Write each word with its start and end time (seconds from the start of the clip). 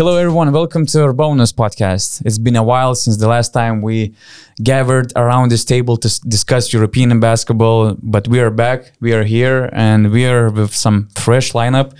Hello, 0.00 0.16
everyone. 0.16 0.50
Welcome 0.50 0.86
to 0.86 0.98
URBONUS 1.12 1.52
podcast. 1.52 2.22
It's 2.24 2.38
been 2.38 2.56
a 2.56 2.62
while 2.62 2.94
since 2.94 3.18
the 3.18 3.28
last 3.28 3.52
time 3.52 3.82
we 3.82 4.14
gathered 4.62 5.12
around 5.14 5.50
this 5.50 5.62
table 5.62 5.98
to 5.98 6.08
s- 6.08 6.20
discuss 6.20 6.72
European 6.72 7.20
basketball, 7.20 7.98
but 8.02 8.26
we 8.26 8.40
are 8.40 8.48
back. 8.48 8.92
We 9.00 9.12
are 9.12 9.24
here, 9.24 9.68
and 9.74 10.10
we 10.10 10.24
are 10.24 10.48
with 10.48 10.74
some 10.74 11.10
fresh 11.14 11.52
lineup. 11.52 11.92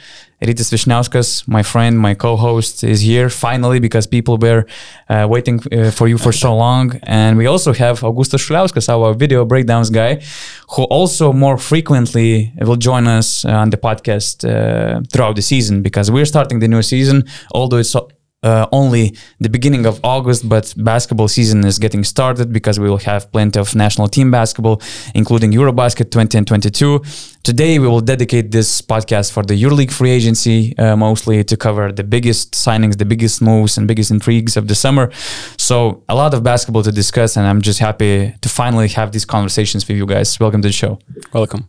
Rytis 0.43 0.70
Vysniauskas, 0.72 1.46
my 1.46 1.62
friend, 1.62 1.98
my 1.98 2.14
co-host, 2.14 2.82
is 2.82 3.00
here 3.02 3.29
finally 3.29 3.79
because 3.79 4.07
people 4.07 4.39
were 4.39 4.64
uh, 5.09 5.27
waiting 5.29 5.61
uh, 5.72 5.90
for 5.90 6.09
you 6.09 6.16
for 6.16 6.32
so 6.32 6.57
long. 6.57 6.98
And 7.02 7.36
we 7.36 7.46
also 7.46 7.72
have 7.75 8.00
Augustas 8.00 8.40
Šuliauskas, 8.40 8.89
our 8.89 9.12
video 9.12 9.45
breakdowns 9.45 9.90
guy, 9.90 10.22
who 10.71 10.84
also 10.84 11.32
more 11.32 11.58
frequently 11.58 12.53
will 12.61 12.76
join 12.76 13.07
us 13.07 13.45
uh, 13.45 13.50
on 13.50 13.71
the 13.71 13.76
podcast 13.76 14.45
uh, 14.45 15.03
throughout 15.12 15.36
the 15.36 15.43
season 15.43 15.82
because 15.82 16.11
we're 16.11 16.25
starting 16.25 16.61
the 16.61 16.68
new 16.68 16.82
season, 16.82 17.25
although 17.53 17.79
it's 17.79 17.95
uh, 18.43 18.67
only 18.72 19.14
the 19.39 19.49
beginning 19.49 19.85
of 19.86 20.00
August, 20.03 20.48
but 20.48 20.72
basketball 20.76 21.29
season 21.29 21.64
is 21.64 21.79
getting 21.79 22.04
started 22.04 22.53
because 22.53 22.81
we 22.81 22.89
will 22.89 22.98
have 22.98 23.31
plenty 23.32 23.58
of 23.58 23.75
national 23.75 24.08
team 24.08 24.31
basketball, 24.31 24.81
including 25.14 25.53
Eurobasket 25.53 26.11
20 26.11 26.39
and 26.39 26.46
22. 26.46 27.03
Today, 27.43 27.79
we 27.79 27.86
will 27.86 28.00
dedicate 28.00 28.50
this 28.50 28.81
podcast 28.81 29.32
for 29.32 29.43
the 29.43 29.54
EuroLeague 29.54 29.93
free 29.93 30.11
agency, 30.11 30.76
uh, 30.79 30.96
mostly 30.96 31.45
to 31.45 31.57
cover 31.57 31.93
the 31.93 32.05
biggest 32.05 32.53
signings, 32.53 32.97
the 32.97 33.05
biggest 33.05 33.42
moves, 33.42 33.77
and 33.77 33.86
biggest 33.86 34.11
intrigues 34.11 34.56
of 34.56 34.69
the 34.69 34.75
summer. 34.75 35.11
So, 35.59 36.03
a 36.09 36.14
lot 36.14 36.33
of 36.33 36.42
basketball 36.42 36.83
to 36.84 36.92
discuss, 36.92 37.36
and 37.36 37.47
I'm 37.47 37.61
just 37.61 37.78
happy 37.78 38.34
to 38.41 38.48
finally 38.48 38.89
have 38.89 39.12
these 39.12 39.25
conversations 39.25 39.86
with 39.86 39.97
you 39.97 40.06
guys. 40.06 40.39
Welcome 40.41 40.62
to 40.62 40.69
the 40.69 40.72
show. 40.72 40.98
Welcome. 41.33 41.69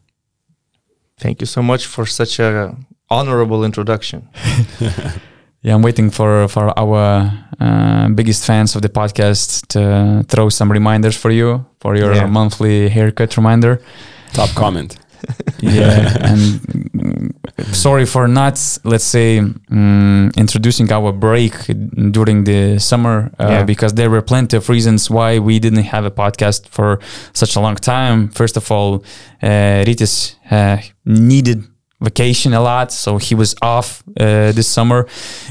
Thank 1.17 1.41
you 1.41 1.47
so 1.47 1.61
much 1.61 1.85
for 1.85 2.05
such 2.05 2.39
a 2.39 2.75
honorable 3.09 3.63
introduction. 3.63 4.29
Yeah, 5.63 5.75
I'm 5.75 5.81
waiting 5.83 6.09
for 6.11 6.47
for 6.47 6.73
our 6.79 7.31
uh, 7.59 8.09
biggest 8.15 8.45
fans 8.45 8.75
of 8.75 8.81
the 8.81 8.89
podcast 8.89 9.67
to 9.67 10.23
throw 10.27 10.49
some 10.49 10.71
reminders 10.71 11.15
for 11.15 11.31
you 11.31 11.65
for 11.79 11.95
your 11.95 12.13
Yeah. 12.15 12.27
monthly 12.27 12.89
haircut 12.89 13.37
reminder. 13.37 13.79
Top 14.33 14.49
comment. 14.55 14.97
Yeah, 15.61 16.17
and 16.31 16.59
sorry 17.73 18.05
for 18.07 18.27
not, 18.27 18.57
let's 18.83 19.03
say, 19.03 19.39
mm, 19.69 20.35
introducing 20.35 20.91
our 20.91 21.11
break 21.13 21.53
during 22.11 22.43
the 22.45 22.79
summer 22.79 23.29
uh, 23.39 23.45
Yeah. 23.49 23.63
because 23.63 23.93
there 23.93 24.09
were 24.09 24.23
plenty 24.23 24.57
of 24.57 24.67
reasons 24.69 25.09
why 25.11 25.37
we 25.39 25.59
didn't 25.59 25.83
have 25.85 26.05
a 26.05 26.11
podcast 26.11 26.67
for 26.69 26.99
such 27.33 27.55
a 27.55 27.59
long 27.59 27.75
time. 27.75 28.29
First 28.29 28.57
of 28.57 28.71
all, 28.71 29.03
uh, 29.43 29.85
Rytis 29.85 30.35
uh, 30.49 30.77
needed 31.05 31.63
vacation 32.01 32.53
a 32.53 32.61
lot, 32.61 32.91
so 32.91 33.17
he 33.17 33.35
was 33.35 33.55
off 33.61 34.03
uh, 34.19 34.51
this 34.51 34.67
summer. 34.67 35.07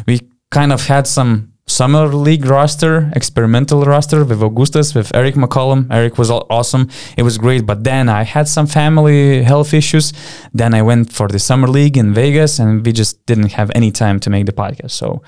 We 0.06 0.20
kind 0.50 0.72
of 0.72 0.86
had 0.86 1.06
some 1.06 1.52
summer 1.66 2.08
league 2.08 2.44
roster, 2.44 3.10
experimental 3.14 3.84
roster 3.84 4.24
with 4.24 4.40
Augustas, 4.40 4.94
with 4.94 5.14
Eric 5.14 5.36
McCollum. 5.36 5.86
Eric 5.90 6.18
was 6.18 6.30
awesome. 6.30 6.88
It 7.16 7.22
was 7.22 7.38
great. 7.38 7.64
But 7.64 7.84
then 7.84 8.08
I 8.08 8.24
had 8.24 8.48
some 8.48 8.66
family 8.66 9.42
health 9.42 9.72
issues. 9.72 10.12
Then 10.52 10.74
I 10.74 10.82
went 10.82 11.12
for 11.12 11.28
the 11.28 11.38
summer 11.38 11.68
league 11.68 11.96
in 11.96 12.12
Vegas, 12.12 12.58
and 12.58 12.84
we 12.84 12.92
just 12.92 13.24
didn't 13.26 13.52
have 13.52 13.70
any 13.74 13.90
time 13.92 14.18
to 14.20 14.30
make 14.30 14.46
the 14.46 14.52
podcast. 14.52 14.90
So 14.90 15.22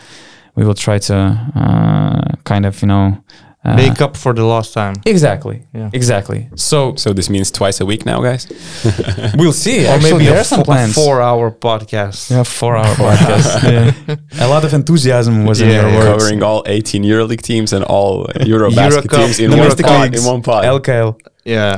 we 0.57 0.65
will 0.65 0.75
try 0.75 0.99
to 0.99 1.15
uh, 1.55 2.37
kind 2.45 2.67
of, 2.67 2.83
you 2.83 2.89
know. 2.89 3.23
Uh, 3.65 3.77
Make 3.77 4.01
up 4.01 4.17
for 4.17 4.33
the 4.35 4.45
lost 4.45 4.75
time. 4.75 4.95
Exactly. 5.07 5.63
Yeah. 5.73 5.91
Exactly. 5.93 6.49
So 6.57 6.97
So 6.97 7.13
this 7.13 7.31
means 7.31 7.53
twice 7.53 7.81
a 7.81 7.87
week 7.87 8.05
now, 8.05 8.21
guys. 8.21 8.49
we'll 9.39 9.53
see. 9.53 9.87
Or 9.87 9.91
Actually, 9.91 10.13
maybe 10.13 10.25
there 10.25 10.37
a 10.37 10.41
are 10.41 10.45
some 10.45 10.63
plans. 10.65 10.95
four-hour 10.95 11.53
podcast. 11.53 12.31
Yeah, 12.31 12.43
four 12.61 12.77
hour 12.77 12.93
podcast. 12.97 13.63
yeah. 14.09 14.45
A 14.45 14.49
lot 14.49 14.65
of 14.65 14.75
enthusiasm 14.75 15.47
was 15.47 15.61
in 15.61 15.69
your 15.69 15.89
yeah. 15.89 15.97
words. 15.97 16.25
Covering 16.25 16.43
all 16.43 16.65
18 16.67 17.05
EuroLeague 17.05 17.43
teams 17.43 17.73
and 17.73 17.85
all 17.85 18.27
EuroBasket 18.27 19.03
Eurocup, 19.03 19.11
teams 19.11 19.39
in 19.39 19.51
one, 19.51 19.59
domestic 19.61 19.87
pod, 19.87 20.15
in 20.17 20.25
one 20.25 20.43
pod. 20.43 20.65
LKL. 20.65 21.21
Yeah, 21.45 21.77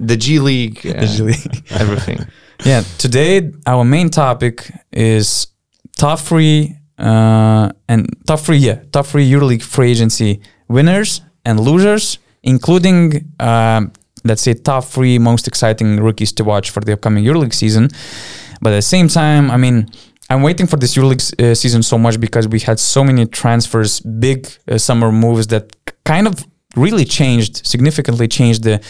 the 0.00 0.16
G 0.16 0.38
League, 0.40 0.82
The 0.82 1.06
G 1.06 1.22
League. 1.22 1.64
everything. 1.70 2.26
Yeah, 2.64 2.82
today 2.98 3.52
our 3.66 3.84
main 3.84 4.10
topic 4.10 4.70
is 4.92 5.48
top 5.96 6.18
three 6.18 6.76
uh, 6.98 7.70
and 7.88 8.06
top 8.26 8.40
three, 8.40 8.58
yeah, 8.58 8.82
top 8.92 9.06
three 9.06 9.28
EuroLeague 9.30 9.62
free 9.62 9.90
agency 9.90 10.40
winners 10.68 11.20
and 11.44 11.60
losers, 11.60 12.18
including 12.42 13.32
um, 13.40 13.92
let's 14.24 14.42
say 14.42 14.54
top 14.54 14.84
three 14.84 15.18
most 15.18 15.48
exciting 15.48 16.00
rookies 16.00 16.32
to 16.32 16.44
watch 16.44 16.70
for 16.70 16.80
the 16.80 16.92
upcoming 16.92 17.24
EuroLeague 17.24 17.54
season. 17.54 17.88
But 18.60 18.72
at 18.72 18.76
the 18.76 18.82
same 18.82 19.08
time, 19.08 19.50
I 19.50 19.56
mean, 19.56 19.88
I'm 20.30 20.42
waiting 20.42 20.66
for 20.66 20.76
this 20.76 20.94
EuroLeague 20.96 21.42
uh, 21.42 21.54
season 21.54 21.82
so 21.82 21.96
much 21.96 22.20
because 22.20 22.46
we 22.48 22.60
had 22.60 22.78
so 22.78 23.02
many 23.02 23.26
transfers, 23.26 24.00
big 24.00 24.48
uh, 24.68 24.78
summer 24.78 25.10
moves 25.10 25.46
that 25.48 25.74
kind 26.04 26.26
of 26.26 26.46
really 26.76 27.04
changed, 27.04 27.66
significantly 27.66 28.28
changed 28.28 28.62
the 28.64 28.80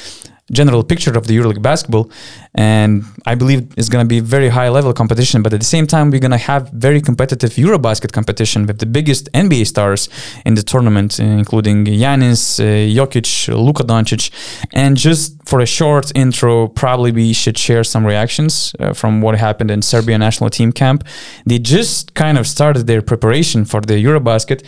general 0.53 0.83
picture 0.83 1.17
of 1.17 1.27
the 1.27 1.37
EuroLeague 1.37 1.63
basketball. 1.63 2.11
And 2.55 3.05
I 3.27 3.35
believe 3.35 3.73
it's 3.77 3.89
going 3.89 4.05
to 4.05 4.09
be 4.09 4.21
very 4.21 4.49
high 4.49 4.69
level 4.69 4.93
competition. 4.93 5.43
But 5.43 5.53
at 5.53 5.61
the 5.61 5.67
same 5.67 5.87
time, 5.87 6.11
we're 6.11 6.21
going 6.21 6.31
to 6.31 6.39
have 6.39 6.71
very 6.71 7.01
competitive 7.01 7.53
Eurobasket 7.53 8.13
competition 8.13 8.67
with 8.67 8.79
the 8.79 8.87
biggest 8.87 9.31
NBA 9.33 9.67
stars 9.67 10.09
in 10.45 10.55
the 10.55 10.63
tournament, 10.63 11.21
including 11.21 11.85
Giannis, 11.85 12.61
uh, 12.61 12.65
Jokic, 12.99 13.49
Luka 13.49 13.85
Doncic. 13.85 14.31
And 14.73 14.97
just 14.97 15.37
for 15.47 15.61
a 15.61 15.67
short 15.67 16.11
intro, 16.15 16.69
probably 16.69 17.13
we 17.13 17.33
should 17.33 17.59
share 17.59 17.85
some 17.85 18.07
reactions 18.07 18.75
uh, 18.81 18.93
from 18.93 19.21
what 19.21 19.39
happened 19.39 19.71
in 19.71 19.83
Serbia 19.83 20.19
national 20.19 20.51
team 20.51 20.73
camp. 20.73 21.05
They 21.45 21.59
just 21.59 22.15
kind 22.15 22.39
of 22.39 22.47
started 22.47 22.87
their 22.87 23.03
preparation 23.03 23.65
for 23.65 23.81
the 23.81 24.03
Eurobasket. 24.03 24.65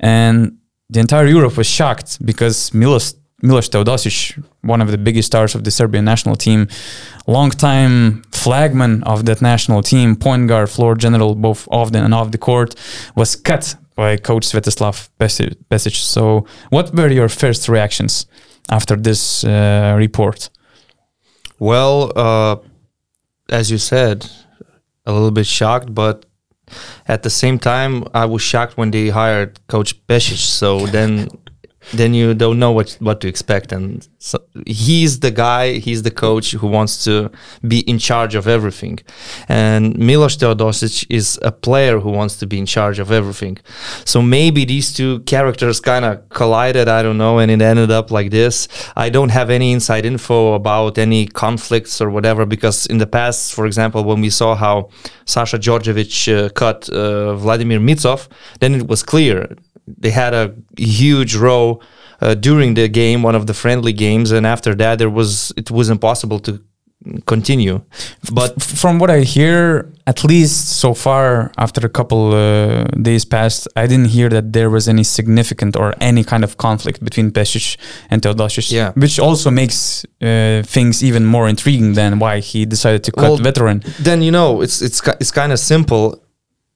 And 0.00 0.58
the 0.90 1.00
entire 1.00 1.26
Europe 1.26 1.56
was 1.56 1.66
shocked 1.66 2.24
because 2.24 2.74
Milos 2.74 3.14
Milos 3.42 3.68
Teodosic, 3.68 4.42
one 4.60 4.80
of 4.80 4.90
the 4.90 4.98
biggest 4.98 5.26
stars 5.26 5.54
of 5.54 5.64
the 5.64 5.70
Serbian 5.70 6.04
national 6.04 6.36
team, 6.36 6.68
long-time 7.26 8.22
flagman 8.30 9.02
of 9.02 9.24
that 9.26 9.42
national 9.42 9.82
team, 9.82 10.14
point 10.14 10.48
guard, 10.48 10.70
floor 10.70 10.94
general, 10.94 11.34
both 11.34 11.66
off 11.68 11.90
the 11.90 11.98
and 11.98 12.14
off 12.14 12.30
the 12.30 12.38
court, 12.38 12.74
was 13.16 13.34
cut 13.34 13.74
by 13.96 14.16
coach 14.16 14.46
Svetislav 14.46 15.08
Pesi- 15.18 15.56
Pesic. 15.70 15.96
So, 15.96 16.46
what 16.70 16.94
were 16.94 17.08
your 17.08 17.28
first 17.28 17.68
reactions 17.68 18.26
after 18.68 18.96
this 18.96 19.44
uh, 19.44 19.94
report? 19.98 20.48
Well, 21.58 22.12
uh, 22.16 22.56
as 23.48 23.70
you 23.70 23.78
said, 23.78 24.30
a 25.04 25.12
little 25.12 25.30
bit 25.30 25.46
shocked, 25.46 25.94
but 25.94 26.26
at 27.06 27.22
the 27.22 27.30
same 27.30 27.58
time, 27.58 28.04
I 28.14 28.24
was 28.24 28.42
shocked 28.42 28.76
when 28.76 28.90
they 28.90 29.08
hired 29.08 29.60
Coach 29.66 30.06
Pesic. 30.06 30.38
So 30.38 30.86
then, 30.86 31.28
then 31.92 32.14
you 32.14 32.34
don't 32.34 32.58
know 32.58 32.72
what 32.72 32.96
what 33.00 33.20
to 33.20 33.28
expect, 33.28 33.72
and 33.72 34.06
so 34.18 34.38
he's 34.66 35.20
the 35.20 35.30
guy, 35.30 35.78
he's 35.78 36.02
the 36.02 36.10
coach 36.10 36.52
who 36.52 36.66
wants 36.66 37.04
to 37.04 37.30
be 37.66 37.80
in 37.80 37.98
charge 37.98 38.34
of 38.34 38.46
everything, 38.46 38.98
and 39.48 39.98
Milos 39.98 40.36
Teodosic 40.36 41.06
is 41.08 41.38
a 41.42 41.52
player 41.52 41.98
who 42.00 42.10
wants 42.10 42.36
to 42.38 42.46
be 42.46 42.58
in 42.58 42.66
charge 42.66 42.98
of 42.98 43.10
everything. 43.10 43.58
So 44.04 44.22
maybe 44.22 44.64
these 44.64 44.92
two 44.92 45.20
characters 45.20 45.80
kind 45.80 46.04
of 46.04 46.28
collided. 46.28 46.88
I 46.88 47.02
don't 47.02 47.18
know, 47.18 47.38
and 47.38 47.50
it 47.50 47.60
ended 47.60 47.90
up 47.90 48.10
like 48.10 48.30
this. 48.30 48.68
I 48.96 49.08
don't 49.10 49.30
have 49.30 49.50
any 49.50 49.72
inside 49.72 50.04
info 50.06 50.54
about 50.54 50.98
any 50.98 51.26
conflicts 51.26 52.00
or 52.00 52.10
whatever 52.10 52.46
because 52.46 52.86
in 52.86 52.98
the 52.98 53.06
past, 53.06 53.54
for 53.54 53.66
example, 53.66 54.04
when 54.04 54.20
we 54.20 54.30
saw 54.30 54.54
how 54.54 54.90
Sasha 55.24 55.58
Djordjevic 55.58 56.12
uh, 56.28 56.48
cut 56.50 56.88
uh, 56.90 57.34
Vladimir 57.36 57.80
Micov, 57.80 58.28
then 58.60 58.74
it 58.74 58.86
was 58.86 59.02
clear 59.02 59.56
they 59.86 60.10
had 60.10 60.32
a 60.34 60.54
huge 60.78 61.34
row 61.36 61.80
uh, 62.20 62.34
during 62.34 62.74
the 62.74 62.88
game, 62.88 63.22
one 63.22 63.34
of 63.34 63.46
the 63.46 63.54
friendly 63.54 63.92
games, 63.92 64.30
and 64.32 64.46
after 64.46 64.74
that, 64.76 64.98
there 64.98 65.10
was 65.10 65.52
it 65.56 65.70
was 65.70 65.88
impossible 65.90 66.38
to 66.40 66.60
continue. 67.26 67.80
But 68.32 68.62
from 68.62 68.98
what 69.00 69.10
I 69.10 69.20
hear, 69.22 69.90
at 70.06 70.22
least 70.24 70.78
so 70.78 70.94
far, 70.94 71.50
after 71.58 71.84
a 71.84 71.88
couple 71.88 72.32
uh, 72.32 72.84
days 73.02 73.24
passed, 73.24 73.66
I 73.76 73.86
didn't 73.88 74.08
hear 74.10 74.28
that 74.28 74.52
there 74.52 74.70
was 74.70 74.88
any 74.88 75.02
significant 75.04 75.76
or 75.76 75.94
any 76.00 76.22
kind 76.24 76.44
of 76.44 76.56
conflict 76.58 77.02
between 77.02 77.30
Pesic 77.32 77.76
and 78.10 78.22
Teodosic, 78.22 78.70
Yeah. 78.70 78.92
which 78.94 79.18
also 79.18 79.50
makes 79.50 80.04
uh, 80.20 80.62
things 80.64 81.02
even 81.02 81.24
more 81.24 81.48
intriguing 81.48 81.94
than 81.94 82.18
why 82.20 82.38
he 82.40 82.64
decided 82.66 83.02
to 83.04 83.10
cut 83.12 83.22
Well, 83.22 83.36
veteran. 83.36 83.82
then 84.00 84.22
you 84.22 84.30
know 84.30 84.62
it's 84.62 84.80
it's 84.80 85.00
it's 85.20 85.32
kind 85.32 85.52
of 85.52 85.58
simple. 85.58 86.22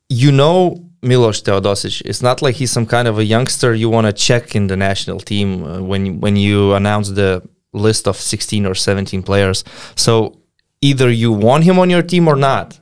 You 0.09 0.33
know 0.33 0.86
Milos 1.07 1.41
Teodosic. 1.43 2.03
It's 2.05 2.23
not 2.23 2.43
like 2.43 2.57
he's 2.57 2.73
some 2.73 2.87
kind 2.87 3.09
of 3.09 3.19
a 3.19 3.25
youngster 3.25 3.75
you 3.75 3.89
want 3.89 4.07
to 4.07 4.13
check 4.13 4.55
in 4.57 4.67
the 4.67 4.77
national 4.77 5.21
team 5.21 5.49
uh, 5.65 5.81
when 5.91 6.21
when 6.21 6.37
you 6.37 6.75
announce 6.75 7.11
the 7.11 7.43
list 7.73 8.09
of 8.09 8.17
16 8.17 8.67
or 8.67 8.75
17 8.75 9.23
players. 9.23 9.65
So 9.95 10.41
either 10.81 11.11
you 11.11 11.31
want 11.33 11.65
him 11.65 11.79
on 11.79 11.91
your 11.91 12.03
team 12.03 12.29
or 12.29 12.37
not. 12.37 12.81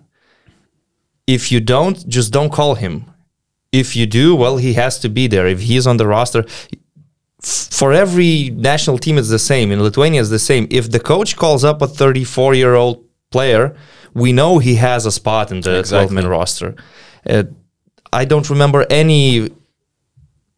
If 1.27 1.51
you 1.53 1.61
don't, 1.61 2.07
just 2.09 2.33
don't 2.33 2.53
call 2.53 2.75
him. 2.75 3.05
If 3.73 3.97
you 3.97 4.07
do, 4.07 4.37
well, 4.37 4.57
he 4.59 4.75
has 4.75 4.99
to 5.01 5.09
be 5.09 5.27
there. 5.27 5.47
If 5.47 5.61
he's 5.61 5.87
on 5.87 5.97
the 5.97 6.07
roster, 6.07 6.45
for 7.43 7.93
every 7.93 8.51
national 8.51 8.99
team, 8.99 9.19
it's 9.19 9.29
the 9.31 9.39
same. 9.39 9.73
In 9.73 9.83
Lithuania, 9.83 10.21
it's 10.21 10.31
the 10.31 10.39
same. 10.39 10.67
If 10.71 10.91
the 10.91 11.01
coach 11.01 11.37
calls 11.37 11.65
up 11.65 11.83
a 11.83 11.87
34 11.87 12.55
year 12.55 12.75
old 12.75 13.05
player, 13.31 13.75
we 14.15 14.33
know 14.33 14.59
he 14.59 14.77
has 14.77 15.07
a 15.07 15.13
spot 15.13 15.51
in 15.51 15.61
the 15.61 15.79
Exactly. 15.81 16.07
12 16.07 16.13
man 16.13 16.27
roster. 16.29 16.75
Uh, 17.29 17.45
I 18.15 18.25
don't 18.25 18.49
remember 18.49 18.87
any 18.89 19.51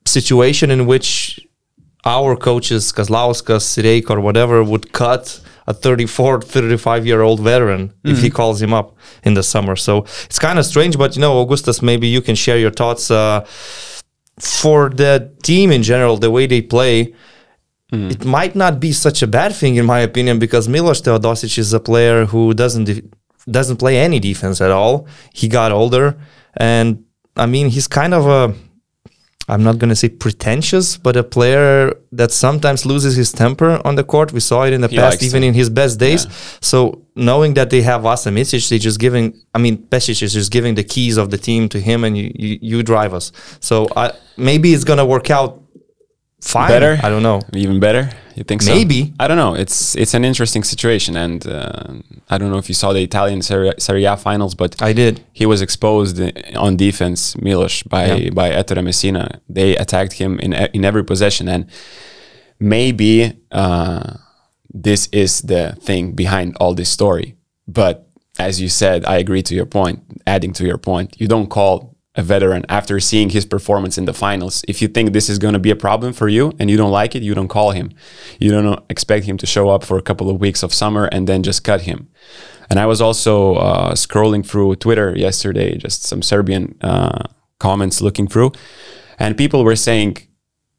situation 0.05 0.71
in 0.71 0.87
which 0.87 1.41
our 2.05 2.37
coaches, 2.37 2.93
Kazlauskas, 2.93 3.65
Sireik, 3.73 4.11
or 4.11 4.21
whatever, 4.21 4.63
would 4.63 4.93
cut 4.93 5.41
a 5.67 5.75
34, 5.75 6.43
35 6.43 7.07
year 7.07 7.23
old 7.23 7.41
veteran 7.41 7.93
if 8.05 8.21
he 8.21 8.31
calls 8.31 8.63
him 8.63 8.73
up 8.73 8.97
in 9.25 9.35
the 9.35 9.43
summer. 9.43 9.75
So 9.75 10.05
it's 10.27 10.39
kind 10.39 10.59
of 10.61 10.65
strange, 10.65 10.97
but 10.97 11.17
you 11.17 11.21
know, 11.23 11.45
Augustas, 11.45 11.83
maybe 11.83 12.07
you 12.07 12.21
can 12.21 12.37
share 12.37 12.59
your 12.59 12.71
thoughts. 12.71 13.11
Uh, 13.11 13.45
for 14.39 14.91
the 14.91 15.35
team 15.43 15.73
in 15.73 15.83
general, 15.83 16.19
the 16.19 16.31
way 16.31 16.47
they 16.47 16.61
play, 16.61 17.15
it 18.11 18.25
might 18.25 18.55
not 18.55 18.79
be 18.79 18.93
such 18.93 19.23
a 19.23 19.27
bad 19.27 19.55
thing 19.55 19.77
in 19.77 19.87
my 19.87 20.01
opinion 20.01 20.39
because 20.39 20.69
Milos 20.69 21.01
Teodosic 21.01 21.57
is 21.57 21.73
a 21.73 21.81
player 21.81 22.27
who 22.27 22.53
doesn't 22.53 22.89
doesn't 23.51 23.79
play 23.79 23.99
any 23.99 24.21
defense 24.21 24.61
at 24.61 24.71
all. 24.71 25.09
He 25.33 25.49
got 25.49 25.73
older, 25.73 26.19
and 26.55 27.06
I 27.37 27.47
mean 27.47 27.69
he's 27.69 27.89
kind 27.89 28.15
of 28.15 28.27
a 28.27 28.55
I'm 29.49 29.63
not 29.63 29.79
going 29.79 29.91
to 29.91 29.97
say 29.97 30.09
pretentious, 30.09 30.97
but 30.97 31.17
a 31.17 31.23
player 31.23 31.95
that 32.11 32.33
sometimes 32.33 32.85
loses 32.85 33.15
his 33.15 33.31
temper 33.31 33.81
on 33.85 33.95
the 33.95 34.03
court. 34.03 34.33
We 34.33 34.41
saw 34.41 34.65
it 34.65 34.73
in 34.73 34.81
the 34.81 34.89
He 34.89 34.97
past, 34.97 35.23
even 35.23 35.43
to. 35.43 35.49
in 35.49 35.55
his 35.55 35.71
best 35.71 36.01
days. 36.01 36.25
Yeah. 36.25 36.33
So 36.61 37.03
knowing 37.15 37.55
that 37.55 37.71
they 37.71 37.83
have 37.83 38.03
Vasa 38.03 38.31
Micic, 38.31 38.69
they 38.69 38.79
just 38.79 38.99
giving. 38.99 39.41
I 39.55 39.59
mean, 39.59 39.79
Pesic 39.79 40.21
is 40.23 40.33
just 40.33 40.51
giving 40.51 40.75
the 40.75 40.83
keys 40.83 41.17
of 41.17 41.31
the 41.31 41.39
team 41.39 41.69
to 41.69 41.81
him, 41.81 42.03
and 42.03 42.19
you 42.19 42.33
you, 42.35 42.59
you 42.61 42.83
drive 42.83 43.15
us. 43.15 43.31
So 43.61 43.87
I, 43.95 44.13
maybe 44.37 44.75
it's 44.75 44.85
gonna 44.85 45.07
work 45.07 45.31
out 45.31 45.63
fine. 46.41 46.69
Better? 46.69 46.99
I 47.03 47.09
don't 47.09 47.23
know. 47.23 47.41
Even 47.55 47.81
better? 47.81 48.11
You 48.35 48.45
think 48.45 48.63
so? 48.63 48.75
Maybe. 48.75 49.15
I 49.19 49.29
don't 49.29 49.39
know. 49.39 49.55
It's 49.55 49.97
it's 49.97 50.13
an 50.15 50.25
interesting 50.25 50.63
situation, 50.65 51.17
and 51.17 51.47
uh, 51.47 51.95
I 52.29 52.37
don't 52.39 52.51
know 52.51 52.59
if 52.59 52.69
you 52.69 52.75
saw 52.75 52.93
the 52.93 53.03
Italian 53.03 53.41
Serie, 53.43 53.73
Serie 53.79 54.05
A 54.05 54.17
finals, 54.17 54.55
but 54.55 54.81
I 54.83 54.93
did. 54.93 55.21
he 55.33 55.47
was 55.47 55.63
exposed 55.63 56.21
on 56.57 56.77
defense, 56.77 57.37
Milos, 57.41 57.83
by 57.83 58.05
Yeah. 58.15 58.31
by 58.35 58.51
Ettore 58.51 58.83
Messina. 58.83 59.41
They 59.49 59.77
attacked 59.77 60.13
him 60.15 60.39
in 60.41 60.53
in 60.53 60.85
every 60.85 61.03
possession, 61.05 61.49
and 61.49 61.65
maybe 62.61 63.33
uh, 63.51 64.15
this 64.73 65.09
is 65.13 65.41
the 65.43 65.77
thing 65.81 66.13
behind 66.13 66.57
all 66.61 66.75
this 66.75 66.91
story. 66.91 67.37
But 67.67 68.07
as 68.39 68.61
you 68.61 68.69
said, 68.69 69.05
I 69.07 69.17
agree 69.19 69.43
to 69.43 69.55
your 69.55 69.67
point. 69.67 70.01
Adding 70.27 70.53
to 70.55 70.65
your 70.67 70.79
point, 70.79 71.17
you 71.21 71.27
don't 71.29 71.49
call 71.49 71.96
a 72.17 72.23
veteran 72.23 72.65
after 72.69 72.99
seeing 72.99 73.31
his 73.31 73.45
performance 73.45 73.99
in 73.99 74.07
the 74.07 74.15
finals. 74.15 74.65
If 74.67 74.81
you 74.81 74.89
think 74.89 75.13
this 75.13 75.29
is 75.29 75.39
going 75.39 75.53
to 75.53 75.61
be 75.61 75.71
a 75.71 75.77
problem 75.77 76.13
for 76.13 76.29
you 76.29 76.53
and 76.59 76.71
you 76.71 76.77
don't 76.77 76.91
like 76.91 77.15
it, 77.15 77.23
you 77.23 77.35
don't 77.35 77.49
call 77.49 77.73
him. 77.73 77.93
You 78.41 78.51
don't 78.51 78.83
expect 78.89 79.27
him 79.27 79.37
to 79.39 79.47
show 79.47 79.69
up 79.69 79.85
for 79.85 79.99
a 79.99 80.03
couple 80.03 80.31
of 80.31 80.41
weeks 80.41 80.63
of 80.63 80.73
summer 80.73 81.07
and 81.07 81.29
then 81.29 81.43
just 81.43 81.63
cut 81.63 81.83
him. 81.83 82.09
And 82.69 82.81
I 82.81 82.87
was 82.87 83.01
also 83.01 83.55
uh, 83.55 83.95
scrolling 83.95 84.45
through 84.45 84.77
Twitter 84.77 85.17
yesterday, 85.17 85.77
just 85.77 86.03
some 86.03 86.23
Serbian 86.23 86.77
uh, 86.81 87.25
comments 87.59 88.01
looking 88.01 88.27
through, 88.27 88.53
and 89.19 89.37
people 89.37 89.63
were 89.63 89.77
saying 89.77 90.19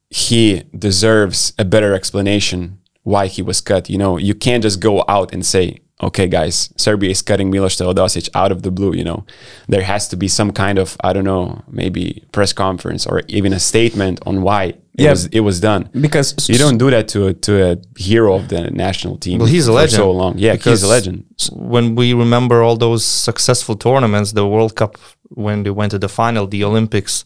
he 0.10 0.64
deserves 0.78 1.54
a 1.58 1.66
better 1.66 1.94
explanation 1.94 2.80
why 3.04 3.28
he 3.28 3.42
was 3.42 3.62
cut. 3.62 3.90
You 3.90 3.98
know, 3.98 4.18
you 4.18 4.36
can't 4.36 4.64
just 4.64 4.80
go 4.82 5.04
out 5.08 5.34
and 5.34 5.46
say, 5.46 5.80
okay, 6.02 6.28
guys, 6.28 6.72
Serbia 6.78 7.10
is 7.10 7.22
cutting 7.22 7.50
Milos 7.50 7.76
Teodosic 7.76 8.30
out 8.36 8.52
of 8.52 8.62
the 8.62 8.72
blue. 8.72 8.94
You 8.94 9.04
know, 9.04 9.26
there 9.68 9.82
has 9.84 10.08
to 10.10 10.16
be 10.18 10.28
some 10.28 10.52
kind 10.52 10.78
of, 10.78 10.96
I 11.04 11.14
don't 11.14 11.24
know, 11.26 11.64
maybe 11.68 12.24
press 12.32 12.54
conference 12.54 13.06
or 13.08 13.22
even 13.28 13.54
a 13.54 13.60
statement 13.60 14.20
on 14.26 14.42
why 14.44 14.64
it, 14.66 14.82
Yeah. 14.98 15.10
was, 15.12 15.26
it 15.28 15.40
was 15.42 15.60
done. 15.60 15.90
because 16.00 16.48
You 16.50 16.58
don't 16.60 16.78
do 16.78 16.90
that 16.92 17.08
to 17.10 17.28
a, 17.28 17.34
to 17.34 17.72
a 17.72 17.78
hero 17.98 18.36
of 18.36 18.48
the 18.50 18.70
national 18.72 19.18
team. 19.18 19.40
Well, 19.40 19.48
he's 19.48 19.68
a 19.68 19.72
for 19.72 19.76
legend. 19.76 19.98
so 20.04 20.12
long. 20.12 20.38
Yeah, 20.38 20.56
he's 20.56 20.84
a 20.84 20.88
legend. 20.88 21.26
When 21.52 21.96
we 21.96 22.14
remember 22.14 22.62
all 22.64 22.78
those 22.78 23.04
successful 23.06 23.76
tournaments, 23.76 24.34
the 24.34 24.46
World 24.48 24.76
Cup, 24.76 24.98
when 25.30 25.64
they 25.64 25.72
went 25.72 25.92
to 25.92 26.00
the 26.00 26.10
final, 26.10 26.46
the 26.48 26.64
Olympics, 26.64 27.26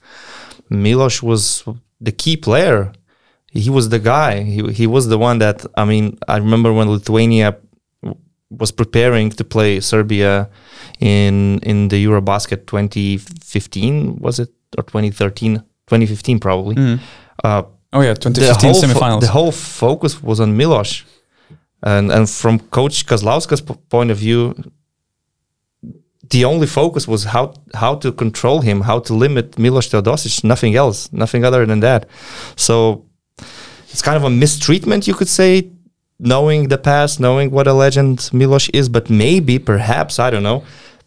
Milos 0.70 1.22
was 1.22 1.64
the 2.00 2.12
key 2.12 2.38
player. 2.38 2.94
He 3.52 3.70
was 3.70 3.90
the 3.90 4.00
guy. 4.00 4.44
He, 4.44 4.62
he 4.72 4.88
was 4.88 5.08
the 5.10 5.18
one 5.18 5.40
that, 5.40 5.66
I 5.76 5.84
mean, 5.86 6.18
I 6.28 6.38
remember 6.38 6.72
when 6.74 6.90
Lithuania 6.90 7.52
w- 7.52 7.62
was 8.60 8.72
preparing 8.72 9.30
to 9.32 9.44
play 9.44 9.80
Serbia 9.80 10.50
in 11.00 11.60
in 11.64 11.88
the 11.90 12.06
Eurobasket 12.06 12.66
2015, 12.68 14.18
was 14.20 14.40
it? 14.40 14.50
Or 14.78 14.84
2013? 14.84 15.56
2015, 15.88 16.40
probably. 16.40 16.76
Uh, 17.44 17.64
Oh 17.94 18.02
yeah, 18.02 18.14
2015 18.14 18.74
fo- 18.74 18.82
semifinals. 18.88 19.20
the 19.22 19.28
whole 19.28 19.52
focus 19.52 20.24
was 20.24 20.40
on 20.40 20.56
Milos, 20.56 21.04
and 21.84 22.10
and 22.12 22.30
from 22.30 22.60
Coach 22.70 23.06
Kazlauskas's 23.06 23.62
point 23.90 24.12
of 24.12 24.18
view, 24.18 24.54
the 26.30 26.46
only 26.46 26.68
focus 26.68 27.08
was 27.08 27.24
how 27.26 27.54
how 27.74 27.96
to 28.00 28.12
control 28.14 28.62
him, 28.62 28.82
how 28.82 29.00
to 29.02 29.14
limit 29.14 29.58
Milos 29.58 29.90
Teodosic, 29.90 30.44
nothing 30.44 30.76
else, 30.76 31.10
nothing 31.12 31.44
other 31.44 31.66
than 31.66 31.80
that. 31.82 32.06
So 32.56 33.04
it's 33.90 34.02
kind 34.02 34.16
of 34.16 34.24
a 34.24 34.30
mistreatment, 34.30 35.06
you 35.08 35.14
could 35.14 35.28
say, 35.30 35.70
knowing 36.22 36.70
the 36.70 36.78
past, 36.78 37.20
knowing 37.20 37.52
what 37.52 37.68
a 37.68 37.74
legend 37.74 38.30
Milos 38.32 38.70
is, 38.70 38.88
but 38.90 39.10
maybe, 39.10 39.60
perhaps, 39.60 40.20
I 40.20 40.30
don't 40.30 40.44
know. 40.44 40.64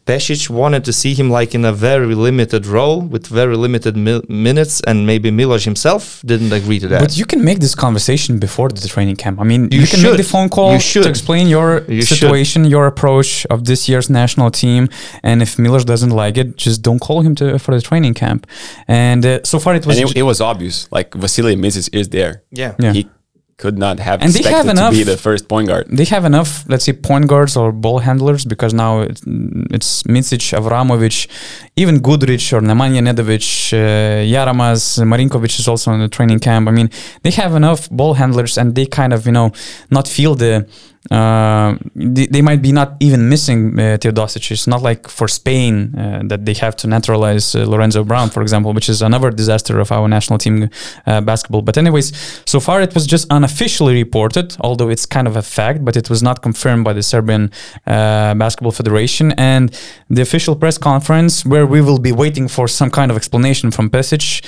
Pesic 0.07 0.51
wanted 0.51 0.85
to 0.85 0.93
see 0.93 1.15
him 1.15 1.31
like 1.31 1.55
in 1.55 1.65
a 1.65 1.73
very 1.73 2.15
limited 2.15 2.67
role 2.67 3.01
with 3.01 3.27
very 3.27 3.57
limited 3.57 3.97
mi- 3.97 4.21
minutes, 4.29 4.83
and 4.87 5.07
maybe 5.07 5.31
Milos 5.31 5.65
himself 5.65 6.21
didn't 6.27 6.53
agree 6.53 6.79
to 6.79 6.89
that. 6.89 7.01
But 7.01 7.17
you 7.17 7.25
can 7.25 7.43
make 7.43 7.61
this 7.61 7.75
conversation 7.75 8.39
before 8.39 8.69
the 8.69 8.87
training 8.87 9.17
camp. 9.17 9.41
I 9.41 9.45
mean, 9.45 9.63
you, 9.73 9.81
You 9.81 9.87
can 9.87 10.03
make 10.03 10.19
the 10.19 10.23
phone 10.35 10.51
call 10.51 10.75
You 10.75 10.81
should. 10.81 11.05
to 11.05 11.09
explain 11.09 11.49
your 11.49 11.85
You 11.89 12.03
should. 12.03 12.19
situation, 12.19 12.67
your 12.67 12.87
approach 12.87 13.47
of 13.47 13.65
this 13.65 13.89
year's 13.89 14.11
national 14.11 14.51
team. 14.51 14.91
And 15.23 15.41
if 15.41 15.59
Milos 15.59 15.87
doesn't 15.87 16.11
like 16.25 16.37
it, 16.37 16.49
just 16.59 16.83
don't 16.83 16.99
call 17.01 17.23
him 17.23 17.35
to 17.37 17.59
for 17.59 17.75
the 17.75 17.81
training 17.81 18.13
camp. 18.13 18.47
And 18.87 19.25
uh, 19.25 19.41
so 19.43 19.59
far, 19.59 19.75
it 19.75 19.87
was. 19.87 19.99
and 19.99 20.11
it, 20.11 20.17
it 20.19 20.23
was 20.25 20.39
obvious. 20.43 20.87
Like 20.93 21.15
Vasily 21.15 21.57
Micic 21.57 21.89
is 21.95 22.11
there. 22.11 22.43
yeah. 22.51 22.75
Yeah. 22.79 22.93
He 22.93 23.09
could 23.56 23.79
not 23.79 24.01
have 24.01 24.21
And 24.23 24.33
they 24.33 24.43
have 24.43 24.67
expected 24.67 24.91
to 24.91 24.91
be 24.91 25.05
the 25.05 25.17
first 25.17 25.49
point 25.49 25.69
guard. 25.69 25.87
they 25.89 26.05
have 26.05 26.25
enough, 26.25 26.65
let's 26.69 26.85
say, 26.85 26.93
point 26.93 27.29
guards 27.29 27.56
or 27.56 27.73
ball 27.73 28.01
handlers 28.01 28.45
because 28.45 28.75
now 28.75 29.01
it's, 29.01 29.23
it's 29.71 30.03
Micic, 30.05 30.53
Avramovic, 30.59 31.29
even 31.77 32.01
Guduric 32.01 32.53
or 32.53 32.61
Nemanja 32.61 33.01
Nedovic, 33.01 33.73
uh, 33.73 34.25
Jaramaz, 34.25 34.99
Marinkovic 35.05 35.59
is 35.59 35.69
also 35.69 35.93
in 35.93 36.01
the 36.01 36.09
training 36.09 36.41
camp. 36.41 36.69
I 36.69 36.73
mean, 36.73 36.91
they 37.23 37.31
have 37.31 37.55
enough 37.55 37.89
ball 37.91 38.15
handlers 38.15 38.59
and 38.59 38.75
they 38.75 38.87
kind 38.87 39.12
of, 39.12 39.27
you 39.27 39.33
know, 39.33 39.53
not 39.91 40.09
feel 40.09 40.35
the. 40.35 40.67
Uh, 41.11 41.77
they, 41.95 42.41
might 42.41 42.63
be 42.63 42.73
not 42.73 42.96
even 42.99 43.29
missing 43.29 43.79
uh, 43.79 43.99
Teodosic. 43.99 44.51
It's 44.51 44.67
not 44.67 44.81
like 44.81 45.06
for 45.06 45.29
Spain 45.29 45.94
uh, 45.94 46.23
that 46.25 46.46
they 46.46 46.55
have 46.55 46.77
to 46.77 46.87
naturalize 46.87 47.55
uh, 47.55 47.65
Lorenzo 47.67 48.05
Brown, 48.05 48.31
for 48.31 48.41
example, 48.41 48.73
which 48.73 48.89
is 48.89 49.03
another 49.03 49.31
disaster 49.31 49.81
of 49.81 49.93
our 49.93 50.08
national 50.08 50.39
team 50.39 50.70
uh, 51.06 51.20
basketball. 51.20 51.61
But 51.61 51.77
anyways, 51.77 52.43
so 52.46 52.58
far 52.58 52.81
it 52.81 52.94
was 52.94 53.06
just 53.06 53.27
unofficially 53.31 53.94
reported, 53.94 54.56
although 54.61 54.89
it's 54.89 55.05
kind 55.05 55.29
of 55.29 55.37
a 55.37 55.43
fact, 55.43 55.84
but 55.84 55.94
it 55.94 56.08
was 56.08 56.23
not 56.23 56.41
confirmed 56.41 56.84
by 56.84 56.94
the 56.94 57.03
Serbian 57.03 57.51
uh, 57.87 58.34
Basketball 58.34 58.73
Federation. 58.73 59.32
And 59.32 59.79
the 60.08 60.23
official 60.23 60.56
press 60.56 60.79
conference, 60.79 61.44
where 61.44 61.67
we 61.67 61.82
will 61.82 61.99
be 61.99 62.13
waiting 62.13 62.49
for 62.49 62.67
some 62.67 62.91
kind 62.91 63.11
of 63.11 63.17
explanation 63.19 63.70
from 63.70 63.91
Pesic, 63.91 64.43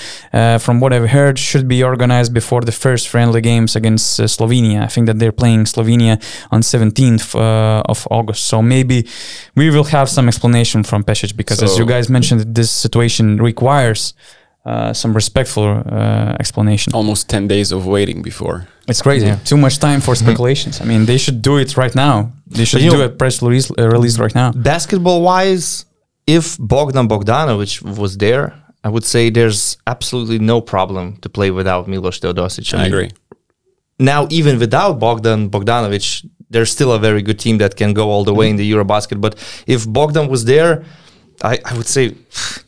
from 0.61 0.81
what 0.81 0.95
I've 0.95 1.11
heard, 1.11 1.39
should 1.39 1.69
be 1.69 1.83
organized 1.83 2.33
before 2.33 2.63
the 2.63 2.73
first 2.73 3.09
friendly 3.09 3.43
games 3.43 3.77
against 3.77 4.19
Slovenia. 4.21 4.83
I 4.83 4.87
think 4.87 5.07
that 5.07 5.19
they're 5.19 5.33
playing 5.33 5.65
Slovenia 5.65 6.23
on 6.51 6.63
17th 6.63 7.35
uh, 7.35 7.83
of 7.93 8.07
August. 8.11 8.47
So 8.47 8.63
maybe 8.63 9.07
we 9.55 9.71
will 9.71 9.85
have 9.85 10.09
some 10.09 10.29
explanation 10.29 10.83
from 10.85 11.05
Pesic 11.05 11.37
because, 11.37 11.63
as 11.63 11.79
you 11.79 11.87
guys 11.87 12.09
mentioned, 12.09 12.55
this 12.55 12.71
situation 12.71 13.37
requires. 13.39 14.15
Uh, 14.69 14.93
some 14.93 15.15
respectful 15.15 15.63
uh, 15.65 16.35
explanation. 16.41 16.93
Almost 16.93 17.29
10 17.31 17.47
days 17.47 17.71
of 17.71 17.87
waiting 17.87 18.21
before. 18.21 18.67
It's 18.89 19.01
crazy. 19.01 19.27
Yeah. 19.27 19.37
Too 19.45 19.57
much 19.57 19.79
time 19.79 20.01
for 20.01 20.17
speculations. 20.17 20.81
I 20.81 20.85
mean, 20.85 21.07
they 21.07 21.19
should 21.19 21.41
do 21.41 21.57
it 21.59 21.77
right 21.77 21.95
now. 21.95 22.33
They 22.49 22.65
should 22.65 22.81
do 22.81 22.91
know- 22.91 23.05
a 23.05 23.09
press 23.09 23.41
release, 23.43 23.71
uh, 23.71 23.89
release 23.89 24.19
right 24.19 24.35
now. 24.35 24.51
Basketball 24.51 25.23
wise, 25.23 25.85
if 26.27 26.57
Bogdan 26.59 27.07
Bogdanovic 27.09 27.81
was 27.97 28.17
there, 28.17 28.55
I 28.83 28.89
would 28.89 29.05
say 29.05 29.31
there's 29.31 29.77
absolutely 29.87 30.41
no 30.41 30.61
problem 30.61 31.17
to 31.23 31.29
play 31.29 31.53
without 31.53 31.87
Milos 31.87 32.19
Teodosic. 32.19 32.75
I 32.75 32.77
mean, 32.79 32.87
agree. 32.87 33.11
Now, 33.99 34.27
even 34.31 34.59
without 34.59 34.99
Bogdan 34.99 35.49
Bogdanovic, 35.49 36.27
there's 36.51 36.71
still 36.71 36.93
a 36.93 36.99
very 36.99 37.23
good 37.23 37.39
team 37.39 37.59
that 37.59 37.77
can 37.77 37.93
go 37.93 38.11
all 38.11 38.25
the 38.25 38.35
way 38.35 38.49
in 38.49 38.57
the 38.57 38.71
Eurobasket. 38.71 39.21
But 39.21 39.35
if 39.67 39.91
Bogdan 39.91 40.29
was 40.29 40.45
there, 40.45 40.85
I, 41.43 41.59
I 41.65 41.77
would 41.77 41.87
say 41.87 42.15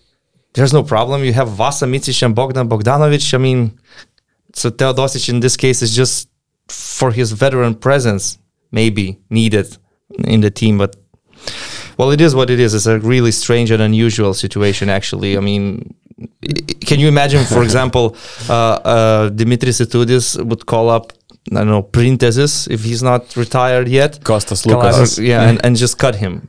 there's 0.55 0.73
no 0.73 0.83
problem. 0.83 1.25
You 1.25 1.33
have 1.33 1.49
Vasa 1.49 1.87
Micic 1.87 2.23
and 2.23 2.35
Bogdan 2.35 2.69
Bogdanovic. 2.69 3.35
I 3.35 3.39
mean, 3.39 3.79
so 4.55 4.71
Teodosic 4.71 5.29
in 5.29 5.41
this 5.41 5.57
case 5.57 5.83
is 5.83 5.95
just 5.95 6.29
for 6.69 7.11
his 7.13 7.33
veteran 7.33 7.75
presence, 7.75 8.39
maybe 8.71 9.19
needed 9.31 9.77
in 10.25 10.41
the 10.41 10.51
team. 10.51 10.79
But 10.79 10.97
well, 11.97 12.11
it 12.11 12.21
is 12.21 12.35
what 12.35 12.51
it 12.51 12.61
is. 12.61 12.75
It's 12.75 12.87
a 12.87 12.99
really 12.99 13.33
strange 13.33 13.71
and 13.71 13.83
unusual 13.83 14.35
situation, 14.35 14.89
actually. 14.89 15.37
I 15.37 15.41
mean, 15.41 15.95
can 16.87 17.01
you 17.01 17.09
imagine, 17.09 17.45
for 17.45 17.63
example, 17.69 18.17
uh, 18.49 18.53
uh, 18.53 19.31
Dimitris 19.31 19.81
Itoudis 19.85 20.43
would 20.45 20.67
call 20.67 20.89
up, 20.91 21.13
I 21.53 21.59
don't 21.61 21.69
know, 21.69 21.83
Printezis 21.83 22.69
if 22.71 22.85
he's 22.85 23.03
not 23.03 23.37
retired 23.37 23.89
yet? 23.89 24.21
Kostas 24.23 24.65
Kalasas. 24.67 24.93
Lukas. 24.93 25.19
yeah, 25.19 25.49
and, 25.49 25.65
and 25.65 25.77
just 25.77 25.99
cut 25.99 26.17
him 26.17 26.49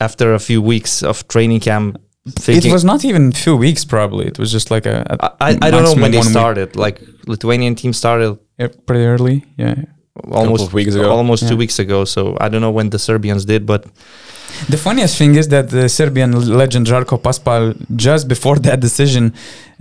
after 0.00 0.34
a 0.34 0.38
few 0.38 0.60
weeks 0.62 1.02
of 1.02 1.26
training 1.28 1.60
camp. 1.60 1.98
It 2.46 2.72
was 2.72 2.84
not 2.84 3.04
even 3.04 3.28
a 3.28 3.32
few 3.32 3.56
weeks, 3.56 3.84
probably. 3.84 4.26
It 4.26 4.38
was 4.38 4.52
just 4.52 4.70
like 4.70 4.86
a. 4.86 5.04
a 5.08 5.24
I, 5.40 5.58
I 5.62 5.70
don't 5.70 5.84
know 5.84 5.94
when 5.94 6.10
maximum 6.10 6.12
they 6.12 6.18
one 6.18 6.26
week. 6.26 6.32
started. 6.32 6.76
Like 6.76 7.00
Lithuanian 7.26 7.74
team 7.74 7.92
started 7.92 8.38
Yeah, 8.58 8.68
pretty 8.86 9.04
early. 9.04 9.44
Yeah. 9.56 9.74
Almost 10.30 10.66
of 10.66 10.72
weeks 10.74 10.94
ago. 10.94 11.10
almost 11.10 11.48
two 11.48 11.56
weeks 11.56 11.78
ago. 11.78 12.04
So 12.04 12.36
I 12.40 12.48
don't 12.48 12.60
know 12.60 12.70
when 12.78 12.90
the 12.90 12.98
Serbians 12.98 13.44
did, 13.44 13.64
but 13.66 13.84
The 14.70 14.76
funniest 14.76 15.16
thing 15.16 15.36
is 15.36 15.46
that 15.48 15.70
the 15.70 15.88
Serbian 15.88 16.30
legend 16.62 16.86
Žarko 16.86 17.16
Paspalj, 17.26 17.74
just 18.06 18.26
before 18.28 18.56
that 18.66 18.78
decision, 18.80 19.32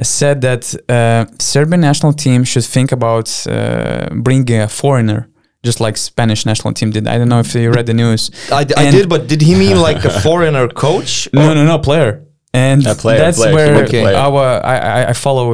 said 0.01 0.41
that 0.41 0.63
uh, 0.87 1.25
Serbian 1.39 1.81
national 1.81 2.13
team 2.13 2.43
should 2.45 2.65
think 2.75 2.91
about 2.91 3.27
uh, 3.47 4.07
bringing 4.27 4.61
a 4.61 4.67
foreigner, 4.67 5.21
just 5.67 5.79
like 5.85 5.97
Spanish 5.97 6.45
national 6.45 6.73
team 6.73 6.89
did. 6.91 7.07
I 7.07 7.17
don't 7.19 7.27
know 7.33 7.39
if 7.45 7.53
you 7.55 7.71
read 7.77 7.87
the 7.87 7.93
news. 7.93 8.21
I, 8.51 8.61
I 8.83 8.91
did. 8.91 9.05
But 9.09 9.21
did 9.27 9.41
he 9.41 9.53
mean 9.55 9.77
like 9.89 10.05
a 10.05 10.13
foreigner 10.27 10.67
coach? 10.85 11.27
No, 11.33 11.41
or- 11.51 11.55
no, 11.55 11.63
no, 11.65 11.77
player. 11.79 12.11
And 12.53 12.85
A 12.87 12.95
player, 12.95 13.19
that's 13.23 13.37
player, 13.37 13.55
where 13.55 13.73
meant 13.75 13.89
player. 13.89 14.15
our 14.27 14.43
I, 14.73 14.77
I, 14.77 14.99
I 15.11 15.13
follow 15.13 15.45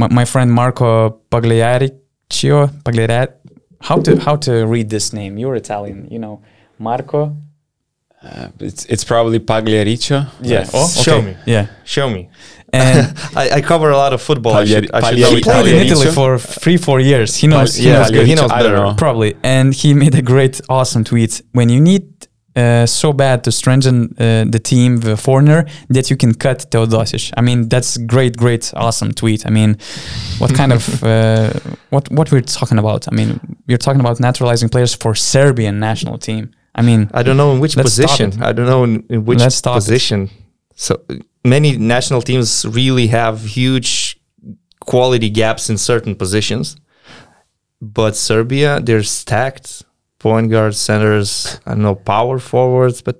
my, 0.00 0.08
my 0.18 0.24
friend 0.32 0.48
Marco 0.52 1.20
Pagliariccio. 1.30 2.68
Pagliari, 2.84 3.28
how 3.82 3.96
to 4.00 4.18
how 4.20 4.36
to 4.36 4.66
read 4.66 4.88
this 4.90 5.12
name? 5.12 5.38
You're 5.38 5.56
Italian, 5.56 6.08
you 6.10 6.18
know, 6.18 6.42
Marco. 6.78 7.36
Uh, 8.22 8.48
it's 8.60 8.84
it's 8.86 9.04
probably 9.04 9.40
Pagliarico. 9.40 10.26
Oh, 10.72 10.88
Show 10.88 11.22
me. 11.22 11.36
Yeah, 11.44 11.66
Show 11.84 12.08
me. 12.08 12.28
and 12.72 13.18
I, 13.36 13.50
I 13.50 13.60
cover 13.60 13.90
a 13.90 13.96
lot 13.96 14.12
of 14.12 14.22
football. 14.22 14.54
I 14.54 14.64
should, 14.64 14.90
I 14.92 15.10
should 15.10 15.18
he 15.18 15.40
played 15.40 15.66
in 15.66 15.86
Italy 15.86 16.10
for 16.12 16.38
three, 16.38 16.76
four 16.76 17.00
years. 17.00 17.36
He 17.36 17.46
knows. 17.48 17.74
he 17.74 17.88
yeah, 17.88 17.98
knows 17.98 18.10
good. 18.10 18.26
he 18.26 18.34
knows 18.34 18.50
better. 18.50 18.94
Probably, 18.96 19.36
and 19.42 19.74
he 19.74 19.92
made 19.94 20.14
a 20.14 20.22
great, 20.22 20.60
awesome 20.68 21.02
tweet. 21.04 21.42
When 21.52 21.68
you 21.68 21.80
need 21.80 22.21
uh, 22.54 22.86
so 22.86 23.12
bad 23.12 23.44
to 23.44 23.52
strengthen 23.52 24.14
uh, 24.18 24.44
the 24.48 24.60
team, 24.62 24.98
the 24.98 25.16
foreigner, 25.16 25.66
that 25.88 26.10
you 26.10 26.16
can 26.16 26.34
cut 26.34 26.70
Teodosic. 26.70 27.32
I 27.36 27.40
mean, 27.40 27.68
that's 27.68 27.96
great, 27.96 28.36
great, 28.36 28.72
awesome 28.76 29.12
tweet. 29.12 29.46
I 29.46 29.50
mean, 29.50 29.78
what 30.38 30.54
kind 30.54 30.72
of 30.72 31.04
uh, 31.04 31.52
what 31.90 32.10
what 32.10 32.30
we're 32.30 32.42
talking 32.42 32.78
about? 32.78 33.08
I 33.10 33.14
mean, 33.14 33.40
we're 33.66 33.78
talking 33.78 34.00
about 34.00 34.20
naturalizing 34.20 34.68
players 34.68 34.94
for 34.94 35.14
Serbian 35.14 35.78
national 35.78 36.18
team. 36.18 36.50
I 36.74 36.82
mean, 36.82 37.10
I 37.14 37.22
don't 37.22 37.36
know 37.36 37.52
in 37.52 37.60
which 37.60 37.76
position. 37.76 38.42
I 38.42 38.52
don't 38.52 38.66
know 38.66 38.84
in, 38.84 39.04
in 39.08 39.24
which 39.24 39.40
Let's 39.40 39.60
it. 39.60 39.64
position. 39.64 40.30
So 40.74 41.02
many 41.44 41.76
national 41.76 42.22
teams 42.22 42.64
really 42.64 43.08
have 43.08 43.44
huge 43.44 44.18
quality 44.80 45.30
gaps 45.30 45.70
in 45.70 45.78
certain 45.78 46.14
positions. 46.14 46.76
But 47.80 48.16
Serbia, 48.16 48.80
they're 48.80 49.02
stacked. 49.02 49.84
Point 50.22 50.50
guards, 50.50 50.78
centers, 50.78 51.58
I 51.66 51.70
don't 51.72 51.82
know, 51.82 51.96
power 51.96 52.38
forwards, 52.38 53.02
but 53.02 53.18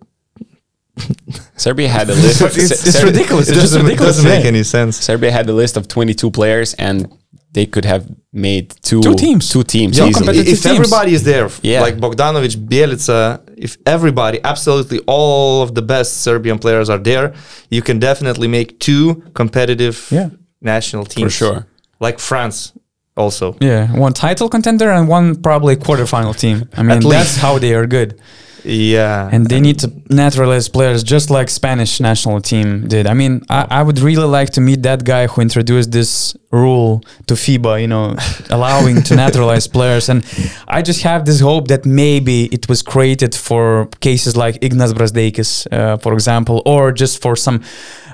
Serbia 1.56 1.88
had 1.88 2.08
a 2.10 2.14
list. 2.24 2.40
But 2.40 2.52
it's- 2.56 2.70
it's 2.86 2.98
Ser- 2.98 3.06
ridiculous. 3.06 3.48
it 3.48 3.52
It's 3.52 3.60
doesn't, 3.62 3.82
ridiculous. 3.82 4.16
doesn't 4.16 4.30
make 4.30 4.44
any 4.44 4.62
sense. 4.62 4.96
Serbia 4.98 5.30
had 5.32 5.48
a 5.48 5.52
list 5.52 5.76
of 5.76 5.88
22 5.88 6.30
players, 6.30 6.74
and 6.74 7.08
they 7.52 7.66
could 7.66 7.84
have 7.84 8.06
made 8.32 8.74
two 8.82 9.00
Two 9.02 9.14
teams. 9.14 9.48
Two 9.50 9.62
teams 9.64 9.98
Yeah, 9.98 10.06
easily. 10.06 10.38
if 10.38 10.46
teams. 10.62 10.66
everybody 10.66 11.12
is 11.14 11.22
there, 11.24 11.48
Yeah. 11.62 11.82
like 11.82 11.96
Bogdanovic, 11.98 12.54
Bjelica, 12.68 13.40
if 13.56 13.76
everybody, 13.84 14.38
absolutely 14.44 15.00
all 15.06 15.62
of 15.62 15.74
the 15.74 15.82
best 15.82 16.22
Serbian 16.22 16.58
players 16.58 16.88
are 16.88 16.98
there, 16.98 17.34
you 17.68 17.82
can 17.82 17.98
definitely 17.98 18.48
make 18.48 18.78
two 18.78 19.22
competitive 19.34 20.06
Yeah. 20.10 20.30
national 20.60 21.04
teams. 21.04 21.32
For 21.36 21.44
sure. 21.44 21.66
Like 22.00 22.18
France 22.20 22.72
also. 23.16 23.56
yeah, 23.60 23.92
one 23.96 24.12
title 24.12 24.48
contender 24.48 24.90
and 24.90 25.08
one 25.08 25.40
probably 25.40 25.76
quarterfinal 25.76 26.38
team. 26.38 26.68
I 26.76 26.82
mean, 26.82 27.00
that's 27.00 27.04
least. 27.04 27.38
how 27.38 27.58
they 27.58 27.74
are 27.74 27.86
good. 27.86 28.20
Yeah. 28.64 29.28
and 29.32 29.46
they 29.46 29.60
need 29.60 29.78
to 29.80 29.92
naturalize 30.08 30.68
players 30.68 31.02
just 31.02 31.30
like 31.30 31.48
Spanish 31.50 32.00
national 32.00 32.40
team 32.40 32.86
did. 32.86 33.06
I 33.06 33.14
mean, 33.14 33.42
I, 33.48 33.66
I 33.70 33.82
would 33.82 33.98
really 33.98 34.26
like 34.26 34.50
to 34.50 34.60
meet 34.60 34.82
that 34.82 35.04
guy 35.04 35.26
who 35.26 35.40
introduced 35.40 35.90
this 35.90 36.36
rule 36.50 37.02
to 37.26 37.34
FIBA, 37.34 37.80
you 37.80 37.88
know, 37.88 38.16
allowing 38.50 39.02
to 39.02 39.16
naturalize 39.16 39.66
players. 39.66 40.08
And 40.08 40.24
I 40.68 40.82
just 40.82 41.02
have 41.02 41.24
this 41.24 41.40
hope 41.40 41.68
that 41.68 41.84
maybe 41.84 42.44
it 42.46 42.68
was 42.68 42.82
created 42.82 43.34
for 43.34 43.86
cases 44.00 44.36
like 44.36 44.60
Ignas 44.60 44.92
Brazdeikis, 44.92 45.66
uh, 45.72 45.96
for 45.96 46.12
example, 46.12 46.62
or 46.66 46.92
just 46.92 47.20
for 47.20 47.36
some 47.36 47.62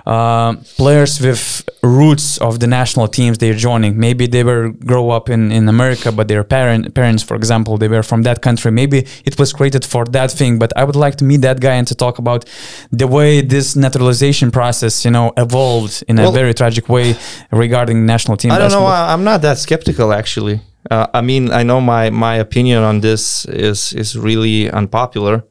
uh, 0.08 0.54
players 0.76 1.20
with 1.20 1.68
roots 1.82 2.38
of 2.38 2.60
the 2.60 2.66
national 2.66 3.08
teams 3.08 3.36
they're 3.36 3.60
joining. 3.68 3.98
Maybe 3.98 4.26
they 4.26 4.42
were 4.42 4.70
grow 4.70 5.10
up 5.10 5.28
in, 5.28 5.52
in 5.52 5.68
America, 5.68 6.10
but 6.10 6.28
their 6.28 6.42
parent 6.44 6.94
parents, 6.94 7.22
for 7.22 7.36
example, 7.36 7.76
they 7.76 7.88
were 7.88 8.02
from 8.02 8.22
that 8.22 8.40
country. 8.40 8.70
Maybe 8.70 9.06
it 9.26 9.38
was 9.38 9.52
created 9.52 9.84
for 9.84 10.06
that 10.06 10.30
thing. 10.30 10.58
But 10.58 10.72
I 10.76 10.84
would 10.84 10.96
like 10.96 11.16
to 11.16 11.24
meet 11.24 11.42
that 11.42 11.60
guy 11.60 11.74
and 11.74 11.86
to 11.88 11.94
talk 11.94 12.18
about 12.18 12.46
the 12.90 13.06
way 13.06 13.42
this 13.42 13.76
naturalization 13.76 14.50
process, 14.50 15.04
you 15.04 15.10
know, 15.10 15.34
evolved 15.36 16.02
in 16.08 16.18
a 16.18 16.30
very 16.30 16.54
tragic 16.54 16.88
way 16.88 17.14
regarding 17.52 18.06
national 18.06 18.38
team. 18.38 18.50
I 18.50 18.58
don't 18.58 18.70
know. 18.70 18.80
basketball. 18.80 19.10
I'm 19.14 19.24
not 19.24 19.42
that 19.42 19.58
skeptical 19.58 20.14
actually. 20.14 20.62
Uh, 20.90 21.06
I 21.12 21.20
mean, 21.20 21.50
I 21.52 21.62
know 21.64 21.82
my 21.82 22.08
my 22.08 22.36
opinion 22.36 22.82
on 22.82 23.00
this 23.00 23.44
is 23.44 23.92
is 23.92 24.16
really 24.16 24.70
unpopular, 24.70 25.44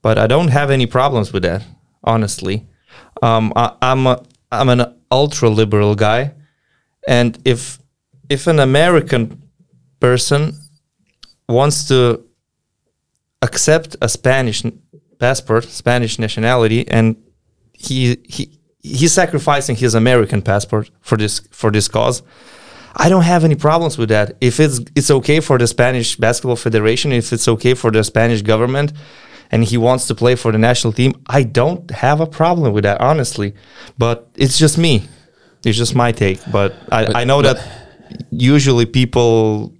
but 0.00 0.16
I 0.16 0.26
don't 0.26 0.48
have 0.48 0.70
any 0.70 0.86
problems 0.86 1.34
with 1.34 1.42
that. 1.42 1.62
Honestly, 2.02 2.66
um, 3.22 3.52
I, 3.56 3.74
I'm 3.82 4.06
a, 4.06 4.22
I'm 4.50 4.68
an 4.68 4.94
ultra 5.10 5.48
liberal 5.48 5.94
guy, 5.94 6.32
and 7.06 7.38
if 7.44 7.78
if 8.28 8.46
an 8.46 8.60
American 8.60 9.42
person 9.98 10.54
wants 11.48 11.88
to 11.88 12.24
accept 13.42 13.96
a 14.00 14.08
Spanish 14.08 14.62
passport, 15.18 15.64
Spanish 15.64 16.18
nationality, 16.18 16.88
and 16.88 17.16
he 17.72 18.16
he 18.24 18.58
he's 18.82 19.12
sacrificing 19.12 19.76
his 19.76 19.94
American 19.94 20.42
passport 20.42 20.90
for 21.00 21.16
this 21.16 21.40
for 21.50 21.70
this 21.70 21.88
cause. 21.88 22.22
I 22.96 23.08
don't 23.08 23.22
have 23.22 23.44
any 23.44 23.54
problems 23.54 23.96
with 23.98 24.08
that. 24.08 24.36
If 24.40 24.58
it's 24.58 24.80
it's 24.96 25.10
okay 25.10 25.40
for 25.40 25.58
the 25.58 25.66
Spanish 25.66 26.16
Basketball 26.16 26.56
Federation, 26.56 27.12
if 27.12 27.32
it's 27.32 27.48
okay 27.48 27.74
for 27.74 27.90
the 27.90 28.02
Spanish 28.02 28.42
government, 28.42 28.92
and 29.50 29.64
he 29.64 29.76
wants 29.76 30.06
to 30.06 30.14
play 30.14 30.36
for 30.36 30.52
the 30.52 30.58
national 30.58 30.92
team, 30.92 31.12
I 31.26 31.42
don't 31.42 31.90
have 31.90 32.20
a 32.20 32.26
problem 32.26 32.72
with 32.72 32.84
that, 32.84 33.00
honestly. 33.00 33.54
But 33.98 34.28
it's 34.36 34.58
just 34.58 34.78
me. 34.78 35.08
It's 35.64 35.76
just 35.76 35.94
my 35.94 36.12
take. 36.12 36.40
But 36.50 36.74
I, 36.90 37.22
I 37.22 37.24
know 37.24 37.42
that 37.42 37.58
usually 38.30 38.86
people 38.86 39.74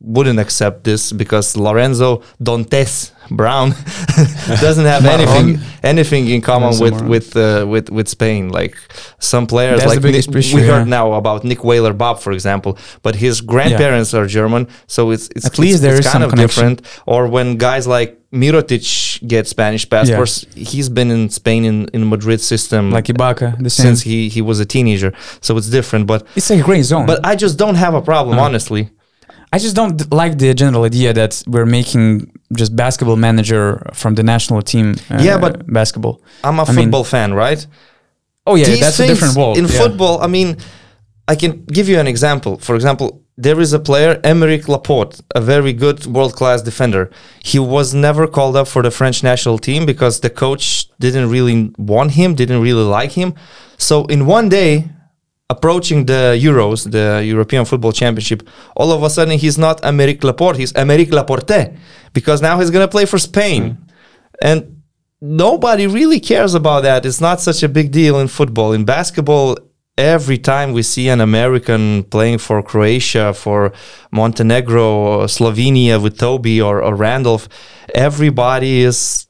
wouldn't 0.00 0.38
accept 0.38 0.84
this 0.84 1.12
because 1.12 1.56
Lorenzo 1.56 2.22
Dontes 2.42 3.12
Brown 3.30 3.70
doesn't 4.60 4.84
have 4.84 5.04
anything 5.06 5.58
anything 5.82 6.28
in 6.28 6.40
common 6.40 6.78
with 6.78 7.00
with 7.02 7.36
uh, 7.36 7.64
with 7.68 7.90
with 7.90 8.08
Spain. 8.08 8.48
Like 8.50 8.76
some 9.18 9.46
players, 9.46 9.80
That's 9.80 9.94
like 9.94 10.02
biggest 10.02 10.28
Nick, 10.28 10.38
issue, 10.38 10.56
we 10.56 10.62
yeah. 10.62 10.72
heard 10.80 10.88
now 10.88 11.12
about 11.14 11.44
Nick 11.44 11.64
Weiler-Babb, 11.64 12.18
for 12.18 12.32
example, 12.32 12.76
but 13.02 13.14
his 13.16 13.40
grandparents 13.40 14.14
are 14.14 14.26
German, 14.26 14.66
so 14.86 15.10
it's 15.12 15.28
it's 15.36 15.46
At 15.46 15.58
least 15.58 15.74
it's, 15.74 15.82
there 15.82 15.96
it's 15.96 16.06
is 16.06 16.12
kind 16.12 16.22
some 16.22 16.28
of 16.28 16.30
connection. 16.30 16.74
different. 16.76 17.02
Or 17.06 17.26
when 17.28 17.56
guys 17.56 17.86
like 17.86 18.18
Mirotic 18.32 19.26
get 19.26 19.46
Spanish 19.46 19.88
passports, 19.88 20.44
he's 20.54 20.88
been 20.88 21.10
in 21.10 21.30
Spain 21.30 21.64
in 21.64 21.88
in 21.94 22.08
Madrid 22.08 22.40
system 22.40 22.90
like 22.90 23.06
Ibaka, 23.06 23.70
since 23.70 24.02
he 24.02 24.28
he 24.28 24.42
was 24.42 24.60
a 24.60 24.66
teenager, 24.66 25.12
so 25.40 25.56
it's 25.56 25.68
different. 25.70 26.06
But 26.06 26.26
it's 26.36 26.50
a 26.50 26.60
gray 26.62 26.82
zone. 26.82 27.06
but 27.06 27.18
I 27.24 27.34
just 27.36 27.58
don't 27.58 27.76
have 27.76 27.94
a 27.94 28.02
problem, 28.02 28.36
Uh-huh. 28.38 28.46
honestly. 28.48 28.88
I 29.54 29.58
just 29.58 29.76
don't 29.80 29.96
like 30.20 30.32
the 30.38 30.52
general 30.62 30.84
idea 30.84 31.10
that 31.20 31.32
we're 31.46 31.70
making 31.78 32.06
just 32.60 32.70
basketball 32.84 33.16
manager 33.28 33.62
from 34.00 34.12
the 34.18 34.22
national 34.34 34.60
team. 34.72 34.86
Uh, 35.10 35.22
Yeah, 35.28 35.36
but- 35.44 35.56
basketball. 35.80 36.14
I'm 36.46 36.58
a 36.58 36.62
I 36.62 36.64
mean- 36.66 36.76
football 36.76 37.04
fan, 37.14 37.28
right? 37.44 37.60
Oh 38.46 38.56
yeah, 38.56 38.66
These 38.66 38.80
that's 38.84 39.00
a 39.00 39.06
different 39.12 39.34
world. 39.36 39.56
In 39.60 39.66
yeah. 39.66 39.80
football, 39.82 40.14
I 40.26 40.28
mean, 40.36 40.48
I 41.32 41.34
can 41.42 41.52
give 41.76 41.86
you 41.90 41.98
an 42.04 42.08
example. 42.14 42.52
For 42.66 42.74
example, 42.78 43.08
there 43.46 43.58
is 43.64 43.72
a 43.72 43.78
player, 43.88 44.12
Emeric 44.32 44.64
Laporte, 44.74 45.14
a 45.34 45.40
very 45.40 45.72
good 45.84 45.98
world 46.14 46.32
class 46.40 46.58
defender. 46.70 47.02
He 47.50 47.58
was 47.76 47.86
never 47.94 48.24
called 48.36 48.54
up 48.60 48.68
for 48.74 48.82
the 48.82 48.90
French 48.90 49.18
national 49.30 49.58
team 49.68 49.86
because 49.86 50.14
the 50.20 50.30
coach 50.44 50.64
didn't 51.04 51.28
really 51.36 51.56
want 51.92 52.10
him, 52.20 52.34
didn't 52.42 52.60
really 52.68 52.86
like 52.98 53.12
him. 53.20 53.30
So, 53.88 53.94
in 54.14 54.20
one 54.26 54.48
day, 54.60 54.72
approaching 55.50 56.06
the 56.06 56.38
Euros, 56.40 56.90
the 56.90 57.22
European 57.24 57.64
Football 57.64 57.92
Championship, 57.92 58.48
all 58.76 58.92
of 58.92 59.02
a 59.02 59.10
sudden 59.10 59.38
he's 59.38 59.58
not 59.58 59.82
Emeric 59.82 60.24
Laporte, 60.24 60.56
he's 60.56 60.72
Emeric 60.72 61.12
Laporte 61.12 61.76
because 62.12 62.40
now 62.40 62.58
he's 62.58 62.70
going 62.70 62.84
to 62.84 62.90
play 62.90 63.04
for 63.04 63.18
Spain. 63.18 63.70
Hmm. 63.70 63.82
And 64.42 64.82
nobody 65.20 65.86
really 65.86 66.20
cares 66.20 66.54
about 66.54 66.82
that. 66.82 67.06
It's 67.06 67.20
not 67.20 67.40
such 67.40 67.62
a 67.62 67.68
big 67.68 67.92
deal 67.92 68.18
in 68.18 68.28
football. 68.28 68.72
In 68.72 68.84
basketball, 68.84 69.58
every 69.96 70.38
time 70.38 70.72
we 70.72 70.82
see 70.82 71.08
an 71.08 71.20
American 71.20 72.04
playing 72.04 72.38
for 72.38 72.62
Croatia, 72.62 73.32
for 73.32 73.72
Montenegro, 74.10 74.84
or 74.84 75.24
Slovenia 75.26 76.02
with 76.02 76.18
Tobey 76.18 76.60
or, 76.60 76.82
or 76.82 76.94
Randolph, 76.94 77.48
everybody 77.94 78.80
is 78.80 79.26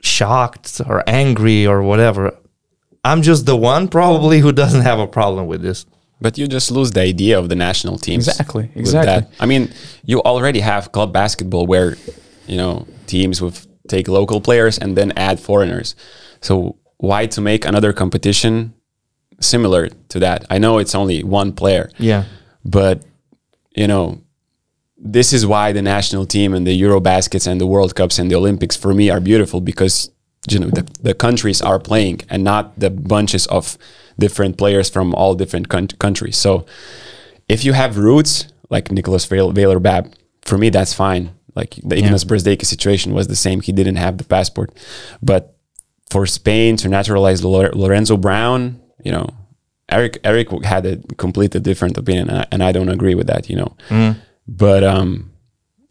shocked 0.00 0.80
or 0.86 1.02
angry 1.06 1.66
or 1.66 1.82
whatever. 1.82 2.36
I'm 3.06 3.22
just 3.22 3.46
the 3.46 3.56
one 3.56 3.88
probably 3.88 4.40
who 4.40 4.52
doesn't 4.52 4.82
have 4.82 4.98
a 4.98 5.06
problem 5.06 5.46
with 5.46 5.62
this. 5.62 5.86
But 6.20 6.38
you 6.38 6.46
just 6.48 6.70
lose 6.70 6.90
the 6.92 7.02
idea 7.02 7.38
of 7.38 7.48
the 7.50 7.54
national 7.54 7.98
teams. 7.98 8.26
Exactly, 8.26 8.64
with 8.74 8.76
exactly. 8.76 9.28
that. 9.28 9.30
I 9.38 9.46
mean, 9.46 9.70
you 10.04 10.22
already 10.22 10.60
have 10.60 10.90
club 10.90 11.12
basketball 11.12 11.66
where, 11.66 11.96
you 12.46 12.56
know, 12.56 12.86
teams 13.06 13.40
with 13.42 13.66
take 13.88 14.08
local 14.08 14.40
players 14.40 14.78
and 14.78 14.96
then 14.96 15.12
add 15.16 15.38
foreigners. 15.38 15.94
So 16.40 16.76
why 16.96 17.26
to 17.26 17.40
make 17.40 17.64
another 17.66 17.92
competition 17.92 18.72
similar 19.40 19.88
to 20.08 20.18
that? 20.20 20.46
I 20.50 20.58
know 20.58 20.78
it's 20.78 20.94
only 20.94 21.22
one 21.22 21.52
player, 21.52 21.90
Yeah. 21.98 22.24
but 22.64 23.02
you 23.76 23.86
know, 23.86 24.22
this 24.96 25.32
is 25.34 25.44
why 25.46 25.72
the 25.72 25.82
national 25.82 26.24
team 26.24 26.54
and 26.54 26.66
the 26.66 26.80
Eurobaskets 26.82 27.46
and 27.46 27.60
the 27.60 27.66
World 27.66 27.94
Cups 27.94 28.18
and 28.18 28.30
the 28.30 28.36
Olympics 28.36 28.74
for 28.74 28.94
me 28.94 29.10
are 29.10 29.20
beautiful 29.20 29.60
because 29.60 30.10
you 30.52 30.58
know 30.58 30.68
the, 30.70 30.86
the 31.02 31.14
countries 31.14 31.60
are 31.62 31.78
playing 31.78 32.20
and 32.30 32.44
not 32.44 32.78
the 32.78 32.90
bunches 32.90 33.46
of 33.48 33.76
different 34.18 34.56
players 34.56 34.88
from 34.90 35.14
all 35.14 35.34
different 35.34 35.68
coun- 35.68 35.88
countries. 35.98 36.36
So 36.36 36.66
if 37.48 37.64
you 37.64 37.72
have 37.74 37.98
roots 37.98 38.46
like 38.70 38.90
Nicholas 38.90 39.30
Weiler-Babb, 39.30 40.14
for 40.42 40.58
me 40.58 40.70
that's 40.70 40.92
fine. 40.94 41.30
Like 41.54 41.76
the 41.82 41.96
Ignas 41.96 42.24
Brazdeikis 42.24 42.66
situation 42.66 43.14
was 43.14 43.28
the 43.28 43.36
same. 43.36 43.60
He 43.60 43.72
didn't 43.72 43.96
have 43.96 44.18
the 44.18 44.24
passport, 44.24 44.70
but 45.22 45.56
for 46.10 46.26
Spain 46.26 46.76
to 46.78 46.88
naturalize 46.88 47.42
Lorenzo 47.44 48.16
Brown, 48.16 48.80
you 49.02 49.10
know, 49.12 49.28
Eric 49.88 50.18
Eric 50.24 50.50
had 50.64 50.84
a 50.84 50.96
completely 51.16 51.60
different 51.60 51.96
opinion, 51.96 52.28
and 52.28 52.38
I, 52.38 52.46
and 52.52 52.62
I 52.62 52.72
don't 52.72 52.88
agree 52.88 53.14
with 53.14 53.26
that. 53.28 53.48
You 53.48 53.56
know, 53.56 53.76
but 54.46 54.82
um, 54.84 55.30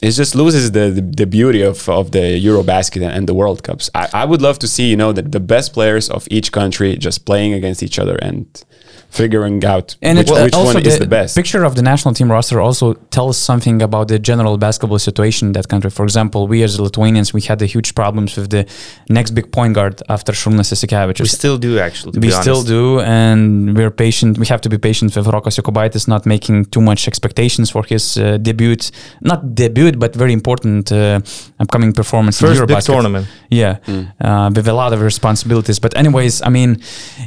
it 0.00 0.10
just 0.10 0.34
loses 0.34 0.72
the, 0.72 0.90
the, 0.90 1.00
the 1.00 1.26
beauty 1.26 1.62
of, 1.62 1.88
of 1.88 2.12
the 2.12 2.42
Eurobasket 2.44 3.02
and, 3.02 3.26
the 3.26 3.34
World 3.34 3.62
Cups. 3.62 3.88
I, 3.94 4.08
I 4.12 4.24
would 4.24 4.42
love 4.42 4.58
to 4.60 4.68
see 4.68 4.90
you 4.90 4.96
know 4.96 5.12
the, 5.12 5.22
the 5.22 5.40
best 5.40 5.72
players 5.72 6.10
of 6.10 6.28
each 6.30 6.52
country 6.52 6.96
just 6.96 7.24
playing 7.24 7.54
against 7.54 7.82
each 7.82 7.98
other 7.98 8.16
and 8.16 8.64
figuring 9.10 9.64
out 9.64 9.96
And 10.02 10.18
which, 10.18 10.30
it, 10.30 10.36
uh, 10.36 10.42
which 10.44 10.54
also 10.54 10.74
one 10.74 10.86
is 10.86 10.98
the 10.98 11.06
best. 11.06 11.34
picture 11.34 11.64
of 11.64 11.74
the 11.74 11.82
national 11.82 12.14
team 12.14 12.30
roster 12.30 12.60
also 12.60 12.94
tells 13.10 13.36
something 13.38 13.82
about 13.82 14.08
the 14.08 14.18
general 14.18 14.58
basketball 14.58 14.98
situation 14.98 15.48
in 15.48 15.52
that 15.52 15.68
country. 15.68 15.90
For 15.90 16.04
example, 16.04 16.46
we 16.48 16.62
as 16.62 16.78
Lithuanians, 16.78 17.32
we 17.32 17.40
had 17.42 17.58
the 17.58 17.66
huge 17.66 17.94
problems 17.94 18.36
with 18.36 18.50
the 18.50 18.66
next 19.08 19.30
big 19.32 19.50
point 19.52 19.74
guard 19.74 20.02
after 20.08 20.32
Šarūnas 20.32 20.70
Jasikevičius. 20.72 21.20
We 21.20 21.28
still 21.28 21.58
do 21.58 21.78
actually. 21.78 22.12
To 22.12 22.20
we 22.20 22.28
be 22.28 22.32
still 22.32 22.62
do, 22.62 23.00
and 23.00 23.76
we're 23.76 23.90
patient. 23.90 24.38
We 24.38 24.46
have 24.46 24.60
to 24.62 24.68
be 24.68 24.78
patient 24.78 25.16
with 25.16 25.26
Rokas 25.26 25.56
Jokubaitis 25.58 26.06
not 26.08 26.26
making 26.26 26.66
too 26.66 26.80
much 26.80 27.08
expectations 27.08 27.70
for 27.70 27.84
his 27.84 28.16
uh, 28.16 28.36
debut. 28.38 28.76
Not 29.20 29.54
debut, 29.54 29.92
but 29.92 30.14
very 30.14 30.32
important 30.32 30.92
uh, 30.92 31.20
upcoming 31.58 31.92
performance 31.92 32.40
First 32.40 32.60
in 32.60 32.66
big 32.66 32.76
Eurobasket. 32.76 32.86
tournament. 32.86 33.26
Yeah, 33.50 33.78
uh, 34.20 34.50
with 34.54 34.68
a 34.68 34.72
lot 34.72 34.92
of 34.92 35.00
responsibilities. 35.00 35.78
But 35.78 35.96
anyways, 35.96 36.42
I 36.42 36.48
mean, 36.50 36.80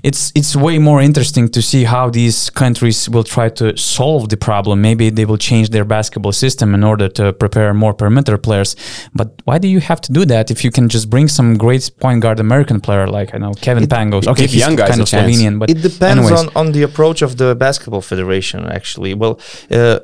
it's 0.03 0.31
it's 0.36 0.55
way 0.55 0.77
more 0.79 1.01
interesting 1.01 1.50
to 1.50 1.62
see 1.62 1.78
how 1.83 2.09
these 2.09 2.50
countries 2.50 3.09
will 3.09 3.24
try 3.24 3.50
to 3.50 3.75
solve 3.77 4.29
the 4.29 4.38
problem. 4.38 4.81
Maybe 4.81 5.09
they 5.09 5.25
will 5.25 5.38
change 5.38 5.69
their 5.69 5.86
basketball 5.86 6.31
system 6.33 6.74
in 6.74 6.83
order 6.83 7.07
to 7.09 7.33
prepare 7.33 7.74
more 7.74 7.93
perimeter 7.93 8.38
players. 8.38 8.75
But 9.13 9.41
why 9.45 9.57
do 9.59 9.67
you 9.67 9.79
have 9.79 10.00
to 10.01 10.12
do 10.12 10.25
that 10.25 10.50
if 10.51 10.63
you 10.63 10.71
can 10.71 10.88
just 10.89 11.09
bring 11.09 11.27
some 11.27 11.57
great 11.57 11.89
point 12.00 12.21
guard 12.21 12.39
American 12.39 12.79
player 12.81 13.07
like 13.07 13.33
I 13.36 13.38
know 13.38 13.53
Kevin 13.53 13.86
Pangos? 13.88 14.27
Okay, 14.27 14.43
give 14.43 14.51
he's 14.51 14.62
young 14.62 14.75
guys 14.75 14.89
kind 14.89 15.01
of 15.01 15.07
chance. 15.07 15.36
Slovenian, 15.38 15.59
but 15.59 15.69
it 15.69 15.81
depends 15.81 16.25
anyways. 16.25 16.39
on, 16.39 16.50
on 16.55 16.71
the 16.71 16.83
approach 16.83 17.21
of 17.21 17.38
the 17.38 17.55
basketball 17.55 18.01
federation 18.01 18.65
actually 18.65 19.13
well 19.13 19.39
uh, 19.71 20.00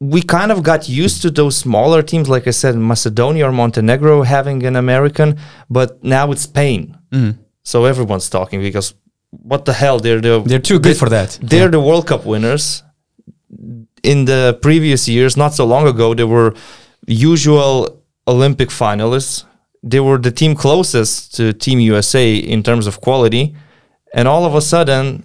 we 0.00 0.22
kind 0.22 0.50
of 0.50 0.62
got 0.62 0.88
used 0.88 1.20
to 1.22 1.30
those 1.30 1.56
smaller 1.56 2.00
teams 2.02 2.26
like 2.28 2.46
i 2.46 2.50
said 2.50 2.74
macedonia 2.76 3.46
or 3.48 3.52
montenegro 3.52 4.22
having 4.22 4.64
an 4.64 4.76
american 4.76 5.38
but 5.68 6.02
now 6.02 6.30
it's 6.32 6.42
spain 6.42 6.96
Mm. 7.12 7.36
so 7.64 7.84
everyone's 7.86 8.30
talking 8.30 8.60
because 8.62 8.94
what 9.30 9.64
the 9.64 9.72
hell 9.72 9.98
they're 9.98 10.20
the 10.20 10.42
They're 10.44 10.58
too 10.58 10.78
good 10.78 10.96
for 10.96 11.08
that. 11.08 11.38
they're 11.42 11.68
the 11.68 11.80
world 11.80 12.06
cup 12.06 12.24
winners. 12.24 12.82
In 14.02 14.24
the 14.24 14.58
previous 14.62 15.08
years 15.08 15.36
not 15.36 15.54
so 15.54 15.64
long 15.64 15.86
ago 15.86 16.14
they 16.14 16.24
were 16.24 16.54
usual 17.06 18.02
olympic 18.26 18.70
finalists. 18.70 19.44
They 19.82 20.00
were 20.00 20.18
the 20.18 20.30
team 20.30 20.54
closest 20.54 21.34
to 21.36 21.52
team 21.52 21.80
usa 21.80 22.36
in 22.36 22.62
terms 22.62 22.86
of 22.86 23.00
quality. 23.00 23.56
And 24.12 24.26
all 24.26 24.44
of 24.44 24.54
a 24.54 24.60
sudden 24.60 25.24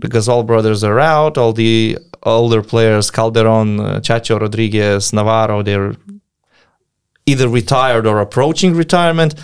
because 0.00 0.28
all 0.28 0.42
brothers 0.42 0.84
are 0.84 1.00
out 1.00 1.38
all 1.38 1.52
the 1.52 1.98
older 2.22 2.62
players 2.62 3.10
calderon 3.10 3.80
uh, 3.80 4.00
chacho 4.00 4.40
rodriguez 4.40 5.12
navarro 5.12 5.62
they're 5.62 5.94
either 7.28 7.48
retired 7.48 8.06
or 8.06 8.20
approaching 8.20 8.74
retirement. 8.74 9.34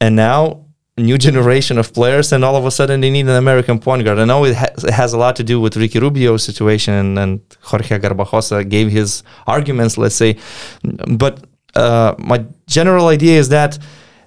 And 0.00 0.16
now 0.16 0.64
new 0.98 1.18
generation 1.18 1.78
of 1.78 1.92
players 1.92 2.32
and 2.32 2.44
all 2.44 2.56
of 2.56 2.64
a 2.66 2.70
sudden 2.70 3.00
they 3.00 3.10
need 3.10 3.26
an 3.26 3.36
american 3.36 3.78
point 3.78 4.04
guard 4.04 4.18
i 4.18 4.24
know 4.24 4.44
it, 4.44 4.54
ha- 4.56 4.74
it 4.76 4.90
has 4.90 5.12
a 5.12 5.18
lot 5.18 5.36
to 5.36 5.44
do 5.44 5.60
with 5.60 5.76
ricky 5.76 5.98
rubio's 5.98 6.42
situation 6.42 6.94
and, 6.94 7.18
and 7.18 7.40
jorge 7.62 7.98
garbajosa 7.98 8.68
gave 8.68 8.90
his 8.90 9.22
arguments 9.46 9.96
let's 9.96 10.14
say 10.14 10.36
but 11.06 11.44
uh, 11.74 12.14
my 12.18 12.44
general 12.66 13.08
idea 13.08 13.38
is 13.38 13.48
that 13.48 13.78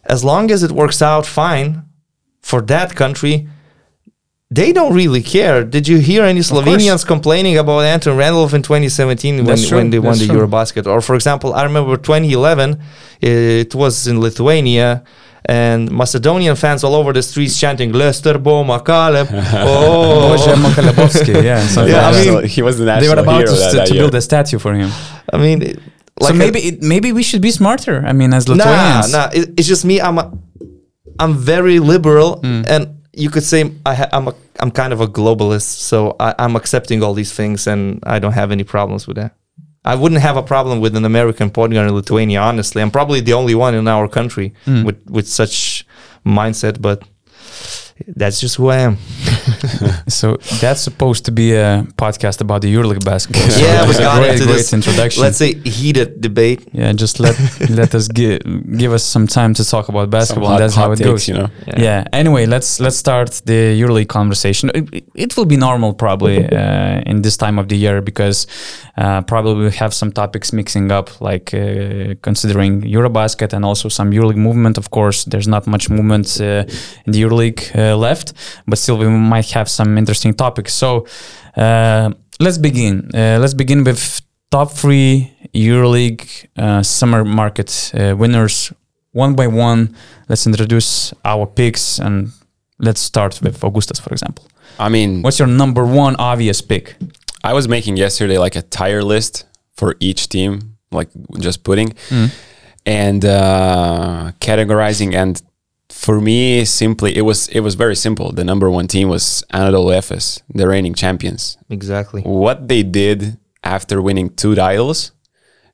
as 0.05 0.23
long 0.23 0.51
as 0.51 0.63
it 0.63 0.71
works 0.71 1.01
out 1.01 1.25
fine 1.25 1.83
for 2.41 2.61
that 2.61 2.95
country 2.95 3.47
they 4.51 4.73
don't 4.73 4.93
really 4.93 5.23
care. 5.23 5.63
Did 5.63 5.87
you 5.87 5.99
hear 5.99 6.23
any 6.25 6.41
Slovenians 6.41 7.07
complaining 7.07 7.57
about 7.57 7.85
Anton 7.85 8.17
Randolph 8.17 8.53
in 8.53 8.61
2017 8.61 9.45
when, 9.45 9.57
when 9.57 9.89
they 9.89 9.97
won 9.97 10.09
That's 10.09 10.19
the 10.19 10.27
true. 10.27 10.45
Eurobasket? 10.45 10.85
Or, 10.87 10.99
for 10.99 11.15
example, 11.15 11.53
I 11.53 11.63
remember 11.63 11.95
2011, 11.95 12.77
it 13.21 13.73
was 13.73 14.07
in 14.07 14.19
Lithuania, 14.19 15.05
and 15.45 15.89
Macedonian 15.91 16.55
fans 16.55 16.83
all 16.83 16.95
over 16.95 17.13
the 17.13 17.21
streets 17.23 17.59
chanting 17.59 17.91
Lester 17.93 18.37
Bo 18.37 18.63
McCalebb. 18.63 19.27
oh, 19.65 20.35
Bože 20.37 20.53
Makalebovski, 20.55 21.43
yeah. 21.43 21.59
So 21.67 21.85
Yeah, 21.85 22.07
I 22.07 22.11
National- 22.11 22.39
mean, 22.41 22.47
he 22.49 22.61
was 22.61 22.77
the 22.77 22.85
they 22.85 22.91
national 22.91 23.15
were 23.15 23.21
about 23.21 23.37
hero 23.41 23.53
to, 23.55 23.59
that, 23.59 23.71
to, 23.71 23.77
that 23.77 23.87
to 23.87 23.93
build 23.93 24.15
a 24.15 24.21
statue 24.21 24.59
for 24.59 24.73
him. 24.73 24.91
I 25.33 25.37
mean, 25.37 25.61
it- 25.61 25.79
so 26.21 26.27
like 26.27 26.35
a- 26.35 26.37
maybe 26.37 26.59
it, 26.59 26.81
maybe 26.83 27.11
we 27.11 27.23
should 27.23 27.41
be 27.41 27.51
smarter. 27.51 28.03
I 28.05 28.13
mean, 28.13 28.33
as 28.33 28.47
Nah, 28.47 28.53
Lithuanians. 28.55 29.11
nah. 29.11 29.29
It, 29.33 29.49
it's 29.57 29.67
just 29.67 29.83
me. 29.85 29.99
I'm 29.99 30.17
a, 30.19 30.31
I'm 31.19 31.35
very 31.35 31.79
liberal, 31.79 32.39
Hmm. 32.41 32.61
and 32.67 32.87
you 33.13 33.29
could 33.29 33.43
say 33.43 33.71
I 33.85 33.95
ha- 33.95 34.09
I'm 34.13 34.27
a, 34.27 34.33
I'm 34.59 34.69
kind 34.71 34.93
of 34.93 35.01
a 35.01 35.07
globalist. 35.07 35.79
So 35.81 36.15
I, 36.19 36.35
I'm 36.37 36.55
accepting 36.55 37.01
all 37.03 37.13
these 37.15 37.33
things, 37.33 37.65
and 37.67 37.99
I 38.05 38.19
don't 38.19 38.33
have 38.33 38.51
any 38.51 38.63
problems 38.63 39.07
with 39.07 39.17
that. 39.17 39.33
I 39.83 39.95
wouldn't 39.95 40.21
have 40.21 40.37
a 40.37 40.43
problem 40.43 40.79
with 40.79 40.95
an 40.95 41.05
American 41.05 41.49
point 41.49 41.73
guard 41.73 41.87
in 41.89 41.95
Lithuania. 41.95 42.39
Honestly, 42.41 42.81
I'm 42.81 42.91
probably 42.91 43.19
the 43.21 43.33
only 43.33 43.55
one 43.55 43.73
in 43.75 43.87
our 43.87 44.07
country 44.07 44.53
Hmm. 44.65 44.83
with 44.83 44.99
with 45.09 45.27
such 45.27 45.85
mindset, 46.25 46.81
but. 46.81 47.01
That's 48.07 48.39
just 48.39 48.55
who 48.57 48.69
I 48.69 48.77
am. 48.77 48.97
So 50.07 50.37
that's 50.59 50.81
supposed 50.81 51.25
to 51.25 51.31
be 51.31 51.53
a 51.53 51.85
podcast 51.97 52.41
about 52.41 52.61
the 52.61 52.73
EuroLeague 52.73 53.03
basketball. 53.05 53.49
So 53.49 53.61
yeah, 53.61 53.79
it 53.79 53.81
we 53.83 53.87
was 53.87 53.99
a 53.99 54.01
got 54.01 54.17
great, 54.19 54.31
into 54.33 54.45
great 54.45 54.57
this. 54.57 54.73
introduction. 54.73 55.23
Let's 55.23 55.37
say 55.37 55.53
heated 55.53 56.21
debate. 56.21 56.67
yeah, 56.73 56.91
just 56.93 57.19
let 57.19 57.35
let 57.69 57.95
us 57.95 58.07
give 58.07 58.39
give 58.77 58.93
us 58.93 59.03
some 59.03 59.27
time 59.27 59.53
to 59.55 59.63
talk 59.63 59.89
about 59.89 60.09
basketball. 60.09 60.49
hot, 60.49 60.55
and 60.55 60.63
that's 60.63 60.75
how 60.75 60.91
it 60.91 60.97
takes, 60.97 61.09
goes. 61.09 61.27
you 61.27 61.35
know. 61.35 61.49
Yeah. 61.77 62.03
Anyway, 62.13 62.45
let's 62.45 62.79
let's 62.79 62.97
start 62.97 63.41
the 63.45 63.79
EuroLeague 63.81 64.07
conversation. 64.09 64.69
It, 64.73 64.89
it- 64.93 65.05
it 65.15 65.37
will 65.37 65.45
be 65.45 65.57
normal 65.57 65.93
probably 65.93 66.37
uh, 66.51 67.01
in 67.05 67.21
this 67.21 67.37
time 67.37 67.59
of 67.59 67.67
the 67.67 67.75
year 67.75 68.01
because 68.01 68.47
uh, 68.97 69.21
probably 69.21 69.65
we 69.65 69.71
have 69.71 69.93
some 69.93 70.11
topics 70.11 70.51
mixing 70.53 70.91
up, 70.91 71.09
like 71.21 71.53
uh, 71.53 72.15
considering 72.21 72.81
EuroBasket 72.81 73.53
and 73.53 73.63
also 73.65 73.89
some 73.89 74.11
EuroLeague 74.11 74.37
movement. 74.37 74.77
Of 74.77 74.89
course, 74.89 75.25
there's 75.25 75.47
not 75.47 75.67
much 75.67 75.89
movement 75.89 76.39
uh, 76.41 76.63
in 77.05 77.11
the 77.13 77.21
EuroLeague 77.21 77.75
uh, 77.91 77.97
left, 77.97 78.33
but 78.67 78.77
still 78.77 78.97
we 78.97 79.07
might 79.07 79.51
have 79.51 79.69
some 79.69 79.97
interesting 79.97 80.33
topics. 80.33 80.73
So 80.73 81.05
uh, 81.55 82.11
let's 82.39 82.57
begin. 82.57 83.09
Uh, 83.13 83.37
let's 83.39 83.53
begin 83.53 83.83
with 83.83 84.21
top 84.49 84.71
three 84.71 85.31
EuroLeague 85.53 86.47
uh, 86.57 86.83
summer 86.83 87.23
market 87.23 87.91
uh, 87.93 88.15
winners 88.17 88.73
one 89.11 89.35
by 89.35 89.47
one. 89.47 89.95
Let's 90.29 90.47
introduce 90.47 91.13
our 91.25 91.45
picks 91.45 91.99
and 91.99 92.31
let's 92.79 93.01
start 93.01 93.41
with 93.41 93.59
Augustas, 93.61 93.99
for 94.01 94.11
example. 94.11 94.45
I 94.79 94.89
mean, 94.89 95.21
What's 95.21 95.39
your 95.39 95.47
number 95.47 95.85
one 95.85 96.15
obvious 96.17 96.61
pick? 96.61 96.95
I 97.43 97.53
was 97.53 97.67
making 97.67 97.97
yesterday 97.97 98.37
like 98.37 98.55
a 98.55 98.61
tire 98.61 99.03
list 99.03 99.45
for 99.75 99.95
each 99.99 100.29
team, 100.29 100.77
like 100.91 101.09
just 101.39 101.63
putting 101.63 101.93
and 102.85 103.25
uh, 103.25 104.31
categorizing. 104.39 105.13
And 105.13 105.41
for 106.01 106.19
me, 106.19 106.65
simply 106.65 107.15
it 107.15 107.21
was 107.21 107.47
it 107.49 107.59
was 107.59 107.75
very 107.75 107.95
simple. 107.95 108.31
The 108.31 108.43
number 108.43 108.71
one 108.71 108.87
team 108.87 109.07
was 109.07 109.43
Anadolu 109.53 109.93
Efes, 109.99 110.41
the 110.49 110.67
reigning 110.67 110.95
champions. 110.95 111.59
Exactly. 111.69 112.23
What 112.23 112.67
they 112.67 112.81
did 112.81 113.37
after 113.63 114.01
winning 114.01 114.31
two 114.35 114.55
titles, 114.55 115.11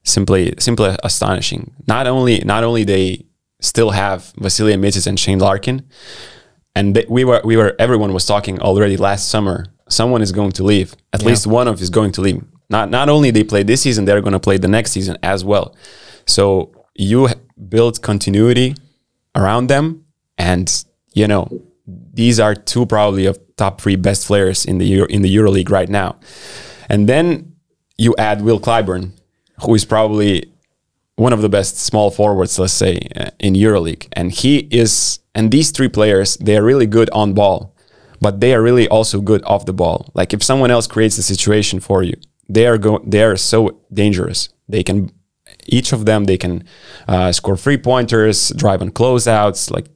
simply 0.04 0.54
simply 0.60 0.98
astonishing. 1.02 1.74
Not 1.88 2.08
only 2.08 2.40
not 2.40 2.66
only 2.66 2.84
they 2.84 3.26
still 3.62 3.92
have 3.92 4.34
Vasilij 4.34 4.78
Micic 4.78 5.08
and 5.08 5.18
Shane 5.18 5.40
Larkin, 5.40 5.88
and 6.76 6.94
they, 6.94 7.06
we 7.08 7.24
were 7.24 7.40
we 7.46 7.56
were 7.56 7.74
everyone 7.80 8.12
was 8.12 8.26
talking 8.26 8.60
already 8.60 8.98
last 8.98 9.30
summer. 9.30 9.68
Someone 9.88 10.22
is 10.22 10.34
going 10.34 10.52
to 10.52 10.64
leave. 10.64 10.94
At 11.14 11.24
least 11.24 11.48
one 11.48 11.70
of 11.70 11.82
is 11.82 11.90
going 11.90 12.12
to 12.12 12.22
leave. 12.22 12.44
Not 12.70 12.90
not 12.90 13.08
only 13.08 13.32
they 13.32 13.46
play 13.46 13.64
this 13.64 13.82
season, 13.82 14.04
they're 14.04 14.20
going 14.20 14.34
to 14.34 14.42
play 14.42 14.58
the 14.58 14.68
next 14.68 14.92
season 14.92 15.18
as 15.24 15.46
well. 15.46 15.74
So 16.26 16.74
you 16.96 17.30
build 17.70 18.02
continuity 18.02 18.76
around 19.34 19.68
them, 19.68 20.04
and 20.38 20.86
you 21.14 21.28
know 21.28 21.50
these 22.14 22.40
are 22.40 22.54
two 22.54 22.86
probably 22.86 23.26
of 23.26 23.40
top 23.56 23.82
three 23.82 23.96
best 23.96 24.28
players 24.28 24.66
in 24.66 24.78
the 24.78 24.86
Euro, 24.86 25.08
in 25.08 25.22
the 25.22 25.36
EuroLeague 25.36 25.70
right 25.70 25.90
now. 25.90 26.18
And 26.90 27.08
then 27.08 27.56
you 27.98 28.16
add 28.18 28.42
Will 28.42 28.60
Clyburn, 28.60 29.12
who 29.64 29.74
is 29.74 29.86
probably 29.86 30.52
one 31.16 31.34
of 31.34 31.42
the 31.42 31.50
best 31.50 31.78
small 31.78 32.12
forwards, 32.12 32.60
let's 32.60 32.74
say, 32.74 33.00
uh, 33.16 33.32
in 33.40 33.54
EuroLeague, 33.56 34.08
and 34.14 34.32
he 34.32 34.68
is. 34.72 35.20
And 35.34 35.52
these 35.52 35.72
three 35.72 35.90
players, 35.90 36.38
they 36.38 36.58
are 36.58 36.64
really 36.64 36.88
good 36.88 37.10
on 37.12 37.34
ball, 37.34 37.76
but 38.20 38.40
they 38.40 38.54
are 38.56 38.62
really 38.62 38.88
also 38.88 39.22
good 39.22 39.44
off 39.44 39.66
the 39.66 39.74
ball. 39.74 40.10
Like 40.14 40.34
if 40.34 40.42
someone 40.44 40.72
else 40.72 40.88
creates 40.88 41.18
a 41.18 41.24
situation 41.24 41.80
for 41.80 42.02
you, 42.04 42.16
they 42.50 42.66
are 42.66 42.78
go. 42.78 43.04
They 43.06 43.24
are 43.24 43.38
so 43.38 43.80
dangerous. 43.94 44.50
They 44.68 44.84
can. 44.84 45.12
Each 45.70 45.92
of 45.92 46.06
them, 46.06 46.26
they 46.26 46.38
can 46.38 46.64
uh, 47.08 47.32
score 47.34 47.58
three 47.58 47.78
pointers, 47.78 48.50
drive 48.52 48.82
on 48.82 48.92
closeouts. 48.92 49.70
Like 49.72 49.88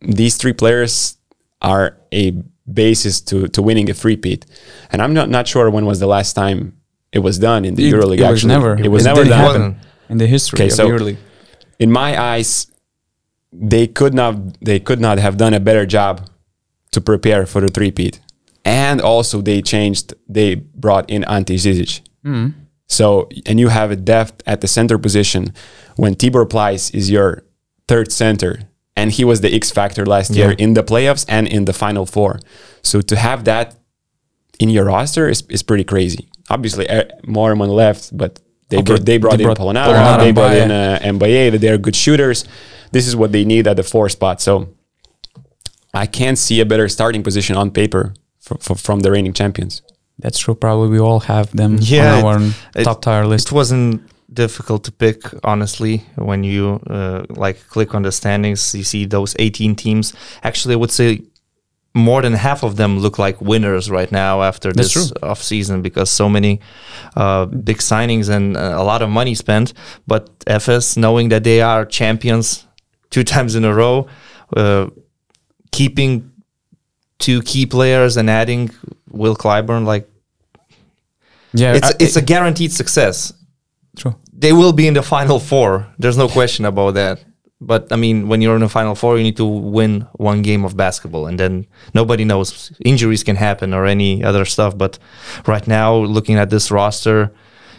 these 0.00 0.36
three 0.36 0.52
players 0.52 1.16
are 1.62 1.96
a 2.12 2.32
basis 2.72 3.20
to 3.20 3.48
to 3.48 3.62
winning 3.62 3.90
a 3.90 3.94
three-peat. 3.94 4.46
And 4.92 5.02
I'm 5.02 5.12
not 5.14 5.28
not 5.28 5.46
sure 5.48 5.70
when 5.70 5.86
was 5.86 5.98
the 6.00 6.06
last 6.06 6.34
time 6.34 6.76
it 7.12 7.18
was 7.20 7.38
done 7.38 7.64
in 7.64 7.74
the 7.74 7.86
It- 7.88 7.92
EuroLeague. 7.94 8.20
it 8.20 8.30
was 8.30 8.44
never. 8.44 8.76
It 8.78 8.88
was 8.90 9.04
It 9.04 9.08
never 9.08 9.24
done. 9.24 9.76
in 10.08 10.18
the 10.18 10.26
history 10.26 10.56
Okay, 10.58 10.66
of 10.66 10.72
so- 10.72 10.88
EuroLeague. 10.88 11.16
In 11.78 11.90
my 11.90 12.20
eyes, 12.20 12.66
they 13.52 13.86
could 13.86 14.14
not 14.14 14.34
they 14.64 14.78
could 14.80 15.00
not 15.00 15.18
have 15.18 15.36
done 15.36 15.54
a 15.54 15.60
better 15.60 15.84
job 15.86 16.28
to 16.92 17.00
prepare 17.00 17.46
for 17.46 17.60
the 17.60 17.68
three-peat. 17.68 18.20
And 18.64 19.00
also 19.00 19.40
they 19.42 19.62
changed. 19.62 20.14
They 20.28 20.54
brought 20.56 21.08
in 21.10 21.24
Ante 21.24 21.56
Zizic. 21.56 22.00
Hmm. 22.24 22.48
So 22.86 23.28
and 23.46 23.58
you 23.58 23.68
have 23.68 23.90
a 23.90 23.96
depth 23.96 24.42
at 24.46 24.60
the 24.60 24.68
center 24.68 24.98
position 24.98 25.52
when 25.96 26.14
Tibor 26.14 26.46
Pleiss 26.48 26.94
is 26.94 27.10
your 27.10 27.42
third 27.88 28.12
center, 28.12 28.58
and 28.96 29.10
he 29.12 29.24
was 29.24 29.40
the 29.40 29.52
X 29.54 29.70
factor 29.70 30.04
last 30.06 30.30
year 30.34 30.50
Yeah. 30.50 30.64
in 30.64 30.74
the 30.74 30.82
playoffs 30.82 31.24
and 31.28 31.46
in 31.48 31.64
the 31.64 31.72
final 31.72 32.06
four. 32.06 32.40
So 32.82 33.00
to 33.00 33.16
have 33.16 33.44
that 33.44 33.76
in 34.58 34.68
your 34.70 34.84
roster 34.86 35.28
is, 35.28 35.42
is 35.48 35.62
pretty 35.62 35.84
crazy. 35.84 36.28
Obviously, 36.50 36.88
uh, 36.88 37.04
Moerman 37.26 37.68
left, 37.68 38.16
but 38.16 38.40
they 38.68 38.78
Okay, 38.78 38.84
brought, 38.84 39.04
they 39.06 39.18
brought 39.18 39.36
they 39.38 39.44
in 39.44 39.48
brought 39.48 39.58
Polonara, 39.58 39.94
Polonara, 39.94 40.18
they 40.18 40.32
brought 40.32 40.56
in 40.56 40.70
uh, 40.70 40.98
Mbaye, 41.02 41.50
that 41.52 41.58
they 41.60 41.68
are 41.68 41.78
good 41.78 41.96
shooters. 41.96 42.44
This 42.92 43.06
is 43.06 43.14
what 43.16 43.32
they 43.32 43.44
need 43.44 43.66
at 43.66 43.76
the 43.76 43.82
four 43.82 44.08
spot. 44.08 44.40
So 44.40 44.68
I 45.94 46.06
can't 46.06 46.38
see 46.38 46.60
a 46.60 46.66
better 46.66 46.88
starting 46.88 47.22
position 47.22 47.56
on 47.56 47.70
paper 47.70 48.14
for, 48.38 48.58
for, 48.58 48.74
from 48.74 49.00
the 49.00 49.10
reigning 49.10 49.32
champions. 49.32 49.82
That's 50.18 50.38
true. 50.38 50.54
Probably 50.54 50.88
we 50.88 50.98
all 51.00 51.20
have 51.20 51.50
them 51.56 51.78
Yeah, 51.80 52.16
on 52.18 52.24
our 52.24 52.50
it- 52.76 52.84
top 52.84 53.02
tier 53.02 53.24
list. 53.24 53.46
It 53.48 53.52
wasn't 53.52 54.02
difficult 54.32 54.84
to 54.84 54.92
pick, 54.92 55.22
honestly. 55.44 56.04
When 56.16 56.44
you 56.44 56.80
uh, 56.86 57.24
like 57.30 57.66
click 57.68 57.94
on 57.94 58.02
the 58.02 58.12
standings, 58.12 58.74
you 58.74 58.84
see 58.84 59.06
those 59.06 59.34
18 59.38 59.74
teams. 59.76 60.12
Actually, 60.42 60.74
I 60.74 60.76
would 60.76 60.90
say 60.90 61.22
more 61.92 62.22
than 62.22 62.34
half 62.34 62.62
of 62.62 62.76
them 62.76 62.98
look 63.00 63.18
like 63.18 63.40
winners 63.40 63.90
right 63.90 64.12
now 64.12 64.42
after 64.42 64.72
That's 64.72 64.94
this 64.94 65.10
true. 65.10 65.28
off 65.28 65.42
season 65.42 65.82
because 65.82 66.08
so 66.08 66.28
many 66.28 66.60
uh, 67.16 67.46
big 67.46 67.78
signings 67.78 68.28
and 68.28 68.56
uh, 68.56 68.74
a 68.76 68.84
lot 68.84 69.02
of 69.02 69.10
money 69.10 69.34
spent. 69.34 69.72
But 70.06 70.38
Efes, 70.46 70.96
knowing 70.96 71.30
that 71.30 71.42
they 71.42 71.60
are 71.62 71.84
champions 71.84 72.66
two 73.10 73.24
times 73.34 73.54
in 73.56 73.64
a 73.64 73.74
row, 73.74 74.06
uh, 74.56 74.90
keeping 75.72 76.30
two 77.18 77.42
key 77.42 77.66
players 77.66 78.16
and 78.16 78.30
adding 78.30 78.70
Will 79.10 79.34
Clyburn, 79.36 79.84
like 79.84 80.08
yeah, 81.52 81.74
it's 81.74 81.88
I- 81.90 81.96
it's 81.98 82.16
a 82.16 82.22
guaranteed 82.22 82.72
success 82.72 83.32
true. 83.96 84.14
they 84.32 84.52
will 84.52 84.72
be 84.72 84.86
in 84.86 84.94
the 84.94 85.02
final 85.02 85.38
four. 85.38 85.86
There's 85.98 86.16
no 86.16 86.28
question 86.28 86.64
about 86.64 86.94
that. 86.94 87.24
But 87.60 87.92
I 87.92 87.96
mean, 87.96 88.28
when 88.28 88.40
you're 88.40 88.54
in 88.54 88.62
the 88.62 88.68
final 88.68 88.94
four, 88.94 89.18
you 89.18 89.22
need 89.22 89.36
to 89.36 89.44
win 89.44 90.06
one 90.14 90.40
game 90.40 90.64
of 90.64 90.76
basketball, 90.76 91.26
and 91.26 91.38
then 91.38 91.66
nobody 91.92 92.24
knows. 92.24 92.72
Injuries 92.84 93.22
can 93.22 93.36
happen 93.36 93.74
or 93.74 93.84
any 93.84 94.24
other 94.24 94.46
stuff. 94.46 94.78
But 94.78 94.98
right 95.46 95.66
now, 95.66 95.94
looking 95.94 96.36
at 96.36 96.48
this 96.48 96.70
roster, 96.70 97.34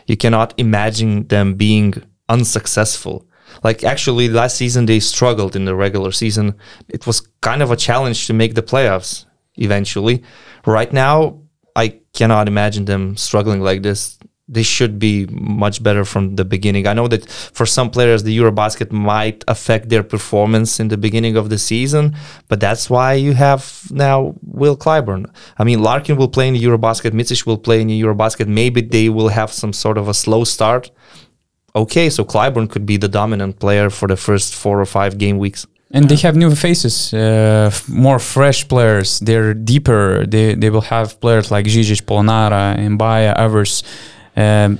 you 0.06 0.18
cannot 0.18 0.54
imagine 0.58 1.28
them 1.28 1.56
being 1.56 1.96
unsuccessful. 2.30 3.26
Like 3.64 3.84
actually, 3.84 4.30
last 4.30 4.56
season 4.56 4.86
they 4.86 5.00
struggled 5.00 5.56
in 5.56 5.66
the 5.66 5.76
regular 5.76 6.12
season. 6.12 6.56
It 6.88 7.08
was 7.08 7.22
kind 7.42 7.62
of 7.64 7.72
a 7.72 7.76
challenge 7.76 8.28
to 8.28 8.34
make 8.34 8.54
the 8.54 8.64
playoffs 8.64 9.26
eventually. 9.56 10.24
Right 10.66 10.94
now, 10.94 11.42
I 11.76 12.00
cannot 12.14 12.48
imagine 12.48 12.86
them 12.86 13.18
struggling 13.18 13.62
like 13.62 13.82
this. 13.82 14.20
They 14.52 14.64
should 14.64 15.00
be 15.00 15.28
much 15.32 15.82
better 15.82 16.04
from 16.04 16.36
the 16.36 16.44
beginning. 16.44 16.86
I 16.86 16.94
know 16.94 17.08
that 17.08 17.24
for 17.30 17.66
some 17.66 17.90
players, 17.90 18.24
the 18.24 18.38
Eurobasket 18.38 18.92
might 18.92 19.44
affect 19.48 19.88
their 19.90 20.04
performance 20.04 20.80
in 20.82 20.90
the 20.90 20.98
beginning 20.98 21.38
of 21.38 21.50
the 21.50 21.58
season, 21.58 22.16
but 22.50 22.60
that's 22.60 22.90
why 22.90 23.14
you 23.14 23.34
have 23.34 23.64
now 23.90 24.36
Will 24.44 24.76
Clyburn. 24.76 25.24
I 25.58 25.64
mean, 25.64 25.82
Larkin 25.82 26.18
will 26.18 26.28
play 26.28 26.48
in 26.50 26.54
the 26.54 26.64
Eurobasket, 26.64 27.12
Micic 27.12 27.46
will 27.46 27.58
play 27.58 27.80
in 27.82 27.88
the 27.88 28.02
Eurobasket. 28.04 28.48
Maybe 28.48 28.82
they 28.82 29.08
will 29.08 29.30
have 29.30 29.52
some 29.52 29.74
sort 29.74 29.98
of 29.98 30.08
a 30.10 30.14
slow 30.14 30.44
start. 30.44 30.92
Okay, 31.74 32.10
so 32.10 32.26
Clyburn 32.26 32.70
could 32.70 32.86
be 32.86 32.98
the 32.98 33.08
dominant 33.08 33.60
player 33.60 33.90
for 33.90 34.08
the 34.08 34.18
first 34.18 34.54
four 34.54 34.82
or 34.82 34.86
five 34.86 35.18
game 35.18 35.38
weeks. 35.38 35.66
And 35.94 36.08
they 36.08 36.16
have 36.18 36.38
new 36.38 36.56
faces, 36.56 37.14
uh, 37.14 37.68
f- 37.68 37.88
more 37.90 38.20
fresh 38.20 38.66
players. 38.68 39.20
They're 39.20 39.54
deeper. 39.54 40.26
They 40.26 40.56
they 40.56 40.70
will 40.70 40.88
have 40.88 41.20
players 41.20 41.52
like 41.52 41.66
Žižić, 41.66 42.04
Polonara, 42.04 42.78
Mbaye, 42.78 43.34
others. 43.36 43.84
Um, 44.36 44.80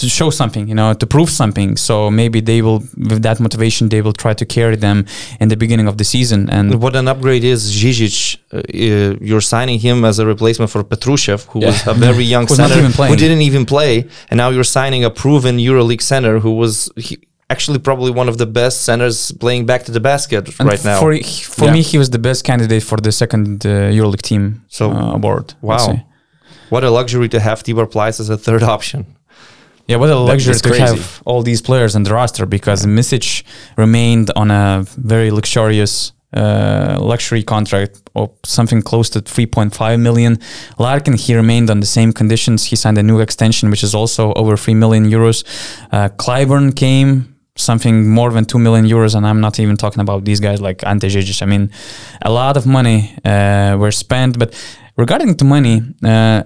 to 0.00 0.08
show 0.08 0.30
something, 0.30 0.66
you 0.66 0.74
know, 0.74 0.94
to 0.94 1.06
prove 1.06 1.30
something. 1.30 1.76
So 1.76 2.10
maybe 2.10 2.40
they 2.40 2.62
will, 2.62 2.80
with 3.10 3.22
that 3.22 3.38
motivation, 3.38 3.88
they 3.90 4.00
will 4.02 4.14
try 4.14 4.32
to 4.34 4.44
carry 4.46 4.76
them 4.76 5.04
in 5.40 5.48
the 5.48 5.56
beginning 5.56 5.86
of 5.88 5.96
the 5.98 6.04
season. 6.04 6.48
And 6.50 6.80
What 6.82 6.96
an 6.96 7.06
upgrade 7.06 7.44
is 7.44 7.60
Žižić. 7.80 8.16
Uh, 8.52 8.56
uh, 8.58 9.16
you're 9.20 9.42
signing 9.42 9.78
him 9.78 10.04
as 10.04 10.18
a 10.18 10.26
replacement 10.26 10.70
for 10.70 10.82
Petrushev, 10.82 11.46
who 11.52 11.60
was 11.60 11.86
a 11.86 11.94
very 11.94 12.24
young 12.24 12.46
center 12.58 12.80
who 13.10 13.16
didn't 13.16 13.42
even 13.42 13.64
play, 13.66 14.06
and 14.30 14.38
now 14.38 14.48
you're 14.50 14.64
signing 14.80 15.04
a 15.04 15.10
proven 15.10 15.58
EuroLeague 15.58 16.02
center 16.02 16.38
who 16.40 16.52
was 16.62 16.90
he, 16.96 17.18
actually 17.50 17.78
probably 17.78 18.10
one 18.12 18.28
of 18.28 18.36
the 18.38 18.46
best 18.46 18.82
centers 18.88 19.32
playing 19.32 19.66
back 19.66 19.82
to 19.84 19.92
the 19.92 20.00
basket 20.00 20.48
and 20.60 20.68
right 20.68 20.84
now. 20.84 20.98
for 21.00 21.10
for 21.56 21.66
Yeah. 21.66 21.72
me, 21.74 21.82
he 21.82 21.98
was 21.98 22.08
the 22.10 22.18
best 22.28 22.40
candidate 22.44 22.82
for 22.90 22.98
the 23.06 23.12
second 23.12 23.66
uh, 23.66 23.70
EuroLeague 23.96 24.22
team 24.30 24.62
So, 24.68 24.84
uh, 24.92 25.14
award. 25.18 25.46
Wow. 25.60 26.00
What 26.70 26.84
a 26.84 26.90
luxury 26.90 27.28
to 27.28 27.40
have 27.40 27.62
Tibor 27.62 27.86
Pleiss 27.86 28.20
as 28.20 28.30
a 28.30 28.36
third 28.36 28.62
option. 28.62 29.06
Yeah, 29.86 29.96
what 29.96 30.08
a 30.10 30.16
luxury 30.16 30.54
to 30.54 30.68
crazy. 30.68 30.82
have 30.82 31.20
all 31.24 31.42
these 31.42 31.60
players 31.60 31.96
on 31.96 32.04
the 32.04 32.14
roster 32.14 32.46
because 32.46 32.86
Micic 32.86 33.42
remained 33.76 34.30
on 34.36 34.50
a 34.50 34.84
very 34.96 35.32
luxurious 35.32 36.12
uh, 36.32 36.96
luxury 37.00 37.42
contract 37.42 38.00
or 38.14 38.30
something 38.44 38.82
close 38.82 39.10
to 39.10 39.20
3.5 39.20 40.00
million. 40.00 40.38
Larkin, 40.78 41.14
he 41.14 41.34
remained 41.34 41.70
on 41.70 41.80
the 41.80 41.86
same 41.86 42.12
conditions. 42.12 42.66
He 42.66 42.76
signed 42.76 42.98
a 42.98 43.02
new 43.02 43.18
extension, 43.18 43.68
which 43.68 43.82
is 43.82 43.94
also 43.94 44.32
over 44.34 44.56
3 44.56 44.74
million 44.74 45.10
euros. 45.10 45.44
Uh, 45.90 46.08
Clyburn 46.10 46.76
came 46.76 47.34
something 47.56 48.08
more 48.08 48.30
than 48.30 48.44
2 48.44 48.58
million 48.58 48.86
euros 48.86 49.14
and 49.14 49.26
i'm 49.26 49.40
not 49.40 49.58
even 49.60 49.76
talking 49.76 50.00
about 50.00 50.24
these 50.24 50.40
guys 50.40 50.60
like 50.60 50.82
ante 50.86 51.08
Žižić. 51.08 51.42
i 51.42 51.46
mean 51.46 51.70
a 52.22 52.30
lot 52.30 52.56
of 52.56 52.64
money 52.64 53.14
uh, 53.24 53.76
were 53.78 53.90
spent 53.90 54.38
but 54.38 54.54
regarding 54.96 55.36
the 55.36 55.44
money 55.44 55.82
uh, 56.04 56.42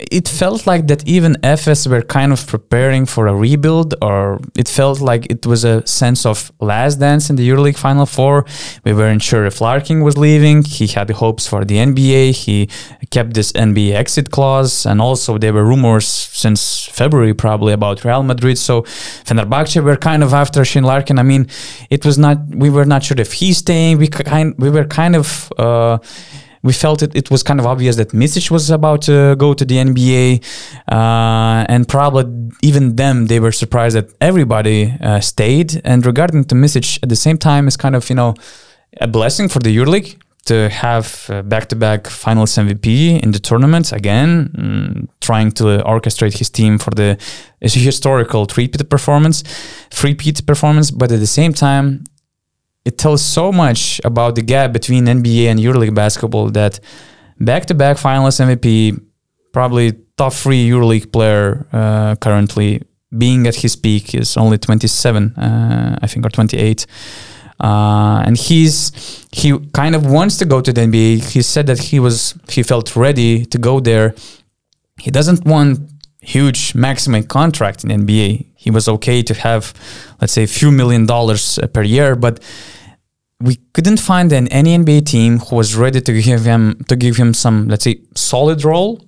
it 0.00 0.28
felt 0.28 0.66
like 0.66 0.86
that 0.86 1.06
even 1.08 1.34
Efes 1.42 1.88
were 1.88 2.02
kind 2.02 2.32
of 2.32 2.46
preparing 2.46 3.04
for 3.04 3.26
a 3.26 3.34
rebuild, 3.34 3.94
or 4.00 4.40
it 4.56 4.68
felt 4.68 5.00
like 5.00 5.26
it 5.26 5.44
was 5.44 5.64
a 5.64 5.84
sense 5.86 6.24
of 6.24 6.52
last 6.60 7.00
dance 7.00 7.30
in 7.30 7.36
the 7.36 7.48
EuroLeague 7.48 7.76
Final 7.76 8.06
Four. 8.06 8.44
We 8.84 8.92
weren't 8.92 9.22
sure 9.22 9.44
if 9.44 9.60
Larkin 9.60 10.02
was 10.02 10.16
leaving. 10.16 10.62
He 10.62 10.86
had 10.86 11.10
hopes 11.10 11.48
for 11.48 11.64
the 11.64 11.76
NBA. 11.78 12.30
He 12.30 12.68
kept 13.10 13.34
this 13.34 13.50
NBA 13.52 13.92
exit 13.94 14.30
clause, 14.30 14.86
and 14.86 15.00
also 15.00 15.36
there 15.36 15.52
were 15.52 15.64
rumors 15.64 16.06
since 16.06 16.86
February 16.86 17.34
probably 17.34 17.72
about 17.72 18.04
Real 18.04 18.22
Madrid. 18.22 18.56
So 18.56 18.82
Fenerbahce 18.82 19.82
were 19.82 19.96
kind 19.96 20.22
of 20.22 20.32
after 20.32 20.64
Shane 20.64 20.84
Larkin. 20.84 21.18
I 21.18 21.24
mean, 21.24 21.48
it 21.90 22.04
was 22.04 22.18
not. 22.18 22.38
We 22.50 22.70
were 22.70 22.84
not 22.84 23.02
sure 23.02 23.18
if 23.18 23.32
he's 23.32 23.58
staying. 23.58 23.98
We 23.98 24.06
kind. 24.06 24.54
We 24.58 24.70
were 24.70 24.84
kind 24.84 25.16
of. 25.16 25.52
Uh, 25.58 25.98
we 26.62 26.72
felt 26.72 27.02
it, 27.02 27.14
it 27.14 27.30
was 27.30 27.42
kind 27.42 27.60
of 27.60 27.66
obvious 27.66 27.96
that 27.96 28.10
Micic 28.10 28.50
was 28.50 28.70
about 28.70 29.02
to 29.02 29.36
go 29.36 29.54
to 29.54 29.64
the 29.64 29.76
NBA, 29.76 30.44
uh, 30.90 31.64
and 31.68 31.86
probably 31.88 32.50
even 32.62 32.96
them 32.96 33.26
they 33.26 33.40
were 33.40 33.52
surprised 33.52 33.96
that 33.96 34.12
everybody 34.20 34.94
uh, 35.00 35.20
stayed. 35.20 35.80
And 35.84 36.04
regarding 36.04 36.44
to 36.46 36.54
Micic, 36.54 36.98
at 37.02 37.08
the 37.08 37.16
same 37.16 37.38
time, 37.38 37.66
it's 37.66 37.76
kind 37.76 37.94
of 37.94 38.08
you 38.08 38.16
know 38.16 38.34
a 39.00 39.06
blessing 39.06 39.48
for 39.48 39.60
the 39.60 39.76
EuroLeague 39.76 40.16
to 40.48 40.68
have 40.70 41.30
back-to-back 41.44 42.06
Finals 42.06 42.52
MVP 42.52 43.20
in 43.22 43.32
the 43.32 43.38
tournament 43.38 43.92
again, 43.92 44.48
mm, 44.56 45.08
trying 45.20 45.52
to 45.52 45.64
orchestrate 45.84 46.38
his 46.38 46.48
team 46.48 46.78
for 46.78 46.90
the 46.90 47.18
historical 47.60 48.46
three-peat 48.46 48.88
performance, 48.88 49.42
three-peat 49.90 50.46
performance. 50.46 50.90
But 50.90 51.12
at 51.12 51.20
the 51.20 51.26
same 51.26 51.52
time, 51.52 52.04
it 52.88 52.96
tells 52.96 53.22
so 53.38 53.52
much 53.52 54.00
about 54.10 54.34
the 54.34 54.44
gap 54.52 54.72
between 54.72 55.02
NBA 55.04 55.44
and 55.50 55.60
EuroLeague 55.60 55.94
basketball 55.94 56.46
that 56.60 56.80
back-to-back 57.38 57.96
finalist 57.98 58.38
MVP, 58.46 58.98
probably 59.52 59.86
top 60.16 60.32
three 60.32 60.62
EuroLeague 60.70 61.12
player 61.12 61.66
uh, 61.80 62.16
currently, 62.16 62.70
being 63.24 63.46
at 63.46 63.56
his 63.56 63.76
peak 63.76 64.14
is 64.14 64.36
only 64.36 64.58
27, 64.58 65.34
uh, 65.36 65.98
I 66.00 66.06
think, 66.06 66.24
or 66.24 66.30
28. 66.30 66.86
Uh, 67.60 68.22
and 68.26 68.34
he's 68.38 68.78
he 69.32 69.48
kind 69.80 69.94
of 69.94 70.02
wants 70.06 70.38
to 70.38 70.44
go 70.44 70.58
to 70.60 70.72
the 70.72 70.80
NBA. 70.80 71.32
He 71.32 71.42
said 71.42 71.66
that 71.66 71.78
he 71.90 71.98
was 72.06 72.34
he 72.48 72.62
felt 72.62 72.96
ready 72.96 73.44
to 73.46 73.58
go 73.58 73.80
there. 73.80 74.14
He 75.04 75.10
doesn't 75.10 75.44
want 75.44 75.80
huge 76.20 76.74
maximum 76.74 77.22
contract 77.24 77.84
in 77.84 77.90
NBA. 78.02 78.30
he 78.64 78.70
was 78.70 78.86
okay 78.88 79.22
to 79.22 79.34
have, 79.34 79.62
let's 80.20 80.32
say, 80.32 80.42
a 80.42 80.52
few 80.60 80.70
million 80.80 81.06
dollars 81.06 81.58
per 81.74 81.82
year, 81.82 82.16
but 82.16 82.34
we 83.40 83.56
couldn't 83.72 84.00
find 84.00 84.32
an, 84.32 84.48
any 84.48 84.76
NBA 84.76 85.06
team 85.06 85.38
who 85.38 85.56
was 85.56 85.76
ready 85.76 86.00
to 86.00 86.12
give 86.22 86.44
him 86.44 86.84
to 86.88 86.96
give 86.96 87.16
him 87.16 87.32
some, 87.34 87.68
let's 87.68 87.84
say, 87.84 88.00
solid 88.14 88.64
role, 88.64 89.06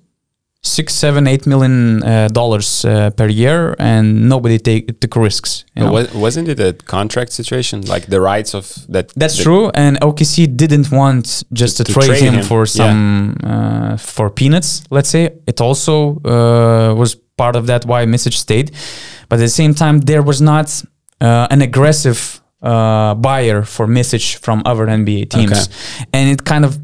six, 0.63 0.93
seven, 0.93 1.27
eight 1.27 1.45
million 1.45 2.01
uh, 2.03 2.29
dollars 2.29 2.85
uh, 2.85 3.09
per 3.11 3.27
year, 3.27 3.75
and 3.77 4.29
nobody 4.29 4.57
take 4.57 4.99
took 5.01 5.15
risks. 5.17 5.65
know? 5.75 6.07
Wasn't 6.13 6.47
it 6.47 6.59
a 6.59 6.73
contract 6.73 7.33
situation? 7.33 7.81
Like 7.81 8.05
the 8.07 8.21
rights 8.21 8.53
of 8.53 8.73
that. 8.87 9.11
That's 9.15 9.37
the- 9.37 9.43
true, 9.43 9.69
and 9.73 9.99
OKC 9.99 10.55
didn't 10.55 10.91
want 10.91 11.43
just 11.51 11.77
to, 11.77 11.83
To 11.83 11.93
trade, 11.93 12.07
trade 12.07 12.21
him, 12.23 12.33
him, 12.35 12.43
for 12.45 12.61
yeah. 12.61 12.65
some 12.65 13.37
uh, 13.43 13.97
for 13.97 14.29
peanuts. 14.29 14.83
Let's 14.89 15.09
say 15.09 15.31
it 15.45 15.59
also 15.59 16.21
uh, 16.23 16.95
was 16.95 17.15
part 17.35 17.55
of 17.57 17.67
that 17.67 17.85
why 17.85 18.05
Micic 18.05 18.33
stayed, 18.33 18.71
but 19.27 19.39
at 19.39 19.43
the 19.43 19.49
same 19.49 19.73
time 19.73 19.99
there 19.99 20.21
was 20.21 20.39
not 20.41 20.83
uh, 21.19 21.47
an 21.49 21.61
aggressive 21.61 22.40
uh, 22.61 23.15
buyer 23.15 23.63
for 23.63 23.87
Micic 23.87 24.37
from 24.37 24.61
other 24.65 24.85
NBA 24.85 25.29
teams, 25.29 25.69
and 26.13 26.29
it 26.29 26.45
kind 26.45 26.65
of 26.65 26.79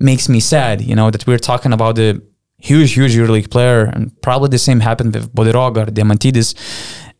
makes 0.00 0.28
me 0.28 0.40
sad, 0.40 0.80
you 0.80 0.94
know, 0.94 1.10
that 1.10 1.26
we're 1.26 1.38
talking 1.38 1.72
about 1.72 1.96
the 1.96 2.22
huge, 2.58 2.92
huge 2.94 3.14
EuroLeague 3.14 3.50
player, 3.50 3.84
and 3.84 4.20
probably 4.22 4.48
the 4.48 4.58
same 4.58 4.80
happened 4.80 5.14
with 5.14 5.32
Bodiroga 5.34 5.88
or 5.88 5.90
Diamantidis, 5.90 6.54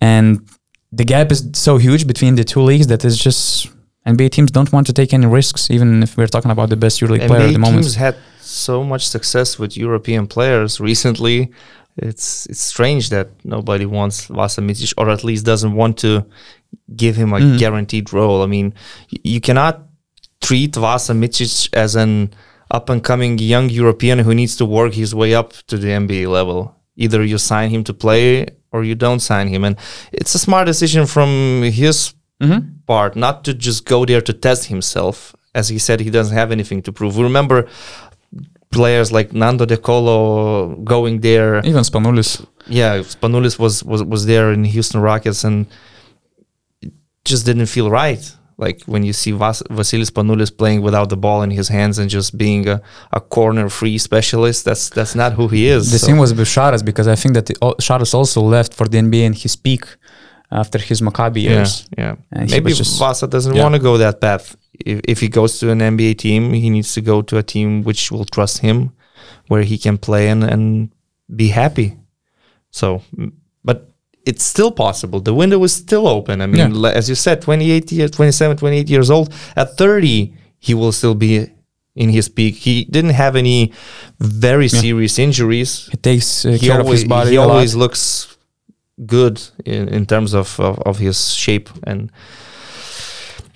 and 0.01 0.49
the 0.93 1.05
gap 1.05 1.31
is 1.31 1.51
so 1.53 1.77
huge 1.77 2.07
between 2.07 2.35
the 2.35 2.45
two 2.45 2.63
leagues 2.63 2.87
that 2.87 3.05
it's 3.05 3.17
just 3.17 3.69
NBA 4.07 4.31
teams 4.31 4.51
don't 4.51 4.73
want 4.73 4.87
to 4.87 4.93
take 4.93 5.13
any 5.13 5.27
risks, 5.27 5.71
even 5.71 6.03
if 6.03 6.17
we're 6.17 6.29
talking 6.29 6.51
about 6.51 6.71
the 6.71 6.77
best 6.77 7.01
EuroLeague 7.01 7.27
player 7.27 7.49
at 7.49 7.53
the 7.53 7.59
moment. 7.59 7.83
teams 7.83 7.95
had 7.97 8.17
so 8.41 8.83
much 8.83 9.07
success 9.07 9.59
with 9.59 9.77
European 9.77 10.27
players 10.27 10.81
recently. 10.81 11.51
It's 11.99 12.47
it's 12.47 12.61
strange 12.61 13.11
that 13.11 13.29
nobody 13.45 13.85
wants 13.85 14.27
Vasa 14.27 14.61
Micic, 14.63 14.95
or 14.97 15.11
at 15.11 15.25
least 15.25 15.45
doesn't 15.45 15.75
want 15.75 15.99
to 15.99 16.25
give 16.97 17.17
him 17.17 17.33
a 17.33 17.39
Mm. 17.41 17.59
guaranteed 17.59 18.13
role. 18.13 18.43
I 18.43 18.47
mean, 18.47 18.73
you 19.11 19.41
cannot 19.41 19.83
treat 20.41 20.77
Vasa 20.77 21.13
Micic 21.15 21.69
as 21.73 21.95
an 21.97 22.31
up 22.71 22.89
and 22.91 23.03
coming 23.03 23.39
young 23.39 23.69
European 23.71 24.19
who 24.21 24.35
needs 24.35 24.57
to 24.57 24.65
work 24.65 24.95
his 24.95 25.15
way 25.15 25.35
up 25.35 25.53
to 25.67 25.77
the 25.77 25.89
NBA 25.93 26.27
level. 26.27 26.75
Either 26.97 27.25
you 27.25 27.39
sign 27.39 27.71
him 27.71 27.83
to 27.85 27.95
play 27.95 28.47
or 28.73 28.85
you 28.85 28.95
don't 28.95 29.21
sign 29.21 29.49
him, 29.49 29.65
and 29.65 29.77
it's 30.13 30.35
a 30.35 30.39
smart 30.39 30.67
decision 30.67 31.07
from 31.07 31.63
his 31.63 32.13
Mhm. 32.43 32.63
part 32.87 33.17
not 33.17 33.43
to 33.45 33.55
just 33.55 33.85
go 33.85 34.05
there 34.05 34.21
to 34.21 34.33
test 34.33 34.67
himself. 34.67 35.35
As 35.55 35.69
he 35.71 35.79
said, 35.79 36.01
he 36.01 36.11
doesn't 36.11 36.37
have 36.37 36.53
anything 36.53 36.83
to 36.83 36.93
prove. 36.93 37.17
We 37.17 37.23
remember 37.25 37.67
players 38.71 39.11
like 39.11 39.33
Nando 39.33 39.65
De 39.65 39.77
Colo 39.77 40.77
going 40.85 41.21
there. 41.21 41.61
Even 41.65 41.83
Spanoulis. 41.85 42.45
Yeah, 42.67 42.99
Spanoulis 42.99 43.59
was, 43.59 43.83
was, 43.83 44.03
was 44.05 44.27
there 44.27 44.53
in 44.53 44.65
Houston 44.65 45.01
Rockets 45.01 45.43
and 45.43 45.67
just 47.33 47.45
didn't 47.49 47.67
feel 47.77 47.89
right. 48.03 48.23
Like 48.65 48.79
when 48.93 49.03
you 49.09 49.13
see 49.23 49.33
Vas- 49.43 49.63
Vasilis 49.79 50.11
Spanoulis 50.15 50.51
playing 50.61 50.81
without 50.89 51.09
the 51.15 51.17
ball 51.27 51.39
in 51.47 51.51
his 51.61 51.69
hands 51.77 51.95
and 52.01 52.07
just 52.19 52.31
being 52.45 52.63
a, 52.75 52.77
a 53.19 53.21
corner 53.37 53.67
free 53.79 53.99
specialist, 53.99 54.59
that's 54.69 54.85
that's 54.97 55.15
not 55.23 55.31
who 55.39 55.47
he 55.57 55.63
is. 55.77 55.83
The 55.93 55.99
So- 56.01 56.07
same 56.09 56.19
was 56.25 56.31
with 56.39 56.49
Sharas 56.57 56.83
because 56.91 57.07
I 57.15 57.17
think 57.21 57.33
that 57.37 57.47
the, 57.49 57.55
oh, 57.65 57.75
Sharas 57.87 58.13
also 58.21 58.41
left 58.57 58.73
for 58.79 58.87
the 58.93 58.99
NBA 59.07 59.25
in 59.31 59.35
his 59.45 59.55
peak 59.67 59.85
after 60.61 60.79
his 60.89 60.99
Maccabi 61.07 61.43
years. 61.51 61.73
yeah. 62.03 62.15
And 62.37 62.51
Maybe 62.51 62.73
just- 62.73 62.99
Vasa 62.99 63.27
doesn't 63.35 63.55
Yeah. 63.55 63.63
want 63.65 63.75
to 63.79 63.83
go 63.89 63.93
that 64.05 64.17
path. 64.27 64.45
If, 64.91 64.99
if 65.13 65.19
he 65.25 65.29
goes 65.39 65.53
to 65.61 65.65
an 65.75 65.81
NBA 65.93 66.13
team, 66.25 66.43
he 66.65 66.69
needs 66.77 66.91
to 66.97 67.01
go 67.13 67.17
to 67.29 67.35
a 67.43 67.45
team 67.55 67.69
which 67.89 68.03
will 68.13 68.25
trust 68.37 68.57
him, 68.67 68.77
where 69.51 69.63
he 69.73 69.77
can 69.85 69.97
play 69.99 70.25
and, 70.33 70.43
and 70.53 70.91
be 71.41 71.49
happy. 71.63 71.89
So, 72.81 73.03
but 73.69 73.79
it's 74.27 74.45
still 74.45 74.71
possible. 74.71 75.21
The 75.21 75.33
window 75.35 75.63
is 75.65 75.73
still 75.73 76.07
open. 76.07 76.41
I 76.43 76.47
mean, 76.47 76.75
Yeah. 76.75 76.91
as 76.91 77.09
you 77.09 77.15
said, 77.15 77.41
28 77.43 77.91
years, 77.93 78.11
27, 78.11 78.57
28 78.57 78.89
years 78.91 79.11
old. 79.11 79.33
At 79.57 79.77
30, 79.79 80.35
he 80.59 80.75
will 80.75 80.93
still 80.93 81.15
be 81.15 81.47
in 81.95 82.11
his 82.11 82.29
peak. 82.29 82.57
He 82.57 82.85
didn't 82.85 83.15
have 83.15 83.37
any 83.37 83.73
very 84.21 84.69
serious 84.69 85.19
injuries 85.19 85.89
He 85.91 85.97
takes 85.97 86.45
uh, 86.45 86.51
he 86.53 86.67
care 86.69 86.81
of 86.81 86.87
always, 86.87 87.01
his 87.01 87.09
body. 87.09 87.31
he 87.31 87.37
a 87.37 87.47
lot. 87.47 87.75
looks 87.75 88.37
good 89.07 89.41
in, 89.65 89.89
in 89.89 90.07
terms 90.07 90.35
of, 90.35 90.59
of, 90.61 90.79
of 90.81 90.99
his 90.99 91.33
shape 91.35 91.71
and 91.85 92.11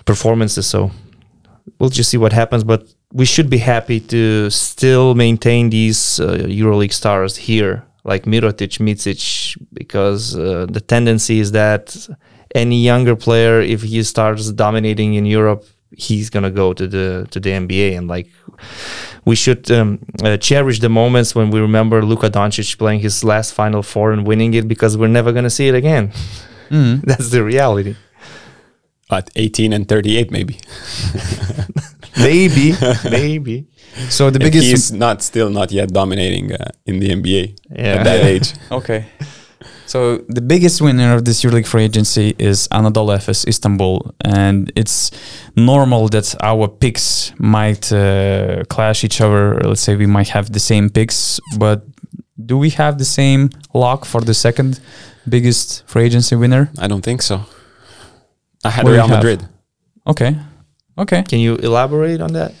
performances. 0.05 0.67
So 0.67 0.91
we'll 1.79 1.89
just 1.89 2.09
see 2.09 2.17
what 2.17 2.33
happens. 2.33 2.63
But 2.63 2.87
we 3.11 3.25
should 3.25 3.49
be 3.49 3.59
happy 3.59 3.99
to 3.99 4.49
still 4.49 5.15
maintain 5.15 5.69
these 5.69 6.19
uh, 6.19 6.37
EuroLeague 6.47 6.93
stars 6.93 7.37
here, 7.37 7.83
like 8.03 8.23
Mirotic, 8.25 8.79
Micic, 8.79 9.57
because 9.73 10.35
uh, 10.37 10.65
the 10.69 10.81
tendency 10.81 11.39
is 11.39 11.51
that 11.51 11.95
any 12.55 12.83
younger 12.83 13.15
player, 13.15 13.61
if 13.61 13.81
he 13.81 14.03
starts 14.03 14.51
dominating 14.51 15.13
in 15.15 15.25
Europe, 15.25 15.63
he's 15.95 16.29
gonna 16.29 16.51
go 16.51 16.73
to 16.73 16.87
the 16.87 17.27
to 17.31 17.39
the 17.39 17.51
NBA 17.51 17.97
and 17.97 18.07
like 18.07 18.27
we 19.25 19.35
should 19.35 19.69
um, 19.71 19.99
uh, 20.23 20.37
cherish 20.37 20.79
the 20.79 20.89
moments 20.89 21.35
when 21.35 21.49
we 21.51 21.59
remember 21.59 22.03
Luka 22.03 22.29
Doncic 22.29 22.77
playing 22.77 22.99
his 22.99 23.23
last 23.23 23.53
Final 23.53 23.83
Four 23.83 24.11
and 24.11 24.25
winning 24.27 24.53
it 24.55 24.67
because 24.67 24.97
we're 24.97 25.07
never 25.19 25.31
gonna 25.31 25.49
see 25.49 25.67
it 25.67 25.75
again. 25.75 26.11
Mhm. 26.69 27.01
That's 27.05 27.29
the 27.29 27.43
reality. 27.43 27.95
At 29.11 29.29
18 29.35 29.73
and 29.73 29.87
38, 29.87 30.31
maybe. 30.31 30.57
Maybe, 32.17 32.73
maybe. 33.09 33.65
So 34.09 34.29
the 34.29 34.37
If 34.39 34.43
biggest 34.51 34.67
he's 34.67 34.91
not 34.91 35.21
still 35.23 35.49
not 35.49 35.71
yet 35.71 35.89
dominating 35.93 36.51
uh, 36.53 36.69
in 36.85 36.99
the 36.99 37.09
NBA 37.09 37.55
Yeah. 37.75 37.95
at 37.95 38.03
that 38.03 38.23
age. 38.25 38.53
Okay. 38.71 39.05
So 39.85 40.17
the 40.27 40.41
biggest 40.41 40.81
winner 40.81 41.13
of 41.13 41.23
this 41.25 41.43
EuroLeague 41.43 41.67
free 41.67 41.83
agency 41.83 42.33
is 42.39 42.67
Anadolu 42.69 43.15
Efes 43.17 43.45
Istanbul, 43.47 44.13
and 44.25 44.71
it's 44.75 45.11
normal 45.55 46.07
that 46.09 46.33
our 46.41 46.67
picks 46.67 47.31
might 47.37 47.91
uh, 47.91 48.63
clash 48.69 49.03
each 49.03 49.21
other. 49.21 49.59
Let's 49.61 49.81
say 49.81 49.95
we 49.95 50.07
might 50.07 50.29
have 50.29 50.51
the 50.51 50.59
same 50.59 50.89
picks, 50.89 51.39
but 51.59 51.83
do 52.45 52.57
we 52.57 52.69
have 52.71 52.97
the 52.97 53.05
same 53.05 53.49
lock 53.73 54.05
for 54.05 54.21
the 54.21 54.33
second 54.33 54.79
biggest 55.29 55.83
free 55.85 56.05
agency 56.05 56.35
winner? 56.35 56.71
I 56.79 56.87
don't 56.87 57.03
think 57.03 57.21
so. 57.21 57.41
I 58.65 58.69
had 58.71 58.85
What 58.85 58.93
Real? 58.93 59.07
Madrid. 59.07 59.47
Okay, 60.07 60.35
okay. 60.97 61.23
Can 61.23 61.39
you 61.39 61.55
elaborate 61.55 62.21
on 62.21 62.33
that? 62.33 62.53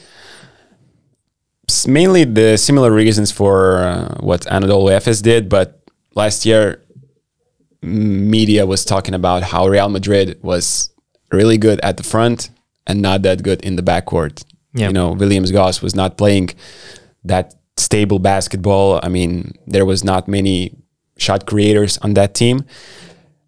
S- 1.69 1.87
mainly 1.87 2.23
the 2.23 2.57
similar 2.57 2.91
reasons 2.91 3.31
for 3.31 3.77
uh, 3.77 4.15
what 4.19 4.41
Anadolu 4.41 4.91
Efes 4.91 5.21
did, 5.21 5.49
but 5.49 5.81
last 6.15 6.45
year 6.45 6.83
media 7.81 8.65
was 8.65 8.85
talking 8.85 9.13
about 9.13 9.43
how 9.43 9.67
Real 9.67 9.89
Madrid 9.89 10.39
was 10.41 10.89
really 11.31 11.57
good 11.57 11.79
at 11.81 11.97
the 11.97 12.03
front 12.03 12.49
and 12.87 13.01
not 13.01 13.21
that 13.23 13.43
good 13.43 13.61
in 13.61 13.75
the 13.75 13.81
backcourt. 13.81 14.43
Yeah. 14.73 14.87
You 14.87 14.93
know, 14.93 15.11
Williams 15.11 15.51
Goss 15.51 15.81
was 15.81 15.93
not 15.93 16.17
playing 16.17 16.49
that 17.25 17.53
stable 17.77 18.19
basketball. 18.19 18.99
I 19.03 19.09
mean, 19.09 19.53
there 19.67 19.85
was 19.85 20.03
not 20.03 20.27
many 20.27 20.75
shot 21.17 21.45
creators 21.45 21.97
on 21.99 22.13
that 22.15 22.33
team. 22.33 22.65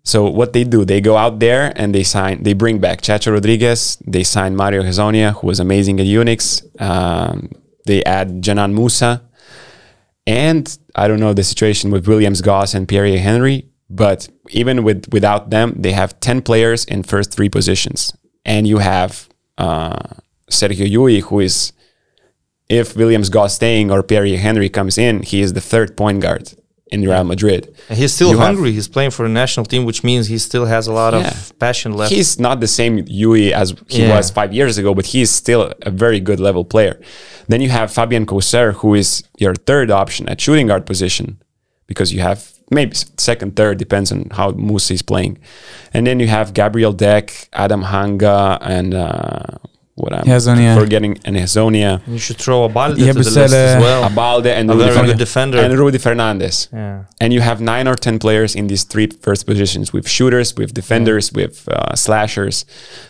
So 0.05 0.29
what 0.29 0.53
they 0.53 0.63
do, 0.63 0.85
they 0.85 1.01
go 1.01 1.17
out 1.17 1.39
there 1.39 1.73
and 1.75 1.93
they 1.93 2.03
sign, 2.03 2.43
they 2.43 2.53
bring 2.53 2.77
back 2.77 3.01
Chacho 3.01 3.33
Rodriguez, 3.33 3.97
they 4.05 4.23
sign 4.23 4.55
Mario 4.55 4.83
Hezonja, 4.83 5.33
who 5.33 5.47
was 5.47 5.59
amazing 5.59 5.99
at 5.99 6.05
UNICS. 6.05 6.79
Um, 6.79 7.49
they 7.87 8.03
add 8.03 8.43
Dzanan 8.43 8.73
Musa, 8.73 9.23
and 10.27 10.77
I 10.95 11.07
don't 11.07 11.19
know 11.19 11.33
the 11.33 11.43
situation 11.43 11.89
with 11.89 12.07
Williams 12.07 12.41
Goss 12.41 12.75
and 12.75 12.87
Pierria 12.87 13.17
Henry, 13.17 13.67
but 13.89 14.29
even 14.49 14.83
with 14.83 15.11
without 15.11 15.49
them, 15.49 15.73
they 15.75 15.91
have 15.91 16.19
ten 16.19 16.43
players 16.43 16.85
in 16.85 17.01
first 17.01 17.31
three 17.31 17.49
positions, 17.49 18.15
and 18.43 18.67
you 18.67 18.77
have 18.77 19.27
uh, 19.57 19.97
Sergio 20.51 20.87
Llull, 20.87 21.21
who 21.21 21.39
is, 21.39 21.73
if 22.69 22.95
Williams 22.95 23.29
Goss 23.29 23.55
staying 23.55 23.91
or 23.91 24.03
Pierre 24.03 24.37
Henry 24.37 24.69
comes 24.69 24.99
in, 24.99 25.23
he 25.23 25.41
is 25.41 25.53
the 25.53 25.61
third 25.61 25.97
point 25.97 26.21
guard 26.21 26.53
in 26.91 27.01
Real 27.01 27.23
Madrid. 27.23 27.73
And 27.89 27.97
he's 27.97 28.13
still 28.13 28.29
You 28.31 28.37
have- 28.37 28.45
hungry. 28.47 28.71
he's 28.71 28.87
playing 28.87 29.11
for 29.11 29.25
a 29.25 29.29
national 29.29 29.65
team, 29.65 29.85
which 29.85 30.03
means 30.03 30.27
he 30.27 30.37
still 30.37 30.65
has 30.65 30.85
a 30.87 30.93
lot 30.93 31.13
Yeah. 31.13 31.27
of 31.27 31.57
passion 31.59 31.93
left. 31.93 32.11
He's 32.13 32.39
not 32.39 32.59
the 32.59 32.67
same 32.67 33.03
Llull 33.05 33.51
as 33.51 33.73
he 33.87 34.03
Yeah. 34.03 34.15
was 34.15 34.29
five 34.29 34.53
years 34.53 34.77
ago, 34.77 34.93
but 34.93 35.07
he's 35.07 35.31
still 35.31 35.73
a 35.81 35.89
very 35.89 36.19
good 36.19 36.39
level 36.39 36.63
player. 36.63 36.99
Then 37.47 37.59
you 37.61 37.69
have 37.69 37.91
Fabien 37.91 38.25
Causeur, 38.25 38.73
who 38.73 38.93
is 38.93 39.23
your 39.39 39.55
third 39.55 39.89
option 39.91 40.29
at 40.29 40.39
shooting 40.39 40.67
guard 40.67 40.85
position, 40.85 41.37
because 41.87 42.13
you 42.13 42.21
have 42.21 42.39
maybe 42.71 42.95
second, 43.17 43.55
third, 43.55 43.77
depends 43.77 44.11
on 44.11 44.27
how 44.31 44.51
Musa 44.51 44.93
is 44.93 45.01
playing. 45.01 45.37
And 45.93 46.05
then 46.07 46.19
you 46.19 46.27
have 46.27 46.53
Gabriel 46.53 46.93
Deck, 46.93 47.47
Adam 47.53 47.83
Hanga, 47.83 48.57
and 48.61 48.93
uh, 48.93 49.41
what 49.95 50.11
I'm 50.13 50.25
Hezonja. 50.25 50.77
forgetting, 50.77 51.17
and 51.25 51.35
Hezonja, 51.37 52.01
you 52.07 52.17
should 52.19 52.37
throw 52.37 52.67
Abalde 52.67 52.97
Yeah, 52.97 53.13
to 53.13 53.19
the 53.19 53.23
said, 53.23 53.49
list 53.49 53.55
as 53.55 53.81
well. 53.81 54.09
Abalde, 54.09 54.47
and 54.59 54.69
a 54.69 54.73
Rudy 54.73 54.85
very 54.85 54.95
Fer- 54.97 55.05
good 55.05 55.17
defender. 55.17 55.57
and 55.59 55.73
Rudy 55.79 55.97
Fernandez. 55.97 56.67
yeah. 56.73 57.03
And 57.21 57.31
you 57.33 57.41
have 57.41 57.61
nine 57.61 57.87
or 57.87 57.95
10 57.95 58.19
players 58.19 58.55
in 58.55 58.67
these 58.67 58.83
three 58.83 59.07
first 59.25 59.45
positions 59.45 59.93
with 59.93 60.05
shooters, 60.09 60.53
with 60.57 60.73
defenders, 60.73 61.31
with 61.31 61.67
uh, 61.69 61.95
slashers, 61.95 62.65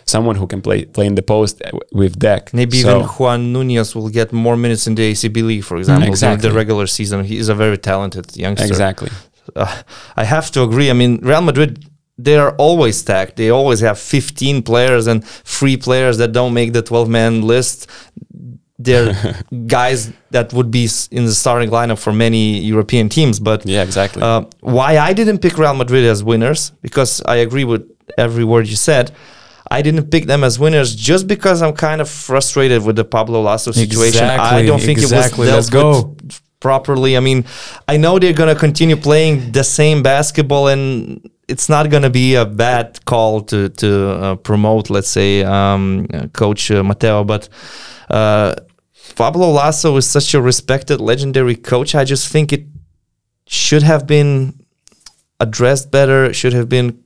someone 0.05 0.35
who 0.35 0.45
can 0.47 0.61
play 0.61 0.85
play 0.85 1.07
in 1.07 1.15
the 1.15 1.23
post 1.23 1.61
uh, 1.63 1.71
with 1.91 2.13
deck. 2.19 2.53
Maybe 2.53 2.77
So, 2.77 2.89
even 2.89 3.07
Juan 3.15 3.51
Nunez 3.53 3.95
will 3.95 4.09
get 4.09 4.31
more 4.31 4.55
minutes 4.55 4.85
in 4.87 4.93
the 4.95 5.11
ACB 5.11 5.37
league, 5.43 5.63
for 5.63 5.77
example, 5.77 6.01
during 6.01 6.13
Exactly. 6.13 6.49
the 6.49 6.55
regular 6.55 6.85
season. 6.87 7.23
He 7.25 7.37
is 7.43 7.49
a 7.49 7.55
very 7.55 7.77
talented 7.79 8.25
youngster. 8.37 8.67
Exactly. 8.67 9.09
Uh, 9.55 9.73
I 10.15 10.23
have 10.23 10.51
to 10.51 10.61
agree. 10.63 10.89
I 10.89 10.93
mean, 10.93 11.19
Real 11.23 11.41
Madrid 11.41 11.71
they 12.17 12.37
are 12.37 12.55
always 12.57 12.97
stacked. 12.97 13.35
They 13.35 13.49
always 13.49 13.81
have 13.81 13.99
15 13.99 14.61
players 14.63 15.07
and 15.07 15.23
three 15.25 15.77
players 15.77 16.17
that 16.17 16.31
don't 16.31 16.53
make 16.53 16.73
the 16.73 16.81
12 16.81 17.09
man 17.09 17.41
list. 17.41 17.89
They're 18.77 19.13
guys 19.67 20.11
that 20.31 20.53
would 20.53 20.69
be 20.71 20.87
in 21.11 21.25
the 21.25 21.33
starting 21.33 21.69
lineup 21.69 21.97
for 21.99 22.13
many 22.13 22.59
European 22.59 23.09
teams. 23.09 23.39
But 23.39 23.65
Yeah, 23.65 23.83
exactly. 23.83 24.21
uh, 24.21 24.43
why 24.61 24.97
I 24.97 25.13
didn't 25.13 25.39
pick 25.39 25.57
Real 25.57 25.73
Madrid 25.73 26.05
as 26.05 26.23
winners, 26.23 26.71
because 26.81 27.21
I 27.25 27.37
agree 27.37 27.63
with 27.63 27.83
every 28.17 28.43
word 28.43 28.67
you 28.67 28.75
said. 28.75 29.11
I 29.71 29.81
didn't 29.81 30.11
pick 30.11 30.25
them 30.27 30.43
as 30.43 30.59
winners 30.59 30.93
just 30.95 31.25
because 31.27 31.61
I'm 31.63 31.73
kind 31.73 31.99
of 31.99 32.07
frustrated 32.09 32.85
with 32.85 32.95
the 32.97 33.03
Pablo 33.03 33.41
Laso 33.41 33.71
situation. 33.71 34.23
I 34.23 34.63
don't 34.63 34.79
think 34.79 34.99
exactly. 34.99 35.47
it 35.47 35.51
Let's 35.51 35.57
was 35.57 35.69
dealt 35.69 36.03
go. 36.03 36.09
with 36.23 36.41
properly. 36.59 37.17
I 37.17 37.19
mean, 37.19 37.45
I 37.87 37.97
know 37.97 38.19
they're 38.19 38.33
going 38.33 38.53
to 38.53 38.59
continue 38.59 38.95
playing 38.95 39.51
the 39.51 39.63
same 39.63 40.03
basketball, 40.03 40.67
and 40.67 41.27
it's 41.47 41.69
not 41.69 41.89
going 41.89 42.03
to 42.03 42.09
be 42.09 42.35
a 42.35 42.45
bad 42.45 43.03
call 43.05 43.41
to 43.41 43.69
to 43.69 44.09
uh, 44.09 44.35
promote, 44.35 44.89
let's 44.89 45.09
say, 45.09 45.43
um, 45.43 46.07
Coach 46.33 46.71
uh, 46.71 46.83
Mateo. 46.83 47.23
But 47.23 47.49
uh, 48.09 48.55
Pablo 49.15 49.49
Laso 49.51 49.95
is 49.97 50.09
such 50.09 50.33
a 50.33 50.41
respected, 50.41 50.99
legendary 50.99 51.55
coach. 51.55 51.95
I 51.95 52.03
just 52.03 52.31
think 52.31 52.51
it 52.51 52.65
should 53.47 53.83
have 53.83 54.07
been 54.07 54.59
addressed 55.39 55.91
better. 55.91 56.33
Should 56.33 56.53
have 56.53 56.69
been 56.69 57.03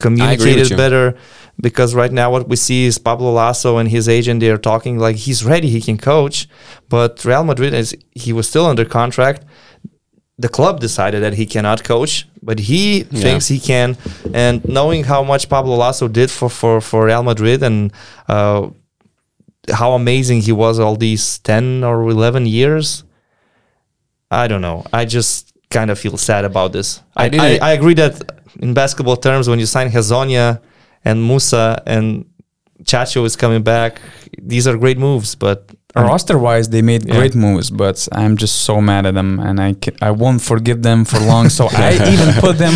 communicated 0.00 0.76
better. 0.76 1.16
Because 1.60 1.92
right 1.92 2.12
now, 2.12 2.30
what 2.30 2.48
we 2.48 2.54
see 2.54 2.84
is 2.86 2.98
Pablo 2.98 3.32
Laso 3.32 3.78
and 3.78 3.88
his 3.88 4.08
agent. 4.08 4.38
They 4.40 4.50
are 4.50 4.58
talking 4.58 4.98
like 4.98 5.16
he's 5.16 5.44
ready, 5.44 5.68
he 5.70 5.80
can 5.80 5.98
coach, 5.98 6.48
but 6.88 7.24
Real 7.24 7.42
Madrid 7.42 7.74
is 7.74 7.96
he 8.12 8.32
was 8.32 8.48
still 8.48 8.66
under 8.66 8.84
contract. 8.84 9.44
The 10.38 10.48
club 10.48 10.78
decided 10.78 11.20
that 11.24 11.34
he 11.34 11.46
cannot 11.46 11.82
coach, 11.82 12.27
but 12.42 12.58
he 12.58 12.98
Yeah. 13.10 13.20
thinks 13.22 13.48
he 13.48 13.58
can. 13.60 13.96
And 14.34 14.64
knowing 14.68 15.04
how 15.04 15.22
much 15.22 15.48
Pablo 15.48 15.76
Laso 15.76 16.08
did 16.08 16.30
for 16.30 16.48
for 16.48 16.80
for 16.80 17.06
Real 17.06 17.22
Madrid 17.22 17.62
and 17.62 17.92
uh, 18.28 18.68
how 19.72 19.92
amazing 19.92 20.40
he 20.42 20.52
was 20.52 20.78
all 20.78 20.96
these 20.96 21.38
10 21.40 21.84
or 21.84 22.08
11 22.08 22.46
years 22.46 23.04
i 24.30 24.46
don't 24.48 24.62
know 24.62 24.82
i 24.94 25.04
just 25.04 25.52
kind 25.70 25.90
of 25.90 25.98
feel 25.98 26.16
sad 26.16 26.44
about 26.46 26.72
this 26.72 27.02
I 27.16 27.24
i, 27.26 27.30
I, 27.38 27.58
I 27.62 27.72
agree 27.72 27.94
that 27.94 28.14
in 28.60 28.72
basketball 28.72 29.16
terms 29.16 29.46
when 29.48 29.58
you 29.58 29.66
sign 29.66 29.90
Hezonja 29.90 30.60
and 31.04 31.22
musa 31.22 31.82
and 31.86 32.24
chacho 32.82 33.24
is 33.26 33.36
coming 33.36 33.62
back 33.62 34.00
these 34.40 34.66
are 34.66 34.76
great 34.78 34.96
moves 34.98 35.34
but 35.34 35.68
roster 35.96 36.38
wise 36.38 36.68
they 36.68 36.82
made 36.82 37.06
Yeah. 37.06 37.16
great 37.16 37.34
moves 37.34 37.70
but 37.70 38.06
i'm 38.12 38.36
just 38.36 38.56
so 38.62 38.80
mad 38.80 39.06
at 39.06 39.14
them 39.14 39.40
and 39.40 39.58
i 39.60 39.72
ca- 39.72 39.96
i 40.02 40.10
won't 40.10 40.42
forgive 40.42 40.82
them 40.82 41.04
for 41.04 41.18
long 41.20 41.48
so 41.48 41.66
i 41.72 41.92
even 42.12 42.34
put 42.34 42.58
them 42.58 42.74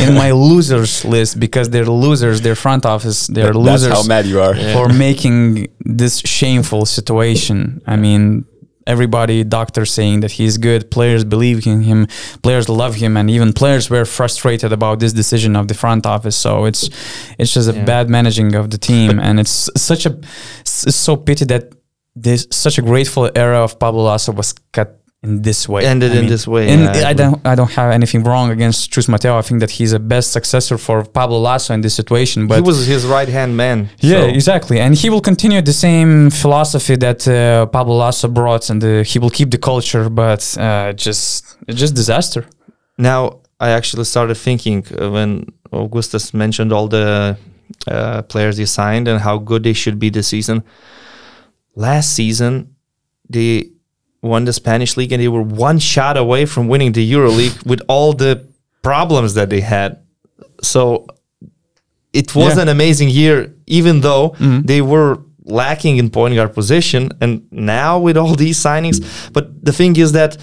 in 0.00 0.14
my 0.14 0.30
losers 0.32 1.04
list 1.04 1.38
because 1.38 1.68
they're 1.70 1.84
losers 1.84 2.40
their 2.40 2.54
front 2.56 2.86
office 2.86 3.26
they're 3.26 3.52
That's 3.52 3.56
losers 3.68 3.92
how 3.92 4.02
mad 4.04 4.24
you 4.26 4.40
are. 4.40 4.54
for 4.72 4.88
making 4.88 5.68
this 5.84 6.18
shameful 6.20 6.86
situation 6.86 7.82
i 7.86 7.96
mean 7.96 8.44
everybody 8.86 9.44
doctors 9.44 9.90
saying 9.92 10.20
that 10.20 10.32
he's 10.32 10.56
good 10.58 10.90
players 10.90 11.22
believe 11.24 11.66
in 11.66 11.82
him 11.82 12.06
players 12.42 12.68
love 12.68 12.94
him 12.96 13.16
and 13.16 13.30
even 13.30 13.52
players 13.52 13.88
were 13.88 14.04
frustrated 14.04 14.72
about 14.72 15.00
this 15.00 15.12
decision 15.12 15.54
of 15.56 15.68
the 15.68 15.74
front 15.74 16.04
office 16.06 16.36
so 16.36 16.64
it's 16.64 16.88
it's 17.38 17.52
just 17.54 17.68
a 17.68 17.74
Yeah. 17.74 17.84
bad 17.84 18.08
managing 18.10 18.54
of 18.54 18.70
the 18.70 18.78
team 18.78 19.18
and 19.20 19.38
it's 19.38 19.70
such 19.76 20.04
a 20.06 20.12
it's 20.60 20.96
so 20.96 21.16
pity 21.16 21.44
that 21.46 21.64
this 22.16 22.46
such 22.50 22.78
a 22.78 22.82
grateful 22.82 23.30
era 23.34 23.58
of 23.62 23.78
Pablo 23.78 24.02
Laso 24.04 24.32
was 24.32 24.54
cut 24.72 25.00
in 25.22 25.40
this 25.40 25.66
way 25.66 25.86
Ended 25.86 26.12
I 26.12 26.16
in 26.16 26.26
this 26.26 26.46
way, 26.46 26.68
and 26.68 26.82
yeah, 26.82 27.06
I 27.06 27.10
I, 27.10 27.12
don't 27.14 27.46
I 27.46 27.54
don't 27.54 27.70
have 27.72 27.90
anything 27.92 28.22
wrong 28.24 28.50
against 28.50 28.92
Chus 28.92 29.08
Mateo 29.08 29.38
I 29.38 29.42
think 29.42 29.60
that 29.60 29.70
he's 29.70 29.92
a 29.94 29.98
best 29.98 30.32
successor 30.32 30.76
for 30.76 31.02
Pablo 31.02 31.38
Laso 31.38 31.72
in 31.72 31.80
this 31.80 31.94
situation 31.94 32.46
but 32.46 32.56
he 32.56 32.60
was 32.60 32.86
his 32.86 33.06
right 33.06 33.28
hand 33.28 33.56
man 33.56 33.88
yeah, 34.00 34.20
so- 34.20 34.28
exactly. 34.28 34.78
And 34.80 34.94
he 34.94 35.08
will 35.10 35.20
continue 35.20 35.62
the 35.62 35.72
same 35.72 36.30
philosophy 36.30 36.96
that 36.96 37.26
uh, 37.26 37.66
Pablo 37.66 37.96
Laso 37.96 38.28
brought, 38.28 38.70
and 38.70 38.82
uh, 38.84 39.02
he 39.02 39.18
will 39.18 39.30
keep 39.30 39.50
the 39.50 39.58
culture. 39.58 40.08
But 40.10 40.56
uh, 40.58 40.92
just, 40.92 41.56
just 41.68 41.94
disaster. 41.94 42.46
Now, 42.98 43.40
I 43.60 43.70
actually 43.70 44.04
started 44.04 44.36
thinking 44.36 44.84
uh, 44.86 45.10
when 45.10 45.46
Augustas 45.72 46.34
mentioned 46.34 46.72
all 46.72 46.88
the 46.88 47.36
uh, 47.88 48.22
players 48.22 48.56
he 48.56 48.66
signed 48.66 49.08
and 49.08 49.20
how 49.20 49.38
good 49.38 49.62
they 49.62 49.72
should 49.72 49.98
be 49.98 50.10
this 50.10 50.28
season. 50.28 50.62
Last 51.74 52.14
season, 52.14 52.74
they 53.28 53.70
won 54.22 54.44
the 54.44 54.52
Spanish 54.52 54.96
league 54.96 55.12
and 55.12 55.20
they 55.20 55.28
were 55.28 55.42
one 55.42 55.78
shot 55.78 56.16
away 56.16 56.46
from 56.46 56.68
winning 56.68 56.92
the 56.92 57.12
EuroLeague 57.12 57.66
with 57.66 57.82
all 57.88 58.12
the 58.12 58.46
problems 58.82 59.34
that 59.34 59.50
they 59.50 59.60
had. 59.60 59.98
So 60.62 61.06
it 62.12 62.34
was 62.34 62.56
Yeah. 62.56 62.62
an 62.62 62.68
amazing 62.68 63.10
year, 63.10 63.52
even 63.66 64.00
though 64.00 64.30
mm-hmm. 64.30 64.62
they 64.62 64.80
were 64.80 65.20
lacking 65.44 65.98
in 65.98 66.08
point 66.10 66.34
guard 66.34 66.54
position. 66.54 67.10
And 67.20 67.46
now 67.50 67.98
with 67.98 68.16
all 68.16 68.34
these 68.34 68.58
signings, 68.58 68.98
but 69.32 69.64
the 69.64 69.72
thing 69.72 69.96
is 69.96 70.12
that 70.12 70.38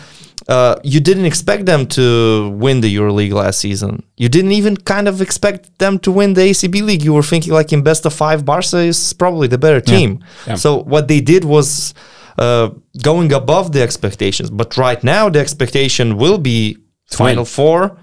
uh, 0.48 0.76
you 0.84 1.00
didn't 1.00 1.26
expect 1.26 1.66
them 1.66 1.86
to 1.88 2.50
win 2.50 2.82
the 2.82 2.96
EuroLeague 2.96 3.34
last 3.34 3.60
season. 3.60 4.04
You 4.18 4.30
didn't 4.30 4.54
even 4.54 4.76
kind 4.78 5.08
of 5.08 5.22
expect 5.22 5.78
them 5.80 6.00
to 6.00 6.12
win 6.12 6.34
the 6.34 6.42
ACB 6.42 6.82
league. 6.84 7.04
You 7.04 7.14
were 7.14 7.24
thinking 7.24 7.54
like 7.54 7.72
in 7.72 7.84
best 7.84 8.06
of 8.06 8.14
five, 8.14 8.44
Barca 8.44 8.78
is 8.78 9.14
probably 9.14 9.48
the 9.48 9.58
better 9.58 9.82
team. 9.82 10.24
Yeah. 10.48 10.56
So 10.56 10.84
what 10.84 11.08
they 11.08 11.22
did 11.22 11.46
was 11.46 11.94
uh, 12.38 12.70
going 13.02 13.32
above 13.34 13.72
the 13.72 13.82
expectations. 13.82 14.50
But 14.50 14.78
right 14.78 15.04
now, 15.04 15.30
the 15.30 15.40
expectation 15.40 16.18
will 16.18 16.38
be 16.38 16.78
Final 17.08 17.46
Four, 17.46 17.98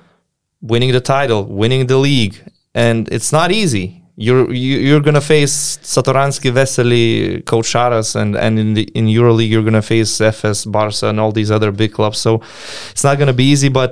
winning 0.60 0.92
the 0.92 1.00
title, 1.00 1.44
winning 1.44 1.86
the 1.86 1.96
league, 1.96 2.36
and 2.74 3.08
it's 3.08 3.32
not 3.32 3.50
easy. 3.50 3.97
You're 4.20 4.52
you, 4.52 4.78
you're 4.88 5.04
gonna 5.08 5.20
face 5.34 5.78
Satoransky, 5.94 6.50
Vesely, 6.52 7.44
Coach 7.44 7.66
Sharas, 7.72 8.16
and 8.20 8.34
and 8.36 8.58
in 8.58 8.74
the 8.74 8.82
in 8.98 9.06
EuroLeague 9.06 9.48
you're 9.52 9.62
gonna 9.70 9.82
face 9.94 10.10
Efes, 10.30 10.58
Barca, 10.70 11.06
and 11.10 11.20
all 11.20 11.32
these 11.32 11.50
other 11.56 11.70
big 11.70 11.92
clubs. 11.92 12.18
So 12.18 12.42
it's 12.90 13.04
not 13.04 13.18
gonna 13.20 13.32
be 13.44 13.44
easy, 13.54 13.68
but 13.68 13.90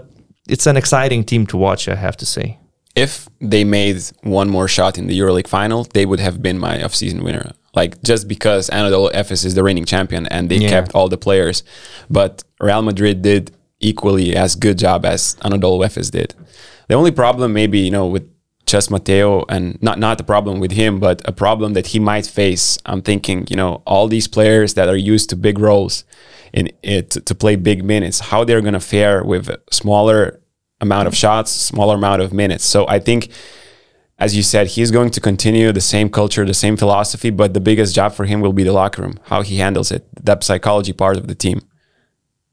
it's 0.48 0.66
an 0.66 0.76
exciting 0.76 1.22
team 1.24 1.46
to 1.46 1.56
watch. 1.56 1.82
I 1.88 1.94
have 2.06 2.16
to 2.18 2.26
say. 2.26 2.46
if 3.06 3.14
they 3.52 3.62
made 3.80 3.98
one 4.38 4.48
more 4.56 4.68
shot 4.76 4.92
in 5.00 5.06
the 5.10 5.16
EuroLeague 5.20 5.50
final, 5.58 5.80
they 5.96 6.04
would 6.10 6.20
have 6.26 6.36
been 6.46 6.58
my 6.58 6.74
off-season 6.84 7.20
winner. 7.26 7.46
Like 7.78 7.92
just 8.10 8.22
because 8.34 8.70
Anadolu 8.78 9.10
Efes 9.20 9.44
is 9.48 9.54
the 9.54 9.62
reigning 9.68 9.84
champion 9.94 10.22
and 10.34 10.42
they 10.50 10.56
Yeah. 10.62 10.70
kept 10.74 10.90
all 10.96 11.08
the 11.14 11.18
players, 11.26 11.56
but 12.18 12.32
Real 12.68 12.82
Madrid 12.90 13.16
did 13.30 13.44
equally 13.90 14.28
as 14.44 14.50
good 14.64 14.78
job 14.86 15.00
as 15.14 15.20
Anadolu 15.46 15.80
Efes 15.88 16.08
did. 16.18 16.30
The 16.88 16.94
only 17.00 17.10
problem, 17.22 17.48
maybe 17.60 17.78
you 17.86 17.92
know, 17.96 18.06
with 18.14 18.26
Chus 18.66 18.90
Mateo, 18.90 19.44
and 19.48 19.80
not 19.80 19.98
not 19.98 20.18
the 20.18 20.24
problem 20.24 20.58
with 20.58 20.72
him, 20.72 20.98
but 20.98 21.22
a 21.24 21.32
problem 21.32 21.74
that 21.74 21.88
he 21.88 22.00
might 22.00 22.26
face. 22.26 22.78
I'm 22.84 23.00
thinking, 23.00 23.46
you 23.48 23.56
know, 23.56 23.82
all 23.86 24.08
these 24.08 24.26
players 24.26 24.74
that 24.74 24.88
are 24.88 24.96
used 24.96 25.30
to 25.30 25.36
big 25.36 25.58
roles 25.58 26.04
in 26.52 26.68
eh, 26.68 26.98
it 26.98 27.10
to 27.10 27.34
play 27.34 27.56
big 27.56 27.84
minutes, 27.84 28.18
how 28.18 28.44
they're 28.44 28.60
gonna 28.60 28.80
fare 28.80 29.22
with 29.22 29.48
a 29.48 29.60
smaller 29.70 30.40
amount 30.80 31.06
of 31.08 31.16
shots, 31.16 31.50
smaller 31.50 31.94
amount 31.94 32.22
of 32.22 32.32
minutes. 32.32 32.64
So 32.64 32.86
I 32.88 32.98
think, 32.98 33.30
as 34.18 34.36
you 34.36 34.42
said, 34.42 34.66
he's 34.68 34.90
going 34.90 35.10
to 35.10 35.20
continue 35.20 35.72
the 35.72 35.80
same 35.80 36.10
culture, 36.10 36.44
the 36.44 36.54
same 36.54 36.76
philosophy, 36.76 37.30
but 37.30 37.54
the 37.54 37.60
biggest 37.60 37.94
job 37.94 38.12
for 38.12 38.24
him 38.24 38.40
will 38.40 38.52
be 38.52 38.64
the 38.64 38.72
locker 38.72 39.02
room, 39.02 39.18
how 39.24 39.42
he 39.42 39.58
handles 39.58 39.90
it, 39.92 40.06
that 40.22 40.44
psychology 40.44 40.92
part 40.92 41.16
of 41.16 41.28
the 41.28 41.34
team. 41.34 41.60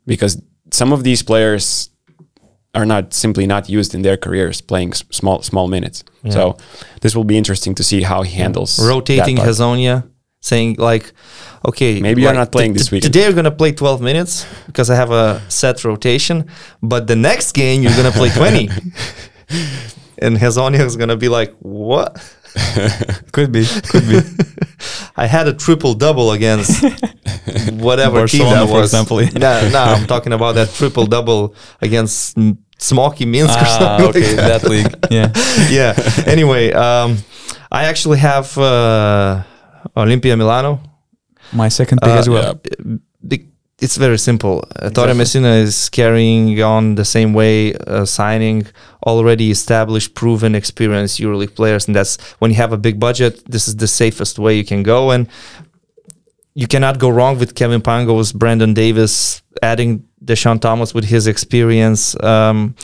Because 0.06 0.42
some 0.72 0.94
of 0.94 1.04
these 1.04 1.24
players 1.24 1.90
are 2.74 2.86
not 2.86 3.14
simply 3.14 3.46
not 3.46 3.70
used 3.70 3.94
in 3.94 4.02
their 4.02 4.18
careers 4.18 4.62
playing 4.62 4.94
small 4.94 5.42
small 5.44 5.68
minutes. 5.68 6.04
So 6.30 6.58
this 7.02 7.16
will 7.16 7.26
be 7.26 7.38
interesting 7.38 7.76
to 7.76 7.84
see 7.84 8.02
how 8.04 8.24
he 8.24 8.32
handles 8.36 8.80
rotating. 8.80 9.38
Hezonja, 9.38 10.08
saying 10.42 10.76
like, 10.80 11.12
okay, 11.66 12.00
Maybe 12.00 12.22
you're 12.22 12.34
not 12.34 12.52
playing 12.52 12.74
this 12.74 12.92
weekend. 12.92 13.14
Today 13.14 13.26
you're 13.26 13.34
gonna 13.34 13.52
play 13.52 13.74
12 13.74 14.02
minutes 14.02 14.46
because 14.68 14.90
I 14.90 14.96
have 14.96 15.12
a 15.12 15.42
set 15.50 15.84
rotation, 15.84 16.48
but 16.82 17.08
the 17.08 17.16
next 17.16 17.52
game 17.54 17.84
you're 17.84 17.96
gonna 17.96 18.12
play 18.12 18.30
20, 18.30 18.70
and 20.20 20.38
Hezonja 20.38 20.80
is 20.80 20.96
gonna 20.98 21.18
be 21.18 21.30
like, 21.30 21.54
what? 21.60 22.18
Could 23.32 23.52
be, 23.52 23.66
could 23.90 24.08
be. 24.08 24.20
I 25.16 25.26
had 25.26 25.48
a 25.48 25.54
triple 25.54 25.94
double 25.96 26.32
against 26.32 26.84
whatever 27.74 28.28
team 28.28 28.42
Barcelona, 28.46 28.56
that 28.62 28.68
for 28.68 28.74
was. 28.82 28.94
example. 28.94 29.18
no, 29.40 29.70
no, 29.70 29.80
I'm 29.80 30.06
talking 30.08 30.34
about 30.34 30.56
that 30.56 30.70
triple 30.74 31.06
double 31.08 31.56
against 31.82 32.38
Tsmoki 32.78 33.26
Minsk 33.28 33.54
or 33.58 33.62
ah, 33.66 33.98
something 33.98 34.10
okay, 34.24 34.28
like 34.28 34.36
that. 34.36 34.62
that 34.62 34.70
league. 34.70 34.94
Yeah. 35.10 35.32
yeah. 35.70 36.24
Anyway, 36.32 36.72
um, 36.74 37.18
I 37.72 37.86
actually 37.86 38.20
have 38.20 38.56
uh, 38.58 39.44
Olympia 39.98 40.38
Milano. 40.38 40.80
My 41.54 41.70
second 41.70 42.00
pick 42.02 42.10
Uh, 42.12 42.20
as 42.20 42.30
well. 42.30 42.60
The- 43.24 43.46
It's 43.84 43.98
very 43.98 44.18
simple. 44.18 44.64
Uh, 44.78 44.90
Torre 44.90 45.14
Messina 45.14 45.54
is 45.68 45.90
carrying 45.90 46.62
on 46.62 46.96
the 46.96 47.04
same 47.04 47.34
way, 47.34 47.74
uh, 47.76 48.06
signing 48.06 48.66
already 49.06 49.52
established, 49.52 50.16
proven, 50.16 50.56
experienced 50.56 51.20
EuroLeague 51.20 51.54
players, 51.54 51.88
and 51.88 51.96
that's 51.96 52.16
when 52.40 52.50
you 52.52 52.56
have 52.58 52.72
a 52.72 52.78
big 52.78 52.98
budget. 52.98 53.44
This 53.46 53.68
is 53.68 53.76
the 53.76 53.88
safest 53.88 54.40
way 54.40 54.56
you 54.56 54.64
can 54.64 54.84
go, 54.84 55.12
and 55.12 55.28
you 56.56 56.68
cannot 56.68 56.98
go 56.98 57.10
wrong 57.10 57.38
with 57.38 57.56
Kevin 57.56 57.82
Pangos, 57.82 58.34
Brandon 58.34 58.74
Davies, 58.74 59.42
adding 59.62 60.08
Deshaun 60.24 60.62
Thomas 60.62 60.94
with 60.94 61.04
his 61.04 61.28
experience. 61.28 62.16
Um, 62.24 62.76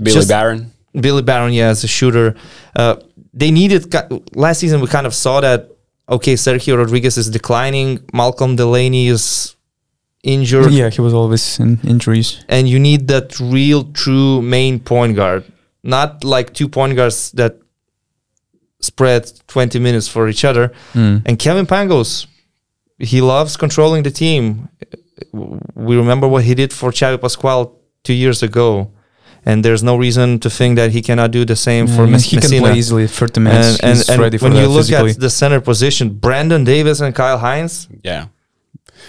Billy 0.00 0.24
Baron. 0.26 0.70
Billy 0.92 1.22
Baron, 1.22 1.52
yeah, 1.52 1.70
as 1.70 1.82
a 1.82 1.88
shooter. 1.88 2.36
Uh, 2.76 2.94
they 3.34 3.50
needed 3.50 3.92
last 4.36 4.60
season. 4.60 4.80
We 4.80 4.86
kind 4.86 5.06
of 5.06 5.14
saw 5.14 5.40
that. 5.40 5.68
Okay, 6.16 6.34
Sergio 6.34 6.76
Rodriguez 6.76 7.16
is 7.16 7.28
declining. 7.30 7.88
Malcolm 8.12 8.54
Delaney 8.56 9.08
is 9.08 9.56
injured, 10.22 10.70
Yeah, 10.72 10.90
he 10.90 11.00
was 11.00 11.14
always 11.14 11.58
in 11.58 11.80
injuries. 11.94 12.44
and 12.48 12.68
you 12.68 12.78
need 12.78 13.08
that 13.08 13.40
real, 13.40 13.82
true 13.92 14.40
main 14.42 14.78
point 14.78 15.16
guard, 15.16 15.42
not 15.82 16.22
like 16.24 16.52
two 16.58 16.68
point 16.68 16.94
guards 16.96 17.32
that 17.32 17.52
spread 18.80 19.22
twenty 19.48 19.78
minutes 19.78 20.08
for 20.08 20.28
each 20.28 20.44
other. 20.44 20.72
Mm. 20.94 21.22
And 21.26 21.38
Kevin 21.38 21.66
Pangos, 21.66 22.26
he 22.98 23.20
loves 23.20 23.56
controlling 23.56 24.02
the 24.04 24.10
team. 24.10 24.68
We 25.74 25.96
remember 25.96 26.26
what 26.28 26.44
he 26.44 26.54
did 26.54 26.72
for 26.72 26.90
Xavi 26.92 27.18
Pascual 27.20 27.78
two 28.04 28.14
years 28.14 28.42
ago, 28.42 28.90
and 29.44 29.64
there's 29.64 29.82
no 29.82 29.96
reason 29.96 30.38
to 30.40 30.48
think 30.50 30.76
that 30.76 30.90
he 30.92 31.00
cannot 31.02 31.30
do 31.30 31.44
the 31.44 31.56
same 31.56 31.86
for 31.86 32.02
mm, 32.02 32.06
Yeah, 32.06 32.12
Mes- 32.12 32.24
he 32.30 32.36
Messina. 32.36 32.54
can 32.60 32.62
play 32.70 32.78
easily 32.78 33.06
30 33.06 33.40
minutes. 33.40 33.80
and 33.80 33.84
and, 33.90 33.96
He's 33.98 34.08
and 34.10 34.20
ready 34.20 34.38
for 34.38 34.44
when 34.44 34.54
that 34.54 34.60
you 34.62 34.68
look 34.68 34.86
physically. 34.86 35.10
at 35.10 35.20
the 35.20 35.30
center 35.30 35.60
position, 35.60 36.10
Brandon 36.10 36.62
Davies 36.64 37.00
and 37.00 37.14
Kyle 37.14 37.38
Hines, 37.38 37.88
Yeah. 38.04 38.26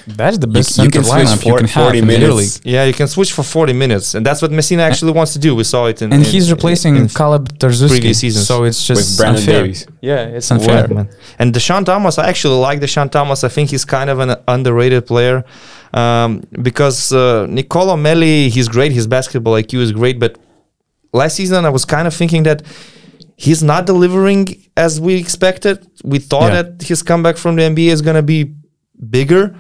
That's 0.07 0.38
the 0.39 0.47
best 0.47 0.69
you 0.71 0.75
center 0.86 0.91
can 0.91 1.03
switch 1.03 1.27
lineup 1.27 1.45
you 1.45 1.51
for 1.51 1.57
can 1.59 1.67
40 1.67 1.99
in 1.99 2.07
minutes. 2.07 2.34
Euroleague. 2.34 2.61
yeah, 2.65 2.84
you 2.84 2.93
can 2.93 3.07
switch 3.07 3.31
for 3.31 3.43
40 3.43 3.71
minutes, 3.73 4.15
and 4.15 4.25
that's 4.25 4.41
what 4.41 4.51
Messina 4.51 4.81
actually 4.84 5.13
wants 5.13 5.31
to 5.34 5.39
do. 5.39 5.55
We 5.55 5.63
saw 5.63 5.86
it 5.86 6.01
in 6.01 6.11
And 6.11 6.23
in- 6.25 6.29
he's 6.29 6.51
replacing 6.51 6.95
in- 6.97 7.07
Kaleb 7.07 7.47
Tarczewski. 7.59 7.88
previous 7.89 8.19
seasons. 8.19 8.45
So 8.47 8.63
it's 8.65 8.86
just 8.86 8.99
With 9.11 9.17
Brandon 9.19 9.41
unfair. 9.41 9.61
Davis. 9.63 9.86
Yeah, 10.01 10.23
it's 10.38 10.51
unfair. 10.51 10.88
Wow, 10.89 10.95
man. 10.95 11.09
And 11.39 11.53
Deshaun 11.53 11.86
Thomas, 11.86 12.17
I 12.17 12.27
actually 12.27 12.59
like 12.59 12.81
Deshaun 12.81 13.09
Thomas. 13.11 13.43
I 13.45 13.49
think 13.49 13.69
he's 13.69 13.86
kind 13.86 14.09
of 14.09 14.19
an 14.19 14.36
underrated 14.47 15.05
player 15.05 15.45
um, 15.93 16.41
because 16.61 17.11
uh, 17.13 17.45
Nicolo 17.49 17.95
Melli, 17.95 18.49
he's 18.49 18.67
great. 18.67 18.91
His 18.91 19.07
basketball 19.07 19.53
IQ 19.53 19.79
is 19.79 19.91
great. 19.91 20.19
But 20.19 20.37
last 21.13 21.35
season, 21.35 21.65
I 21.65 21.69
was 21.69 21.85
kind 21.85 22.07
of 22.07 22.13
thinking 22.13 22.43
that 22.43 22.63
he's 23.37 23.61
not 23.63 23.85
delivering 23.85 24.47
as 24.75 24.99
we 24.99 25.15
expected. 25.15 25.85
We 26.03 26.19
thought 26.19 26.51
Yeah. 26.53 26.61
that 26.63 26.81
his 26.83 27.03
comeback 27.03 27.37
from 27.37 27.55
the 27.57 27.63
NBA 27.63 27.91
is 27.91 28.01
going 28.01 28.15
to 28.15 28.23
be 28.23 28.53
bigger. 29.09 29.55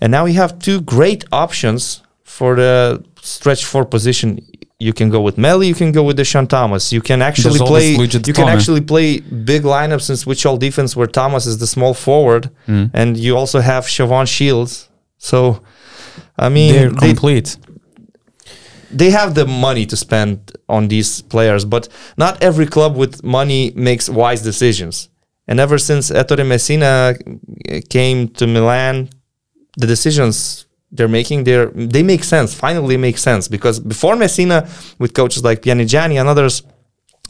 And 0.00 0.10
now 0.10 0.24
we 0.24 0.32
have 0.34 0.58
two 0.58 0.80
great 0.82 1.24
options 1.32 2.02
for 2.24 2.56
the 2.56 3.04
stretch 3.22 3.64
four 3.64 3.84
position. 3.84 4.40
You 4.78 4.94
can 4.94 5.10
go 5.10 5.20
with 5.20 5.36
Melli, 5.36 5.66
you 5.66 5.74
can 5.74 5.92
go 5.92 6.02
with 6.02 6.16
Deshaun 6.18 6.48
Thomas. 6.48 6.90
You 6.90 7.02
can 7.02 7.20
actually 7.20 7.58
There's 7.58 7.68
play. 7.68 7.90
You 8.30 8.32
can 8.32 8.48
actually 8.48 8.80
play 8.80 9.20
big 9.20 9.62
lineups 9.64 10.08
in 10.08 10.16
switch 10.16 10.46
all 10.46 10.56
defense 10.56 10.96
where 10.96 11.06
Thomas 11.06 11.44
is 11.44 11.58
the 11.58 11.66
small 11.66 11.92
forward, 11.92 12.50
Mm. 12.66 12.90
and 12.94 13.16
you 13.18 13.36
also 13.36 13.60
have 13.60 13.84
Shavon 13.84 14.26
Shields. 14.26 14.88
So, 15.22 15.62
I 16.38 16.48
mean, 16.48 16.72
They're 16.72 16.90
complete. 16.90 17.56
they 18.90 19.10
have 19.10 19.34
the 19.34 19.46
money 19.46 19.84
to 19.86 19.96
spend 19.96 20.52
on 20.68 20.88
these 20.88 21.20
players, 21.22 21.64
but 21.64 21.88
not 22.16 22.42
every 22.42 22.66
club 22.66 22.96
with 22.96 23.22
money 23.22 23.72
makes 23.76 24.08
wise 24.08 24.40
decisions. 24.42 25.08
And 25.46 25.60
ever 25.60 25.78
since 25.78 26.10
Ettore 26.10 26.44
Messina 26.46 27.14
uh, 27.14 27.80
came 27.90 28.28
to 28.38 28.46
Milan, 28.46 29.08
the 29.76 29.86
decisions 29.86 30.66
they're 30.92 31.08
making 31.20 31.44
they 31.44 31.66
they 31.94 32.02
make 32.02 32.24
sense. 32.24 32.54
Finally, 32.54 32.96
make 32.96 33.18
sense 33.18 33.46
because 33.56 33.78
before 33.78 34.16
Messina, 34.16 34.68
with 34.98 35.12
coaches 35.14 35.42
like 35.44 35.58
Pianigiani 35.62 36.16
and 36.20 36.28
others, 36.28 36.62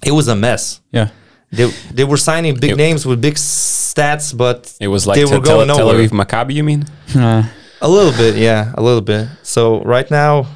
it 0.08 0.12
was 0.12 0.28
a 0.28 0.36
mess. 0.36 0.80
Yeah. 0.92 1.08
They 1.52 1.66
they 1.96 2.04
were 2.04 2.16
signing 2.18 2.54
big 2.54 2.70
It- 2.72 2.76
names 2.76 3.04
with 3.04 3.20
big 3.20 3.34
stats, 3.34 4.32
but 4.36 4.72
It 4.80 4.88
was 4.88 5.06
like 5.06 5.16
they 5.18 5.24
were 5.24 5.40
Tel, 5.44 5.56
going 5.56 5.68
Tel 5.68 5.78
nowhere. 5.78 5.98
Aviv 6.08 6.12
Maccabi, 6.20 6.54
you 6.54 6.64
mean? 6.64 6.84
Uh, 7.14 7.42
A 7.82 7.88
little 7.88 8.12
bit, 8.12 8.36
yeah, 8.36 8.72
a 8.76 8.82
little 8.82 9.00
bit. 9.00 9.28
So 9.42 9.82
right 9.82 10.10
now, 10.10 10.46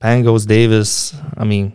Pangos 0.00 0.46
Davies. 0.46 1.14
I 1.36 1.44
mean, 1.44 1.72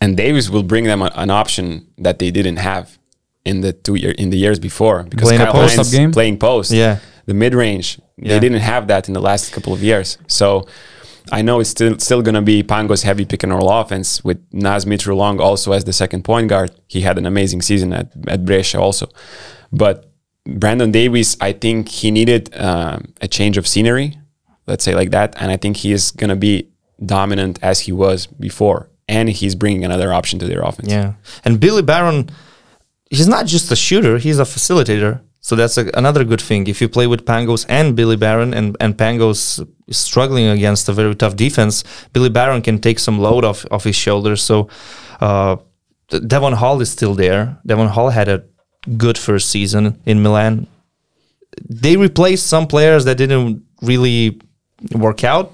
And 0.00 0.16
Davies 0.16 0.50
will 0.50 0.64
bring 0.64 0.84
them 0.84 1.02
a, 1.02 1.10
an 1.14 1.30
option 1.30 1.86
that 1.98 2.18
they 2.18 2.30
didn't 2.30 2.56
have 2.56 2.98
in 3.44 3.60
the 3.60 3.72
two 3.72 3.94
year 3.94 4.12
in 4.12 4.30
the 4.30 4.36
years 4.36 4.58
before 4.58 5.04
because 5.04 5.28
Playing 5.28 5.40
Kyle 5.40 5.68
Hines 5.68 5.90
game? 5.90 6.12
playing 6.12 6.38
post. 6.38 6.70
yeah. 6.70 6.98
the 7.26 7.34
mid 7.34 7.54
range. 7.54 8.00
Yeah. 8.16 8.34
They 8.34 8.40
didn't 8.40 8.60
have 8.60 8.88
that 8.88 9.08
in 9.08 9.14
the 9.14 9.20
last 9.20 9.52
couple 9.52 9.72
of 9.72 9.82
years. 9.82 10.18
So 10.26 10.66
I 11.30 11.42
know 11.42 11.60
it's 11.60 11.70
still 11.70 11.98
still 11.98 12.22
gonna 12.22 12.42
be 12.42 12.62
Pangos 12.62 13.04
heavy 13.04 13.24
pick 13.24 13.42
and 13.44 13.52
roll 13.52 13.70
offense 13.70 14.24
with 14.24 14.38
Naz 14.52 14.84
Mitrou-Long 14.84 15.40
also 15.40 15.72
as 15.72 15.84
the 15.84 15.92
second 15.92 16.24
point 16.24 16.48
guard. 16.48 16.70
He 16.88 17.02
had 17.02 17.16
an 17.16 17.26
amazing 17.26 17.62
season 17.62 17.92
at 17.92 18.12
at 18.26 18.44
Brescia 18.44 18.80
also, 18.80 19.08
but 19.72 20.10
Brandon 20.46 20.90
Davies, 20.90 21.36
I 21.40 21.52
think 21.52 21.88
he 21.88 22.10
needed 22.10 22.50
um, 22.56 23.12
a 23.20 23.28
change 23.28 23.58
of 23.58 23.66
scenery, 23.66 24.17
let's 24.68 24.84
say 24.84 24.94
like 24.94 25.10
that, 25.10 25.34
and 25.40 25.50
I 25.50 25.56
think 25.56 25.78
he 25.78 25.92
is 25.92 26.10
gonna 26.10 26.36
be 26.36 26.68
dominant 27.04 27.58
as 27.62 27.80
he 27.80 27.92
was 27.92 28.26
before, 28.26 28.90
and 29.08 29.28
he's 29.28 29.54
bringing 29.54 29.84
another 29.84 30.12
option 30.12 30.38
to 30.40 30.46
their 30.46 30.62
offense. 30.62 30.90
Yeah. 30.90 31.14
And 31.44 31.58
Billy 31.58 31.82
Baron, 31.82 32.30
he's 33.10 33.28
not 33.28 33.46
just 33.46 33.72
a 33.72 33.76
shooter, 33.76 34.18
he's 34.18 34.38
a 34.38 34.44
facilitator. 34.44 35.20
So 35.40 35.56
that's 35.56 35.78
a, 35.78 35.88
another 35.94 36.24
good 36.24 36.40
thing. 36.40 36.66
If 36.66 36.80
you 36.82 36.88
play 36.88 37.06
with 37.06 37.24
Pangos 37.24 37.64
and 37.68 37.96
Billy 37.96 38.16
Baron, 38.16 38.52
and, 38.52 38.76
and 38.80 38.96
Pangos 38.96 39.66
is 39.86 39.96
struggling 39.96 40.46
against 40.46 40.88
a 40.88 40.92
very 40.92 41.14
tough 41.14 41.36
defense, 41.36 41.84
Billy 42.12 42.28
Baron 42.28 42.60
can 42.60 42.80
take 42.80 42.98
some 42.98 43.18
load 43.18 43.44
off, 43.44 43.64
off 43.70 43.84
his 43.84 43.96
shoulders. 43.96 44.42
So 44.42 44.68
uh, 45.20 45.56
Devon 46.26 46.54
Hall 46.54 46.80
is 46.80 46.90
still 46.90 47.14
there. 47.14 47.58
Devon 47.64 47.88
Hall 47.88 48.10
had 48.10 48.28
a 48.28 48.44
good 48.96 49.16
first 49.16 49.48
season 49.48 50.00
in 50.04 50.22
Milan. 50.22 50.66
They 51.68 51.96
replaced 51.96 52.46
some 52.46 52.66
players 52.66 53.04
that 53.06 53.16
didn't 53.16 53.64
really 53.80 54.40
work 54.94 55.24
out, 55.24 55.52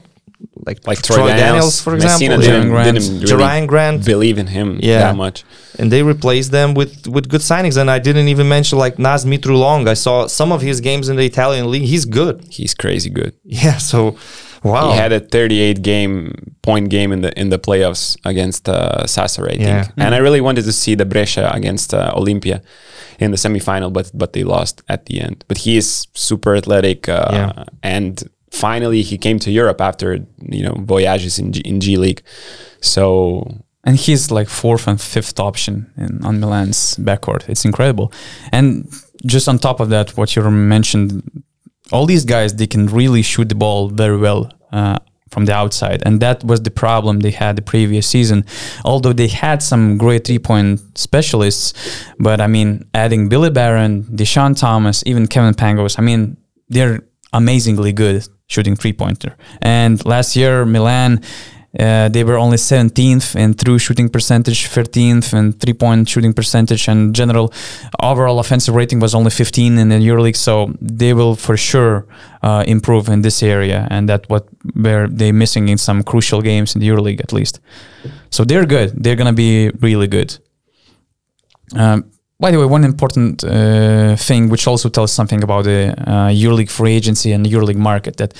like, 0.66 0.86
Like 0.86 1.00
Troy, 1.02 1.28
Daniels, 1.28 1.80
for 1.80 1.94
example. 1.94 2.38
didn't, 2.40 2.68
Grant. 2.68 2.94
didn't 2.96 3.20
really 3.20 3.26
Jerian 3.26 3.66
Grant. 3.66 4.04
believe 4.04 4.38
in 4.38 4.46
him 4.48 4.78
Yeah. 4.82 4.98
that 5.00 5.16
much. 5.16 5.44
and 5.78 5.90
they 5.90 6.02
replaced 6.02 6.50
them 6.52 6.74
with 6.74 7.06
with 7.08 7.28
good 7.28 7.40
signings. 7.40 7.76
And 7.80 7.90
I 7.90 7.98
didn't 7.98 8.28
even 8.28 8.46
mention 8.48 8.78
like 8.78 8.98
Naz 8.98 9.24
Mitrou-Long. 9.24 9.88
I 9.88 9.94
saw 9.94 10.26
some 10.28 10.52
of 10.52 10.60
his 10.62 10.80
games 10.80 11.08
in 11.08 11.16
the 11.16 11.24
Italian 11.24 11.70
league. 11.72 11.86
He's 11.94 12.04
good. 12.04 12.36
He's 12.50 12.74
crazy 12.74 13.10
good. 13.10 13.32
Yeah. 13.44 13.78
So, 13.78 14.16
wow. 14.62 14.92
He 14.92 14.96
had 14.98 15.12
a 15.12 15.20
38 15.20 15.82
game 15.82 16.32
point 16.62 16.88
game 16.90 17.10
in 17.14 17.20
the 17.22 17.30
in 17.40 17.48
the 17.50 17.58
playoffs 17.58 18.16
against 18.24 18.68
uh, 18.68 19.02
Sassari, 19.14 19.54
I 19.54 19.56
think. 19.56 19.68
Yeah. 19.96 20.04
And 20.04 20.14
I 20.14 20.18
really 20.18 20.40
wanted 20.40 20.64
to 20.64 20.72
see 20.72 20.94
the 20.96 21.04
Brescia 21.06 21.50
against 21.52 21.92
uh, 21.94 22.12
Olympia 22.20 22.60
in 23.18 23.30
the 23.32 23.36
semifinal, 23.38 23.90
but 23.92 24.10
but 24.14 24.32
they 24.32 24.44
lost 24.44 24.82
at 24.88 25.06
the 25.06 25.20
end. 25.26 25.44
But 25.48 25.58
he 25.64 25.76
is 25.76 26.06
super 26.14 26.54
athletic, 26.56 27.08
uh, 27.08 27.28
Yeah. 27.32 27.64
and 27.82 28.22
finally 28.54 29.02
he 29.02 29.18
came 29.18 29.38
to 29.40 29.50
Europe 29.50 29.80
after 29.80 30.18
you 30.48 30.62
know 30.62 30.74
voyages 30.78 31.38
in 31.38 31.52
G, 31.52 31.60
in 31.60 31.80
G 31.80 31.96
League. 31.96 32.22
So 32.80 33.64
and 33.84 33.96
he's 33.96 34.30
like 34.30 34.48
fourth 34.48 34.86
and 34.88 35.00
fifth 35.00 35.38
option 35.38 35.90
in 35.96 36.24
on 36.24 36.40
Milan's 36.40 36.96
backcourt. 36.96 37.48
It's 37.48 37.64
incredible. 37.64 38.12
And 38.52 38.90
just 39.26 39.48
on 39.48 39.58
top 39.58 39.80
of 39.80 39.90
that, 39.90 40.16
what 40.16 40.34
you 40.34 40.42
mentioned, 40.50 41.44
all 41.92 42.06
these 42.06 42.24
guys 42.24 42.54
they 42.54 42.66
can 42.66 42.86
really 42.86 43.22
shoot 43.22 43.48
the 43.48 43.54
ball 43.54 43.88
very 43.88 44.16
well 44.16 44.50
uh, 44.72 44.98
from 45.30 45.44
the 45.46 45.52
outside, 45.52 46.02
and 46.06 46.20
that 46.20 46.44
was 46.44 46.60
the 46.62 46.70
problem 46.70 47.20
they 47.20 47.32
had 47.32 47.56
the 47.56 47.62
previous 47.62 48.06
season. 48.06 48.44
Although 48.84 49.12
they 49.12 49.28
had 49.28 49.62
some 49.62 49.98
great 49.98 50.26
three 50.26 50.38
point 50.38 50.80
specialists, 50.96 51.74
but 52.18 52.40
I 52.40 52.46
mean, 52.46 52.88
adding 52.94 53.28
Billy 53.28 53.50
Baron, 53.50 54.04
Deshaun 54.04 54.58
Thomas, 54.58 55.02
even 55.06 55.26
Kevin 55.26 55.54
Pangos, 55.54 55.98
I 55.98 56.02
mean, 56.02 56.36
they're 56.68 57.00
amazingly 57.32 57.92
good 57.92 58.26
shooting 58.46 58.76
three 58.76 58.92
pointer. 58.92 59.36
And 59.60 60.04
last 60.04 60.36
year, 60.36 60.64
Milan. 60.64 61.20
Uh, 61.76 62.08
they 62.08 62.22
were 62.22 62.38
only 62.38 62.56
17th 62.56 63.34
in 63.34 63.52
true 63.54 63.78
shooting 63.80 64.08
percentage, 64.08 64.68
13th 64.68 65.34
in 65.36 65.52
three 65.52 65.72
point 65.72 66.08
shooting 66.08 66.32
percentage, 66.32 66.86
and 66.86 67.12
general 67.14 67.52
overall 68.00 68.38
offensive 68.38 68.76
rating 68.76 69.00
was 69.00 69.12
only 69.12 69.30
15 69.30 69.78
in 69.78 69.88
the 69.88 69.96
EuroLeague. 69.96 70.36
So 70.36 70.72
they 70.80 71.12
will 71.14 71.34
for 71.34 71.56
sure 71.56 72.06
uh, 72.44 72.62
improve 72.68 73.08
in 73.08 73.22
this 73.22 73.42
area, 73.42 73.88
and 73.90 74.08
that 74.08 74.28
what 74.30 74.46
were 74.76 75.08
they 75.08 75.32
missing 75.32 75.68
in 75.68 75.78
some 75.78 76.04
crucial 76.04 76.42
games 76.42 76.76
in 76.76 76.80
the 76.80 76.88
EuroLeague 76.88 77.20
at 77.20 77.32
least. 77.32 77.58
So 78.30 78.44
they're 78.44 78.66
good. 78.66 79.02
They're 79.02 79.16
gonna 79.16 79.32
be 79.32 79.70
really 79.80 80.06
good. 80.06 80.38
Um, 81.74 82.04
by 82.40 82.50
the 82.50 82.58
way, 82.58 82.66
one 82.66 82.84
important 82.84 83.44
uh, 83.44 84.16
thing 84.16 84.48
which 84.48 84.66
also 84.66 84.88
tells 84.88 85.12
something 85.12 85.42
about 85.42 85.64
the 85.64 85.94
uh, 85.98 86.28
EuroLeague 86.28 86.70
free 86.70 86.94
agency 86.94 87.32
and 87.32 87.46
the 87.46 87.50
EuroLeague 87.50 87.76
market 87.76 88.16
that 88.16 88.34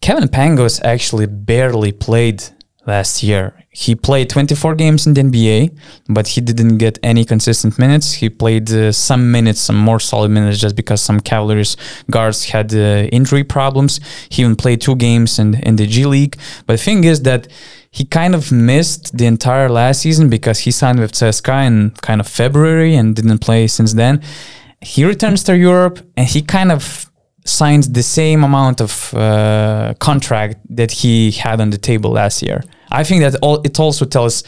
Kevin 0.00 0.28
Pangos 0.28 0.80
actually 0.82 1.26
barely 1.26 1.92
played 1.92 2.42
last 2.86 3.22
year. 3.22 3.54
He 3.70 3.94
played 3.94 4.30
24 4.30 4.74
games 4.74 5.06
in 5.06 5.14
the 5.14 5.20
NBA, 5.20 5.78
but 6.08 6.26
he 6.28 6.40
didn't 6.40 6.78
get 6.78 6.98
any 7.02 7.24
consistent 7.24 7.78
minutes. 7.78 8.14
He 8.14 8.30
played 8.30 8.72
uh, 8.72 8.92
some 8.92 9.30
minutes, 9.30 9.60
some 9.60 9.76
more 9.76 10.00
solid 10.00 10.30
minutes, 10.30 10.58
just 10.58 10.74
because 10.74 11.00
some 11.02 11.20
Cavaliers 11.20 11.76
guards 12.10 12.46
had 12.46 12.74
uh, 12.74 13.08
injury 13.12 13.44
problems. 13.44 14.00
He 14.30 14.42
even 14.42 14.56
played 14.56 14.80
two 14.80 14.96
games 14.96 15.38
in 15.38 15.54
in 15.68 15.76
the 15.76 15.86
G 15.86 16.06
League. 16.06 16.36
But 16.66 16.72
the 16.78 16.82
thing 16.82 17.04
is 17.04 17.22
that 17.22 17.46
he 17.90 18.04
kind 18.04 18.34
of 18.34 18.52
missed 18.52 19.16
the 19.16 19.26
entire 19.26 19.68
last 19.68 20.02
season 20.02 20.28
because 20.28 20.60
he 20.60 20.70
signed 20.70 21.00
with 21.00 21.12
CSKA 21.12 21.66
in 21.66 21.90
kind 22.02 22.20
of 22.20 22.28
February 22.28 22.94
and 22.94 23.16
didn't 23.16 23.38
play 23.38 23.66
since 23.66 23.94
then. 23.94 24.22
He 24.80 25.04
returns 25.04 25.42
to 25.44 25.56
Europe 25.56 26.00
and 26.16 26.26
he 26.26 26.42
kind 26.42 26.70
of 26.70 27.10
signs 27.44 27.90
the 27.90 28.02
same 28.02 28.44
amount 28.44 28.80
of 28.80 29.14
uh, 29.14 29.94
contract 29.98 30.58
that 30.68 30.90
he 30.90 31.30
had 31.30 31.60
on 31.60 31.70
the 31.70 31.78
table 31.78 32.10
last 32.10 32.42
year. 32.42 32.62
I 32.90 33.04
think 33.04 33.22
that 33.22 33.36
all, 33.40 33.60
it 33.62 33.80
also 33.80 34.04
tells 34.04 34.44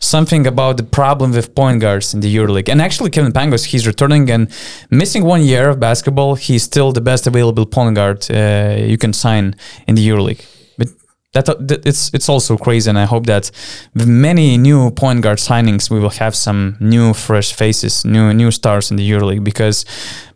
something 0.00 0.46
about 0.46 0.76
the 0.76 0.82
problem 0.82 1.32
with 1.32 1.54
point 1.54 1.80
guards 1.80 2.14
in 2.14 2.20
the 2.20 2.34
EuroLeague. 2.34 2.68
And 2.68 2.80
actually, 2.82 3.10
Kevin 3.10 3.32
Pangos, 3.32 3.66
he's 3.66 3.86
returning 3.86 4.30
and 4.30 4.50
missing 4.90 5.24
one 5.24 5.42
year 5.42 5.68
of 5.68 5.78
basketball. 5.78 6.34
He's 6.34 6.62
still 6.62 6.92
the 6.92 7.00
best 7.00 7.26
available 7.26 7.66
point 7.66 7.94
guard 7.94 8.26
uh, 8.30 8.76
you 8.78 8.98
can 8.98 9.12
sign 9.12 9.54
in 9.86 9.94
the 9.94 10.08
EuroLeague. 10.08 10.44
That, 11.32 11.46
that 11.46 11.86
it's 11.86 12.10
it's 12.12 12.28
also 12.28 12.56
crazy, 12.56 12.90
and 12.90 12.98
I 12.98 13.04
hope 13.04 13.26
that 13.26 13.52
with 13.94 14.08
many 14.08 14.58
new 14.58 14.90
point 14.90 15.22
guard 15.22 15.38
signings, 15.38 15.88
we 15.88 16.00
will 16.00 16.16
have 16.18 16.34
some 16.34 16.76
new 16.80 17.14
fresh 17.14 17.52
faces, 17.52 18.04
new 18.04 18.32
new 18.32 18.50
stars 18.50 18.90
in 18.90 18.96
the 18.96 19.08
EuroLeague 19.08 19.44
because 19.44 19.84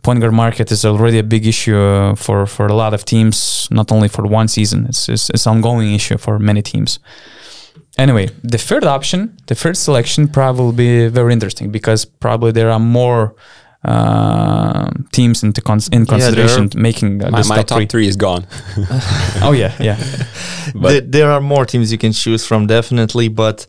point 0.03 0.21
guard 0.21 0.35
market 0.35 0.71
is 0.71 0.85
already 0.85 1.19
a 1.19 1.25
big 1.25 1.47
issue 1.47 1.77
uh, 1.77 2.15
for 2.15 2.47
for 2.47 2.67
a 2.67 2.75
lot 2.75 2.95
of 2.95 3.05
teams, 3.05 3.67
not 3.71 3.91
only 3.91 4.09
for 4.09 4.25
one 4.25 4.47
season. 4.47 4.87
It's 4.89 5.09
it's, 5.09 5.31
it's 5.31 5.47
an 5.47 5.57
ongoing 5.57 5.95
issue 5.95 6.17
for 6.17 6.39
many 6.39 6.63
teams 6.63 7.01
anyway, 7.99 8.29
the 8.43 8.59
third 8.59 8.85
option, 8.85 9.37
the 9.47 9.55
third 9.55 9.77
selection, 9.77 10.29
probably 10.29 10.65
will 10.65 10.73
be 10.73 11.09
very 11.09 11.33
interesting 11.33 11.71
because 11.71 12.05
probably 12.05 12.53
there 12.53 12.71
are 12.71 12.81
more 12.81 13.35
uh, 13.85 14.89
teams 15.13 15.43
into 15.43 15.61
cons- 15.61 15.89
in 15.89 16.07
consideration 16.07 16.69
yeah, 16.75 16.81
making 16.81 17.23
uh, 17.23 17.31
my, 17.31 17.39
this 17.39 17.49
my 17.49 17.57
top, 17.57 17.67
top 17.67 17.77
three. 17.79 17.87
three 17.87 18.07
is 18.09 18.17
gone. 18.17 18.47
oh 19.43 19.53
yeah, 19.53 19.73
yeah. 19.81 19.97
But- 20.75 20.91
There, 20.91 21.01
there 21.01 21.31
are 21.31 21.41
more 21.41 21.65
teams 21.67 21.93
you 21.93 21.99
can 21.99 22.13
choose 22.13 22.47
from, 22.47 22.67
definitely. 22.67 23.29
But 23.29 23.67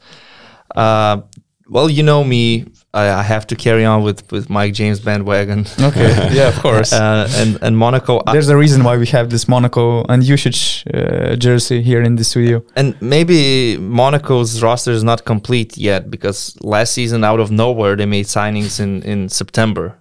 uh, 0.75 1.21
well, 1.67 1.89
you 1.89 2.03
know 2.03 2.23
me, 2.23 2.65
I, 2.93 3.09
I 3.09 3.23
have 3.23 3.45
to 3.47 3.55
carry 3.55 3.83
on 3.85 4.03
with 4.03 4.31
with 4.31 4.49
Mike 4.49 4.73
James 4.73 4.99
bandwagon. 4.99 5.65
Okay, 5.79 6.09
yeah, 6.37 6.47
of 6.49 6.59
course. 6.59 6.93
Uh, 6.93 7.27
and 7.41 7.57
and 7.61 7.77
Monaco. 7.77 8.21
There's 8.31 8.49
a 8.49 8.55
reason 8.57 8.83
why 8.83 8.97
we 8.97 9.07
have 9.07 9.29
this 9.29 9.47
Monaco 9.47 10.03
and 10.07 10.23
usage 10.23 10.85
uh, 10.93 11.35
jersey 11.35 11.81
here 11.81 12.01
in 12.05 12.15
the 12.15 12.23
studio. 12.23 12.61
and 12.75 12.93
maybe 13.01 13.77
Monaco's 13.79 14.61
roster 14.61 14.91
is 14.93 15.03
not 15.03 15.25
complete 15.25 15.77
yet 15.77 16.09
because 16.09 16.55
last 16.61 16.93
season, 16.93 17.23
out 17.23 17.39
of 17.39 17.49
nowhere, 17.51 17.95
they 17.97 18.05
made 18.05 18.25
signings 18.27 18.79
in 18.79 19.01
in 19.03 19.29
September. 19.29 19.97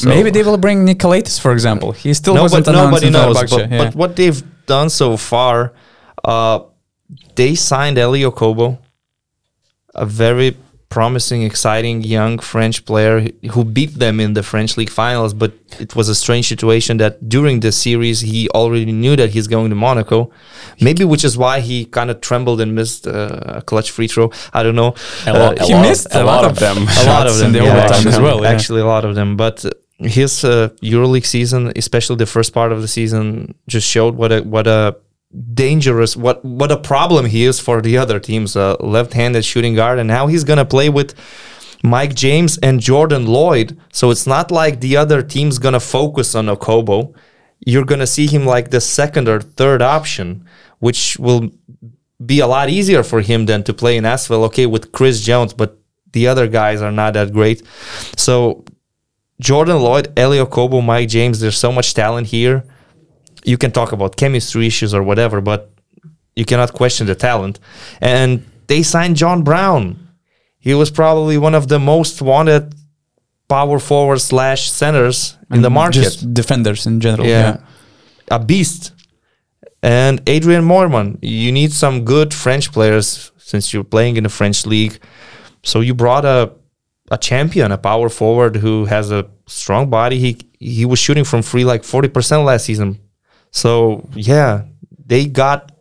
So 0.00 0.08
Maybe 0.14 0.30
they 0.36 0.42
will 0.48 0.58
bring 0.66 0.78
Nick 0.84 0.98
Calathes, 1.04 1.38
for 1.44 1.52
example. 1.56 1.90
He 1.92 2.12
still 2.20 2.34
wasn't 2.44 2.66
Nobody, 2.66 2.78
announced 2.78 3.02
nobody 3.02 3.06
in 3.06 3.12
knows. 3.18 3.36
Fenerbahce, 3.36 3.50
But, 3.56 3.70
yeah. 3.70 3.78
but 3.84 3.94
what 4.00 4.10
they've 4.18 4.42
done 4.74 4.88
so 4.90 5.16
far, 5.16 5.72
uh, 6.32 6.58
they 7.38 7.54
signed 7.54 7.96
Elie 8.04 8.24
Okobo, 8.30 8.78
a 9.94 10.04
very 10.24 10.50
promising, 10.88 11.42
exciting 11.42 12.02
young 12.02 12.38
French 12.38 12.84
player 12.84 13.26
who 13.52 13.64
beat 13.64 13.92
them 14.04 14.20
in 14.20 14.34
the 14.34 14.42
French 14.42 14.76
league 14.78 14.90
finals. 15.02 15.32
But 15.42 15.52
it 15.80 15.96
was 15.96 16.08
a 16.10 16.14
strange 16.14 16.46
situation 16.46 16.98
that 16.98 17.14
during 17.36 17.60
the 17.60 17.72
series 17.72 18.20
he 18.20 18.48
already 18.50 18.92
knew 19.02 19.16
that 19.16 19.30
he's 19.30 19.46
going 19.48 19.70
to 19.70 19.76
Monaco, 19.76 20.30
maybe 20.80 21.04
which 21.04 21.24
is 21.24 21.34
why 21.38 21.60
he 21.60 21.86
kind 21.86 22.10
of 22.10 22.20
trembled 22.20 22.60
and 22.60 22.74
missed 22.74 23.06
uh, 23.06 23.58
a 23.60 23.62
clutch 23.62 23.90
free 23.90 24.08
throw. 24.08 24.30
I 24.52 24.62
don't 24.62 24.76
know. 24.82 24.94
A 25.26 25.32
lot- 25.32 25.58
Uh, 25.60 25.64
a 25.64 25.66
he 25.66 25.74
lot- 25.74 25.82
missed 25.88 26.06
a 26.14 26.22
a 26.22 26.24
lot 26.24 26.42
lot 26.42 26.50
of 26.52 26.58
them. 26.64 26.76
a 26.76 27.02
a 27.02 27.06
lot 27.14 27.26
of 27.26 27.34
them 27.38 27.46
in 27.46 27.52
the 27.52 27.62
yeah, 27.64 27.72
overtime 27.72 27.92
actually, 27.96 28.12
as 28.12 28.20
well. 28.20 28.38
yeah. 28.42 28.50
Actually, 28.54 28.80
a 28.82 28.86
lot 28.94 29.04
of 29.08 29.14
them. 29.14 29.36
But 29.36 29.64
uh, 29.64 29.70
his 29.98 30.44
uh, 30.44 30.68
EuroLeague 30.82 31.24
season, 31.24 31.72
especially 31.76 32.16
the 32.16 32.26
first 32.26 32.52
part 32.52 32.72
of 32.72 32.82
the 32.82 32.88
season, 32.88 33.54
just 33.66 33.88
showed 33.88 34.14
what 34.14 34.32
a 34.32 34.40
what 34.42 34.66
a 34.66 34.96
dangerous 35.54 36.16
what 36.16 36.44
what 36.44 36.70
a 36.70 36.76
problem 36.76 37.26
he 37.26 37.44
is 37.44 37.58
for 37.60 37.80
the 37.80 37.96
other 37.96 38.20
teams. 38.20 38.56
Uh, 38.56 38.76
left-handed 38.80 39.44
shooting 39.44 39.74
guard, 39.74 39.98
and 39.98 40.08
now 40.08 40.26
he's 40.26 40.44
gonna 40.44 40.64
play 40.64 40.88
with. 40.88 41.14
Mike 41.82 42.14
James 42.14 42.58
and 42.58 42.80
Jordan 42.80 43.26
Lloyd. 43.26 43.78
So 43.92 44.10
it's 44.10 44.26
not 44.26 44.50
like 44.50 44.80
the 44.80 44.96
other 44.96 45.22
team's 45.22 45.58
gonna 45.58 45.78
focus 45.78 46.34
on 46.34 46.46
Okobo. 46.46 47.14
You're 47.64 47.84
gonna 47.84 48.06
see 48.06 48.26
him 48.26 48.44
like 48.44 48.70
the 48.70 48.80
second 48.80 49.28
or 49.28 49.40
third 49.40 49.82
option, 49.82 50.46
which 50.78 51.16
will 51.18 51.50
be 52.24 52.40
a 52.40 52.46
lot 52.46 52.70
easier 52.70 53.02
for 53.02 53.20
him 53.20 53.46
than 53.46 53.62
to 53.64 53.74
play 53.74 53.96
in 53.98 54.04
Asvel. 54.04 54.44
Okay, 54.46 54.66
with 54.66 54.90
Chris 54.90 55.20
Jones, 55.20 55.52
but 55.52 55.78
the 56.12 56.26
other 56.26 56.48
guys 56.48 56.80
are 56.80 56.90
not 56.90 57.12
that 57.12 57.32
great. 57.32 57.62
So 58.16 58.64
Jordan 59.40 59.78
Lloyd, 59.80 60.12
Elie 60.18 60.38
Okobo, 60.38 60.82
Mike 60.84 61.08
James, 61.08 61.40
there's 61.40 61.58
so 61.58 61.70
much 61.70 61.94
talent 61.94 62.28
here. 62.28 62.64
You 63.44 63.58
can 63.58 63.70
talk 63.70 63.92
about 63.92 64.16
chemistry 64.16 64.66
issues 64.66 64.94
or 64.94 65.02
whatever, 65.02 65.40
but 65.40 65.70
you 66.34 66.44
cannot 66.44 66.72
question 66.72 67.06
the 67.06 67.14
talent. 67.14 67.60
And 68.00 68.44
they 68.66 68.82
signed 68.82 69.16
John 69.16 69.42
Brown. 69.42 70.08
He 70.58 70.74
was 70.74 70.90
probably 70.90 71.38
one 71.38 71.54
of 71.54 71.68
the 71.68 71.78
most 71.78 72.20
wanted 72.22 72.74
power 73.48 73.78
forward 73.78 74.20
slash 74.20 74.70
centers 74.70 75.36
in 75.50 75.60
the 75.60 75.66
And 75.66 75.74
market. 75.74 76.02
Just 76.02 76.34
defenders 76.34 76.86
in 76.86 77.00
general. 77.00 77.28
yeah. 77.28 77.58
Yeah. 77.58 78.36
A 78.36 78.38
beast. 78.44 78.92
And 79.82 80.20
Adrien 80.28 80.64
Moerman. 80.64 81.18
you 81.22 81.52
need 81.52 81.72
some 81.72 82.04
good 82.04 82.34
French 82.34 82.72
players 82.72 83.30
since 83.36 83.72
you're 83.72 83.84
playing 83.84 84.16
in 84.16 84.24
the 84.24 84.28
French 84.28 84.66
league. 84.66 84.98
So 85.62 85.80
you 85.80 85.94
brought 85.94 86.24
a 86.24 86.50
a 87.10 87.18
champion, 87.18 87.72
a 87.72 87.78
power 87.78 88.08
forward 88.08 88.56
who 88.56 88.84
has 88.86 89.10
a 89.10 89.26
strong 89.46 89.88
body. 89.90 90.18
He 90.18 90.36
he 90.58 90.84
was 90.84 90.98
shooting 90.98 91.24
from 91.24 91.42
free 91.42 91.64
like 91.64 91.82
40% 91.82 92.44
last 92.44 92.64
season. 92.64 92.98
So 93.50 94.08
yeah, 94.14 94.62
they 95.06 95.26
got 95.26 95.72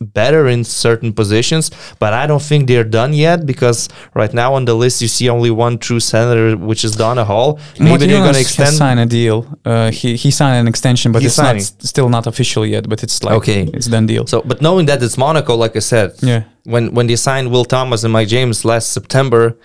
better 0.00 0.48
in 0.48 0.64
certain 0.64 1.12
positions, 1.12 1.70
but 1.98 2.12
I 2.14 2.26
don't 2.26 2.40
think 2.42 2.66
they're 2.68 2.84
done 2.84 3.12
yet 3.12 3.44
because 3.44 3.88
right 4.14 4.32
now 4.32 4.54
on 4.54 4.64
the 4.64 4.74
list 4.74 5.02
you 5.02 5.08
see 5.08 5.28
only 5.28 5.50
one 5.50 5.78
true 5.78 6.00
center, 6.00 6.56
which 6.56 6.84
is 6.84 6.96
Donta 6.96 7.24
Hall. 7.24 7.58
Maybe 7.78 8.06
they're 8.06 8.20
going 8.22 8.34
to 8.34 8.40
extend. 8.40 8.74
Sign 8.74 8.98
a 8.98 9.06
deal. 9.06 9.46
Uh, 9.64 9.90
he 9.90 10.16
he 10.16 10.30
signed 10.30 10.60
an 10.60 10.68
extension, 10.68 11.12
but 11.12 11.22
He's 11.22 11.38
it's 11.38 11.38
not 11.38 11.60
still 11.86 12.08
not 12.08 12.26
official 12.26 12.64
yet. 12.64 12.88
But 12.88 13.02
it's 13.02 13.22
like 13.22 13.34
Okay. 13.36 13.62
it's 13.74 13.86
done 13.86 14.06
deal. 14.06 14.26
So, 14.26 14.40
but 14.42 14.60
knowing 14.62 14.86
that 14.86 15.02
it's 15.02 15.18
Monaco, 15.18 15.54
like 15.54 15.76
I 15.76 15.80
said, 15.80 16.12
Yeah. 16.22 16.42
when 16.64 16.94
when 16.94 17.06
they 17.06 17.16
signed 17.16 17.50
Will 17.50 17.64
Thomas 17.66 18.02
and 18.04 18.12
Mike 18.12 18.28
James 18.28 18.64
last 18.64 18.92
September, 18.92 19.56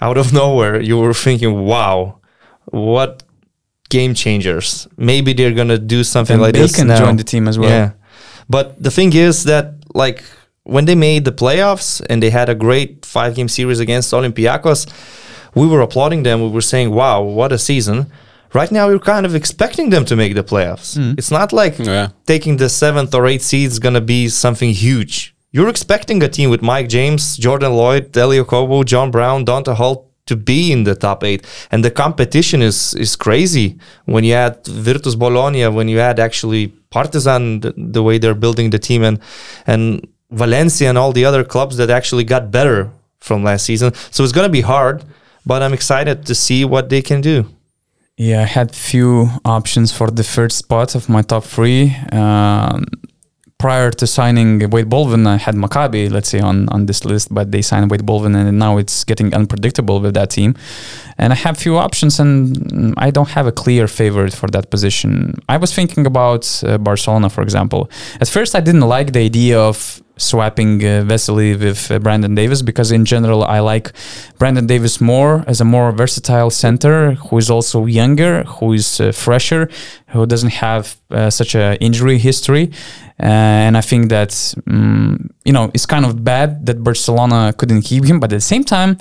out 0.00 0.16
of 0.18 0.32
nowhere, 0.42 0.80
you 0.80 0.98
were 0.98 1.14
thinking, 1.14 1.64
"Wow, 1.64 2.18
what 2.66 3.22
game 3.88 4.14
changers! 4.14 4.88
Maybe 4.96 5.32
they're 5.32 5.52
gonna 5.54 5.78
do 5.78 6.04
something 6.04 6.34
and 6.34 6.42
like 6.42 6.54
this 6.54 6.72
Bacon 6.72 6.88
now." 6.88 6.98
joined 6.98 7.18
the 7.18 7.24
team 7.24 7.48
as 7.48 7.58
well. 7.58 7.70
Yeah, 7.70 7.92
but 8.48 8.82
the 8.82 8.90
thing 8.90 9.12
is 9.14 9.44
that 9.44 9.74
like 9.94 10.22
when 10.64 10.84
they 10.86 10.94
made 10.94 11.24
the 11.24 11.32
playoffs 11.32 12.00
and 12.08 12.22
they 12.22 12.30
had 12.30 12.48
a 12.48 12.54
great 12.54 13.04
five 13.04 13.34
game 13.34 13.48
series 13.48 13.80
against 13.80 14.12
Olympiacos, 14.12 14.86
we 15.54 15.66
were 15.66 15.80
applauding 15.82 16.22
them. 16.24 16.40
We 16.42 16.48
were 16.50 16.62
saying, 16.62 16.90
"Wow, 16.90 17.22
what 17.22 17.52
a 17.52 17.58
season!" 17.58 18.06
Right 18.54 18.70
now, 18.70 18.86
we're 18.86 19.00
kind 19.00 19.26
of 19.26 19.34
expecting 19.34 19.90
them 19.90 20.04
to 20.04 20.14
make 20.14 20.36
the 20.36 20.44
playoffs. 20.44 20.96
Mm. 20.96 21.18
It's 21.18 21.32
not 21.32 21.52
like 21.52 21.76
Yeah. 21.78 22.10
taking 22.24 22.56
the 22.58 22.68
seventh 22.68 23.12
or 23.12 23.26
eighth 23.26 23.42
seed 23.42 23.66
is 23.72 23.80
gonna 23.80 24.00
be 24.00 24.28
something 24.28 24.70
huge. 24.70 25.33
You're 25.54 25.68
expecting 25.68 26.20
a 26.24 26.28
team 26.28 26.50
with 26.50 26.62
Mike 26.62 26.88
James, 26.88 27.36
Jordan 27.36 27.74
Lloyd, 27.74 28.10
Delio 28.10 28.44
Kobo, 28.44 28.82
John 28.82 29.12
Brown, 29.12 29.44
Donta 29.44 29.72
Hall 29.76 30.10
to 30.26 30.34
be 30.34 30.72
in 30.72 30.82
the 30.82 30.96
top 30.96 31.22
eight, 31.22 31.46
and 31.70 31.84
the 31.84 31.92
competition 31.92 32.60
is 32.60 32.92
is 32.94 33.14
crazy. 33.14 33.78
When 34.04 34.24
you 34.24 34.34
add 34.34 34.66
Virtus 34.66 35.14
Bologna, 35.14 35.68
when 35.68 35.88
you 35.88 36.00
add 36.00 36.18
actually 36.18 36.72
Partizan, 36.90 37.60
the, 37.60 37.72
the 37.76 38.02
way 38.02 38.18
they're 38.18 38.40
building 38.44 38.70
the 38.70 38.80
team, 38.80 39.04
and 39.04 39.20
and 39.64 40.04
Valencia 40.32 40.88
and 40.88 40.98
all 40.98 41.12
the 41.12 41.24
other 41.24 41.44
clubs 41.44 41.76
that 41.76 41.88
actually 41.88 42.24
got 42.24 42.50
better 42.50 42.90
from 43.20 43.44
last 43.44 43.64
season. 43.64 43.94
So 44.10 44.24
it's 44.24 44.32
gonna 44.32 44.56
be 44.60 44.62
hard, 44.62 45.04
but 45.46 45.62
I'm 45.62 45.72
excited 45.72 46.26
to 46.26 46.34
see 46.34 46.64
what 46.64 46.88
they 46.88 47.02
can 47.02 47.20
do. 47.20 47.46
Yeah, 48.16 48.42
I 48.42 48.46
had 48.46 48.74
few 48.74 49.28
options 49.44 49.92
for 49.92 50.10
the 50.10 50.24
third 50.24 50.50
spot 50.50 50.96
of 50.96 51.08
my 51.08 51.22
top 51.22 51.44
three. 51.44 51.94
Um, 52.10 52.86
prior 53.64 53.90
to 53.90 54.06
signing 54.06 54.68
Wade 54.68 54.90
Baldwin, 54.90 55.26
I 55.26 55.38
had 55.38 55.54
Maccabi, 55.54 56.10
let's 56.10 56.28
say, 56.28 56.38
on, 56.38 56.68
on 56.68 56.84
this 56.84 57.06
list, 57.06 57.32
but 57.32 57.50
they 57.50 57.62
signed 57.62 57.90
Wade 57.90 58.04
Baldwin, 58.04 58.34
and 58.34 58.58
now 58.58 58.76
it's 58.76 59.04
getting 59.04 59.32
unpredictable 59.32 60.00
with 60.00 60.12
that 60.12 60.28
team. 60.28 60.54
And 61.16 61.32
I 61.32 61.36
have 61.36 61.56
few 61.56 61.78
options, 61.78 62.20
and 62.20 62.92
I 62.98 63.10
don't 63.10 63.30
have 63.30 63.46
a 63.46 63.52
clear 63.52 63.88
favorite 63.88 64.34
for 64.34 64.48
that 64.48 64.68
position. 64.68 65.40
I 65.48 65.56
was 65.56 65.72
thinking 65.72 66.04
about 66.04 66.44
uh, 66.62 66.76
Barcelona, 66.76 67.30
for 67.30 67.40
example. 67.40 67.88
At 68.20 68.28
first, 68.28 68.54
I 68.54 68.60
didn't 68.60 68.86
like 68.96 69.14
the 69.14 69.20
idea 69.20 69.58
of 69.58 70.02
swapping 70.16 70.80
uh, 70.84 71.02
Vesely 71.04 71.58
with 71.58 71.90
uh, 71.90 71.98
Brandon 71.98 72.34
Davies 72.34 72.62
because 72.62 72.92
in 72.92 73.04
general 73.04 73.44
I 73.44 73.60
like 73.60 73.92
Brandon 74.38 74.66
Davies 74.66 75.00
more 75.00 75.44
as 75.46 75.60
a 75.60 75.64
more 75.64 75.90
versatile 75.92 76.50
center 76.50 77.12
who 77.14 77.38
is 77.38 77.50
also 77.50 77.86
younger, 77.86 78.44
who 78.44 78.72
is 78.72 79.00
uh, 79.00 79.12
fresher, 79.12 79.68
who 80.08 80.26
doesn't 80.26 80.52
have 80.52 80.96
uh, 81.10 81.30
such 81.30 81.54
a 81.54 81.76
injury 81.80 82.18
history. 82.18 82.70
Uh, 83.20 83.26
and 83.66 83.76
I 83.76 83.80
think 83.80 84.08
that 84.08 84.30
mm, 84.30 85.30
you 85.44 85.52
know 85.52 85.70
it's 85.74 85.86
kind 85.86 86.04
of 86.04 86.24
bad 86.24 86.66
that 86.66 86.82
Barcelona 86.82 87.52
couldn't 87.56 87.82
keep 87.82 88.04
him, 88.04 88.20
but 88.20 88.32
at 88.32 88.36
the 88.36 88.40
same 88.40 88.64
time, 88.64 88.98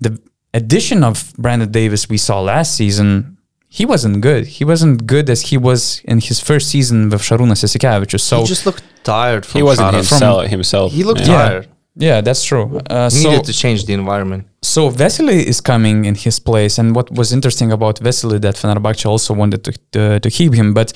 the 0.00 0.18
addition 0.54 1.04
of 1.04 1.32
Brandon 1.36 1.70
Davies 1.70 2.08
we 2.08 2.16
saw 2.16 2.40
last 2.40 2.74
season 2.74 3.35
he 3.68 3.84
wasn't 3.84 4.20
good. 4.20 4.46
He 4.46 4.64
wasn't 4.64 5.06
good 5.06 5.28
as 5.30 5.40
he 5.50 5.56
was 5.58 6.00
in 6.04 6.20
his 6.20 6.40
first 6.40 6.68
season 6.68 7.10
with 7.10 7.20
Šarūnas 7.22 7.60
Jasikevičius. 7.64 8.20
So 8.20 8.40
he 8.40 8.46
just 8.46 8.64
looked 8.66 8.82
tired. 9.04 9.44
From 9.46 9.58
He 9.58 9.62
wasn't 9.62 9.86
Sharon. 9.90 9.94
himself. 9.96 10.46
himself. 10.46 10.92
He 10.92 11.04
looked 11.04 11.20
yeah. 11.26 11.36
tired. 11.48 11.68
yeah, 11.98 12.20
that's 12.20 12.44
true. 12.44 12.80
Uh, 12.90 13.10
He 13.10 13.22
so 13.22 13.30
needed 13.30 13.44
to 13.46 13.52
change 13.52 13.84
the 13.86 13.94
environment. 13.94 14.42
so 14.62 14.90
Vesely 14.90 15.40
is 15.52 15.60
coming 15.60 16.04
in 16.04 16.14
his 16.14 16.38
place, 16.40 16.74
and 16.80 16.94
what 16.94 17.06
was 17.10 17.32
interesting 17.32 17.72
about 17.72 17.94
Vesely 18.06 18.38
that 18.40 18.54
Fenerbahce 18.56 19.06
also 19.06 19.32
wanted 19.34 19.60
to, 19.66 19.72
to 19.94 20.02
to 20.24 20.28
keep 20.38 20.52
him, 20.60 20.68
but 20.74 20.88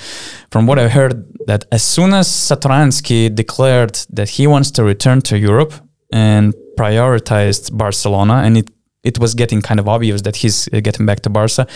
from 0.52 0.62
what 0.68 0.78
I 0.78 0.88
heard, 0.98 1.14
that 1.50 1.62
as 1.76 1.82
soon 1.94 2.10
as 2.20 2.26
Satoransky 2.48 3.20
declared 3.42 3.94
that 4.18 4.28
he 4.36 4.44
wants 4.54 4.70
to 4.76 4.80
return 4.92 5.18
to 5.30 5.34
Europe 5.50 5.72
and 6.12 6.46
prioritized 6.82 7.64
Barcelona, 7.84 8.36
and 8.46 8.56
it 8.60 8.68
it 9.10 9.16
was 9.18 9.34
getting 9.34 9.60
kind 9.68 9.80
of 9.80 9.86
obvious 9.88 10.20
that 10.22 10.36
he's 10.42 10.68
uh, 10.68 10.80
getting 10.86 11.06
back 11.06 11.20
to 11.26 11.30
Barca. 11.30 11.66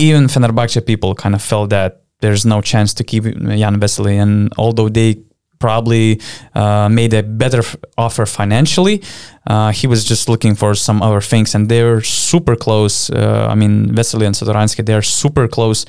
Even 0.00 0.28
Fenerbahce 0.28 0.80
people 0.86 1.14
kind 1.14 1.34
of 1.34 1.42
felt 1.42 1.68
that 1.70 2.04
there's 2.20 2.46
no 2.46 2.62
chance 2.62 2.94
to 2.94 3.04
keep 3.04 3.24
Jan 3.24 3.78
Vesely, 3.80 4.16
and 4.16 4.50
although 4.56 4.88
they 4.88 5.22
probably 5.58 6.20
uh, 6.54 6.88
made 6.88 7.12
a 7.12 7.22
better 7.22 7.62
offer 7.98 8.24
financially. 8.26 9.02
Uh, 9.46 9.72
he 9.72 9.86
was 9.86 10.04
just 10.04 10.28
looking 10.28 10.54
for 10.54 10.74
some 10.74 11.00
other 11.02 11.20
things, 11.20 11.54
and 11.54 11.68
they're 11.68 12.02
super 12.02 12.54
close. 12.54 13.08
Uh, 13.10 13.48
I 13.50 13.54
mean, 13.54 13.88
Vesely 13.88 14.26
and 14.26 14.34
Satoransky, 14.34 14.84
they're 14.84 15.02
super 15.02 15.48
close 15.48 15.86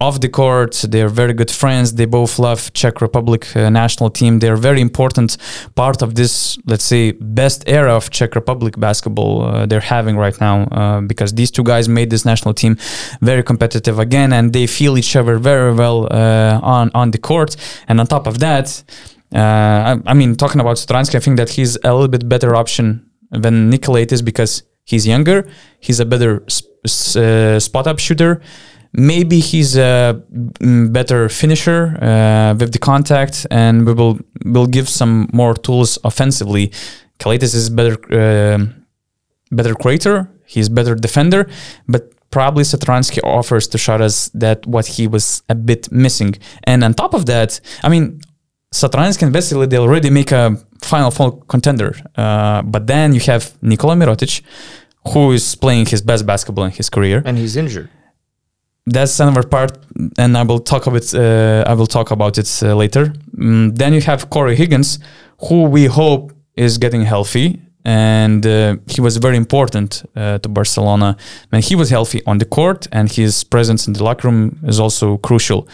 off 0.00 0.20
the 0.20 0.28
court. 0.28 0.84
They're 0.88 1.08
very 1.08 1.32
good 1.32 1.50
friends. 1.50 1.94
They 1.94 2.06
both 2.06 2.38
love 2.38 2.72
Czech 2.72 3.00
Republic 3.00 3.56
uh, 3.56 3.70
national 3.70 4.10
team. 4.10 4.38
They're 4.38 4.56
very 4.56 4.80
important 4.80 5.36
part 5.74 6.02
of 6.02 6.14
this, 6.14 6.58
let's 6.66 6.84
say, 6.84 7.12
best 7.12 7.64
era 7.66 7.92
of 7.94 8.10
Czech 8.10 8.34
Republic 8.34 8.78
basketball 8.78 9.42
uh, 9.42 9.66
they're 9.66 9.80
having 9.80 10.16
right 10.16 10.40
now 10.40 10.62
uh, 10.64 11.00
because 11.00 11.32
these 11.34 11.50
two 11.50 11.64
guys 11.64 11.88
made 11.88 12.10
this 12.10 12.24
national 12.24 12.54
team 12.54 12.76
very 13.20 13.42
competitive 13.42 13.98
again, 13.98 14.32
and 14.32 14.52
they 14.52 14.66
feel 14.66 14.96
each 14.96 15.16
other 15.16 15.38
very 15.38 15.74
well 15.74 16.06
on 16.62 16.90
on 16.94 17.10
the 17.10 17.18
court. 17.18 17.56
And 17.88 18.00
on 18.00 18.06
top 18.06 18.26
of 18.26 18.38
that, 18.38 18.82
uh, 19.34 19.38
I, 19.38 20.10
I 20.10 20.14
mean, 20.14 20.36
talking 20.36 20.60
about 20.60 20.76
Satoransky, 20.76 21.16
I 21.16 21.20
think 21.20 21.36
that 21.38 21.50
he's 21.50 21.76
a 21.84 21.92
little 21.92 22.08
bit 22.08 22.28
better 22.28 22.54
option 22.54 23.10
than 23.30 23.70
Nick 23.70 23.82
Calathes 23.82 24.22
because 24.24 24.62
he's 24.84 25.06
younger. 25.06 25.48
He's 25.80 26.00
a 26.00 26.04
better 26.04 26.44
sp- 26.48 27.16
uh, 27.16 27.58
spot 27.60 27.86
up 27.86 27.98
shooter. 27.98 28.40
Maybe 28.92 29.40
he's 29.40 29.76
a 29.76 30.22
mm, 30.30 30.92
better 30.92 31.28
finisher 31.30 31.96
uh, 32.02 32.54
with 32.58 32.72
the 32.72 32.78
contact, 32.78 33.46
and 33.50 33.86
we 33.86 33.94
will 33.94 34.18
will 34.44 34.66
give 34.66 34.88
some 34.88 35.30
more 35.32 35.54
tools 35.54 35.98
offensively. 36.04 36.72
Calathes 37.18 37.54
is 37.54 37.70
better 37.70 37.96
uh, 38.12 38.66
better 39.50 39.74
creator. 39.74 40.28
He's 40.44 40.68
better 40.68 40.94
defender, 40.94 41.48
but 41.88 42.12
probably 42.30 42.64
Satoransky 42.64 43.20
offers 43.24 43.66
to 43.68 43.78
Sharas 43.78 44.30
that 44.34 44.66
what 44.66 44.86
he 44.86 45.06
was 45.06 45.42
a 45.48 45.54
bit 45.54 45.90
missing. 45.90 46.34
And 46.64 46.84
on 46.84 46.92
top 46.92 47.14
of 47.14 47.24
that, 47.26 47.60
I 47.82 47.88
mean, 47.88 48.20
Satoransky 48.72 49.22
and 49.22 49.34
Vesely, 49.34 49.68
they 49.68 49.78
already 49.78 50.10
make 50.10 50.32
a 50.32 50.56
Final 50.80 51.10
Four 51.10 51.40
contender. 51.46 51.94
Uh, 52.16 52.62
but 52.62 52.86
then 52.86 53.12
you 53.12 53.20
have 53.20 53.52
Nikola 53.62 53.94
Mirotic, 53.94 54.42
who 55.12 55.32
is 55.32 55.54
playing 55.54 55.86
his 55.86 56.00
best 56.02 56.26
basketball 56.26 56.64
in 56.64 56.72
his 56.72 56.88
career. 56.90 57.22
and 57.24 57.38
he's 57.38 57.56
injured. 57.56 57.88
That's 58.86 59.20
another 59.20 59.46
part, 59.46 59.78
and 60.18 60.36
I 60.36 60.42
will 60.42 60.58
talk 60.58 60.86
about 60.88 61.02
it. 61.02 61.14
Uh, 61.14 61.62
I 61.70 61.74
will 61.74 61.86
talk 61.86 62.10
about 62.10 62.36
it 62.36 62.50
uh, 62.62 62.74
later. 62.74 63.12
Mm, 63.36 63.76
then 63.78 63.92
you 63.94 64.00
have 64.00 64.28
Corey 64.28 64.56
Higgins, 64.56 64.98
who 65.48 65.64
we 65.64 65.84
hope 65.84 66.32
is 66.56 66.78
getting 66.78 67.02
healthy, 67.02 67.60
and 67.84 68.44
uh, 68.44 68.76
he 68.88 69.00
was 69.00 69.18
very 69.18 69.36
important 69.36 70.02
uh, 70.16 70.38
to 70.38 70.48
Barcelona. 70.48 71.16
When 71.50 71.62
he 71.62 71.76
was 71.76 71.90
healthy 71.90 72.22
on 72.26 72.38
the 72.38 72.44
court, 72.44 72.88
and 72.90 73.08
his 73.12 73.44
presence 73.44 73.86
in 73.86 73.92
the 73.92 74.02
locker 74.02 74.26
room 74.28 74.58
is 74.66 74.80
also 74.80 75.16
crucial. 75.18 75.68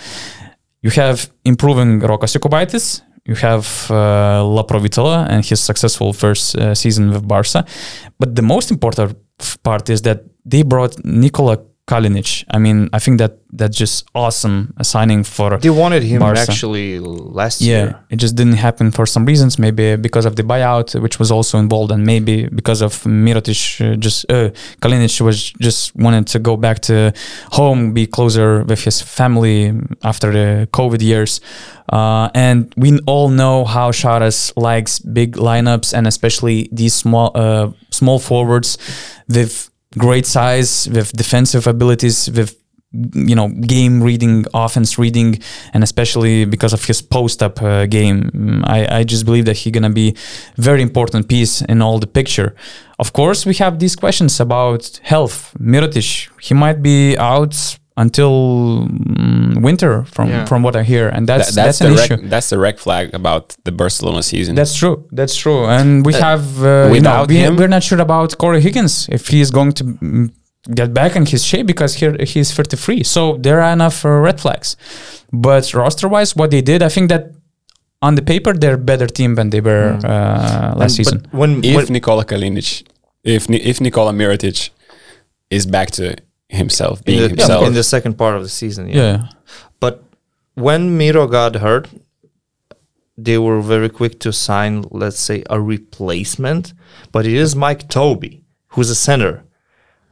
You 0.83 0.91
have 0.91 1.31
improving 1.45 2.01
Rokas 2.01 2.37
Jokubaitis. 2.37 3.03
You 3.25 3.35
have 3.35 3.67
uh, 3.91 4.43
Laprovittola 4.43 5.29
and 5.29 5.45
his 5.45 5.61
successful 5.61 6.13
first 6.13 6.57
uh, 6.57 6.75
season 6.75 7.11
with 7.11 7.27
Barca. 7.27 7.65
But 8.19 8.35
the 8.35 8.43
most 8.43 8.71
important 8.71 9.17
part 9.63 9.91
is 9.91 10.03
that 10.03 10.25
they 10.45 10.63
brought 10.63 11.05
Nikola 11.05 11.59
Kalinic. 11.89 12.45
I 12.51 12.59
mean, 12.59 12.91
I 12.93 12.99
think 12.99 13.19
that 13.19 13.39
that's 13.51 13.77
just 13.77 14.07
awesome 14.15 14.75
a 14.77 14.85
signing 14.85 15.25
for 15.25 15.57
They 15.59 15.71
wanted 15.71 16.03
him 16.03 16.21
Barca. 16.21 16.41
actually 16.41 16.99
last 17.01 17.63
yeah, 17.63 17.83
year. 17.83 17.99
it 18.11 18.17
just 18.17 18.37
didn't 18.37 18.59
happen 18.59 18.91
for 18.91 19.07
some 19.07 19.25
reasons. 19.25 19.59
Maybe 19.59 19.97
because 19.97 20.27
of 20.27 20.37
the 20.37 20.43
buyout, 20.43 21.01
which 21.01 21.19
was 21.19 21.31
also 21.31 21.59
involved, 21.59 21.91
and 21.91 22.05
maybe 22.05 22.47
because 22.49 22.83
of 22.83 22.93
Mirotic. 23.05 23.81
Uh, 23.81 23.97
just 23.97 24.31
uh, 24.31 24.51
Kalinic 24.83 25.19
was 25.23 25.51
just 25.63 25.97
wanted 25.97 26.27
to 26.27 26.39
go 26.39 26.57
back 26.57 26.81
to 26.81 27.13
home, 27.53 27.95
be 27.95 28.07
closer 28.07 28.65
with 28.65 28.85
his 28.85 29.01
family 29.01 29.73
after 30.05 30.31
the 30.31 30.69
COVID 30.73 31.01
years. 31.01 31.41
Uh, 31.91 32.29
and 32.35 32.75
we 32.77 32.99
all 33.07 33.31
know 33.31 33.65
how 33.65 33.91
Sharas 33.91 34.53
likes 34.57 34.99
big 34.99 35.37
lineups, 35.37 35.95
and 35.95 36.07
especially 36.07 36.69
these 36.71 36.95
small 36.95 37.31
uh, 37.35 37.71
small 37.91 38.19
forwards 38.19 38.77
with 39.29 39.68
great 39.97 40.27
size, 40.27 40.89
with 40.91 41.13
defensive 41.13 41.67
abilities, 41.67 42.31
with 42.31 42.57
you 42.93 43.35
know 43.35 43.49
game 43.49 44.03
reading 44.03 44.47
offense 44.55 44.99
reading 44.99 45.39
and 45.75 45.85
especially 45.85 46.47
because 46.47 46.73
of 46.73 46.83
his 46.85 47.03
post 47.03 47.43
up 47.43 47.61
uh, 47.63 47.87
game. 47.87 48.31
Mm, 48.31 48.65
I, 48.67 49.01
I 49.01 49.05
just 49.05 49.27
believe 49.27 49.45
that 49.45 49.59
he's 49.59 49.73
gonna 49.73 49.91
be 49.91 50.17
very 50.57 50.81
important 50.81 51.29
piece 51.29 51.61
in 51.63 51.83
all 51.83 51.99
the 51.99 52.07
picture. 52.07 52.55
Of 52.99 53.13
course 53.13 53.45
we 53.45 53.55
have 53.55 53.79
these 53.79 53.95
questions 53.95 54.41
about 54.41 55.01
health. 55.03 55.55
Mirotic 55.61 56.29
he 56.41 56.55
might 56.55 56.83
be 56.83 57.17
out 57.19 57.79
until 58.05 58.33
mm, 58.87 59.63
winter 59.69 59.95
from 60.15 60.27
Yeah. 60.29 60.45
from 60.51 60.61
what 60.67 60.75
I 60.77 60.83
hear 60.93 61.07
and 61.15 61.23
that's 61.31 61.47
That- 61.47 61.55
that's, 61.61 61.79
that's, 61.79 61.81
an 61.81 61.87
the 61.97 62.03
issue 62.03 62.17
red, 62.23 62.31
that's 62.33 62.49
the 62.53 62.59
red 62.67 62.77
flag 62.85 63.07
about 63.21 63.45
the 63.67 63.73
Barcelona 63.83 64.23
season. 64.23 64.53
that's 64.61 64.75
true. 64.83 64.97
That's 65.19 65.37
true. 65.43 65.61
And 65.77 65.89
we 66.09 66.13
Uh, 66.15 66.21
have, 66.29 66.45
uh, 66.63 66.67
you 66.67 66.73
know, 66.75 66.91
without 66.97 67.29
we, 67.29 67.37
him- 67.45 67.57
we're 67.59 67.75
not 67.77 67.83
sure 67.89 68.01
about 68.09 68.29
Corey 68.43 68.61
Higgins 68.67 68.95
if 69.19 69.23
he 69.33 69.39
is 69.45 69.51
going 69.59 69.73
to 69.79 69.85
mm, 69.85 70.31
get 70.81 70.89
back 71.01 71.13
in 71.19 71.25
his 71.33 71.43
shape 71.51 71.67
because 71.73 71.93
here 72.01 72.15
he's 72.33 72.49
33. 72.53 73.03
So 73.15 73.21
there 73.45 73.59
are 73.65 73.73
enough 73.79 74.05
uh, 74.05 74.09
red 74.29 74.39
flags. 74.45 74.77
But 75.33 75.65
roster 75.75 76.09
wise, 76.15 76.31
what 76.41 76.51
they 76.51 76.63
did, 76.73 76.81
I 76.83 76.91
think 76.95 77.09
that 77.13 77.23
on 78.07 78.15
the 78.15 78.23
paper 78.33 78.53
they're 78.61 78.75
a 78.85 78.85
better 78.93 79.09
team 79.19 79.31
than 79.39 79.51
they 79.51 79.61
were 79.71 79.89
Mm. 79.99 80.05
uh, 80.05 80.09
last 80.81 80.99
And- 80.99 80.99
season. 80.99 81.19
When, 81.41 81.51
if 81.65 81.75
when 81.77 81.87
Nikola 81.97 82.25
Kalinic, 82.25 82.69
if 83.25 83.43
if 83.71 83.77
Nikola 83.81 84.13
Mirotic 84.13 84.71
is 85.51 85.67
back 85.67 85.89
to 85.99 86.03
himself, 86.49 87.05
being 87.05 87.19
in, 87.19 87.23
the, 87.25 87.29
himself, 87.29 87.67
in 87.67 87.75
the 87.75 87.83
second 87.83 88.15
part 88.15 88.37
of 88.37 88.43
the 88.43 88.49
season, 88.49 88.89
yeah. 88.89 88.95
Yeah. 88.95 89.29
But 89.81 90.03
when 90.55 90.97
Miro 90.97 91.27
got 91.27 91.57
hurt, 91.57 91.89
they 93.17 93.37
were 93.37 93.61
very 93.61 93.89
quick 93.89 94.21
to 94.21 94.33
sign, 94.33 94.85
let's 94.91 95.19
say, 95.19 95.43
a 95.51 95.61
replacement. 95.61 96.73
But 97.11 97.27
it 97.27 97.35
is 97.35 97.57
Mike 97.57 97.89
Tobey, 97.89 98.43
who's 98.69 98.91
a 98.91 98.95
center, 98.95 99.45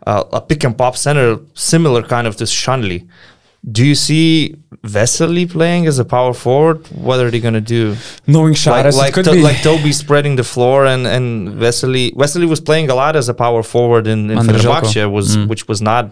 uh, 0.07 0.24
a 0.32 0.41
pick 0.41 0.64
and 0.64 0.76
pop 0.76 0.97
center, 0.97 1.39
similar 1.55 2.03
kind 2.03 2.26
of 2.26 2.37
to 2.37 2.45
Sanli. 2.45 3.09
Do 3.64 3.84
you 3.84 3.94
see 3.96 4.54
Vesely 4.84 5.50
playing 5.50 5.86
as 5.86 5.98
a 5.98 6.04
power 6.04 6.32
forward? 6.32 6.86
What 6.88 7.18
are 7.20 7.30
they 7.30 7.40
gonna 7.40 7.61
do? 7.61 7.96
Knowing 8.26 8.52
Like, 8.52 8.86
Sharas, 8.86 8.96
like, 8.96 9.11
it 9.11 9.14
could 9.14 9.24
To- 9.24 9.32
be 9.32 9.42
like 9.42 9.61
Tobey 9.62 9.92
spreading 10.04 10.36
the 10.36 10.44
floor, 10.44 10.86
and 10.86 11.07
and 11.07 11.48
Vesely 11.61 12.14
Vesely 12.14 12.46
was 12.48 12.61
playing 12.61 12.90
a 12.90 12.94
lot 12.94 13.16
as 13.16 13.28
a 13.28 13.34
power 13.34 13.62
forward 13.62 14.07
in, 14.07 14.30
in 14.30 14.38
Fenerbahce, 14.38 15.11
was 15.11 15.36
Mm. 15.36 15.48
which 15.48 15.66
was 15.68 15.80
not, 15.82 16.04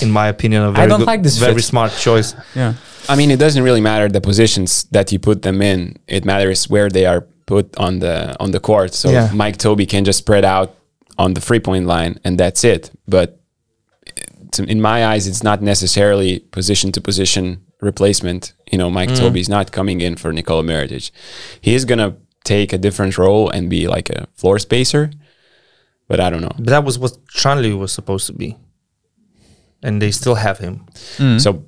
in 0.00 0.10
my 0.10 0.28
opinion, 0.28 0.62
a 0.62 0.70
very 0.72 0.84
I 0.84 0.86
don't 0.88 1.00
good- 1.00 1.06
like 1.12 1.22
this 1.22 1.38
very 1.38 1.54
fit. 1.62 1.64
smart 1.64 1.92
choice. 1.98 2.34
yeah. 2.54 2.74
I 3.08 3.16
mean, 3.16 3.30
it 3.32 3.40
doesn't 3.40 3.64
really 3.64 3.80
matter 3.80 4.08
the 4.08 4.20
positions 4.20 4.84
that 4.92 5.10
you 5.12 5.18
put 5.18 5.42
them 5.42 5.60
in. 5.60 5.96
It 6.06 6.24
matters 6.24 6.70
where 6.70 6.88
they 6.88 7.04
are 7.06 7.22
put 7.46 7.66
on 7.76 7.98
the 7.98 8.36
on 8.38 8.52
the 8.52 8.60
court. 8.60 8.94
So 8.94 9.10
Yeah. 9.10 9.30
Mike 9.34 9.56
Tobey 9.56 9.86
can 9.86 10.04
just 10.04 10.18
spread 10.20 10.44
out 10.44 10.68
on 11.18 11.34
the 11.34 11.40
free 11.40 11.58
point 11.60 11.86
line, 11.86 12.20
and 12.24 12.38
that's 12.38 12.62
it. 12.62 12.90
But 13.08 13.40
to, 14.52 14.64
in 14.64 14.80
my 14.80 15.06
eyes, 15.06 15.26
it's 15.26 15.42
not 15.42 15.62
necessarily 15.62 16.38
position 16.38 16.92
to 16.92 17.00
position 17.00 17.64
replacement. 17.80 18.52
You 18.70 18.78
know, 18.78 18.90
Mike 18.90 19.10
mm. 19.10 19.18
Tobey's 19.18 19.48
not 19.48 19.72
coming 19.72 20.00
in 20.00 20.16
for 20.16 20.32
Nikola 20.32 20.62
Mirotic. 20.62 21.10
He 21.60 21.74
is 21.74 21.84
gonna 21.84 22.16
take 22.44 22.72
a 22.72 22.78
different 22.78 23.18
role 23.18 23.50
and 23.50 23.68
be 23.68 23.88
like 23.88 24.10
a 24.10 24.26
floor 24.34 24.58
spacer. 24.58 25.10
But 26.08 26.20
I 26.20 26.30
don't 26.30 26.42
know. 26.42 26.52
But 26.56 26.66
that 26.66 26.84
was 26.84 26.98
what 26.98 27.12
Sanli 27.26 27.78
was 27.78 27.92
supposed 27.92 28.26
to 28.26 28.32
be. 28.32 28.56
And 29.82 30.00
they 30.00 30.10
still 30.10 30.34
have 30.34 30.58
him. 30.58 30.86
Mm. 31.16 31.40
So 31.40 31.64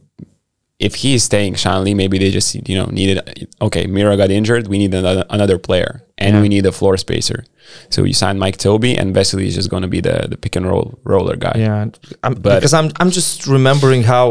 if 0.78 0.96
he 0.96 1.14
is 1.14 1.24
staying 1.24 1.54
Sanli, 1.54 1.94
maybe 1.94 2.18
they 2.18 2.30
just 2.30 2.54
you 2.68 2.76
know 2.76 2.86
needed 2.86 3.48
okay, 3.60 3.86
Mira 3.86 4.16
got 4.16 4.30
injured, 4.30 4.68
we 4.68 4.78
need 4.78 4.94
another 4.94 5.24
another 5.30 5.58
player 5.58 6.03
and 6.18 6.34
Yeah. 6.34 6.42
we 6.42 6.48
need 6.48 6.66
a 6.66 6.72
floor 6.72 6.96
spacer. 6.96 7.44
So 7.90 8.04
you 8.04 8.14
sign 8.14 8.38
Mike 8.38 8.56
Tobey 8.58 8.96
and 8.96 9.14
Vesely 9.14 9.46
is 9.46 9.54
just 9.54 9.70
gonna 9.70 9.88
be 9.88 10.00
the 10.00 10.26
the 10.30 10.36
pick 10.36 10.56
and 10.56 10.66
roll 10.66 10.98
roller 11.04 11.36
guy. 11.36 11.54
Yeah. 11.58 11.86
I'm, 12.22 12.34
But- 12.34 12.56
because 12.60 12.74
I'm 12.74 12.90
I'm 13.00 13.10
just 13.10 13.46
remembering 13.46 14.02
how 14.04 14.24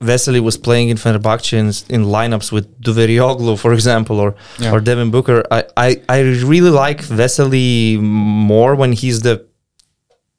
Vesely 0.00 0.40
was 0.40 0.56
playing 0.56 0.88
in 0.88 0.96
Fenerbahce 0.96 1.52
in, 1.52 1.66
in 1.94 2.06
lineups 2.06 2.50
with 2.50 2.66
Duverioglu, 2.80 3.56
for 3.56 3.72
example, 3.72 4.18
or 4.18 4.34
Yeah. 4.58 4.72
or 4.74 4.80
Devin 4.80 5.10
Booker. 5.12 5.44
I, 5.50 5.62
I, 5.76 5.88
I 6.08 6.18
really 6.52 6.70
like 6.70 7.00
Vesely 7.06 8.00
more 8.00 8.74
when 8.74 8.92
he's 8.92 9.20
the 9.20 9.46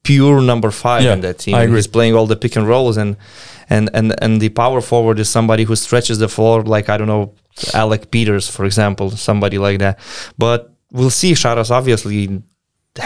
pure 0.02 0.42
number 0.42 0.70
five 0.70 1.02
Yeah, 1.02 1.14
in 1.14 1.20
that 1.22 1.38
team. 1.38 1.54
I 1.54 1.62
agree. 1.62 1.76
He's 1.76 1.86
playing 1.86 2.14
all 2.14 2.26
the 2.26 2.36
pick 2.36 2.56
and 2.56 2.68
rolls 2.68 2.96
and 2.98 3.16
and 3.70 3.88
and 3.94 4.14
and 4.22 4.40
the 4.42 4.50
power 4.50 4.82
forward 4.82 5.18
is 5.18 5.30
somebody 5.30 5.64
who 5.64 5.74
stretches 5.76 6.18
the 6.18 6.28
floor 6.28 6.62
like 6.62 6.90
I 6.90 6.98
don't 6.98 7.06
know 7.08 7.32
Alec 7.72 8.10
Peters, 8.10 8.48
for 8.48 8.64
example, 8.66 9.10
somebody 9.12 9.56
like 9.58 9.78
that. 9.78 9.98
But 10.36 10.73
we'll 10.96 11.10
see. 11.20 11.32
Sharas 11.42 11.70
obviously 11.78 12.42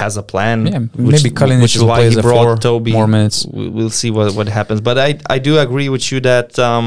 has 0.03 0.16
a 0.16 0.22
plan. 0.32 0.59
Yeah, 0.66 0.78
which- 1.07 1.22
maybe 1.24 1.30
Kalinic 1.34 1.62
which 1.62 1.76
is 1.76 1.82
why 1.82 2.09
he 2.09 2.14
brought 2.20 2.45
four 2.45 2.57
Tobey. 2.57 2.93
more 2.93 3.09
minutes. 3.16 3.39
We- 3.57 3.70
We'll 3.76 3.97
see 4.03 4.11
what 4.16 4.28
what 4.39 4.49
happens. 4.49 4.80
But 4.89 4.97
I 5.09 5.11
I 5.36 5.39
do 5.49 5.53
agree 5.66 5.89
with 5.95 6.05
you 6.12 6.20
that 6.20 6.59
um, 6.59 6.86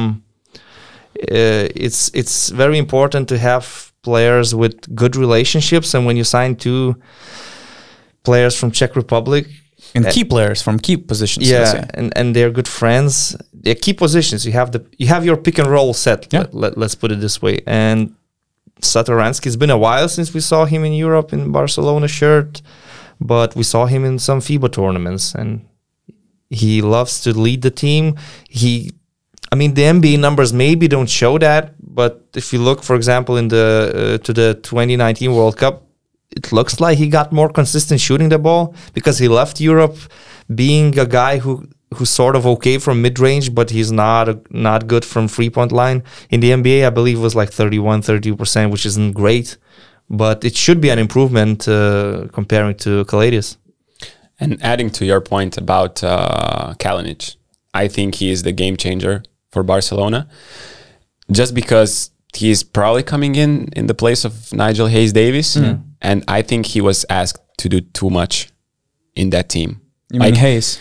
uh, 1.38 1.68
it's 1.86 2.02
it's 2.14 2.36
very 2.64 2.78
important 2.78 3.28
to 3.30 3.38
have 3.38 3.66
players 4.04 4.54
with 4.62 4.76
good 5.02 5.16
relationships, 5.16 5.94
and 5.96 6.06
when 6.08 6.16
you 6.18 6.24
sign 6.24 6.56
two 6.56 6.96
players 8.24 8.56
from 8.60 8.72
Czech 8.72 8.96
Republic. 8.96 9.46
And 9.96 10.06
Uh, 10.06 10.12
key 10.12 10.24
players 10.24 10.62
from 10.62 10.80
key 10.80 10.98
positions. 10.98 11.50
Yeah, 11.50 11.60
let's 11.60 11.90
and, 12.00 12.18
and 12.18 12.34
they're 12.36 12.52
good 12.60 12.68
friends. 12.68 13.36
They're 13.64 13.82
key 13.86 13.94
positions. 13.94 14.46
You 14.46 14.54
have 14.54 14.70
the 14.72 14.80
you 14.98 15.08
have 15.08 15.26
your 15.26 15.38
pick 15.38 15.60
and 15.60 15.68
roll 15.68 15.94
set. 15.94 16.28
Yeah. 16.34 16.46
Let, 16.54 16.78
let, 16.78 16.86
us 16.86 16.96
put 16.96 17.12
it 17.12 17.20
this 17.20 17.42
way. 17.42 17.56
And 17.66 18.00
Satoransky, 18.82 19.48
it's 19.48 19.56
been 19.56 19.70
a 19.70 19.78
while 19.78 20.10
since 20.10 20.34
we 20.34 20.40
saw 20.40 20.66
him 20.66 20.84
in 20.84 20.94
Europe 20.94 21.34
in 21.34 21.52
Barcelona 21.52 22.08
shirt, 22.08 22.62
but 23.20 23.56
we 23.56 23.64
saw 23.64 23.86
him 23.86 24.04
in 24.06 24.20
some 24.20 24.40
FIBA 24.40 24.72
tournaments, 24.72 25.36
and 25.36 25.66
he 26.50 26.82
loves 26.82 27.22
to 27.22 27.38
lead 27.38 27.62
the 27.62 27.72
team. 27.72 28.18
He, 28.50 28.92
I 29.52 29.56
mean, 29.56 29.74
the 29.74 29.84
NBA 29.84 30.20
numbers 30.20 30.52
maybe 30.52 30.88
don't 30.88 31.10
show 31.10 31.38
that, 31.38 31.76
but 31.80 32.26
if 32.36 32.52
you 32.54 32.60
look, 32.60 32.84
for 32.84 32.96
example, 32.96 33.38
in 33.38 33.48
the 33.48 34.18
uh, 34.20 34.24
to 34.26 34.34
the 34.34 34.56
2019 34.56 35.34
World 35.34 35.58
Cup, 35.58 35.84
it 36.32 36.52
looks 36.52 36.80
like 36.80 36.98
he 36.98 37.08
got 37.08 37.32
more 37.32 37.50
consistent 37.50 38.00
shooting 38.00 38.30
the 38.30 38.40
ball 38.40 38.74
because 38.94 39.18
he 39.20 39.28
left 39.28 39.60
Europe 39.60 39.98
being 40.54 40.98
a 40.98 41.06
guy 41.06 41.38
who 41.38 41.68
who's 41.96 42.10
sort 42.10 42.36
of 42.36 42.46
okay 42.48 42.78
from 42.78 43.02
mid 43.02 43.20
range, 43.20 43.54
but 43.54 43.70
he's 43.70 43.92
not 43.92 44.52
not 44.52 44.88
good 44.88 45.04
from 45.06 45.28
three 45.28 45.50
point 45.50 45.72
line. 45.72 46.04
In 46.30 46.40
the 46.40 46.52
NBA, 46.52 46.86
I 46.86 46.90
believe 46.90 47.18
it 47.18 47.22
was 47.22 47.36
like 47.36 47.52
31, 47.52 48.02
32 48.02 48.36
percent, 48.36 48.72
which 48.72 48.86
isn't 48.86 49.12
great, 49.14 49.58
but 50.10 50.44
it 50.44 50.56
should 50.56 50.80
be 50.82 50.90
an 50.90 51.00
improvement 51.00 51.68
uh, 51.68 52.28
comparing 52.32 52.76
to 52.78 53.04
Calathes. 53.06 53.58
And 54.40 54.58
adding 54.64 54.90
to 54.92 55.06
your 55.06 55.22
point 55.22 55.58
about 55.58 56.04
uh, 56.04 56.74
Kalinic, 56.80 57.36
I 57.74 57.88
think 57.88 58.16
he 58.16 58.32
is 58.32 58.42
the 58.44 58.52
game 58.52 58.76
changer 58.76 59.22
for 59.52 59.62
Barcelona, 59.62 60.28
just 61.32 61.54
because 61.54 62.10
he's 62.36 62.64
probably 62.64 63.04
coming 63.04 63.36
in 63.36 63.68
in 63.76 63.86
the 63.88 63.94
place 63.94 64.26
of 64.26 64.52
Nigel 64.54 64.88
Hayes 64.88 65.14
Davis, 65.14 65.56
and 66.02 66.24
I 66.28 66.42
think 66.42 66.66
he 66.68 66.82
was 66.82 67.06
asked 67.10 67.44
to 67.58 67.70
do 67.70 67.82
too 67.82 68.10
much 68.10 68.50
in 69.16 69.30
that 69.32 69.50
team. 69.50 69.82
You 70.12 70.20
mean 70.20 70.30
Like- 70.32 70.40
Hayes? 70.40 70.80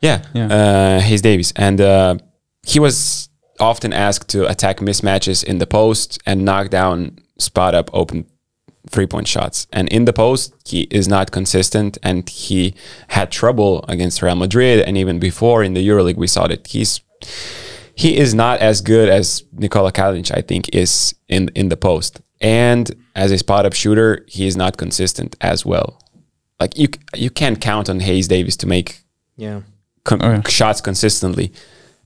Yeah, 0.00 0.22
Yeah. 0.34 0.46
Uh, 0.46 1.00
Hayes 1.00 1.22
Davis, 1.22 1.52
and 1.56 1.80
uh, 1.80 2.16
he 2.66 2.78
was 2.78 3.28
often 3.60 3.92
asked 3.92 4.28
to 4.30 4.46
attack 4.48 4.78
mismatches 4.78 5.42
in 5.42 5.58
the 5.58 5.66
post 5.66 6.20
and 6.24 6.44
knock 6.44 6.70
down 6.70 7.18
spot 7.38 7.74
up 7.74 7.90
open 7.92 8.26
three 8.90 9.06
point 9.06 9.26
shots. 9.26 9.66
And 9.72 9.88
in 9.88 10.04
the 10.04 10.12
post, 10.12 10.54
he 10.64 10.82
is 10.90 11.08
not 11.08 11.30
consistent, 11.30 11.98
and 12.02 12.28
he 12.28 12.74
had 13.08 13.30
trouble 13.30 13.84
against 13.88 14.22
Real 14.22 14.36
Madrid, 14.36 14.80
and 14.80 14.96
even 14.96 15.18
before 15.18 15.62
in 15.62 15.74
the 15.74 15.86
EuroLeague, 15.86 16.16
we 16.16 16.26
saw 16.26 16.46
that 16.46 16.66
he's 16.68 17.00
he 17.94 18.16
is 18.16 18.32
not 18.32 18.60
as 18.60 18.80
good 18.80 19.08
as 19.08 19.42
Nikola 19.52 19.90
Kalinic, 19.90 20.30
I 20.36 20.42
think, 20.42 20.68
is 20.72 21.14
in 21.28 21.50
in 21.54 21.68
the 21.68 21.76
post. 21.76 22.20
And 22.40 22.90
as 23.16 23.32
a 23.32 23.38
spot 23.38 23.66
up 23.66 23.72
shooter, 23.72 24.24
he 24.28 24.46
is 24.46 24.56
not 24.56 24.76
consistent 24.76 25.34
as 25.40 25.66
well. 25.66 26.00
Like 26.60 26.78
you, 26.78 26.88
you 27.16 27.30
can't 27.30 27.60
count 27.60 27.88
on 27.88 28.00
Hayes 28.00 28.28
Davis 28.28 28.56
to 28.58 28.66
make 28.66 29.00
Yeah. 29.36 29.62
Con- 30.08 30.22
Oh, 30.22 30.30
yeah. 30.30 30.42
shots 30.48 30.80
consistently, 30.80 31.52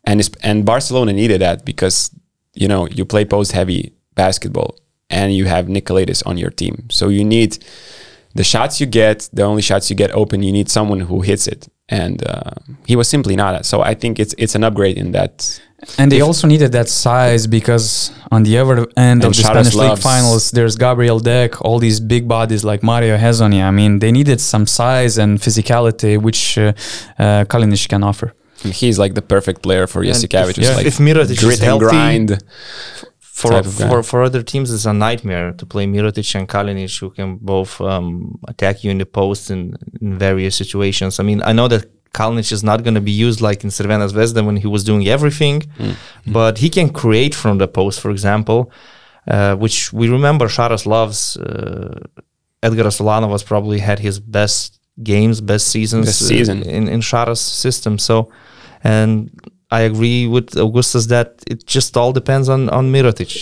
and 0.05 0.19
and 0.43 0.65
Barcelona 0.65 1.13
needed 1.13 1.41
that 1.41 1.65
because 1.65 2.11
you 2.55 2.69
know 2.69 2.89
you 2.89 3.05
play 3.05 3.25
post 3.25 3.53
heavy 3.53 3.93
basketball 4.15 4.71
and 5.11 5.33
you 5.39 5.45
have 5.47 5.69
Nick 5.69 5.87
Calathes 5.87 6.23
on 6.27 6.37
your 6.39 6.51
team, 6.51 6.75
so 6.91 7.09
you 7.09 7.25
need 7.25 7.59
the 8.35 8.45
shots 8.45 8.81
you 8.81 8.87
get, 8.87 9.29
the 9.33 9.43
only 9.43 9.63
shots 9.63 9.91
you 9.91 9.97
get 9.97 10.11
open. 10.15 10.43
You 10.43 10.53
need 10.53 10.69
someone 10.71 11.01
who 11.01 11.21
hits 11.23 11.47
it, 11.47 11.69
and 11.89 12.17
uh, 12.27 12.53
he 12.87 12.97
was 12.97 13.09
simply 13.09 13.37
not. 13.37 13.65
So 13.67 13.83
I 13.83 13.95
think 13.95 14.19
it's 14.19 14.35
it's 14.39 14.55
an 14.55 14.65
upgrade 14.65 14.97
in 14.99 15.13
that. 15.13 15.61
And 15.99 16.11
they 16.13 16.21
also 16.21 16.47
needed 16.47 16.71
that 16.73 16.89
size 16.89 17.47
because 17.47 18.13
on 18.31 18.45
the 18.45 18.57
other 18.59 18.87
end 18.97 19.25
of 19.25 19.33
the 19.35 19.43
Charas 19.43 19.67
Spanish 19.73 19.75
League 19.75 19.99
finals, 19.99 20.51
there's 20.53 20.77
Gabriel 20.77 21.19
Deck, 21.19 21.61
all 21.65 21.79
these 21.81 21.99
big 22.01 22.29
bodies 22.29 22.63
like 22.65 22.83
Mario 22.83 23.17
Hezonja. 23.17 23.65
I 23.65 23.71
mean, 23.73 23.99
they 23.99 24.13
needed 24.13 24.41
some 24.41 24.67
size 24.67 25.19
and 25.19 25.39
physicality, 25.41 26.21
which 26.21 26.57
uh, 26.57 26.73
uh, 27.19 27.45
Kalinic 27.51 27.89
can 27.89 28.03
offer. 28.05 28.33
And 28.65 28.73
he's 28.73 28.97
like 28.99 29.15
the 29.15 29.23
perfect 29.23 29.63
player 29.63 29.87
for 29.89 30.03
And 30.03 30.11
Jasikavic. 30.11 30.59
if- 30.59 30.77
like 30.77 30.87
if 30.87 30.99
Mirotic 30.99 31.31
is 31.33 31.41
grit 31.41 31.59
and 31.61 31.65
healthy, 31.65 31.85
grind. 31.87 32.39
for 33.21 33.51
type 33.51 33.67
of 33.67 33.77
guy. 33.79 33.89
for 33.89 34.03
for 34.05 34.23
other 34.23 34.43
teams 34.53 34.71
it's 34.73 34.87
a 34.87 34.93
nightmare 34.93 35.49
to 35.61 35.65
play 35.67 35.85
Mirotic 35.87 36.33
and 36.39 36.47
Kalinic 36.49 37.01
who 37.01 37.11
can 37.11 37.39
both 37.55 37.81
um, 37.81 38.39
attack 38.47 38.85
you 38.85 38.91
in 38.93 38.99
the 38.99 39.07
post 39.21 39.51
in, 39.51 39.75
in 40.01 40.17
various 40.19 40.55
situations. 40.63 41.19
I 41.19 41.25
mean, 41.25 41.41
I 41.51 41.53
know 41.53 41.67
that 41.69 41.85
Kalinic 42.15 42.53
is 42.53 42.63
not 42.63 42.79
going 42.85 42.95
to 42.95 43.01
be 43.01 43.17
used 43.27 43.41
like 43.41 43.65
in 43.65 43.71
Crvena 43.71 44.07
Zvezda 44.13 44.45
when 44.45 44.57
he 44.65 44.67
was 44.67 44.83
doing 44.85 45.09
everything, 45.09 45.63
but 46.27 46.59
he 46.59 46.69
can 46.69 46.89
create 47.03 47.35
from 47.35 47.59
the 47.59 47.69
post, 47.69 48.01
for 48.01 48.11
example, 48.11 48.71
uh, 49.35 49.55
which 49.57 49.93
we 49.93 50.09
remember 50.09 50.47
Sharas 50.49 50.85
loves. 50.87 51.37
Uh, 51.37 52.01
Edgaras 52.63 53.01
Ulanovas 53.01 53.45
probably 53.45 53.81
had 53.81 53.99
his 53.99 54.21
best 54.21 54.79
games, 55.03 55.41
best 55.41 55.67
seasons 55.69 56.07
Best 56.07 56.23
uh, 56.23 56.27
season. 56.27 56.63
in 56.77 56.89
in 56.95 57.01
Sharas 57.01 57.39
system. 57.65 57.99
So, 57.99 58.15
and 58.85 59.31
I 59.71 59.81
agree 59.91 60.27
with 60.27 60.47
Augustas 60.67 61.07
that 61.09 61.29
it 61.53 61.67
just 61.67 61.97
all 61.97 62.13
depends 62.13 62.49
on 62.49 62.69
on 62.69 62.93
Mirotic. 62.93 63.33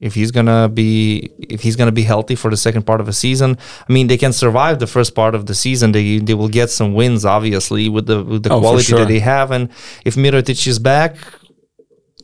If 0.00 0.14
he's 0.14 0.32
gonna 0.32 0.68
be 0.68 1.30
if 1.38 1.60
he's 1.62 1.76
gonna 1.76 1.92
be 1.92 2.02
healthy 2.02 2.34
for 2.34 2.50
the 2.50 2.56
second 2.56 2.82
part 2.84 3.00
of 3.00 3.06
the 3.06 3.12
season, 3.12 3.56
I 3.88 3.92
mean 3.92 4.08
they 4.08 4.16
can 4.18 4.32
survive 4.32 4.78
the 4.80 4.86
first 4.88 5.14
part 5.14 5.34
of 5.34 5.46
the 5.46 5.54
season. 5.54 5.92
They 5.92 6.18
they 6.18 6.34
will 6.34 6.48
get 6.48 6.68
some 6.70 6.94
wins, 6.94 7.24
obviously, 7.24 7.88
with 7.88 8.06
the 8.06 8.22
with 8.24 8.42
the 8.42 8.50
Oh, 8.52 8.60
quality 8.60 8.84
sure. 8.84 8.98
that 9.00 9.08
they 9.08 9.20
have. 9.20 9.50
And 9.52 9.70
if 10.04 10.16
Mirotic 10.16 10.66
is 10.66 10.78
back, 10.80 11.16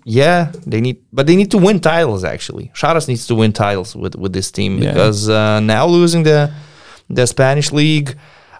yeah, 0.04 0.50
they 0.66 0.80
need, 0.80 0.98
but 1.12 1.26
they 1.26 1.36
need 1.36 1.50
to 1.52 1.58
win 1.58 1.78
titles. 1.80 2.24
Actually, 2.24 2.70
Sharas 2.74 3.06
needs 3.06 3.26
to 3.28 3.34
win 3.34 3.52
titles 3.52 3.94
with 3.94 4.14
with 4.16 4.32
this 4.32 4.50
team 4.50 4.78
Yeah. 4.82 4.90
because 4.92 5.28
uh, 5.28 5.60
now 5.60 5.86
losing 5.86 6.24
the 6.24 6.50
the 7.08 7.26
Spanish 7.26 7.70
league 7.72 8.16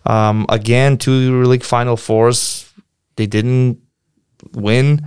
um, 0.07 0.47
again, 0.49 0.97
two 0.97 1.43
league 1.45 1.65
final 1.65 1.97
fours, 1.97 2.73
they 3.17 3.27
didn't 3.27 3.79
win. 4.55 5.01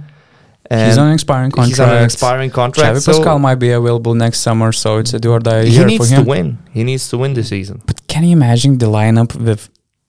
And 0.73 0.87
he's 0.87 0.97
on 0.97 1.07
an 1.07 1.13
expiring 1.19 1.51
contract. 1.51 1.69
He's 1.69 1.79
on 1.79 1.89
an 1.97 2.03
expiring 2.03 2.51
contract. 2.59 2.95
Xavi 2.97 3.01
so 3.01 3.11
Pascal 3.13 3.37
might 3.47 3.59
be 3.65 3.71
available 3.71 4.13
next 4.25 4.39
summer, 4.47 4.71
so 4.71 4.97
it's 5.01 5.13
a 5.13 5.19
do 5.19 5.31
or 5.31 5.39
die 5.39 5.63
he 5.65 5.71
year 5.73 5.81
for 5.83 5.87
needs 5.87 6.09
to 6.11 6.23
win. 6.33 6.47
He 6.77 6.83
needs 6.83 7.05
to 7.11 7.15
win 7.21 7.31
this 7.33 7.49
season. 7.49 7.81
But 7.89 7.97
can 8.11 8.23
you 8.23 8.31
imagine 8.39 8.71
the 8.83 8.87
lineup 8.99 9.31
with 9.47 9.61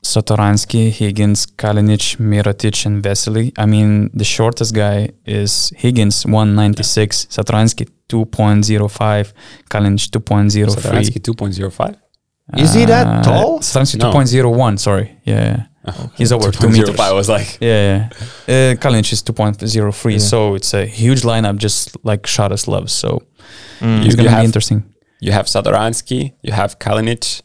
Satoransky, 0.03 0.91
Higgins, 0.91 1.47
Kalinic, 1.47 2.05
Mirotic, 2.31 2.77
and 2.87 3.03
Vesely? 3.03 3.53
I 3.59 3.67
mean, 3.67 4.11
the 4.15 4.25
shortest 4.25 4.75
guy 4.75 5.11
is 5.27 5.73
Higgins, 5.77 6.25
196, 6.27 7.27
Satoransky, 7.31 7.89
2.05, 8.09 9.33
Kalinic, 9.71 10.11
2.03. 10.11 10.67
Satoransky 10.77 11.21
2.05. 11.21 11.97
Is 12.59 12.75
he 12.75 12.85
that 12.85 13.07
Uh, 13.07 13.23
tall? 13.23 13.61
Satoransky, 13.61 13.99
No. 13.99 14.13
2.01, 14.13 14.79
sorry. 14.79 15.17
Yeah. 15.25 15.65
He's 16.17 16.33
over 16.33 16.51
2 16.51 16.69
meters. 16.69 16.91
2.05 16.91 17.15
was 17.15 17.29
like 17.29 17.59
Yeah, 17.61 18.09
yeah. 18.49 18.73
Uh, 18.73 18.75
Kalinic 18.77 19.13
is 19.13 19.23
2.03, 19.23 20.13
Yeah. 20.13 20.19
so 20.19 20.55
it's 20.55 20.73
a 20.75 20.87
huge 20.87 21.23
lineup, 21.23 21.57
just 21.59 21.97
like 22.05 22.23
Sharas 22.23 22.67
loves. 22.67 22.93
So 22.93 23.23
Mm. 23.81 24.05
it's 24.05 24.07
You- 24.07 24.17
going 24.17 24.25
you 24.25 24.25
to 24.25 24.31
have- 24.31 24.41
be 24.43 24.47
interesting. 24.47 24.83
you 25.21 25.33
have 25.33 25.47
Satoransky, 25.47 26.33
you 26.43 26.53
have 26.53 26.79
Kalinic, 26.79 27.43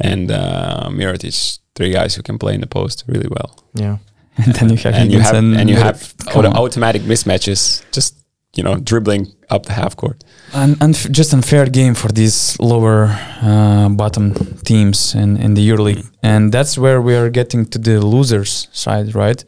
and 0.00 0.30
uh, 0.30 0.88
Mirotic, 0.90 1.58
three 1.74 1.90
guys 1.92 2.14
who 2.16 2.22
can 2.22 2.38
play 2.38 2.54
in 2.54 2.60
the 2.60 2.66
post 2.66 3.04
really 3.06 3.28
well. 3.28 3.50
Yeah. 3.74 3.96
And 4.36 4.52
then 4.56 4.68
you 4.70 4.76
have 4.78 4.94
and 4.94 5.12
you 5.12 5.20
have 5.20 5.34
and, 5.36 5.70
you 5.70 5.76
have 5.76 6.12
auto- 6.34 6.52
automatic 6.52 7.02
mismatches, 7.02 7.82
just 7.92 8.14
you 8.56 8.62
know, 8.64 8.74
dribbling 8.76 9.26
up 9.50 9.66
the 9.66 9.72
half 9.72 9.94
court. 9.96 10.24
An 10.54 10.76
unf- 10.76 11.10
just 11.10 11.32
unfair 11.34 11.66
game 11.66 11.94
for 11.94 12.08
these 12.12 12.56
lower 12.60 13.06
uh, 13.42 13.88
bottom 13.88 14.34
teams 14.64 15.14
in, 15.14 15.36
in 15.36 15.54
the 15.54 15.68
EuroLeague, 15.68 16.06
and 16.22 16.52
that's 16.52 16.78
where 16.78 17.00
we 17.02 17.16
are 17.16 17.28
getting 17.28 17.66
to 17.66 17.78
the 17.78 18.00
losers 18.00 18.68
side, 18.72 19.14
right? 19.16 19.44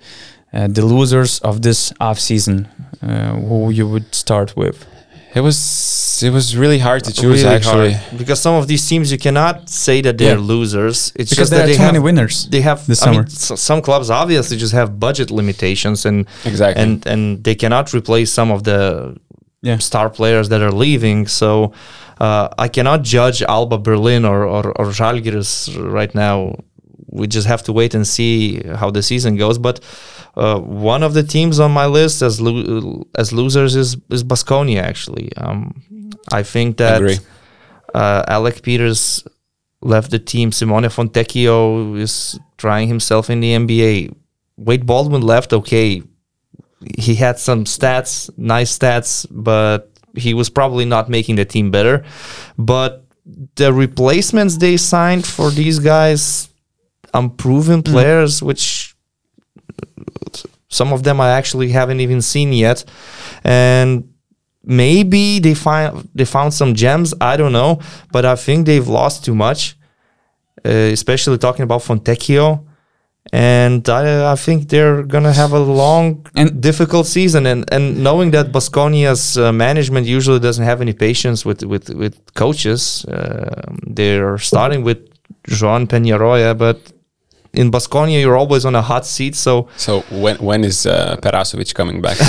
Uh, 0.53 0.67
the 0.67 0.85
losers 0.85 1.39
of 1.41 1.63
this 1.63 1.93
off 2.01 2.19
season, 2.19 2.67
uh, 3.03 3.35
who 3.35 3.71
you 3.71 3.87
would 3.87 4.13
start 4.15 4.57
with? 4.57 4.85
It 5.35 5.43
was 5.43 6.23
it 6.25 6.31
was 6.33 6.57
really 6.57 6.79
hard 6.79 7.05
to 7.05 7.13
choose 7.13 7.43
Really 7.45 7.55
actually. 7.57 7.93
hard. 7.93 8.19
because 8.19 8.41
some 8.41 8.55
of 8.55 8.67
these 8.67 8.89
teams 8.89 9.13
you 9.13 9.19
cannot 9.19 9.69
say 9.69 10.01
that 10.01 10.17
they're 10.19 10.39
Yeah. 10.39 10.55
losers. 10.55 11.13
It's 11.15 11.31
Because 11.31 11.37
just 11.37 11.51
there 11.51 11.59
that 11.61 11.65
are 11.65 11.69
they 11.69 11.77
too 11.77 11.83
have 11.83 11.93
many 11.93 12.03
winners. 12.03 12.49
they 12.51 12.63
have 12.63 12.87
this 12.87 13.03
I 13.07 13.11
mean, 13.11 13.27
summer. 13.29 13.55
s- 13.55 13.61
some 13.61 13.81
clubs 13.83 14.09
obviously 14.11 14.57
just 14.57 14.73
have 14.73 14.99
budget 14.99 15.31
limitations 15.31 16.07
and 16.07 16.27
Exactly. 16.47 16.83
and 16.83 17.07
and 17.07 17.45
they 17.45 17.55
cannot 17.55 17.93
replace 17.93 18.33
some 18.33 18.51
of 18.51 18.63
the 18.63 19.15
Yeah. 19.67 19.79
star 19.91 20.09
players 20.19 20.47
that 20.51 20.61
are 20.67 20.75
leaving. 20.85 21.27
So 21.29 21.73
uh, 22.27 22.49
I 22.65 22.69
cannot 22.77 22.99
judge 23.03 23.39
Alba 23.57 23.79
Berlin 23.89 24.23
or 24.33 24.41
or, 24.55 24.65
or 24.79 24.87
Žalgiris 25.01 25.51
right 25.99 26.13
now. 26.15 26.37
We 27.19 27.27
just 27.37 27.47
have 27.53 27.63
to 27.65 27.73
wait 27.73 27.95
and 27.97 28.05
see 28.17 28.37
how 28.81 28.91
the 28.97 29.03
season 29.03 29.33
goes. 29.37 29.59
But 29.59 29.77
uh, 30.37 30.59
one 30.93 31.03
of 31.07 31.13
the 31.15 31.23
teams 31.23 31.59
on 31.61 31.71
my 31.81 31.87
list 31.99 32.23
as 32.23 32.41
lo- 32.41 33.03
as 33.23 33.33
losers 33.33 33.75
is 33.83 33.97
is 34.17 34.23
Baskonia. 34.25 34.83
Actually, 34.93 35.29
um, 35.45 35.59
I 36.33 36.43
think 36.43 36.77
that 36.77 37.01
uh, 37.95 38.23
Alec 38.37 38.63
Peters 38.63 39.25
left 39.81 40.11
the 40.11 40.19
team. 40.19 40.53
Simone 40.53 40.89
Fontecchio 40.97 41.99
is 41.99 42.39
trying 42.59 42.89
himself 42.89 43.31
in 43.31 43.41
the 43.41 43.53
NBA. 43.53 44.15
Wade 44.57 44.87
Baldwin 44.87 45.23
left. 45.23 45.53
Okay, 45.53 46.03
he 46.99 47.15
had 47.15 47.39
some 47.39 47.65
stats, 47.65 48.31
nice 48.37 48.77
stats, 48.79 49.27
but 49.31 49.91
he 50.15 50.35
was 50.35 50.51
probably 50.51 50.85
not 50.85 51.09
making 51.09 51.37
the 51.37 51.45
team 51.45 51.71
better. 51.71 52.05
But 52.59 53.05
the 53.57 53.73
replacements 53.73 54.57
they 54.59 54.77
signed 54.77 55.27
for 55.27 55.51
these 55.51 55.79
guys, 55.79 56.49
unproven 57.13 57.83
players, 57.83 58.43
which 58.43 58.95
some 60.69 60.93
of 60.93 61.03
them 61.03 61.21
I 61.21 61.31
actually 61.31 61.71
haven't 61.71 62.01
even 62.01 62.23
seen 62.23 62.53
yet, 62.53 62.85
and 63.45 64.13
maybe 64.63 65.39
they 65.39 65.55
find 65.55 66.09
they 66.15 66.25
found 66.25 66.53
some 66.55 66.75
gems. 66.75 67.15
I 67.21 67.37
don't 67.37 67.53
know, 67.53 67.81
but 68.13 68.25
I 68.25 68.37
think 68.37 68.67
they've 68.67 68.87
lost 68.87 69.25
too 69.25 69.35
much, 69.35 69.77
uh, 70.65 70.71
especially 70.71 71.39
talking 71.39 71.63
about 71.63 71.83
Fontecchio. 71.83 72.65
And 73.33 73.89
I, 73.89 74.33
I 74.33 74.37
think 74.37 74.69
they're 74.69 75.03
gonna 75.03 75.33
have 75.33 75.53
a 75.53 75.59
long 75.59 76.25
And- 76.35 76.61
difficult 76.61 77.07
season. 77.07 77.47
And 77.47 77.65
and 77.73 78.03
knowing 78.03 78.31
that 78.33 78.53
Baskonia's 78.53 79.37
uh, 79.37 79.53
management 79.53 80.07
usually 80.07 80.39
doesn't 80.41 80.65
have 80.65 80.81
any 80.81 80.93
patience 80.93 81.45
with 81.45 81.63
with 81.65 81.89
with 81.91 82.15
coaches, 82.35 83.05
uh, 83.07 83.63
they're 83.97 84.39
starting 84.39 84.85
with 84.85 84.99
Joan 85.49 85.87
Peñarroya, 85.87 86.55
but 86.57 86.79
in 87.53 87.71
Baskonia 87.71 88.21
you're 88.21 88.37
always 88.37 88.65
on 88.65 88.75
a 88.75 88.83
hot 88.83 89.07
seat. 89.07 89.35
So 89.35 89.69
So 89.77 90.03
when 90.11 90.37
when 90.37 90.65
is 90.65 90.87
uh, 90.87 91.17
Perasovic 91.23 91.75
coming 91.75 92.01
back? 92.03 92.17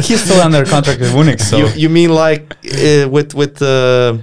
He's 0.04 0.22
still 0.24 0.40
under 0.40 0.64
contract 0.64 1.00
with 1.00 1.12
Munich, 1.14 1.40
so 1.40 1.56
you, 1.58 1.66
you 1.76 1.88
mean 1.88 2.10
like 2.10 2.56
uh, 2.66 3.08
with 3.08 3.34
with 3.34 3.60
uh, 3.62 4.16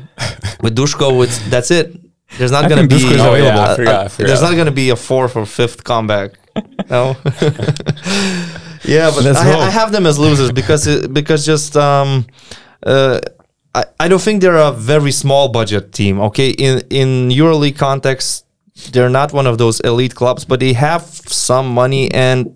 with 0.61 0.75
Dushko? 0.75 1.17
With 1.17 1.31
that's 1.49 1.71
it. 1.71 1.95
There's 2.37 2.51
not 2.51 2.69
gonna 2.69 2.87
be. 2.87 2.95
Duško 2.95 3.11
is 3.11 3.21
Oh, 3.21 3.35
yeah. 3.35 3.71
I 3.71 3.75
forgot, 3.75 4.05
I 4.05 4.07
forgot. 4.07 4.27
there's 4.27 4.41
not 4.41 4.55
gonna 4.55 4.71
be 4.71 4.89
a 4.89 4.95
fourth 4.95 5.35
or 5.35 5.45
fifth 5.45 5.83
comeback. 5.83 6.31
No. 6.89 7.15
yeah, 8.83 9.11
but 9.13 9.25
I. 9.25 9.67
I 9.67 9.69
have 9.69 9.91
them 9.91 10.05
as 10.05 10.17
losers 10.17 10.51
because 10.51 10.87
it, 10.87 11.13
because 11.13 11.45
just 11.45 11.75
um, 11.77 12.25
uh, 12.83 13.19
I 13.75 13.83
I 13.99 14.07
don't 14.07 14.21
think 14.21 14.41
they're 14.41 14.55
a 14.55 14.71
very 14.71 15.11
small 15.11 15.49
budget 15.49 15.91
team. 15.93 16.19
Okay, 16.21 16.49
in 16.49 16.81
in 16.89 17.29
EuroLeague 17.29 17.77
context, 17.77 18.45
they're 18.91 19.09
not 19.09 19.33
one 19.33 19.47
of 19.47 19.57
those 19.57 19.79
elite 19.81 20.15
clubs, 20.15 20.45
but 20.45 20.59
they 20.59 20.73
have 20.73 21.03
some 21.03 21.69
money 21.69 22.11
and 22.11 22.55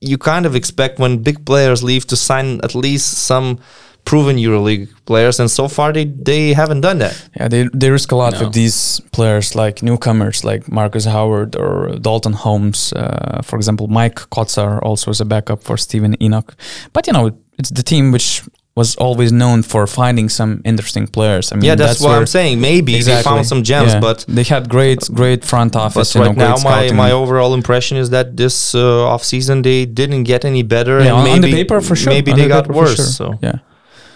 you 0.00 0.18
kind 0.18 0.46
of 0.46 0.54
expect 0.54 0.98
when 0.98 1.18
big 1.22 1.44
players 1.44 1.82
leave 1.82 2.06
to 2.06 2.16
sign 2.16 2.60
at 2.62 2.74
least 2.74 3.14
some 3.26 3.58
proven 4.04 4.36
EuroLeague 4.36 4.88
players, 5.04 5.40
and 5.40 5.50
so 5.50 5.68
far 5.68 5.92
they 5.92 6.04
they 6.24 6.54
haven't 6.54 6.80
done 6.82 6.98
that. 6.98 7.14
yeah, 7.36 7.48
they 7.48 7.68
they 7.74 7.90
risk 7.90 8.12
a 8.12 8.16
lot 8.16 8.32
No. 8.32 8.40
with 8.40 8.52
these 8.54 9.00
players 9.12 9.54
like 9.54 9.82
newcomers 9.82 10.44
like 10.44 10.62
Marcus 10.72 11.04
Howard 11.04 11.56
or 11.56 11.88
Daulton 12.00 12.34
Hommes. 12.34 12.92
Uh, 12.92 13.42
for 13.42 13.56
example, 13.56 13.86
Mike 13.88 14.16
Kotsar 14.30 14.78
also 14.82 15.10
is 15.10 15.20
a 15.20 15.24
backup 15.24 15.62
for 15.62 15.76
Steven 15.76 16.14
Enoch. 16.22 16.54
But 16.92 17.06
you 17.06 17.12
know, 17.12 17.30
it's 17.58 17.70
the 17.70 17.82
team 17.82 18.12
which 18.12 18.42
was 18.74 18.94
always 18.96 19.32
known 19.32 19.62
for 19.62 19.86
finding 19.88 20.28
some 20.28 20.60
interesting 20.64 21.06
players. 21.08 21.50
I 21.52 21.56
mean, 21.56 21.64
yeah, 21.64 21.74
that's, 21.74 22.00
what 22.00 22.12
I'm 22.12 22.26
saying. 22.26 22.60
Maybe 22.60 23.02
they 23.02 23.22
found 23.22 23.44
some 23.44 23.64
gems, 23.64 23.92
Yeah. 23.92 24.00
but 24.00 24.24
they 24.28 24.44
had 24.44 24.68
great, 24.68 25.00
great 25.12 25.44
front 25.44 25.74
office. 25.74 26.14
you 26.14 26.20
right 26.22 26.36
know, 26.36 26.54
now 26.54 26.62
my, 26.62 26.92
my 26.92 27.10
overall 27.10 27.54
impression 27.54 27.96
is 27.98 28.10
that 28.10 28.36
this 28.36 28.76
uh, 28.76 29.12
off 29.12 29.24
season 29.24 29.62
they 29.62 29.84
didn't 29.84 30.22
get 30.24 30.44
any 30.44 30.62
better. 30.62 31.00
yeah, 31.00 31.06
and 31.08 31.16
on, 31.16 31.24
maybe, 31.24 31.34
on 31.34 31.40
the 31.40 31.52
paper 31.52 31.80
for 31.80 31.96
sure. 31.96 32.12
Maybe 32.12 32.30
on 32.30 32.38
they 32.38 32.44
the 32.44 32.48
got 32.50 32.68
worse. 32.68 32.94
sure. 32.96 33.04
So 33.06 33.38
yeah, 33.42 33.58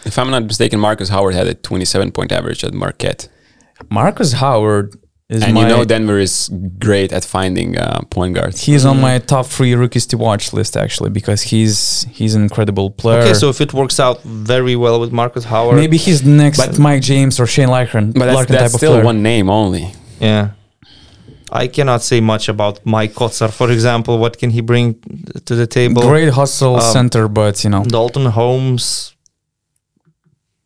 if 0.04 0.18
I'm 0.18 0.30
not 0.30 0.44
mistaken, 0.44 0.78
Marcus 0.80 1.08
Howard 1.08 1.34
had 1.34 1.46
a 1.46 1.54
27 1.54 2.12
point 2.12 2.32
average 2.32 2.64
at 2.64 2.72
Marquette, 2.74 3.28
Marcus 3.90 4.32
Howard 4.32 4.94
is 5.28 5.42
and 5.42 5.54
my. 5.54 5.60
you 5.62 5.66
know 5.68 5.84
Denver 5.84 6.18
is 6.18 6.50
great 6.78 7.10
at 7.12 7.24
finding 7.24 7.78
uh, 7.78 8.00
point 8.10 8.34
guards. 8.34 8.60
He's 8.60 8.84
on 8.84 9.00
my 9.00 9.18
top 9.18 9.46
three 9.46 9.74
rookies 9.74 10.06
to 10.06 10.16
watch 10.18 10.52
list 10.52 10.76
actually 10.76 11.10
because 11.10 11.40
he's 11.42 12.04
he's 12.10 12.34
an 12.34 12.42
incredible 12.42 12.90
player. 12.90 13.20
okay, 13.22 13.34
so 13.34 13.48
if 13.48 13.60
it 13.60 13.72
works 13.72 13.98
out 13.98 14.22
very 14.24 14.76
well 14.76 15.00
with 15.00 15.10
Marcus 15.12 15.44
Howard, 15.44 15.76
maybe 15.76 15.96
he's 15.96 16.22
next 16.24 16.58
But- 16.58 16.78
Mike 16.78 17.02
James 17.02 17.40
or 17.40 17.46
Shane 17.46 17.68
Larkin, 17.68 18.12
but 18.12 18.26
that's, 18.26 18.34
Larkin 18.36 18.56
that's 18.56 18.72
type 18.72 18.78
still 18.78 18.92
of 18.92 18.96
player. 18.96 19.04
one 19.04 19.22
name 19.22 19.48
only. 19.48 19.92
Yeah. 20.20 20.50
I 21.54 21.66
cannot 21.66 22.00
say 22.02 22.20
much 22.20 22.48
about 22.48 22.74
Mike 22.86 23.12
Kotsar, 23.12 23.50
for 23.52 23.70
example. 23.70 24.16
What 24.18 24.38
can 24.38 24.48
he 24.50 24.62
bring 24.62 24.86
to 25.44 25.54
the 25.54 25.66
table? 25.66 26.00
Great 26.02 26.30
hustle 26.30 26.76
Um, 26.76 26.92
center, 26.92 27.28
but 27.28 27.62
you 27.64 27.68
know, 27.70 27.82
Daulton 27.82 28.30
Hommes, 28.30 29.14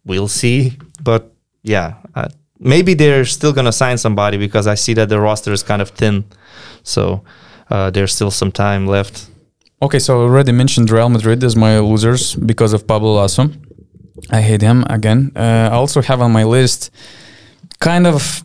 we'll 0.06 0.28
see. 0.28 0.78
But 1.02 1.32
yeah, 1.62 1.94
uh, 2.14 2.28
maybe 2.58 2.94
they're 2.94 3.24
still 3.24 3.52
going 3.52 3.66
to 3.66 3.72
sign 3.72 3.98
somebody 3.98 4.38
because 4.38 4.66
I 4.66 4.74
see 4.74 4.94
that 4.94 5.08
the 5.08 5.20
roster 5.20 5.52
is 5.52 5.62
kind 5.62 5.82
of 5.82 5.90
thin. 5.90 6.24
So 6.82 7.24
uh, 7.70 7.90
there's 7.90 8.14
still 8.14 8.30
some 8.30 8.52
time 8.52 8.86
left. 8.86 9.28
Okay, 9.82 9.98
so 9.98 10.20
I 10.20 10.22
already 10.22 10.52
mentioned 10.52 10.90
Real 10.90 11.10
Madrid 11.10 11.44
as 11.44 11.54
my 11.54 11.78
losers 11.78 12.34
because 12.34 12.72
of 12.72 12.86
Pablo 12.86 13.14
Lasso. 13.14 13.50
I 14.30 14.40
hate 14.40 14.62
him 14.62 14.84
again. 14.88 15.32
Uh, 15.36 15.68
I 15.70 15.74
also 15.74 16.00
have 16.00 16.22
on 16.22 16.32
my 16.32 16.44
list 16.44 16.90
kind 17.78 18.06
of 18.06 18.42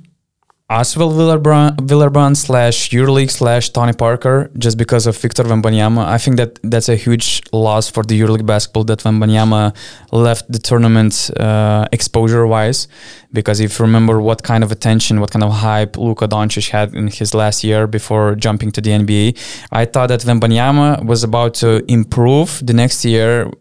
Asvel 0.71 1.11
Villeurbanne, 1.11 2.33
slash 2.37 2.91
EuroLeague 2.91 3.29
slash 3.29 3.71
Tony 3.71 3.91
Parker 3.91 4.49
just 4.57 4.77
because 4.77 5.05
of 5.05 5.17
Victor 5.17 5.43
Wembanyama. 5.43 6.05
I 6.05 6.17
think 6.17 6.37
that 6.37 6.59
that's 6.63 6.87
a 6.87 6.95
huge 6.95 7.41
loss 7.51 7.89
for 7.89 8.03
the 8.03 8.17
EuroLeague 8.17 8.45
basketball 8.45 8.85
that 8.85 8.99
Wembanyama 8.99 9.75
left 10.13 10.49
the 10.49 10.59
tournament 10.59 11.29
uh, 11.37 11.87
exposure 11.91 12.47
wise. 12.47 12.87
Because 13.33 13.59
if 13.59 13.79
you 13.79 13.85
remember 13.85 14.21
what 14.21 14.43
kind 14.43 14.63
of 14.63 14.71
attention, 14.71 15.19
what 15.19 15.31
kind 15.31 15.43
of 15.43 15.51
hype 15.51 15.97
Luka 15.97 16.25
Doncic 16.25 16.69
had 16.69 16.95
in 16.95 17.09
his 17.09 17.33
last 17.33 17.65
year 17.65 17.85
before 17.85 18.35
jumping 18.35 18.71
to 18.71 18.79
the 18.79 18.91
NBA, 18.91 19.37
I 19.73 19.83
thought 19.83 20.07
that 20.07 20.21
Wembanyama 20.21 21.05
was 21.05 21.25
about 21.25 21.53
to 21.55 21.83
improve 21.91 22.65
the 22.65 22.73
next 22.73 23.03
year 23.03 23.51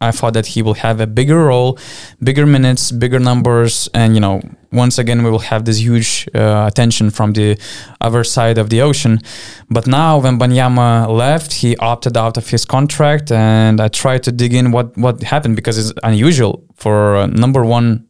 I 0.00 0.10
thought 0.10 0.34
that 0.34 0.46
he 0.46 0.62
will 0.62 0.74
have 0.74 1.00
a 1.00 1.06
bigger 1.06 1.46
role, 1.46 1.78
bigger 2.22 2.44
minutes, 2.44 2.92
bigger 2.92 3.18
numbers, 3.18 3.88
and 3.94 4.14
you 4.14 4.20
know, 4.20 4.42
once 4.70 4.98
again 4.98 5.24
we 5.24 5.30
will 5.30 5.46
have 5.50 5.64
this 5.64 5.78
huge 5.80 6.28
uh, 6.34 6.66
attention 6.70 7.10
from 7.10 7.32
the 7.32 7.58
other 8.00 8.22
side 8.22 8.58
of 8.58 8.68
the 8.68 8.82
ocean. 8.82 9.20
But 9.70 9.86
now 9.86 10.20
Wembanyama 10.20 11.08
left, 11.08 11.54
he 11.54 11.76
opted 11.78 12.16
out 12.16 12.36
of 12.36 12.50
his 12.50 12.66
contract, 12.66 13.32
and 13.32 13.80
I 13.80 13.88
tried 13.88 14.22
to 14.24 14.32
dig 14.32 14.52
in 14.52 14.70
what 14.70 14.96
what 14.98 15.22
happened 15.22 15.56
because 15.56 15.78
it's 15.78 15.92
unusual 16.02 16.64
for 16.74 17.26
number 17.28 17.64
one 17.64 18.06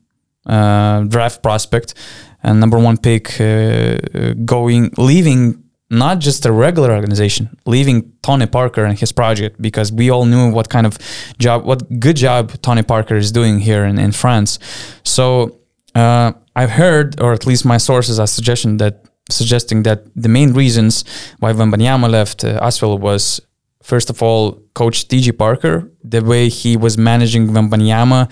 uh, 0.46 1.04
draft 1.04 1.42
prospect 1.42 1.94
and 2.42 2.60
number 2.60 2.78
one 2.78 2.96
pick 2.96 3.40
uh, 3.40 3.98
going 4.44 4.90
leaving 4.96 5.62
not 5.90 6.18
just 6.18 6.44
a 6.46 6.52
regular 6.52 6.92
organization, 6.92 7.56
leaving 7.64 8.12
Tony 8.22 8.46
Parker 8.46 8.84
and 8.84 8.98
his 8.98 9.12
project 9.12 9.60
because 9.62 9.92
we 9.92 10.10
all 10.10 10.24
knew 10.24 10.50
what 10.50 10.68
kind 10.68 10.86
of 10.86 10.98
job, 11.38 11.64
what 11.64 12.00
good 12.00 12.16
job 12.16 12.60
Tony 12.62 12.82
Parker 12.82 13.16
is 13.16 13.30
doing 13.30 13.60
here 13.60 13.84
in, 13.84 13.98
in 13.98 14.12
France. 14.12 14.58
So 15.04 15.60
uh, 15.94 16.32
I've 16.56 16.70
heard, 16.70 17.20
or 17.20 17.32
at 17.32 17.46
least 17.46 17.64
my 17.64 17.76
sources 17.76 18.18
are 18.18 18.26
suggesting 18.26 18.78
that 18.78 19.06
suggesting 19.28 19.82
that 19.82 20.04
the 20.14 20.28
main 20.28 20.52
reasons 20.52 21.04
why 21.40 21.52
Wembanyama 21.52 22.08
left 22.08 22.44
uh, 22.44 22.60
Asvel 22.60 23.00
was 23.00 23.40
first 23.82 24.08
of 24.08 24.22
all 24.22 24.60
coach 24.74 25.08
TJ 25.08 25.36
Parker, 25.36 25.90
the 26.04 26.22
way 26.22 26.48
he 26.48 26.76
was 26.76 26.96
managing 26.96 27.48
Wembanyama, 27.48 28.30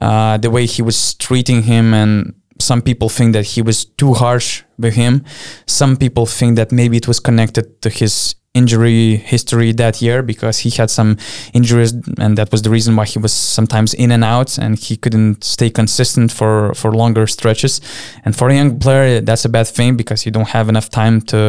uh, 0.00 0.36
the 0.38 0.50
way 0.50 0.66
he 0.66 0.82
was 0.82 1.14
treating 1.14 1.62
him 1.62 1.92
and 1.92 2.34
some 2.60 2.82
people 2.82 3.08
think 3.08 3.32
that 3.32 3.44
he 3.44 3.62
was 3.62 3.84
too 3.84 4.14
harsh 4.14 4.64
with 4.78 4.94
him. 4.94 5.24
Some 5.66 5.96
people 5.96 6.26
think 6.26 6.56
that 6.56 6.72
maybe 6.72 6.96
it 6.96 7.08
was 7.08 7.20
connected 7.20 7.80
to 7.82 7.88
his 7.88 8.34
injury 8.60 9.16
history 9.34 9.70
that 9.82 9.94
year 10.06 10.18
because 10.32 10.56
he 10.64 10.70
had 10.80 10.90
some 10.98 11.10
injuries 11.58 11.92
and 12.24 12.36
that 12.38 12.48
was 12.52 12.60
the 12.62 12.70
reason 12.76 12.92
why 12.96 13.06
he 13.12 13.18
was 13.26 13.32
sometimes 13.32 13.90
in 13.94 14.10
and 14.16 14.24
out 14.24 14.50
and 14.58 14.72
he 14.86 14.94
couldn't 15.02 15.44
stay 15.56 15.70
consistent 15.80 16.28
for 16.38 16.74
for 16.80 16.90
longer 17.02 17.26
stretches. 17.36 17.74
And 18.24 18.32
for 18.38 18.46
a 18.48 18.54
young 18.60 18.78
player 18.84 19.20
that's 19.28 19.44
a 19.50 19.52
bad 19.56 19.68
thing 19.76 19.90
because 20.02 20.20
you 20.26 20.32
don't 20.36 20.50
have 20.56 20.66
enough 20.72 20.88
time 21.00 21.16
to 21.32 21.40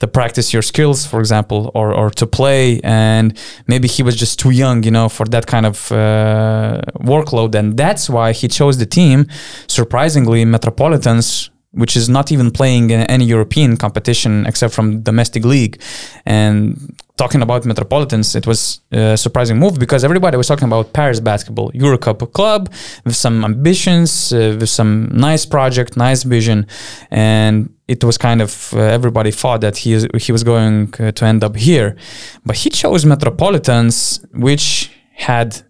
to 0.00 0.06
practice 0.18 0.48
your 0.54 0.64
skills 0.72 0.98
for 1.10 1.18
example 1.24 1.60
or 1.78 1.88
or 2.00 2.08
to 2.20 2.26
play. 2.38 2.64
And 2.82 3.26
maybe 3.72 3.88
he 3.96 4.02
was 4.08 4.16
just 4.24 4.34
too 4.42 4.52
young 4.62 4.78
you 4.86 4.92
know 4.96 5.08
for 5.16 5.26
that 5.34 5.46
kind 5.46 5.66
of 5.66 5.76
uh, 5.92 6.80
workload. 7.12 7.54
And 7.60 7.66
that's 7.82 8.04
why 8.14 8.28
he 8.40 8.46
chose 8.58 8.74
the 8.82 8.90
team. 8.98 9.18
Surprisingly 9.66 10.44
metropolitans 10.44 11.50
which 11.74 11.96
is 11.96 12.08
not 12.08 12.30
even 12.32 12.50
playing 12.50 12.90
in 12.90 13.00
any 13.02 13.24
European 13.24 13.76
competition 13.76 14.46
except 14.46 14.74
from 14.74 15.02
domestic 15.02 15.44
league. 15.44 15.80
And 16.24 16.94
talking 17.16 17.42
about 17.42 17.64
Metropolitans, 17.64 18.34
it 18.34 18.46
was 18.46 18.80
a 18.92 19.16
surprising 19.16 19.58
move 19.58 19.78
because 19.78 20.04
everybody 20.04 20.36
was 20.36 20.46
talking 20.46 20.66
about 20.66 20.92
Paris 20.92 21.20
basketball, 21.20 21.70
Eurocup 21.72 22.32
club 22.32 22.72
with 23.04 23.16
some 23.16 23.44
ambitions, 23.44 24.32
uh, 24.32 24.56
with 24.58 24.68
some 24.68 25.08
nice 25.12 25.46
project, 25.46 25.96
nice 25.96 26.22
vision, 26.22 26.66
and 27.10 27.70
it 27.86 28.02
was 28.02 28.16
kind 28.16 28.40
of 28.40 28.72
uh, 28.74 28.78
everybody 28.78 29.30
thought 29.30 29.60
that 29.60 29.76
he 29.76 30.06
he 30.18 30.32
was 30.32 30.42
going 30.42 30.92
uh, 30.98 31.12
to 31.12 31.24
end 31.24 31.44
up 31.44 31.56
here, 31.56 31.96
but 32.44 32.56
he 32.56 32.70
chose 32.70 33.04
Metropolitans, 33.04 34.24
which 34.32 34.90
had 35.12 35.62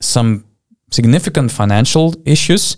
some 0.00 0.44
significant 0.90 1.50
financial 1.50 2.14
issues, 2.24 2.76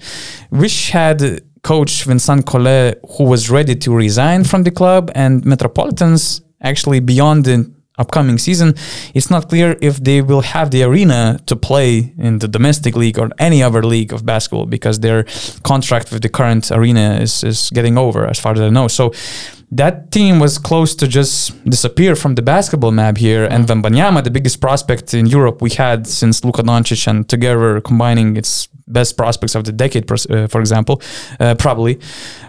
which 0.51 0.91
had 0.91 1.43
coach 1.63 2.05
Vincent 2.05 2.47
Collet, 2.47 3.01
who 3.17 3.25
was 3.25 3.51
ready 3.51 3.75
to 3.77 3.95
resign 3.95 4.45
from 4.45 4.63
the 4.63 4.71
club, 4.71 5.11
and 5.15 5.45
Metropolitans 5.45 6.41
actually 6.63 7.01
beyond 7.01 7.45
the 7.45 7.73
upcoming 7.99 8.39
season. 8.39 8.75
It's 9.15 9.31
not 9.31 9.49
clear 9.49 9.77
if 9.81 10.03
they 10.03 10.23
will 10.23 10.41
have 10.41 10.71
the 10.71 10.85
arena 10.85 11.41
to 11.47 11.57
play 11.57 12.15
in 12.17 12.39
the 12.39 12.49
domestic 12.49 12.97
league 12.97 13.19
or 13.19 13.31
any 13.39 13.63
other 13.63 13.83
league 13.83 14.13
of 14.13 14.25
basketball 14.25 14.67
because 14.67 15.01
their 15.01 15.25
contract 15.65 16.13
with 16.13 16.23
the 16.23 16.29
current 16.29 16.71
arena 16.71 17.19
is, 17.21 17.43
is 17.45 17.71
getting 17.71 17.99
over, 17.99 18.27
as 18.27 18.39
far 18.39 18.53
as 18.53 18.61
I 18.61 18.71
know. 18.71 18.89
So 18.89 19.13
that 19.71 20.11
team 20.11 20.39
was 20.39 20.57
close 20.57 20.95
to 20.95 21.07
just 21.07 21.62
disappear 21.64 22.16
from 22.16 22.35
the 22.35 22.43
basketball 22.43 22.91
map 22.91 23.19
here. 23.19 23.45
And 23.45 23.66
Wembanyama, 23.66 24.25
the 24.25 24.31
biggest 24.31 24.61
prospect 24.61 25.12
in 25.12 25.27
Europe 25.27 25.61
we 25.61 25.71
had 25.71 26.07
since 26.07 26.45
Luka 26.45 26.62
Doncic, 26.62 27.07
and 27.07 27.29
together 27.29 27.81
combining 27.81 28.37
its 28.37 28.69
best 28.87 29.16
prospects 29.16 29.55
of 29.55 29.64
the 29.64 29.73
decade, 29.73 30.11
uh, 30.11 30.47
for 30.47 30.61
example, 30.61 31.03
uh, 31.39 31.55
probably. 31.57 32.01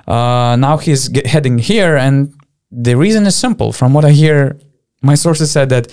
Uh, 0.08 0.56
now 0.58 0.78
he's 0.78 1.10
heading 1.26 1.58
here, 1.58 1.98
and 1.98 2.34
the 2.72 2.96
reason 2.96 3.26
is 3.26 3.36
simple. 3.36 3.74
From 3.74 3.94
what 3.94 4.06
I 4.06 4.12
hear, 4.12 4.58
my 5.02 5.16
sources 5.16 5.52
said 5.52 5.70
that 5.70 5.88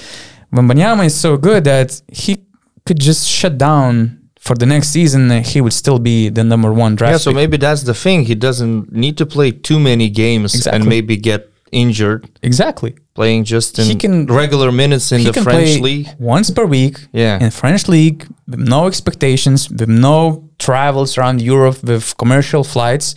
Wembanyama 0.52 1.06
is 1.06 1.14
so 1.14 1.36
good 1.36 1.64
that 1.64 2.00
he 2.12 2.38
could 2.84 3.00
just 3.00 3.26
shut 3.26 3.58
down 3.58 4.25
for 4.46 4.54
the 4.62 4.66
next 4.74 4.88
season. 4.96 5.22
uh, 5.30 5.42
He 5.52 5.58
would 5.64 5.72
still 5.82 5.98
be 6.10 6.16
the 6.38 6.44
number 6.52 6.70
one 6.84 6.92
draft. 6.98 7.12
Yeah, 7.12 7.18
so 7.26 7.30
pick. 7.30 7.36
maybe 7.42 7.56
that's 7.66 7.82
the 7.90 7.94
thing. 8.04 8.18
He 8.30 8.34
doesn't 8.46 8.92
need 8.92 9.16
to 9.18 9.26
play 9.26 9.50
too 9.68 9.78
many 9.90 10.08
games 10.24 10.54
Exactly. 10.54 10.76
and 10.80 10.88
maybe 10.94 11.16
get 11.30 11.40
injured 11.72 12.20
exactly. 12.42 12.92
playing 13.14 13.42
just 13.44 13.76
He 13.76 13.90
in 13.92 13.98
can- 13.98 14.26
regular 14.42 14.70
minutes 14.82 15.06
in 15.14 15.18
he 15.20 15.26
the 15.30 15.42
French 15.46 15.80
league. 15.88 16.06
once 16.36 16.48
per 16.56 16.64
week 16.64 16.94
Yeah. 17.12 17.42
in 17.44 17.50
French 17.50 17.82
league 17.88 18.20
with 18.50 18.60
no 18.74 18.86
expectations, 18.86 19.68
with 19.68 19.88
no 20.10 20.18
travels 20.58 21.18
around 21.18 21.42
Europe 21.42 21.78
with 21.82 22.04
commercial 22.22 22.62
flights. 22.74 23.14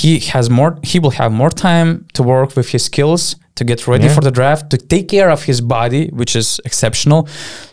He 0.00 0.18
has 0.32 0.44
more. 0.58 0.72
He 0.82 0.98
will 1.02 1.14
have 1.22 1.30
more 1.42 1.50
time 1.68 1.88
to 2.16 2.22
work 2.22 2.56
with 2.56 2.68
his 2.74 2.82
skills 2.90 3.36
to 3.58 3.62
get 3.64 3.86
ready 3.86 4.06
Yeah. 4.06 4.14
for 4.16 4.22
the 4.28 4.32
draft, 4.32 4.62
to 4.70 4.76
take 4.76 5.06
care 5.16 5.30
of 5.30 5.44
his 5.44 5.60
body, 5.60 6.02
which 6.20 6.34
is 6.34 6.60
exceptional. 6.64 7.20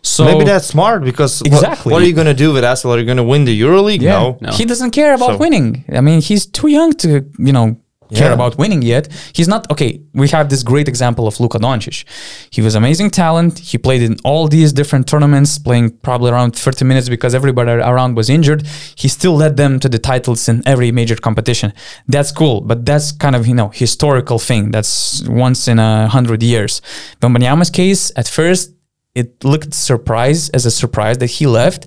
So 0.03 0.23
maybe 0.25 0.45
that's 0.51 0.67
smart 0.67 1.03
because 1.03 1.41
Exactly. 1.41 1.91
what, 1.91 2.01
are 2.03 2.05
you 2.05 2.13
going 2.13 2.27
to 2.37 2.39
do 2.45 2.53
with 2.53 2.63
Asvel? 2.63 2.91
Are 2.93 2.99
you 2.99 3.05
going 3.11 3.17
to 3.25 3.29
win 3.33 3.45
the 3.45 3.55
EuroLeague? 3.63 4.01
Yeah. 4.03 4.19
No. 4.19 4.37
No. 4.41 4.51
He 4.59 4.65
doesn't 4.65 4.91
care 4.91 5.13
about 5.15 5.31
So- 5.31 5.37
winning. 5.37 5.83
I 5.91 6.01
mean, 6.01 6.21
he's 6.21 6.45
too 6.45 6.67
young 6.77 6.93
to, 7.03 7.09
you 7.47 7.53
know, 7.57 7.77
care 8.19 8.27
Yeah. 8.29 8.33
about 8.39 8.57
winning 8.57 8.81
yet. 8.81 9.07
He's 9.33 9.47
not 9.47 9.61
okay. 9.71 10.01
We 10.13 10.27
have 10.29 10.49
this 10.49 10.63
great 10.63 10.87
example 10.87 11.25
of 11.27 11.39
Luka 11.39 11.59
Doncic. 11.59 12.03
He 12.49 12.61
was 12.61 12.73
amazing 12.75 13.09
talent. 13.11 13.59
He 13.71 13.77
played 13.77 14.01
in 14.01 14.17
all 14.23 14.47
these 14.47 14.71
different 14.73 15.07
tournaments, 15.07 15.57
playing 15.57 15.87
probably 16.07 16.29
around 16.31 16.51
30 16.55 16.85
minutes 16.85 17.07
because 17.09 17.33
everybody 17.35 17.71
around 17.71 18.15
was 18.15 18.29
injured. 18.29 18.61
He 18.95 19.07
still 19.07 19.35
led 19.35 19.57
them 19.57 19.79
to 19.79 19.89
the 19.89 19.99
titles 19.99 20.47
in 20.49 20.61
every 20.65 20.91
major 20.91 21.15
competition. 21.15 21.73
That's 22.07 22.31
cool, 22.31 22.61
but 22.61 22.85
that's 22.85 23.11
kind 23.11 23.35
of, 23.35 23.47
you 23.47 23.55
know, 23.55 23.69
historical 23.69 24.39
thing. 24.39 24.71
That's 24.71 25.23
once 25.27 25.67
in 25.67 25.79
a 25.79 26.07
hundred 26.07 26.43
years. 26.43 26.81
Wembanyama's 27.21 27.69
case, 27.69 28.11
at 28.15 28.27
first, 28.27 28.71
it 29.13 29.43
looked 29.43 29.73
surprise 29.73 30.49
as 30.49 30.65
a 30.65 30.71
surprise 30.71 31.17
that 31.17 31.31
he 31.37 31.45
left. 31.45 31.85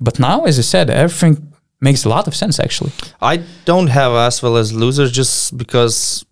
But 0.00 0.18
now, 0.18 0.44
as 0.44 0.56
you 0.56 0.64
said, 0.64 0.90
everything 0.90 1.52
makes 1.88 2.00
a 2.08 2.10
lot 2.14 2.24
of 2.30 2.34
sense 2.42 2.56
actually. 2.66 2.92
I 3.32 3.34
don't 3.70 3.90
have 4.00 4.12
as 4.28 4.36
well 4.42 4.56
as 4.62 4.66
losers 4.82 5.10
just 5.20 5.34
because, 5.62 6.24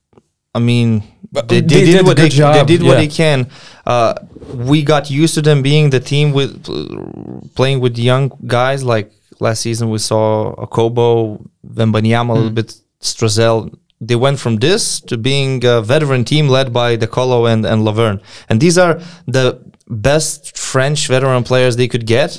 I 0.56 0.60
mean, 0.70 0.88
they, 1.32 1.40
they 1.40 1.60
they, 1.60 1.66
did 1.74 1.84
did 1.96 2.06
what 2.08 2.16
they, 2.22 2.28
job, 2.28 2.52
they 2.54 2.64
did 2.72 2.82
what 2.88 2.96
they 3.02 3.08
can. 3.22 3.38
Uh, 3.92 4.12
we 4.70 4.78
got 4.92 5.04
used 5.22 5.34
to 5.38 5.42
them 5.48 5.58
being 5.70 5.84
the 5.96 6.00
team 6.12 6.26
with 6.38 6.52
playing 7.58 7.78
with 7.84 7.94
young 8.10 8.24
guys. 8.56 8.80
Like 8.94 9.06
last 9.46 9.60
season, 9.66 9.84
we 9.94 9.98
saw 10.10 10.54
Okobo, 10.64 11.10
Wembanyama, 11.78 12.30
a 12.30 12.34
little 12.34 12.48
Hmm. 12.54 12.60
bit 12.60 12.70
Strazel. 13.10 13.58
They 14.08 14.18
went 14.26 14.38
from 14.44 14.54
this 14.66 14.82
to 15.08 15.14
being 15.30 15.52
a 15.64 15.76
veteran 15.92 16.22
team 16.32 16.44
led 16.56 16.68
by 16.80 16.88
De 17.02 17.06
Colo 17.16 17.38
and, 17.52 17.62
and 17.70 17.78
Laverne. 17.88 18.18
And 18.48 18.56
these 18.64 18.76
are 18.84 18.94
the 19.36 19.46
best 19.88 20.40
French 20.70 21.00
veteran 21.14 21.42
players 21.50 21.72
they 21.76 21.88
could 21.92 22.06
get. 22.16 22.30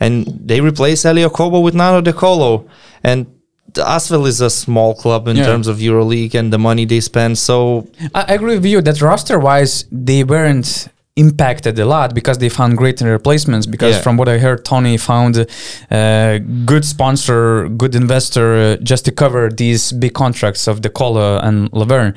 And 0.00 0.26
they 0.44 0.60
replace 0.60 1.04
Elie 1.04 1.22
Okobo 1.22 1.62
with 1.62 1.74
Nano 1.74 2.00
De 2.00 2.12
Colo. 2.12 2.66
And 3.02 3.26
the 3.74 3.82
Asvel 3.82 4.26
is 4.26 4.40
a 4.40 4.50
small 4.50 4.94
club 4.94 5.26
in 5.28 5.36
Yeah. 5.36 5.46
terms 5.46 5.66
of 5.66 5.78
EuroLeague 5.78 6.34
and 6.34 6.52
the 6.52 6.58
money 6.58 6.84
they 6.84 7.00
spend. 7.00 7.38
So 7.38 7.86
I, 8.14 8.34
agree 8.34 8.54
with 8.56 8.66
you 8.66 8.80
that 8.82 9.00
roster 9.02 9.38
wise 9.38 9.84
they 9.90 10.22
weren't 10.24 10.88
impacted 11.16 11.78
a 11.78 11.84
lot 11.84 12.12
because 12.12 12.38
they 12.38 12.48
found 12.48 12.76
great 12.76 13.00
replacements 13.00 13.66
because 13.66 13.94
Yeah. 13.96 14.00
from 14.02 14.16
what 14.16 14.28
I 14.28 14.38
heard 14.38 14.64
Tony 14.64 14.96
found 14.96 15.46
a 15.90 16.40
good 16.64 16.84
sponsor 16.84 17.68
good 17.68 17.94
investor 17.94 18.46
uh, 18.54 18.76
just 18.82 19.04
to 19.04 19.12
cover 19.12 19.48
these 19.48 19.92
big 19.92 20.12
contracts 20.14 20.66
of 20.66 20.80
De 20.80 20.88
Colo 20.88 21.38
and 21.38 21.68
Laverne 21.72 22.14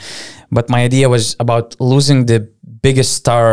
but 0.52 0.68
my 0.70 0.84
idea 0.84 1.10
was 1.10 1.36
about 1.40 1.76
losing 1.80 2.26
the 2.26 2.48
biggest 2.88 3.12
star 3.22 3.50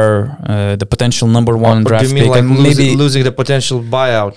uh, 0.50 0.76
the 0.82 0.88
potential 0.94 1.26
number 1.36 1.54
one 1.68 1.78
Or 1.80 1.88
draft 1.88 2.02
do 2.02 2.08
you 2.08 2.14
mean 2.16 2.24
pick 2.24 2.34
like 2.34 2.40
and 2.42 2.50
losing, 2.58 2.86
maybe 2.86 3.02
losing 3.04 3.22
the 3.28 3.34
potential 3.42 3.78
buyout? 3.96 4.34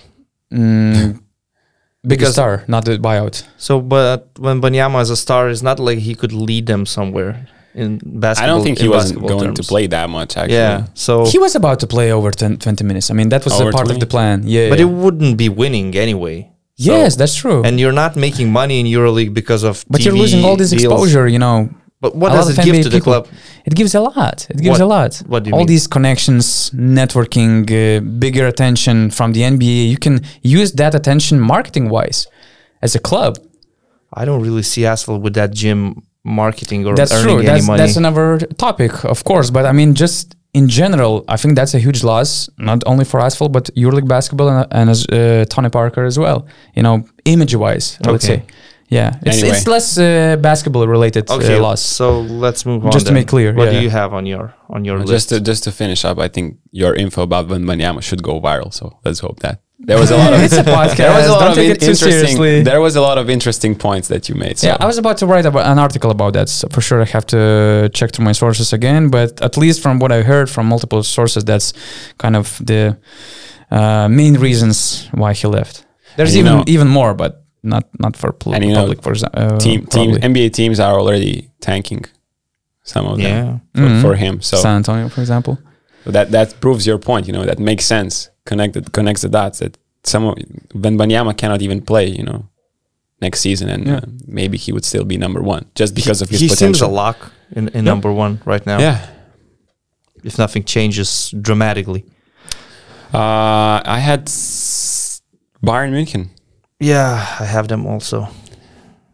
mm, 0.52 1.20
biggest 2.12 2.34
star 2.38 2.52
not 2.74 2.82
the 2.88 2.94
buyout 3.08 3.36
So, 3.66 3.74
but 3.96 4.20
when 4.46 4.56
Banyama 4.66 5.00
is 5.06 5.10
a 5.18 5.20
star, 5.26 5.42
it's 5.54 5.66
not 5.70 5.78
like 5.88 6.00
he 6.10 6.14
could 6.22 6.34
lead 6.50 6.66
them 6.72 6.84
somewhere 6.98 7.34
in 7.82 7.90
basketball. 8.04 8.44
I 8.44 8.48
don't 8.52 8.64
think 8.66 8.78
he 8.86 8.90
wasn't 8.98 9.22
basketball 9.22 9.40
going 9.40 9.56
to 9.62 9.64
play 9.72 9.86
that 9.96 10.08
much 10.18 10.32
actually. 10.42 10.56
Yeah. 10.56 10.88
So, 11.06 11.14
he 11.34 11.38
was 11.46 11.54
about 11.62 11.78
to 11.84 11.88
play 11.96 12.08
over 12.18 12.30
10, 12.32 12.58
20 12.58 12.84
minutes 12.90 13.08
I 13.12 13.14
mean 13.20 13.30
that 13.34 13.44
was 13.46 13.54
a 13.60 13.70
part 13.78 13.86
20? 13.86 13.94
of 13.94 14.00
the 14.04 14.10
plan 14.16 14.38
yeah 14.46 14.70
but 14.72 14.80
yeah. 14.80 14.86
it 14.86 14.92
wouldn't 15.04 15.36
be 15.44 15.50
winning 15.62 15.90
anyway. 16.06 16.38
So- 16.80 16.94
yes 16.94 17.12
that's 17.20 17.36
true 17.44 17.60
and 17.68 17.74
you're 17.82 17.98
not 18.04 18.12
making 18.16 18.48
money 18.62 18.76
in 18.82 18.86
EuroLeague 18.96 19.34
because 19.42 19.64
of. 19.70 19.74
But 19.92 20.00
you're 20.04 20.20
losing 20.24 20.42
all 20.48 20.58
this 20.64 20.72
deals. 20.72 20.84
exposure, 20.84 21.28
you 21.36 21.42
know. 21.46 21.58
But 22.00 22.16
what 22.16 22.32
A 22.32 22.36
does 22.36 22.50
it 22.50 22.64
give 22.64 22.76
NBA 22.76 22.84
to 22.84 22.90
the 22.90 22.98
people. 22.98 23.14
club? 23.14 23.28
It 23.66 23.74
gives 23.80 23.94
a 23.96 24.02
lot. 24.02 24.38
It 24.52 24.58
gives 24.58 24.80
What- 24.80 24.82
a 24.88 24.90
lot. 24.98 25.12
what 25.32 25.44
do 25.44 25.48
you 25.50 25.54
all 25.56 25.60
mean? 25.62 25.68
these 25.74 25.88
connections, 25.88 26.70
networking, 27.02 27.54
uh, 27.72 28.00
bigger 28.26 28.46
attention 28.54 29.10
from 29.18 29.30
the 29.36 29.42
NBA. 29.56 29.78
You 29.94 29.98
can 30.06 30.16
use 30.60 30.70
that 30.82 30.94
attention 31.00 31.36
marketing 31.54 31.86
wise 31.96 32.20
as 32.86 32.92
a 32.96 33.02
club. 33.10 33.34
I 34.20 34.22
don't 34.28 34.42
really 34.48 34.64
see 34.72 34.82
Asvel 34.94 35.18
with 35.26 35.34
that 35.40 35.52
gym 35.62 35.80
marketing 36.24 36.82
or 36.88 36.94
That's 36.96 37.12
earning 37.14 37.26
true. 37.26 37.38
any 37.40 37.46
That's 37.52 37.68
money. 37.68 37.80
that's 37.82 37.98
another 38.04 38.28
topic, 38.66 38.92
of 39.14 39.20
course. 39.30 39.48
But 39.56 39.64
I 39.66 39.74
mean, 39.80 39.90
just 40.04 40.36
in 40.60 40.66
general, 40.82 41.14
I 41.28 41.38
think 41.42 41.52
that's 41.60 41.74
a 41.80 41.80
huge 41.88 42.02
loss, 42.12 42.30
not 42.70 42.80
only 42.92 43.06
for 43.12 43.20
Asvel, 43.28 43.50
but 43.58 43.66
EuroLeague 43.76 44.08
basketball 44.16 44.50
and, 44.50 44.68
and 44.80 44.90
as 44.90 45.00
uh, 45.08 45.46
Tony 45.50 45.70
Parker 45.70 46.04
as 46.12 46.18
well. 46.24 46.40
You 46.78 46.84
know, 46.84 46.96
image 47.26 47.56
wise, 47.56 47.88
I 48.06 48.12
would 48.12 48.22
say. 48.30 48.38
Yeah, 48.90 49.20
it's, 49.22 49.38
Anyway. 49.38 49.58
it's 49.58 49.68
less 49.68 49.98
uh, 49.98 50.38
basketball 50.40 50.88
related 50.88 51.30
okay, 51.30 51.58
uh, 51.58 51.62
loss. 51.62 51.82
so 51.82 52.22
let's 52.22 52.66
move 52.66 52.86
on. 52.86 52.92
Just 52.92 53.08
to 53.08 53.12
make 53.14 53.28
clear, 53.28 53.54
what 53.54 53.66
yeah. 53.66 53.80
do 53.80 53.82
you 53.84 53.90
have 53.90 54.14
on 54.14 54.26
your 54.26 54.54
on 54.70 54.86
your 54.86 54.98
Well, 54.98 55.08
list? 55.08 55.14
Just 55.14 55.30
to 55.30 55.42
just 55.52 55.64
to 55.66 55.72
finish 55.72 56.06
up, 56.06 56.18
I 56.20 56.30
think 56.30 56.58
your 56.72 56.96
info 56.96 57.22
about 57.24 57.48
Wembanyama 57.50 58.02
should 58.02 58.24
go 58.24 58.40
viral. 58.40 58.72
So 58.74 58.86
let's 59.04 59.20
hope 59.20 59.40
that 59.42 59.60
there 59.80 60.00
was 60.00 60.10
a 60.12 60.18
lot 60.18 60.32
of 60.34 60.40
It's 60.46 60.54
a 60.58 60.64
podcast. 60.64 60.98
There 60.98 61.18
was 61.20 61.28
a 61.28 61.32
lot 61.32 61.40
Don't 61.42 61.50
of 61.52 61.56
take 61.56 61.66
in- 61.70 61.76
it 61.76 61.80
too 61.82 61.96
seriously. 61.96 62.30
interesting. 62.30 62.64
There 62.64 62.80
was 62.82 62.96
a 62.96 63.02
lot 63.02 63.18
of 63.18 63.30
interesting 63.30 63.76
points 63.76 64.08
that 64.08 64.30
you 64.30 64.36
made. 64.36 64.58
So. 64.58 64.68
Yeah, 64.68 64.78
I 64.80 64.86
was 64.86 64.98
about 64.98 65.18
to 65.18 65.26
write 65.26 65.46
about 65.46 65.66
an 65.66 65.80
article 65.80 66.10
about 66.12 66.32
that. 66.34 66.48
So 66.50 66.68
for 66.70 66.80
sure, 66.82 67.02
I 67.02 67.06
have 67.18 67.26
to 67.28 67.90
check 67.94 68.12
through 68.14 68.26
my 68.26 68.34
sources 68.34 68.72
again. 68.74 69.10
But 69.10 69.42
at 69.42 69.58
least 69.58 69.82
from 69.82 70.00
what 70.00 70.12
I 70.14 70.22
heard 70.24 70.50
from 70.50 70.66
multiple 70.68 71.04
sources, 71.04 71.44
that's 71.44 71.74
kind 72.24 72.36
of 72.38 72.58
the 72.66 72.98
uh, 73.70 74.08
main 74.08 74.36
reasons 74.48 75.08
why 75.12 75.34
he 75.34 75.46
left. 75.48 75.86
There's 76.16 76.30
And 76.30 76.38
you 76.38 76.44
even 76.46 76.58
know- 76.58 76.64
even 76.68 76.88
more, 76.88 77.14
but 77.14 77.44
not 77.64 77.84
not 78.00 78.16
for 78.16 78.32
pl- 78.32 78.54
And 78.56 78.64
you 78.66 78.74
know, 78.74 78.82
public. 78.82 79.02
For 79.04 79.12
example, 79.12 79.42
uh, 79.44 79.60
team 79.60 79.86
teams. 79.86 80.18
NBA 80.18 80.50
teams 80.54 80.80
are 80.80 81.00
already 81.00 81.50
tanking 81.60 82.06
some 82.84 83.06
of 83.06 83.18
them 83.18 83.62
yeah. 83.76 83.82
for, 83.82 83.90
Mhm. 83.90 84.02
for 84.02 84.16
him. 84.16 84.42
So 84.42 84.58
San 84.58 84.78
Antonio, 84.78 85.10
for 85.10 85.22
example. 85.22 85.58
that 86.06 86.32
that 86.32 86.60
proves 86.62 86.86
your 86.88 86.98
point. 87.00 87.28
You 87.28 87.34
know 87.34 87.46
that 87.46 87.60
makes 87.60 87.86
sense. 87.86 88.30
Connected 88.46 88.92
connects 88.94 89.22
the 89.24 89.30
dots. 89.30 89.60
That 89.60 89.78
some 90.04 90.26
of 90.30 90.36
Wembanyama 90.74 91.36
cannot 91.36 91.62
even 91.62 91.82
play. 91.82 92.08
You 92.08 92.24
know, 92.24 92.46
next 93.22 93.40
season, 93.42 93.70
and 93.70 93.86
Yeah. 93.88 93.96
uh, 93.98 94.02
maybe 94.26 94.58
he 94.58 94.72
would 94.72 94.86
still 94.86 95.04
be 95.04 95.18
number 95.18 95.42
one 95.42 95.66
just 95.76 95.94
because 95.96 96.20
he, 96.20 96.24
of 96.24 96.30
his 96.30 96.40
he 96.40 96.48
seems 96.48 96.62
a 96.62 96.86
potential. 96.86 96.92
lock 96.92 97.18
in, 97.56 97.68
in 97.70 97.74
Yeah. 97.86 97.92
number 97.92 98.12
one 98.14 98.40
right 98.46 98.66
now. 98.66 98.80
Yeah. 98.80 99.00
If 100.24 100.38
nothing 100.38 100.64
changes 100.64 101.34
dramatically. 101.42 102.04
Uh, 103.14 103.80
I 103.86 104.00
had 104.00 104.22
s- 104.28 105.22
Bayern 105.66 105.92
München, 105.92 106.30
Yeah, 106.80 107.36
I 107.40 107.46
have 107.46 107.68
them 107.68 107.86
also. 107.86 108.28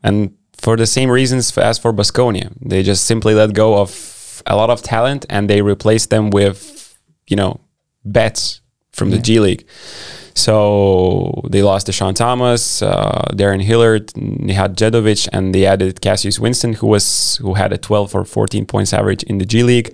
and 0.04 0.36
for 0.64 0.78
the 0.78 0.86
same 0.86 1.10
reasons 1.12 1.58
as 1.58 1.78
for 1.78 1.92
Baskonia, 1.94 2.54
they 2.62 2.84
just 2.84 3.04
simply 3.06 3.34
let 3.34 3.54
go 3.54 3.78
of 3.78 4.42
a 4.46 4.56
lot 4.56 4.70
of 4.70 4.82
talent 4.82 5.26
and 5.30 5.50
they 5.50 5.62
replaced 5.62 6.10
them 6.10 6.30
with, 6.30 6.98
you 7.28 7.36
know, 7.36 7.60
bets 8.06 8.62
from 8.94 9.10
the 9.10 9.18
G 9.18 9.40
League. 9.40 9.66
So 10.36 11.42
they 11.50 11.62
lost 11.62 11.88
Deshaun 11.88 12.16
Thomas, 12.16 12.82
uh, 12.82 13.28
Darren 13.34 13.62
Hilliard, 13.62 14.08
Nihad 14.16 14.76
Djedovic, 14.76 15.28
and 15.34 15.54
they 15.54 15.66
added 15.66 16.02
Cassius 16.02 16.40
Winston, 16.40 16.74
who 16.74 16.88
was 16.88 17.38
who 17.38 17.54
had 17.56 17.72
a 17.74 17.78
12 17.78 18.16
or 18.16 18.26
14 18.26 18.66
points 18.66 18.94
average 18.94 19.24
in 19.24 19.38
the 19.38 19.46
G 19.46 19.64
League. 19.64 19.94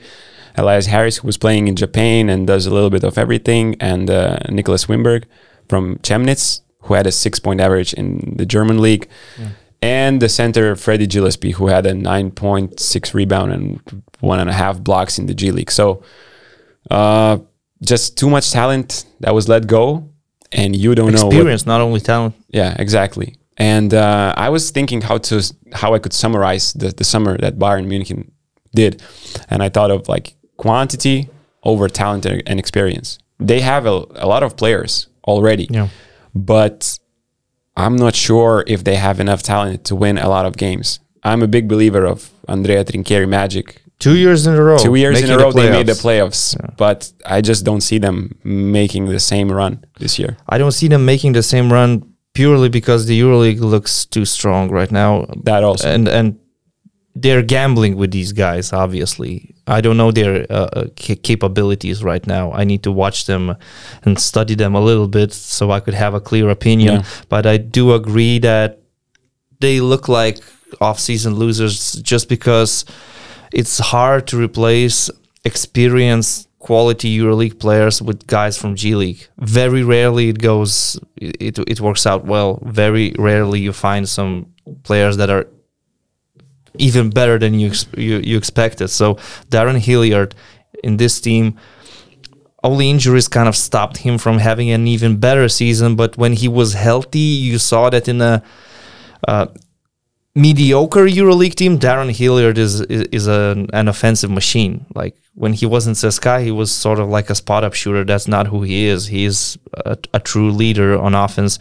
Elias 0.55 0.87
Harris, 0.87 1.17
who 1.17 1.27
was 1.27 1.37
playing 1.37 1.67
in 1.67 1.75
Japan 1.75 2.29
and 2.29 2.45
does 2.45 2.65
a 2.65 2.73
little 2.73 2.89
bit 2.89 3.03
of 3.03 3.17
everything, 3.17 3.75
and 3.79 4.09
uh, 4.09 4.39
Nicholas 4.49 4.85
Wimberg 4.85 5.23
from 5.67 5.97
Chemnitz, 5.99 6.61
who 6.83 6.93
had 6.93 7.05
a 7.07 7.11
six-point 7.11 7.59
average 7.61 7.93
in 7.93 8.33
the 8.37 8.45
German 8.45 8.79
league, 8.81 9.07
and 9.81 10.21
the 10.21 10.29
center 10.29 10.75
Freddie 10.75 11.07
Gillespie, 11.07 11.51
who 11.51 11.67
had 11.67 11.85
a 11.85 11.93
9.6 11.93 13.13
rebound 13.13 13.51
and 13.53 13.79
one 14.19 14.39
and 14.39 14.49
a 14.49 14.53
half 14.53 14.79
blocks 14.81 15.17
in 15.19 15.25
the 15.27 15.33
G 15.33 15.51
League. 15.51 15.71
So 15.71 16.03
Uh, 16.89 17.37
just 17.81 18.17
too 18.17 18.29
much 18.29 18.51
talent 18.51 19.05
that 19.21 19.33
was 19.33 19.47
let 19.47 19.67
go, 19.67 20.09
and 20.51 20.75
you 20.75 20.95
don't 20.95 21.13
know. 21.13 21.27
Experience, 21.27 21.65
not 21.65 21.81
only 21.81 21.99
talent. 21.99 22.33
yeah, 22.49 22.75
exactly. 22.79 23.35
And 23.57 23.93
uh, 23.93 24.33
I 24.37 24.49
was 24.49 24.71
thinking 24.71 25.01
how 25.01 25.17
to 25.19 25.35
how 25.73 25.93
I 25.95 25.99
could 25.99 26.13
summarize 26.13 26.73
the, 26.73 26.89
the 26.91 27.03
summer 27.03 27.37
that 27.37 27.57
Bayern 27.59 27.85
Munich 27.87 28.11
did, 28.73 29.01
and 29.49 29.61
I 29.61 29.69
thought 29.69 29.91
of 29.91 30.07
like 30.09 30.35
quantity 30.57 31.27
over 31.63 31.87
talent 31.89 32.25
and 32.25 32.41
and 32.49 32.59
experience. 32.59 33.19
They 33.39 33.61
have 33.61 33.85
a, 33.85 33.97
a 34.15 34.27
lot 34.33 34.43
of 34.43 34.55
players 34.55 35.07
already, 35.25 35.67
Yeah. 35.69 35.87
But 36.33 36.99
I'm 37.75 37.95
not 37.95 38.15
sure 38.15 38.63
if 38.67 38.83
they 38.83 38.95
have 38.95 39.19
enough 39.19 39.41
talent 39.43 39.83
to 39.85 39.95
win 39.95 40.17
a 40.17 40.29
lot 40.29 40.45
of 40.45 40.57
games. 40.57 40.99
I'm 41.23 41.41
a 41.43 41.47
big 41.47 41.67
believer 41.67 42.05
of 42.05 42.31
Andrea 42.47 42.83
Trinchieri 42.85 43.27
magic. 43.27 43.81
Two 43.99 44.15
years 44.15 44.47
in 44.47 44.53
a 44.55 44.63
row. 44.63 44.77
Two 44.77 44.95
years 44.95 45.21
in 45.21 45.29
a 45.29 45.35
the 45.37 45.43
row 45.43 45.51
they 45.51 45.69
made 45.69 45.85
the 45.87 45.91
playoffs. 45.91 46.55
playoffs, 46.55 46.77
but 46.77 47.11
I 47.25 47.41
just 47.41 47.65
don't 47.65 47.81
see 47.81 47.97
them 47.97 48.37
making 48.45 49.05
the 49.05 49.19
same 49.19 49.51
run 49.51 49.83
this 49.99 50.17
year. 50.17 50.37
I 50.47 50.57
don't 50.57 50.71
see 50.71 50.87
them 50.87 51.03
making 51.05 51.33
the 51.33 51.43
same 51.43 51.71
run 51.73 52.13
purely 52.33 52.69
because 52.69 53.07
the 53.07 53.19
EuroLeague 53.19 53.59
looks 53.59 54.05
too 54.05 54.23
strong 54.23 54.69
right 54.71 54.89
now, 54.91 55.25
That 55.43 55.63
also. 55.65 55.89
and 55.89 56.07
and 56.07 56.39
they're 57.13 57.41
gambling 57.41 57.97
with 57.97 58.11
these 58.11 58.31
guys. 58.31 58.71
Obviously, 58.71 59.53
I 59.69 59.81
don't 59.81 59.97
know 59.97 60.11
their 60.11 60.45
uh, 60.49 60.69
uh, 60.73 60.87
capabilities 60.95 62.03
right 62.03 62.25
now. 62.25 62.51
I 62.51 62.63
need 62.63 62.81
to 62.83 62.91
watch 62.91 63.25
them 63.25 63.55
and 64.03 64.19
study 64.19 64.55
them 64.55 64.73
a 64.73 64.81
little 64.81 65.07
bit 65.07 65.31
so 65.31 65.71
I 65.71 65.79
could 65.79 65.93
have 65.93 66.15
a 66.15 66.19
clear 66.19 66.49
opinion. 66.49 66.95
Yeah. 66.95 67.05
But 67.29 67.45
I 67.45 67.57
do 67.57 67.93
agree 67.93 68.39
that 68.39 68.79
they 69.59 69.79
look 69.79 70.07
like 70.07 70.39
off-season 70.81 71.35
losers 71.35 71.93
just 72.01 72.29
because 72.29 72.83
it's 73.51 73.77
hard 73.79 74.27
to 74.27 74.37
replace 74.41 75.09
experienced 75.45 76.47
quality 76.59 77.17
EuroLeague 77.17 77.59
players 77.59 78.01
with 78.01 78.27
guys 78.27 78.57
from 78.57 78.75
G 78.75 78.95
League. 78.95 79.27
Very 79.37 79.83
rarely 79.83 80.29
it 80.29 80.39
goes 80.39 80.99
it 81.17 81.57
it 81.59 81.79
works 81.79 82.05
out 82.05 82.25
well. 82.25 82.59
Very 82.63 83.13
rarely 83.17 83.59
you 83.59 83.73
find 83.73 84.07
some 84.07 84.53
players 84.83 85.17
that 85.17 85.29
are 85.29 85.47
even 86.75 87.09
better 87.09 87.37
than 87.37 87.59
you 87.59 87.71
you, 87.97 88.17
you 88.17 88.37
expected. 88.37 88.89
So 88.89 89.15
Darren 89.49 89.77
Hilliard 89.77 90.35
in 90.83 90.97
this 90.97 91.19
team 91.19 91.57
only 92.63 92.89
injuries 92.89 93.27
kind 93.27 93.47
of 93.47 93.55
stopped 93.55 93.97
him 93.97 94.17
from 94.17 94.39
having 94.39 94.69
an 94.69 94.87
even 94.87 95.17
better 95.17 95.47
season. 95.47 95.95
But 95.95 96.17
when 96.17 96.33
he 96.33 96.47
was 96.47 96.73
healthy, 96.73 97.19
you 97.19 97.57
saw 97.57 97.89
that 97.89 98.07
in 98.07 98.21
a 98.21 98.43
uh, 99.27 99.47
mediocre 100.35 101.05
EuroLeague 101.05 101.55
team, 101.55 101.79
Darren 101.79 102.11
Hilliard 102.11 102.57
is 102.57 102.81
is, 102.81 103.03
is 103.11 103.27
an, 103.27 103.69
an 103.73 103.87
offensive 103.87 104.31
machine. 104.31 104.85
Like 104.93 105.15
when 105.35 105.53
he 105.53 105.65
was 105.65 105.87
in 105.87 105.93
CSKA, 105.93 106.43
he 106.43 106.51
was 106.51 106.71
sort 106.71 106.99
of 106.99 107.09
like 107.09 107.29
a 107.29 107.35
spot 107.35 107.63
up 107.63 107.73
shooter. 107.73 108.03
That's 108.03 108.27
not 108.27 108.47
who 108.47 108.63
he 108.63 108.85
is. 108.85 109.07
He 109.07 109.25
is 109.25 109.57
a, 109.73 109.97
a 110.13 110.19
true 110.19 110.51
leader 110.51 110.97
on 110.99 111.15
offense. 111.15 111.59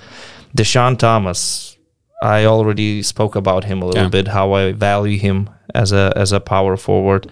Deshaun 0.56 0.98
Thomas, 0.98 1.76
I 2.22 2.44
already 2.46 3.02
spoke 3.02 3.36
about 3.36 3.64
him 3.64 3.82
a 3.82 3.86
little 3.86 4.02
Yeah. 4.04 4.08
bit. 4.08 4.28
How 4.28 4.52
I 4.52 4.72
value 4.72 5.18
him 5.18 5.50
as 5.74 5.92
a 5.92 6.12
as 6.16 6.32
a 6.32 6.40
power 6.40 6.76
forward, 6.76 7.30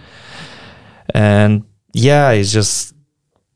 and 1.13 1.63
yeah, 1.93 2.29
it's 2.31 2.51
just 2.51 2.93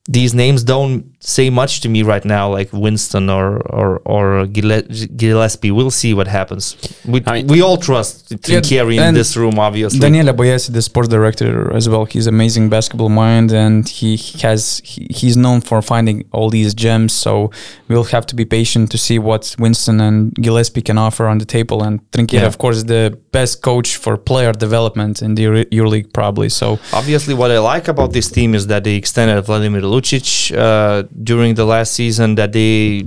these 0.09 0.33
names 0.33 0.63
don't 0.63 1.10
say 1.23 1.49
much 1.51 1.81
to 1.81 1.87
me 1.89 2.01
right 2.03 2.25
now, 2.25 2.49
like 2.49 2.69
Winston 2.73 3.29
or 3.29 3.57
or 3.79 4.01
or 4.05 4.45
Gillespie. 4.47 5.71
We'll 5.71 5.91
see 5.91 6.13
what 6.13 6.27
happens. 6.27 6.75
We, 7.05 7.21
I 7.25 7.33
mean- 7.33 7.47
we 7.47 7.61
all 7.61 7.77
trust 7.77 8.29
Trinchieri 8.29 8.97
in 9.07 9.13
this 9.13 9.35
room, 9.37 9.59
obviously. 9.59 9.99
Daniele 9.99 10.33
Baiesi, 10.33 10.71
the 10.73 10.81
sports 10.81 11.09
director 11.09 11.73
as 11.75 11.87
well, 11.87 12.05
he's 12.05 12.27
amazing 12.27 12.69
basketball 12.69 13.09
mind, 13.09 13.51
and 13.51 13.87
he 13.87 14.17
has 14.41 14.81
he, 14.83 15.07
he's 15.09 15.37
known 15.37 15.61
for 15.61 15.81
finding 15.81 16.25
all 16.31 16.49
these 16.49 16.73
gems. 16.73 17.13
So 17.13 17.51
we'll 17.87 18.05
have 18.15 18.25
to 18.27 18.35
be 18.35 18.45
patient 18.45 18.91
to 18.91 18.97
see 18.97 19.19
what 19.19 19.55
Winston 19.59 20.01
and 20.01 20.33
Gillespie 20.35 20.81
can 20.81 20.97
offer 20.97 21.27
on 21.27 21.37
the 21.37 21.45
table. 21.45 21.83
And 21.83 21.99
Trinchieri, 22.11 22.41
Yeah. 22.41 22.47
of 22.47 22.57
course, 22.57 22.77
is 22.77 22.85
the 22.85 23.17
best 23.31 23.61
coach 23.61 23.95
for 23.97 24.17
player 24.17 24.51
development 24.53 25.21
in 25.21 25.35
the 25.35 25.43
Euro- 25.43 25.65
EuroLeague, 25.65 26.11
probably. 26.13 26.49
So 26.49 26.79
Obviously, 26.93 27.33
what 27.33 27.51
I 27.51 27.59
like 27.59 27.87
about 27.87 28.11
this 28.13 28.29
team 28.29 28.55
is 28.55 28.67
that 28.67 28.83
they 28.83 28.95
extended 28.95 29.41
Vladimir 29.45 29.81
Lucic 29.81 30.25
uh, 30.57 31.03
during 31.23 31.55
the 31.55 31.65
last 31.65 31.93
season. 31.93 32.35
That 32.35 32.51
they 32.53 33.03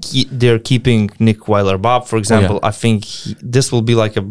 ke- 0.00 0.28
they're 0.30 0.58
keeping 0.58 1.10
Nick 1.18 1.48
Weiler-Babb, 1.48 2.06
for 2.06 2.16
oh, 2.16 2.18
example. 2.18 2.60
I 2.62 2.70
think 2.70 3.04
he- 3.04 3.36
this 3.42 3.72
will 3.72 3.82
be 3.82 3.94
like 3.94 4.16
a 4.16 4.24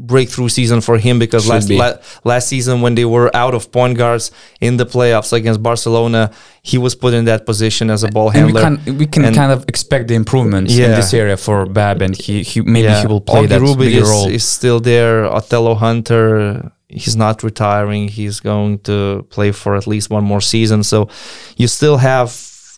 breakthrough 0.00 0.48
season 0.48 0.80
for 0.80 0.96
him 0.96 1.18
because 1.18 1.42
Should 1.44 1.50
last 1.52 1.70
la- 1.70 1.96
last 2.22 2.46
season 2.48 2.82
when 2.82 2.94
they 2.94 3.04
were 3.04 3.34
out 3.34 3.52
of 3.52 3.72
point 3.72 3.98
guards 3.98 4.30
in 4.60 4.76
the 4.76 4.86
playoffs 4.86 5.32
against 5.32 5.60
Barcelona, 5.60 6.30
he 6.62 6.78
was 6.78 6.94
put 6.94 7.14
in 7.14 7.24
that 7.24 7.44
position 7.44 7.90
as 7.90 8.04
a 8.04 8.08
ball 8.08 8.30
and 8.30 8.46
we 8.46 8.52
handler. 8.60 8.62
can 8.84 8.98
we 8.98 9.06
can 9.06 9.24
And- 9.24 9.34
kind 9.34 9.50
of 9.50 9.64
expect 9.66 10.06
the 10.08 10.14
improvements 10.14 10.72
in 10.76 10.90
this 10.92 11.12
area 11.12 11.36
for 11.36 11.66
Babb, 11.66 12.00
and 12.02 12.14
he, 12.14 12.42
he 12.44 12.60
maybe 12.60 12.92
he 12.92 13.06
will 13.08 13.20
play 13.20 13.42
Augie 13.46 13.48
that 13.48 13.60
Rubin 13.60 13.86
bigger 13.86 14.02
is, 14.02 14.08
role. 14.08 14.28
is 14.28 14.44
still 14.44 14.78
there. 14.78 15.24
Othello 15.26 15.74
Hunter, 15.74 16.70
he's 16.88 17.16
not 17.16 17.42
retiring. 17.42 18.08
He's 18.08 18.40
going 18.40 18.78
to 18.80 19.26
play 19.30 19.52
for 19.52 19.74
at 19.76 19.86
least 19.86 20.10
one 20.10 20.24
more 20.24 20.40
season. 20.40 20.82
So 20.82 21.08
you 21.56 21.68
still 21.68 21.98
have 21.98 22.30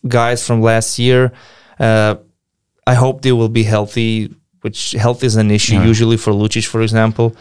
guys 0.09 0.47
from 0.47 0.61
last 0.63 0.99
year. 0.99 1.33
Uh, 1.79 2.17
I 2.87 2.95
hope 2.95 3.23
they 3.23 3.33
will 3.33 3.49
be 3.49 3.63
healthy, 3.63 4.35
which 4.63 4.93
health 4.93 5.23
is 5.25 5.37
an 5.37 5.51
issue 5.51 5.75
Yeah. 5.75 5.85
usually 5.87 6.17
for 6.17 6.33
Lucic, 6.33 6.67
for 6.67 6.83
example. 6.83 7.35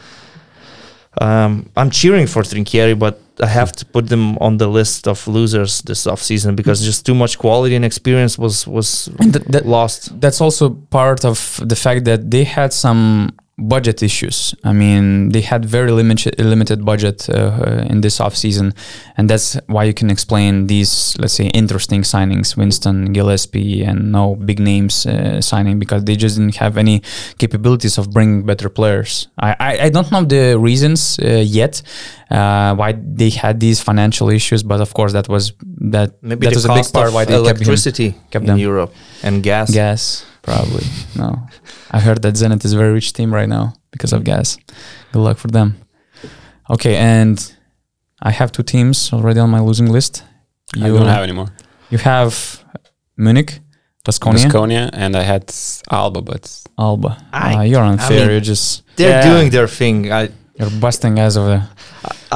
Um, 1.20 1.70
I'm 1.76 1.89
cheering 1.89 2.28
for 2.28 2.43
Trinchieri, 2.43 2.97
but 2.97 3.20
I 3.41 3.47
have 3.47 3.72
to 3.74 3.86
put 3.86 4.07
them 4.09 4.38
on 4.38 4.57
the 4.57 4.67
list 4.67 5.07
of 5.07 5.28
losers 5.28 5.82
this 5.82 6.05
offseason 6.05 6.55
because 6.55 6.84
just 6.86 7.05
too 7.05 7.15
much 7.15 7.38
quality 7.39 7.76
and 7.76 7.84
experience 7.86 8.38
was 8.38 8.67
was 8.67 9.09
that- 9.20 9.65
lost. 9.65 10.20
that's 10.22 10.39
also 10.41 10.70
part 10.91 11.26
of 11.26 11.59
the 11.65 11.76
fact 11.76 12.05
that 12.05 12.30
they 12.30 12.43
had 12.43 12.72
some 12.74 13.32
budget 13.60 14.01
issues. 14.01 14.55
I 14.64 14.74
mean, 14.74 15.30
they 15.30 15.41
had 15.41 15.66
very 15.66 15.91
limited 15.91 16.39
limited 16.39 16.86
budget 16.86 17.30
uh, 17.30 17.34
uh, 17.34 17.86
in 17.89 18.01
this 18.01 18.20
off 18.20 18.36
season, 18.36 18.74
and 19.18 19.30
that's 19.30 19.57
why 19.68 19.84
you 19.84 19.93
can 19.93 20.10
explain 20.10 20.68
these, 20.68 21.16
let's 21.20 21.34
say, 21.34 21.47
interesting 21.47 22.01
signings, 22.03 22.55
Winston, 22.55 23.14
Gillespie, 23.14 23.84
and 23.84 24.12
no 24.12 24.36
big 24.36 24.60
names 24.60 25.05
uh, 25.05 25.41
signing 25.41 25.80
because 25.80 26.05
they 26.05 26.16
just 26.16 26.38
didn't 26.38 26.55
have 26.55 26.78
any 26.78 27.01
capabilities 27.38 27.97
of 27.97 28.12
bringing 28.12 28.45
better 28.45 28.70
players. 28.70 29.28
I 29.38 29.55
I, 29.60 29.72
I 29.86 29.89
don't 29.89 30.12
know 30.12 30.24
the 30.24 30.57
reasons 30.57 31.20
uh, 31.20 31.43
yet 31.45 31.82
uh, 32.32 32.76
why 32.76 32.93
they 32.93 33.30
had 33.30 33.60
these 33.60 33.82
financial 33.82 34.30
issues, 34.30 34.64
but 34.64 34.82
of 34.82 34.93
course 34.93 35.14
that 35.14 35.28
was 35.28 35.53
that 35.91 36.12
Maybe 36.22 36.47
that 36.47 36.55
was 36.55 36.66
a 36.66 36.74
big 36.74 36.91
part 36.91 37.07
of 37.10 37.14
why 37.14 37.26
they 37.26 37.34
kept 37.34 37.61
him 37.61 37.68
electricity 37.68 38.15
kept 38.31 38.44
in 38.44 38.48
them. 38.48 38.57
Europe 38.57 38.94
and 39.23 39.44
gas. 39.44 39.72
gas 39.73 40.26
probably 40.49 40.85
no 41.21 41.30
i 41.91 41.99
heard 42.05 42.19
that 42.23 42.34
zenit 42.39 42.63
is 42.65 42.73
a 42.73 42.77
very 42.84 42.93
rich 42.99 43.09
team 43.17 43.30
right 43.39 43.49
now 43.57 43.65
because 43.93 44.11
of 44.15 44.21
gas 44.31 44.47
good 45.11 45.23
luck 45.27 45.38
for 45.43 45.49
them 45.57 45.67
okay 46.76 46.95
and 47.13 47.38
i 48.30 48.31
have 48.39 48.49
two 48.51 48.63
teams 48.63 48.97
already 49.13 49.39
on 49.45 49.49
my 49.57 49.61
losing 49.69 49.89
list 49.97 50.13
I 50.85 50.88
don't 50.88 51.07
have 51.17 51.23
anymore. 51.30 51.49
you 51.91 51.97
have 52.13 52.34
munich 53.17 53.51
Baskonia, 54.05 54.45
Baskonia, 54.45 54.89
and 54.93 55.11
I 55.21 55.23
had 55.34 55.43
Alba, 55.91 56.21
but 56.31 56.43
alba 56.77 57.11
I- 57.34 57.55
uh, 57.55 57.61
you're 57.71 57.84
unfair 57.93 58.19
mean- 58.21 58.30
you're 58.31 58.47
just 58.53 58.65
They're 58.97 59.09
Yeah. 59.21 59.30
doing 59.34 59.47
their 59.55 59.67
thing. 59.80 59.97
I 60.19 60.30
you're 60.59 60.73
busting 60.85 61.15
as 61.19 61.34
of 61.38 61.45
a 61.55 61.59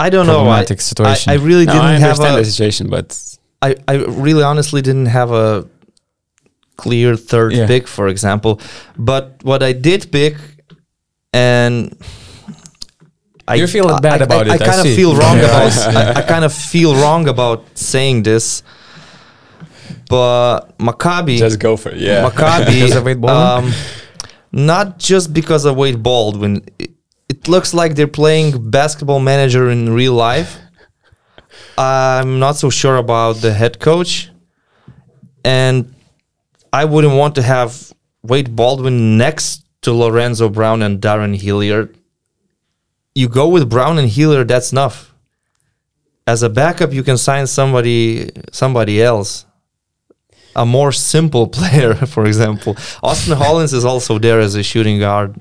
I 0.06 0.07
don't 0.14 0.27
know. 0.31 0.41
I, 0.49 0.64
problematic 0.65 0.80
I, 1.27 1.34
I 1.34 1.35
really 1.49 1.65
no, 1.65 1.73
didn't 1.73 1.88
I 1.95 1.99
have 2.07 2.19
a. 2.19 2.38
the 2.41 2.45
situation. 2.53 2.85
But 2.95 3.07
I, 3.68 3.69
I 3.91 3.95
really 4.26 4.44
honestly 4.52 4.81
didn't 4.81 5.10
have 5.19 5.31
a 5.45 5.48
clear 6.78 7.16
third 7.16 7.54
Yeah. 7.54 7.68
pick, 7.68 7.88
for 7.88 8.08
example. 8.08 8.60
But 8.98 9.40
what 9.44 9.62
I 9.64 9.74
did 9.74 10.12
pick, 10.12 10.36
and 11.34 11.95
I 13.48 13.56
You're 13.56 13.68
feeling 13.68 13.98
bad 14.02 14.22
I, 14.22 14.26
about 14.26 14.48
I, 14.48 14.56
it, 14.56 14.62
I 14.62 14.66
I 14.66 14.68
kind 14.72 14.88
of 14.88 14.95
feel 14.95 15.16
wrong 15.16 15.38
Yeah. 15.38 15.45
about. 15.45 15.95
I, 16.18 16.20
I 16.20 16.22
kind 16.22 16.45
of 16.45 16.54
feel 16.54 16.95
wrong 16.95 17.28
about 17.28 17.66
saying 17.76 18.24
this, 18.24 18.64
but 20.10 20.78
Maccabi. 20.78 21.38
just 21.38 21.60
go 21.60 21.78
for 21.78 21.90
it. 21.90 21.98
Yeah. 21.98 22.30
Maccabi. 22.30 22.66
Because 22.82 22.95
of 22.95 23.04
Wade 23.06 23.22
Baldwin? 23.22 23.74
um, 23.74 23.74
not 24.52 25.00
just 25.00 25.34
because 25.34 25.66
of 25.66 25.76
Wade 25.76 26.02
Baldwin. 26.04 26.64
It, 26.80 26.91
it 27.30 27.48
looks 27.48 27.74
like 27.74 27.95
they're 27.95 28.08
playing 28.22 28.70
basketball 28.70 29.20
manager 29.20 29.70
in 29.70 29.94
real 29.94 30.14
life. 30.14 30.58
I'm 31.78 32.40
not 32.40 32.56
so 32.58 32.70
sure 32.70 32.98
about 32.98 33.38
the 33.38 33.54
head 33.54 33.80
coach. 33.80 34.30
And 35.44 35.94
I 36.74 36.86
wouldn't 36.86 37.14
want 37.14 37.36
to 37.36 37.44
have 37.44 37.94
Wade 38.24 38.56
Baldwin 38.56 39.18
next 39.18 39.64
to 39.84 39.94
Lorenzo 39.94 40.50
Brown 40.50 40.82
and 40.82 41.00
Darren 41.00 41.40
Hilliard. 41.40 41.95
You 43.14 43.30
go 43.30 43.48
with 43.48 43.70
Brown 43.70 44.00
and 44.00 44.10
Hilliard, 44.10 44.48
that's 44.48 44.72
enough. 44.72 45.14
As 46.26 46.41
a 46.41 46.50
backup, 46.50 46.91
you 46.91 47.04
can 47.04 47.18
sign 47.18 47.45
somebody 47.48 48.32
somebody 48.52 49.02
else 49.02 49.45
a 50.56 50.66
more 50.66 50.91
simple 50.91 51.48
player, 51.58 51.94
for 51.94 52.26
example. 52.26 52.76
Austin 53.02 53.38
Hollins 53.38 53.74
is 53.74 53.86
also 53.86 54.18
there 54.20 54.40
as 54.40 54.56
a 54.56 54.64
shooting 54.64 55.00
guard. 55.00 55.36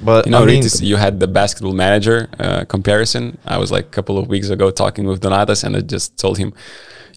But 0.00 0.26
You 0.26 0.32
know, 0.32 0.42
I 0.42 0.46
mean, 0.46 0.62
Rytis, 0.62 0.82
you 0.82 0.96
had 0.96 1.18
the 1.18 1.26
basketball 1.26 1.72
manager 1.72 2.28
uh, 2.38 2.64
comparison. 2.64 3.38
I 3.44 3.58
was 3.58 3.72
like 3.72 3.86
a 3.86 3.90
couple 3.90 4.18
of 4.18 4.28
weeks 4.28 4.48
ago 4.48 4.70
talking 4.70 5.06
with 5.06 5.22
Donatas, 5.22 5.64
and 5.64 5.76
I 5.76 5.80
just 5.80 6.18
told 6.18 6.38
him, 6.38 6.52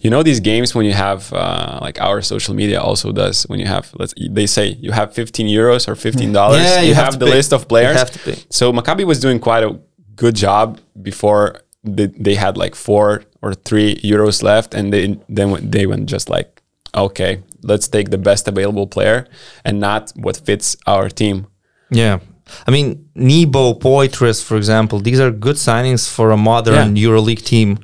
you 0.02 0.10
know, 0.10 0.22
these 0.22 0.40
games 0.40 0.74
when 0.74 0.86
you 0.86 0.92
have 0.92 1.32
uh, 1.32 1.78
like 1.80 2.00
our 2.00 2.22
social 2.22 2.54
media 2.54 2.80
also 2.80 3.12
does 3.12 3.44
when 3.44 3.58
you 3.60 3.66
have 3.66 3.92
let's 3.98 4.14
they 4.30 4.46
say 4.46 4.76
you 4.80 4.92
have 4.92 5.12
15 5.14 5.46
euros 5.48 5.88
or 5.88 5.94
15 5.94 6.32
dollars. 6.32 6.62
Yeah, 6.62 6.80
you, 6.82 6.88
you 6.88 6.94
have, 6.94 7.04
have 7.12 7.18
the 7.18 7.26
pay. 7.26 7.32
list 7.36 7.52
of 7.52 7.62
You 7.62 7.66
players. 7.66 7.96
have 7.96 8.10
to 8.10 8.18
pay. 8.18 8.36
So 8.50 8.72
Maccabi 8.72 9.04
was 9.04 9.18
doing 9.20 9.38
quite 9.38 9.64
a 9.64 9.78
good 10.16 10.34
job 10.34 10.78
before 11.02 11.60
they, 11.84 12.06
they 12.06 12.34
had 12.34 12.56
like 12.56 12.74
four 12.74 13.22
or 13.42 13.54
three 13.54 13.96
euros 14.02 14.42
left, 14.42 14.74
and 14.74 14.92
they 14.92 15.18
then 15.28 15.50
went- 15.52 15.70
they 15.72 15.86
went 15.86 16.06
just 16.06 16.28
like, 16.28 16.62
okay, 16.94 17.42
let's 17.62 17.86
take 17.88 18.10
the 18.10 18.18
best 18.18 18.48
available 18.48 18.86
player 18.86 19.26
and 19.64 19.78
not 19.80 20.12
what 20.16 20.36
fits 20.36 20.76
our 20.86 21.08
team. 21.08 21.46
Yeah. 21.90 22.18
I 22.66 22.70
mean, 22.70 23.08
Nebo, 23.14 23.74
Poythress, 23.74 24.42
for 24.42 24.56
example, 24.56 25.00
these 25.00 25.20
are 25.20 25.30
good 25.32 25.56
signings 25.56 26.08
for 26.08 26.30
a 26.30 26.36
modern 26.36 26.96
Yeah. 26.96 27.08
EuroLeague 27.08 27.44
team. 27.44 27.78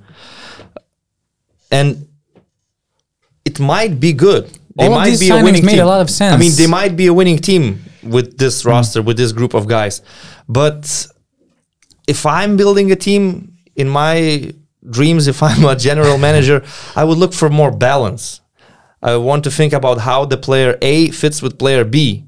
And 1.73 2.07
it 3.45 3.59
might 3.59 3.99
be 3.99 4.13
good. 4.13 4.45
They 4.77 4.87
All 4.87 4.95
might 4.95 5.11
these 5.11 5.21
be 5.21 5.31
a 5.31 5.43
winning 5.43 5.65
made 5.67 5.73
team. 5.73 5.83
a 5.83 5.87
lot 5.87 6.01
of 6.01 6.11
sense. 6.11 6.35
I 6.35 6.39
mean, 6.39 6.53
they 6.57 6.67
might 6.67 6.97
be 6.97 7.07
a 7.07 7.15
winning 7.15 7.39
team 7.39 7.83
with 8.03 8.39
this 8.39 8.65
roster, 8.65 9.03
with 9.03 9.17
this 9.17 9.33
group 9.33 9.55
of 9.55 9.67
guys. 9.67 10.03
But 10.49 11.07
if 12.07 12.25
I'm 12.25 12.57
building 12.57 12.93
a 12.93 12.97
team 12.97 13.57
in 13.77 13.89
my 13.89 14.53
dreams, 14.89 15.27
if 15.29 15.43
I'm 15.43 15.65
a 15.65 15.77
general 15.77 16.19
manager, 16.29 16.63
I 16.95 17.05
would 17.05 17.19
look 17.19 17.33
for 17.33 17.49
more 17.51 17.71
balance. 17.71 18.41
I 19.03 19.17
want 19.17 19.45
to 19.45 19.51
think 19.51 19.73
about 19.73 19.99
how 19.99 20.25
the 20.25 20.37
player 20.37 20.79
A 20.81 21.11
fits 21.11 21.43
with 21.43 21.59
player 21.59 21.85
B. 21.85 22.25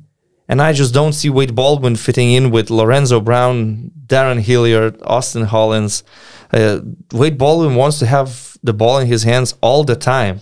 And 0.49 0.61
I 0.61 0.73
just 0.75 0.93
don't 0.93 1.15
see 1.15 1.31
Wade 1.31 1.55
Baldwin 1.55 1.97
fitting 1.97 2.31
in 2.33 2.51
with 2.51 2.69
Lorenzo 2.69 3.21
Brown, 3.21 3.91
Darren 4.07 4.41
Hilliard, 4.41 5.01
Austin 5.03 5.45
Hollins. 5.45 6.03
Uh, 6.53 6.81
Wade 7.13 7.39
Baldwin 7.39 7.77
wants 7.77 7.99
to 8.01 8.07
have 8.07 8.54
the 8.65 8.73
ball 8.73 8.99
in 8.99 9.07
his 9.07 9.23
hands 9.23 9.55
all 9.61 9.85
the 9.85 9.95
time. 9.95 10.41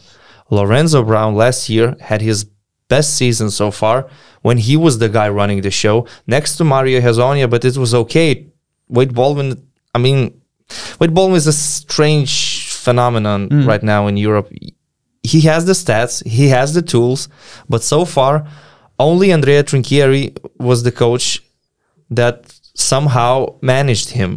Lorenzo 0.48 1.02
Brown 1.02 1.34
last 1.34 1.68
year 1.68 1.96
had 2.00 2.22
his 2.22 2.46
best 2.88 3.16
season 3.16 3.50
so 3.50 3.70
far 3.70 4.08
when 4.42 4.58
he 4.58 4.76
was 4.76 4.98
the 4.98 5.08
guy 5.08 5.28
running 5.28 5.60
the 5.62 5.70
show 5.70 6.06
next 6.26 6.56
to 6.56 6.64
Mario 6.64 7.00
Hezonja, 7.00 7.48
but 7.50 7.64
it 7.64 7.76
was 7.76 7.92
okay. 8.02 8.46
Wade 8.88 9.14
Baldwin, 9.14 9.48
I 9.94 9.98
mean, 9.98 10.18
Wade 10.98 11.14
Baldwin 11.14 11.36
is 11.36 11.46
a 11.46 11.52
strange 11.52 12.34
phenomenon 12.86 13.48
mm. 13.48 13.66
right 13.66 13.82
now 13.82 14.06
in 14.06 14.16
Europe. 14.16 14.48
He 15.22 15.40
has 15.42 15.64
the 15.64 15.72
stats, 15.72 16.14
he 16.26 16.48
has 16.48 16.74
the 16.74 16.82
tools, 16.82 17.28
but 17.68 17.82
so 17.82 18.04
far, 18.04 18.46
only 18.98 19.32
Andrea 19.32 19.62
Trinchieri 19.64 20.36
was 20.58 20.82
the 20.82 20.92
coach 20.92 21.42
that 22.10 22.36
somehow 22.74 23.56
managed 23.60 24.10
him. 24.10 24.30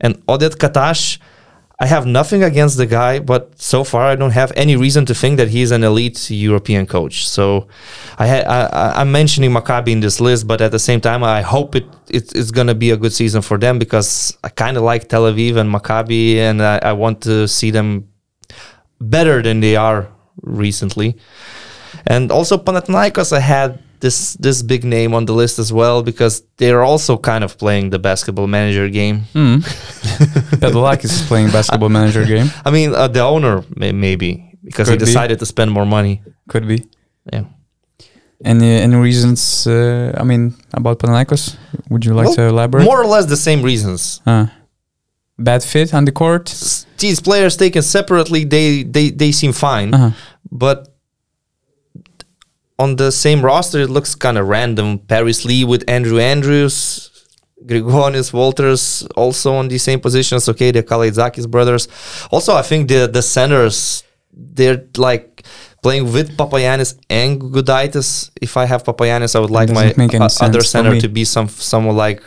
And 0.00 0.14
Oded 0.26 0.56
Kattash, 0.62 1.18
I 1.84 1.86
have 1.86 2.06
nothing 2.06 2.42
against 2.42 2.78
the 2.78 2.86
guy, 2.86 3.18
but 3.18 3.60
so 3.60 3.84
far 3.84 4.04
I 4.06 4.16
don't 4.16 4.30
have 4.30 4.50
any 4.56 4.74
reason 4.74 5.04
to 5.04 5.14
think 5.14 5.36
that 5.36 5.48
he's 5.48 5.70
an 5.70 5.84
elite 5.84 6.30
European 6.30 6.86
coach. 6.86 7.28
So 7.28 7.68
I, 8.18 8.26
ha- 8.26 8.46
I 8.48 9.00
I'm 9.00 9.12
mentioning 9.12 9.50
Maccabi 9.50 9.88
in 9.88 10.00
this 10.00 10.18
list, 10.18 10.46
but 10.46 10.62
at 10.62 10.72
the 10.72 10.78
same 10.78 11.02
time 11.02 11.22
I 11.22 11.42
hope 11.42 11.76
it, 11.76 11.84
it 12.08 12.24
it's 12.34 12.50
gonna 12.50 12.74
be 12.74 12.90
a 12.92 12.96
good 12.96 13.12
season 13.12 13.42
for 13.42 13.58
them 13.58 13.78
because 13.78 14.34
I 14.42 14.48
kind 14.48 14.78
of 14.78 14.82
like 14.82 15.10
Tel 15.10 15.24
Aviv 15.30 15.56
and 15.56 15.68
Maccabi, 15.70 16.36
and 16.36 16.62
I, 16.62 16.78
I 16.90 16.92
want 16.94 17.20
to 17.24 17.46
see 17.46 17.70
them 17.70 18.08
better 18.98 19.42
than 19.42 19.60
they 19.60 19.76
are 19.76 20.08
recently. 20.40 21.18
And 22.06 22.32
also 22.32 22.56
Panathinaikos, 22.56 23.30
I 23.34 23.40
had 23.40 23.83
this 24.04 24.36
this 24.46 24.62
big 24.62 24.82
name 24.84 25.10
on 25.16 25.24
the 25.26 25.32
list 25.42 25.58
as 25.58 25.70
well 25.72 26.02
because 26.02 26.34
they're 26.58 26.84
also 26.90 27.16
kind 27.16 27.42
of 27.44 27.56
playing 27.58 27.90
the 27.90 27.98
basketball 27.98 28.46
manager 28.46 28.88
game. 28.90 29.16
Hmm. 29.32 29.56
Pedolakis 30.62 31.04
is 31.18 31.22
playing 31.30 31.50
basketball 31.50 31.88
manager 31.88 32.24
game. 32.24 32.48
I 32.68 32.70
mean, 32.70 32.94
uh, 32.94 33.08
the 33.08 33.20
owner 33.22 33.62
may, 33.76 33.92
maybe 33.92 34.30
because 34.62 34.88
Could 34.88 35.00
he 35.00 35.04
be. 35.06 35.10
decided 35.12 35.38
to 35.38 35.46
spend 35.46 35.70
more 35.70 35.86
money. 35.86 36.22
Could 36.48 36.66
be. 36.68 36.78
Yeah. 37.32 37.44
Any 38.44 38.68
any 38.86 38.96
reasons? 38.96 39.66
Uh, 39.66 40.12
I 40.20 40.24
mean, 40.24 40.54
about 40.72 40.98
Panathinaikos? 40.98 41.56
Would 41.90 42.04
you 42.04 42.14
like 42.14 42.26
Well, 42.26 42.34
to 42.36 42.42
elaborate? 42.48 42.84
More 42.84 43.00
or 43.00 43.06
less 43.06 43.26
the 43.26 43.36
same 43.36 43.62
reasons. 43.62 44.20
Uh, 44.26 44.46
bad 45.38 45.62
fit 45.62 45.94
on 45.94 46.04
the 46.04 46.12
court. 46.12 46.46
These 46.98 47.20
players 47.22 47.56
taken 47.56 47.82
separately, 47.82 48.44
they 48.44 48.84
they 48.84 49.10
they 49.10 49.32
seem 49.32 49.52
fine, 49.52 49.94
Uh-huh. 49.94 50.10
but 50.50 50.78
on 52.78 52.96
the 52.96 53.10
same 53.12 53.42
roster, 53.42 53.80
it 53.80 53.90
looks 53.90 54.14
kind 54.14 54.36
of 54.38 54.48
random. 54.48 54.98
Paris 54.98 55.44
Lee 55.44 55.64
with 55.64 55.84
Andrew 55.88 56.18
Andrews, 56.18 57.10
Grigonis, 57.64 58.32
Wolters 58.32 59.06
also 59.16 59.54
on 59.54 59.68
the 59.68 59.78
same 59.78 60.00
positions. 60.00 60.48
Okay, 60.48 60.70
the 60.72 60.82
Kalaitzakis 60.82 61.48
brothers. 61.50 61.88
Also, 62.30 62.54
I 62.54 62.62
think 62.62 62.88
the 62.88 63.06
the 63.06 63.22
centers 63.22 64.02
they're 64.36 64.84
like 64.96 65.44
playing 65.82 66.12
with 66.12 66.36
Papagiannis 66.36 66.98
and 67.08 67.40
Gudaitis. 67.40 68.30
If 68.42 68.56
I 68.56 68.64
have 68.66 68.82
Papagiannis, 68.84 69.36
I 69.36 69.38
would 69.38 69.50
like 69.50 69.68
my 69.68 69.74
doesn't 69.84 69.98
make 69.98 70.14
any 70.14 70.24
uh, 70.24 70.28
other 70.40 70.62
center 70.62 71.00
to 71.00 71.08
be 71.08 71.24
some 71.24 71.48
someone 71.48 71.96
like. 71.96 72.22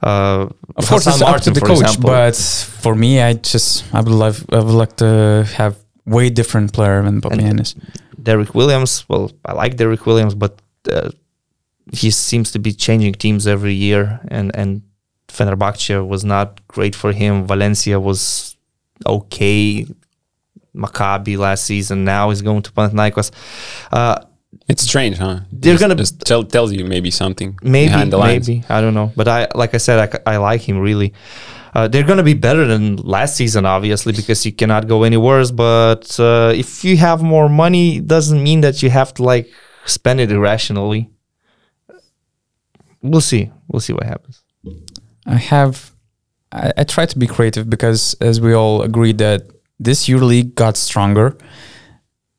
Uh, 0.00 0.46
Of 0.76 0.86
course, 0.86 1.06
Hassan 1.06 1.14
it's 1.14 1.22
up 1.22 1.26
to 1.26 1.30
Martin, 1.30 1.52
the 1.54 1.60
coach, 1.60 1.80
example. 1.80 2.10
but 2.10 2.36
for 2.84 2.94
me, 2.94 3.20
I 3.20 3.32
just 3.34 3.84
I 3.92 4.00
would 4.00 4.12
love 4.24 4.44
I 4.52 4.60
would 4.60 4.78
like 4.82 4.94
to 4.98 5.44
have 5.56 5.74
way 6.04 6.30
different 6.30 6.72
player 6.72 7.02
than 7.02 7.20
Papagiannis. 7.20 7.74
Derek 8.28 8.52
Williams. 8.58 8.92
Well, 9.10 9.24
I 9.50 9.52
like 9.62 9.72
Derek 9.82 10.02
Williams, 10.08 10.34
but 10.44 10.52
uh, 10.96 11.10
he 12.00 12.10
seems 12.28 12.48
to 12.54 12.58
be 12.66 12.72
changing 12.86 13.14
teams 13.24 13.42
every 13.54 13.74
year, 13.86 14.02
and 14.36 14.46
and 14.60 14.70
Fenerbahce 15.36 15.96
was 16.14 16.22
not 16.34 16.48
great 16.74 16.94
for 17.00 17.10
him. 17.20 17.32
Valencia 17.52 17.96
was 18.08 18.20
okay. 19.14 19.86
Maccabi 20.76 21.34
last 21.46 21.62
season. 21.64 22.04
Now 22.04 22.30
he's 22.30 22.42
going 22.48 22.62
to 22.66 22.70
Panathinaikos. 22.76 23.30
Uh, 23.98 24.16
It's 24.72 24.82
strange, 24.82 25.16
huh? 25.18 25.36
They're 25.52 25.72
Just- 25.74 25.80
gonna- 25.82 25.94
just 26.04 26.14
tell 26.30 26.42
tells 26.44 26.70
you 26.76 26.84
maybe 26.94 27.10
something 27.10 27.50
maybe, 27.62 27.88
behind 27.88 28.10
the 28.12 28.18
lines. 28.18 28.46
maybe 28.48 28.64
I 28.68 28.78
don't 28.82 28.94
know, 28.98 29.08
but 29.18 29.26
I 29.36 29.38
like 29.62 29.72
I 29.78 29.80
said, 29.86 29.96
I 30.32 30.36
like 30.50 30.62
him 30.68 30.76
really. 30.88 31.10
Uh, 31.74 31.88
they're 31.88 32.04
gonna 32.06 32.22
be 32.22 32.34
better 32.34 32.66
than 32.66 32.96
last 32.96 33.36
season, 33.36 33.66
obviously, 33.66 34.12
because 34.12 34.44
you 34.46 34.52
cannot 34.52 34.88
go 34.88 35.02
any 35.02 35.16
worse. 35.16 35.50
But 35.50 36.18
uh, 36.18 36.52
if 36.54 36.84
you 36.84 36.96
have 36.96 37.22
more 37.22 37.48
money, 37.48 38.00
doesn't 38.00 38.42
mean 38.42 38.60
that 38.62 38.82
you 38.82 38.90
have 38.90 39.14
to 39.14 39.22
like 39.22 39.48
spend 39.84 40.20
it 40.20 40.30
irrationally. 40.30 41.10
We'll 43.02 43.20
see. 43.20 43.50
We'll 43.68 43.80
see 43.80 43.92
what 43.92 44.04
happens. 44.04 44.42
I 45.26 45.36
have 45.36 45.92
I, 46.52 46.72
I 46.78 46.84
try 46.84 47.06
to 47.06 47.18
be 47.18 47.26
creative 47.26 47.68
because 47.68 48.14
as 48.20 48.40
we 48.40 48.54
all 48.54 48.82
agree 48.82 49.12
that 49.14 49.42
this 49.78 50.06
EuroLeague 50.06 50.54
got 50.54 50.76
stronger. 50.76 51.36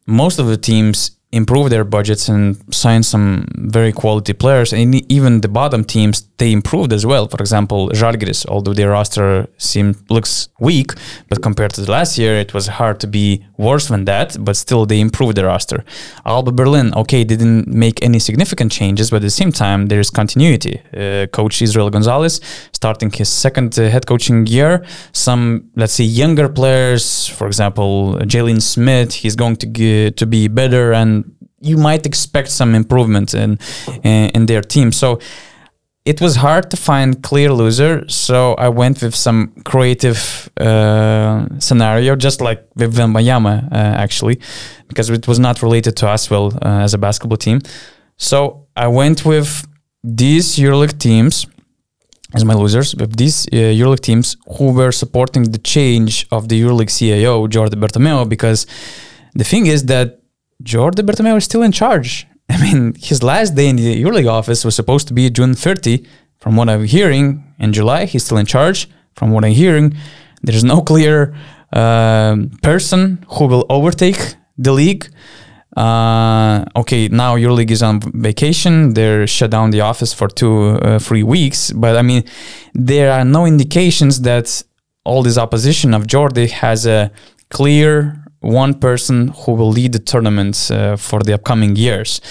Most 0.06 0.39
of 0.39 0.47
the 0.47 0.57
teams 0.57 1.11
improved 1.31 1.72
their 1.72 1.84
budgets 1.84 2.27
and 2.27 2.57
sign 2.73 3.03
some 3.03 3.45
very 3.56 3.91
quality 3.91 4.34
players, 4.34 4.73
and 4.73 4.95
even 5.11 5.41
the 5.41 5.47
bottom 5.47 5.84
teams 5.84 6.27
they 6.38 6.51
improved 6.51 6.91
as 6.91 7.06
well. 7.06 7.27
For 7.27 7.38
example, 7.38 7.89
Žalgiris, 7.89 8.45
although 8.47 8.73
their 8.73 8.89
roster 8.89 9.47
seems 9.57 9.97
looks 10.10 10.49
weak, 10.60 10.91
but 11.30 11.41
compared 11.41 11.73
to 11.73 11.81
the 11.81 11.91
last 11.91 12.18
year, 12.18 12.35
it 12.35 12.53
was 12.53 12.68
hard 12.68 12.99
to 13.01 13.07
be 13.07 13.45
worse 13.60 13.88
than 13.88 14.06
that. 14.06 14.38
But 14.40 14.56
still, 14.56 14.86
they 14.86 14.99
improved 14.99 15.36
the 15.36 15.45
roster. 15.45 15.84
Alba 16.26 16.52
Berlin, 16.52 16.94
okay, 16.95 17.23
didn't 17.23 17.68
make 17.68 18.02
any 18.02 18.19
significant 18.19 18.72
changes, 18.72 19.11
but 19.11 19.18
at 19.18 19.22
the 19.22 19.38
same 19.41 19.52
time, 19.52 19.88
there 19.88 19.99
is 19.99 20.10
continuity. 20.10 20.81
Uh, 20.95 21.27
coach 21.27 21.61
Israel 21.61 21.90
Gonzalez 21.90 22.41
starting 22.72 23.11
his 23.11 23.30
second 23.30 23.77
uh, 23.77 23.90
head 23.90 24.06
coaching 24.07 24.48
year. 24.48 24.84
Some, 25.11 25.69
let's 25.76 25.94
say, 25.94 26.06
younger 26.06 26.48
players, 26.49 27.27
for 27.27 27.45
example, 27.45 28.15
Jalen 28.34 28.61
Smith, 28.61 29.14
he's 29.14 29.36
going 29.36 29.57
to 29.57 30.11
to 30.11 30.26
be 30.26 30.48
better, 30.48 30.94
and 30.94 31.11
you 31.61 31.77
might 31.77 32.06
expect 32.06 32.49
some 32.49 32.72
improvement 32.76 33.34
in 33.34 33.60
in, 34.03 34.30
in 34.36 34.45
their 34.45 34.61
team. 34.61 34.91
So 34.91 35.19
it 36.05 36.21
was 36.21 36.38
hard 36.38 36.71
to 36.71 36.77
find 36.77 37.21
clear 37.21 37.51
loser 37.51 38.07
so 38.07 38.53
i 38.55 38.69
went 38.69 39.01
with 39.01 39.15
some 39.15 39.51
creative 39.65 40.49
uh, 40.59 41.45
scenario 41.59 42.15
just 42.15 42.41
like 42.41 42.65
with 42.76 42.95
Wembanyama, 42.95 43.71
uh, 43.71 43.76
actually 43.76 44.39
because 44.88 45.09
it 45.09 45.27
was 45.27 45.39
not 45.39 45.61
related 45.61 45.95
to 45.97 46.07
us 46.07 46.30
well 46.30 46.47
uh, 46.61 46.85
as 46.85 46.93
a 46.93 46.97
basketball 46.97 47.38
team. 47.38 47.61
So 48.17 48.67
i 48.76 48.88
went 48.88 49.26
with 49.26 49.67
these 50.03 50.55
euroleague 50.55 50.97
teams 50.97 51.45
as 52.35 52.45
my 52.45 52.53
losers 52.53 52.95
with 52.95 53.17
these 53.17 53.47
uh, 53.47 53.55
euroleague 53.55 53.99
teams 54.01 54.38
who 54.57 54.71
were 54.71 54.91
supporting 54.91 55.43
the 55.51 55.57
change 55.57 56.26
of 56.31 56.47
the 56.47 56.61
euroleague 56.61 56.89
cio 56.89 57.47
jordi 57.47 57.76
bertomeu 57.84 58.27
because 58.27 58.65
the 59.35 59.43
thing 59.43 59.65
is 59.65 59.85
that 59.85 60.19
jordi 60.63 61.01
bertomeu 61.03 61.35
is 61.38 61.43
still 61.43 61.63
in 61.63 61.71
charge 61.71 62.28
I 62.53 62.61
mean, 62.61 62.95
his 62.95 63.21
last 63.23 63.55
day 63.55 63.67
in 63.69 63.76
the 63.76 64.03
EuroLeague 64.03 64.30
office 64.30 64.65
was 64.65 64.76
supposed 64.76 65.07
to 65.09 65.13
be 65.13 65.30
June 65.30 65.53
30. 65.53 66.05
From 66.39 66.55
what 66.55 66.69
I'm 66.69 66.85
hearing, 66.85 67.43
in 67.59 67.73
July 67.73 68.05
he's 68.05 68.23
still 68.26 68.38
in 68.38 68.45
charge. 68.45 68.89
From 69.13 69.31
what 69.31 69.43
I'm 69.43 69.51
hearing, 69.51 69.95
there's 70.41 70.63
no 70.63 70.81
clear 70.81 71.35
um 71.73 72.49
person 72.63 73.23
who 73.34 73.45
will 73.45 73.65
overtake 73.69 74.35
the 74.57 74.71
league 74.71 75.05
Uh, 75.77 76.65
okay, 76.76 77.07
now 77.09 77.38
EuroLeague 77.38 77.71
is 77.71 77.81
on 77.84 77.99
vacation. 78.01 78.93
They're 78.93 79.27
shut 79.27 79.51
down 79.51 79.71
the 79.71 79.81
office 79.81 80.13
for 80.13 80.27
two, 80.27 80.77
uh, 80.81 80.99
three 80.99 81.23
weeks. 81.23 81.71
But 81.71 81.95
I 81.95 82.01
mean, 82.01 82.23
there 82.73 83.11
are 83.11 83.23
no 83.23 83.45
indications 83.45 84.21
that 84.21 84.63
all 85.05 85.23
this 85.23 85.38
opposition 85.38 85.93
of 85.93 86.07
Jordi 86.07 86.49
has 86.49 86.85
a 86.85 87.11
clear 87.49 88.19
one 88.41 88.74
person 88.74 89.30
who 89.30 89.53
will 89.53 89.70
lead 89.70 89.94
the 89.94 89.99
tournament 89.99 90.72
uh, 90.72 90.95
for 90.95 91.20
the 91.22 91.34
upcoming 91.34 91.76
years. 91.76 92.22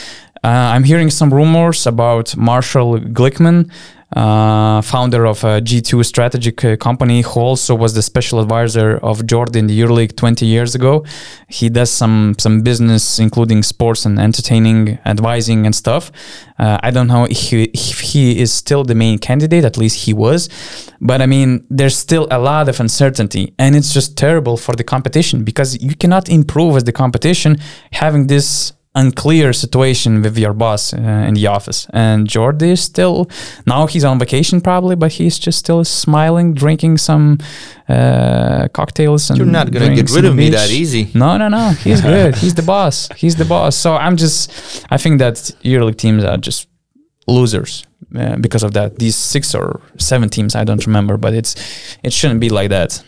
Uh, 0.45 0.49
I'm 0.49 0.85
hearing 0.85 1.11
some 1.11 1.35
rumors 1.35 1.87
about 1.87 2.37
Marshall 2.37 2.99
Glickman, 3.01 3.71
uh, 4.17 4.81
founder 4.81 5.27
of 5.27 5.45
a 5.45 5.61
G2 5.61 6.05
strategic 6.05 6.65
uh, 6.65 6.77
company, 6.77 7.21
who 7.21 7.41
also 7.41 7.75
was 7.75 7.95
the 7.95 8.03
special 8.03 8.41
advisor 8.41 8.97
of 8.99 9.27
Jordan 9.27 9.59
in 9.59 9.67
the 9.67 9.79
EuroLeague 9.79 10.17
20 10.17 10.47
years 10.47 10.75
ago. 10.75 11.05
He 11.49 11.69
does 11.69 11.91
some 11.91 12.35
some 12.39 12.63
business, 12.63 13.19
including 13.19 13.63
sports 13.63 14.07
and 14.07 14.19
entertaining, 14.19 14.99
advising 15.05 15.67
and 15.67 15.75
stuff. 15.75 16.11
Uh, 16.59 16.79
I 16.83 16.91
don't 16.91 17.07
know 17.07 17.25
if 17.25 17.39
he, 17.39 17.65
if 17.65 18.01
he 18.01 18.41
is 18.41 18.53
still 18.53 18.83
the 18.83 18.95
main 18.95 19.19
candidate. 19.19 19.65
At 19.65 19.77
least 19.77 20.07
he 20.07 20.15
was, 20.15 20.49
but 21.01 21.21
I 21.21 21.27
mean, 21.27 21.67
there's 21.69 21.97
still 21.97 22.27
a 22.31 22.39
lot 22.39 22.69
of 22.69 22.81
uncertainty, 22.81 23.55
and 23.59 23.77
it's 23.77 23.93
just 23.93 24.17
terrible 24.17 24.57
for 24.57 24.75
the 24.75 24.85
competition 24.85 25.45
because 25.45 25.81
you 25.83 25.95
cannot 25.95 26.29
improve 26.29 26.77
as 26.77 26.85
the 26.85 26.93
competition 26.93 27.59
having 27.93 28.27
this 28.27 28.73
unclear 28.99 29.53
situation 29.53 30.23
with 30.23 30.37
your 30.39 30.53
boss 30.55 30.93
uh, 30.93 31.29
in 31.29 31.35
the 31.35 31.47
office. 31.47 31.87
And 31.93 32.29
Jordi 32.29 32.71
is 32.73 32.81
still 32.83 33.27
now 33.67 33.87
he's 33.87 34.05
on 34.05 34.19
vacation 34.19 34.61
probably, 34.61 34.97
but 34.97 35.13
he's 35.13 35.39
just 35.47 35.59
still 35.59 35.85
smiling, 35.85 36.55
drinking 36.55 36.99
some 36.99 37.39
uh, 37.89 38.69
cocktails. 38.73 39.31
And 39.31 39.39
You're 39.39 39.47
not 39.59 39.71
gonna 39.71 39.95
get 39.95 40.11
rid 40.11 40.25
of 40.25 40.35
me 40.35 40.47
beach. 40.47 40.55
that 40.55 40.71
easy. 40.71 41.11
No, 41.15 41.37
no, 41.39 41.49
no. 41.49 41.71
He's 41.85 42.01
good. 42.13 42.35
he's 42.37 42.55
the 42.55 42.63
boss. 42.63 43.09
He's 43.17 43.37
the 43.37 43.45
boss. 43.45 43.77
So 43.77 43.95
I'm 43.95 44.17
just, 44.17 44.51
I 44.91 44.97
think 44.99 45.19
that 45.19 45.35
EuroLeague 45.63 45.97
teams 45.97 46.25
are 46.25 46.37
just 46.37 46.69
losers 47.27 47.85
uh, 48.17 48.37
because 48.37 48.63
of 48.65 48.73
that. 48.73 48.99
These 48.99 49.17
six 49.17 49.55
or 49.55 49.81
seven 49.99 50.29
teams, 50.29 50.55
I 50.55 50.65
don't 50.65 50.85
remember, 50.87 51.17
but 51.17 51.35
it's 51.35 51.55
it 52.03 52.13
shouldn't 52.13 52.41
be 52.41 52.49
like 52.49 52.71
that. 52.71 53.03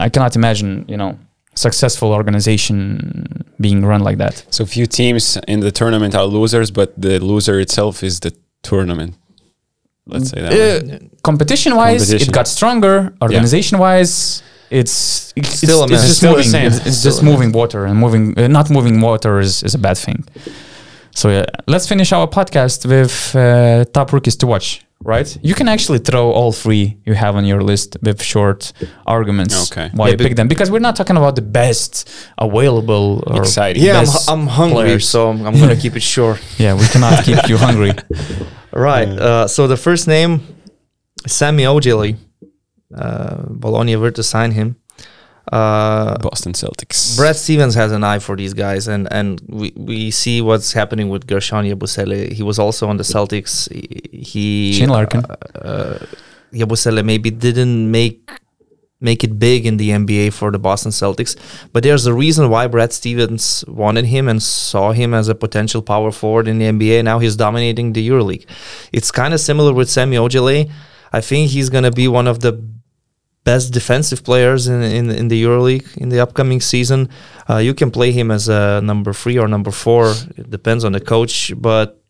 I 0.00 0.08
cannot 0.08 0.36
imagine, 0.36 0.84
you 0.88 0.96
know, 0.96 1.18
successful 1.54 2.12
organization 2.12 3.44
being 3.60 3.84
run 3.84 4.00
like 4.02 4.18
that. 4.18 4.44
So 4.50 4.64
few 4.66 4.86
teams 4.86 5.38
in 5.48 5.60
the 5.60 5.70
tournament 5.70 6.14
are 6.14 6.24
losers, 6.26 6.70
but 6.70 6.92
the 7.00 7.18
loser 7.20 7.58
itself 7.60 8.02
is 8.02 8.20
the 8.20 8.32
tournament. 8.62 9.14
Let's 10.06 10.30
say 10.30 10.40
that. 10.42 10.52
Uh, 10.52 10.98
competition 11.22 11.76
wise, 11.76 12.00
Competition. 12.02 12.28
it 12.30 12.34
got 12.34 12.46
stronger. 12.48 13.14
Organization 13.22 13.78
wise, 13.78 14.42
it's, 14.70 15.32
it's 15.36 15.48
Still 15.48 15.82
a 15.82 15.84
it's, 15.84 16.02
just 16.02 16.16
Still 16.18 16.32
moving. 16.32 16.50
same. 16.50 16.66
It's, 16.66 16.86
it's 16.86 17.02
just 17.02 17.22
moving 17.22 17.52
water 17.52 17.86
and 17.86 17.98
moving. 17.98 18.38
Uh, 18.38 18.48
not 18.48 18.68
moving 18.70 19.00
water 19.00 19.40
is, 19.40 19.62
is 19.62 19.74
a 19.74 19.78
bad 19.78 19.96
thing. 19.96 20.24
So 21.14 21.30
yeah, 21.30 21.44
let's 21.66 21.86
finish 21.88 22.12
our 22.12 22.26
podcast 22.26 22.84
with 22.86 23.34
uh, 23.36 23.84
top 23.92 24.12
rookies 24.12 24.36
to 24.36 24.46
watch. 24.46 24.84
Right? 25.04 25.38
You 25.42 25.54
can 25.54 25.68
actually 25.68 25.98
throw 25.98 26.30
all 26.32 26.50
three 26.52 26.96
you 27.04 27.14
have 27.14 27.36
on 27.36 27.44
your 27.44 27.60
list 27.62 27.96
with 28.02 28.22
short 28.22 28.72
arguments. 29.06 29.70
Okay. 29.70 29.90
Why 29.94 30.06
Yeah, 30.06 30.12
you 30.12 30.18
pick 30.18 30.36
them? 30.36 30.48
Because 30.48 30.70
we're 30.70 30.78
not 30.88 30.96
talking 30.96 31.16
about 31.16 31.34
the 31.36 31.42
best 31.42 32.08
available 32.38 33.22
or 33.26 33.42
Exciting. 33.42 33.82
Yeah, 33.82 34.00
I'm, 34.28 34.40
I'm 34.40 34.46
hungry, 34.46 34.74
players. 34.84 35.08
so 35.08 35.28
I'm, 35.30 35.44
I'm 35.46 35.58
gonna 35.60 35.76
keep 35.76 35.94
it 35.96 36.02
short. 36.02 36.40
Yeah, 36.58 36.74
we 36.74 36.86
cannot 36.88 37.24
keep 37.24 37.48
you 37.48 37.56
hungry. 37.58 37.92
Right. 38.72 39.06
Uh, 39.08 39.46
so 39.46 39.68
the 39.68 39.76
first 39.76 40.08
name, 40.08 40.40
Semi 41.28 41.62
Ojeleye. 41.62 42.16
Uh, 42.92 43.42
Bologna 43.48 43.94
were 43.96 44.10
to 44.10 44.22
sign 44.22 44.50
him. 44.52 44.76
Uh, 45.52 46.16
Boston 46.18 46.52
Celtics. 46.54 47.16
Brad 47.16 47.36
Stevens 47.36 47.74
has 47.74 47.92
an 47.92 48.02
eye 48.02 48.18
for 48.18 48.34
these 48.34 48.54
guys, 48.54 48.88
and, 48.88 49.06
and 49.12 49.42
we, 49.46 49.72
we 49.76 50.10
see 50.10 50.40
what's 50.40 50.72
happening 50.72 51.10
with 51.10 51.26
Guerschon 51.26 51.70
Yabusele. 51.70 52.32
He 52.32 52.42
was 52.42 52.58
also 52.58 52.88
on 52.88 52.96
the 52.96 53.04
Celtics. 53.04 53.70
He, 54.10 54.72
Shane 54.72 54.88
Larkin. 54.88 55.22
uh, 55.24 55.98
Yabusele 56.52 57.04
maybe 57.04 57.30
didn't 57.30 57.90
make 57.90 58.30
make 59.00 59.22
it 59.22 59.38
big 59.38 59.66
in 59.66 59.76
the 59.76 59.90
NBA 59.90 60.32
for 60.32 60.50
the 60.50 60.58
Boston 60.58 60.90
Celtics, 60.90 61.36
but 61.72 61.82
there's 61.82 62.06
a 62.06 62.14
reason 62.14 62.48
why 62.48 62.66
Brad 62.66 62.90
Stevens 62.90 63.62
wanted 63.68 64.06
him 64.06 64.28
and 64.28 64.42
saw 64.42 64.92
him 64.92 65.12
as 65.12 65.28
a 65.28 65.34
potential 65.34 65.82
power 65.82 66.10
forward 66.10 66.48
in 66.48 66.58
the 66.58 66.64
NBA. 66.64 67.04
Now 67.04 67.18
he's 67.18 67.36
dominating 67.36 67.92
the 67.92 68.08
EuroLeague. 68.08 68.46
It's 68.92 69.10
kind 69.10 69.34
of 69.34 69.40
similar 69.40 69.74
with 69.74 69.90
Semi 69.90 70.16
Ojeleye. 70.16 70.70
I 71.12 71.20
think 71.20 71.50
he's 71.50 71.68
going 71.68 71.84
to 71.84 71.90
be 71.90 72.08
one 72.08 72.26
of 72.26 72.40
the 72.40 72.52
best 73.44 73.72
defensive 73.72 74.24
players 74.24 74.66
in, 74.66 74.82
in 74.82 75.10
in 75.10 75.28
the 75.28 75.42
EuroLeague 75.44 75.96
in 75.98 76.08
the 76.08 76.20
upcoming 76.20 76.60
season. 76.60 77.08
Uh, 77.48 77.58
you 77.58 77.74
can 77.74 77.90
play 77.90 78.10
him 78.10 78.30
as 78.30 78.48
a 78.48 78.80
number 78.82 79.12
three 79.12 79.38
or 79.38 79.48
number 79.48 79.70
four. 79.70 80.14
It 80.36 80.50
depends 80.50 80.84
on 80.84 80.92
the 80.92 81.00
coach. 81.00 81.52
But 81.56 82.02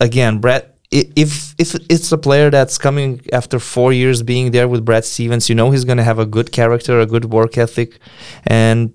again, 0.00 0.38
Brad, 0.38 0.72
if 0.90 1.54
if 1.58 1.74
it's 1.88 2.12
a 2.12 2.18
player 2.18 2.50
that's 2.50 2.78
coming 2.78 3.20
after 3.32 3.58
four 3.58 3.92
years 3.92 4.22
being 4.22 4.52
there 4.52 4.68
with 4.68 4.84
Brad 4.84 5.04
Stevens, 5.04 5.48
you 5.48 5.54
know 5.54 5.70
he's 5.70 5.84
going 5.84 5.98
to 5.98 6.04
have 6.04 6.18
a 6.18 6.26
good 6.26 6.52
character, 6.52 7.00
a 7.00 7.06
good 7.06 7.26
work 7.26 7.58
ethic, 7.58 7.98
and 8.46 8.92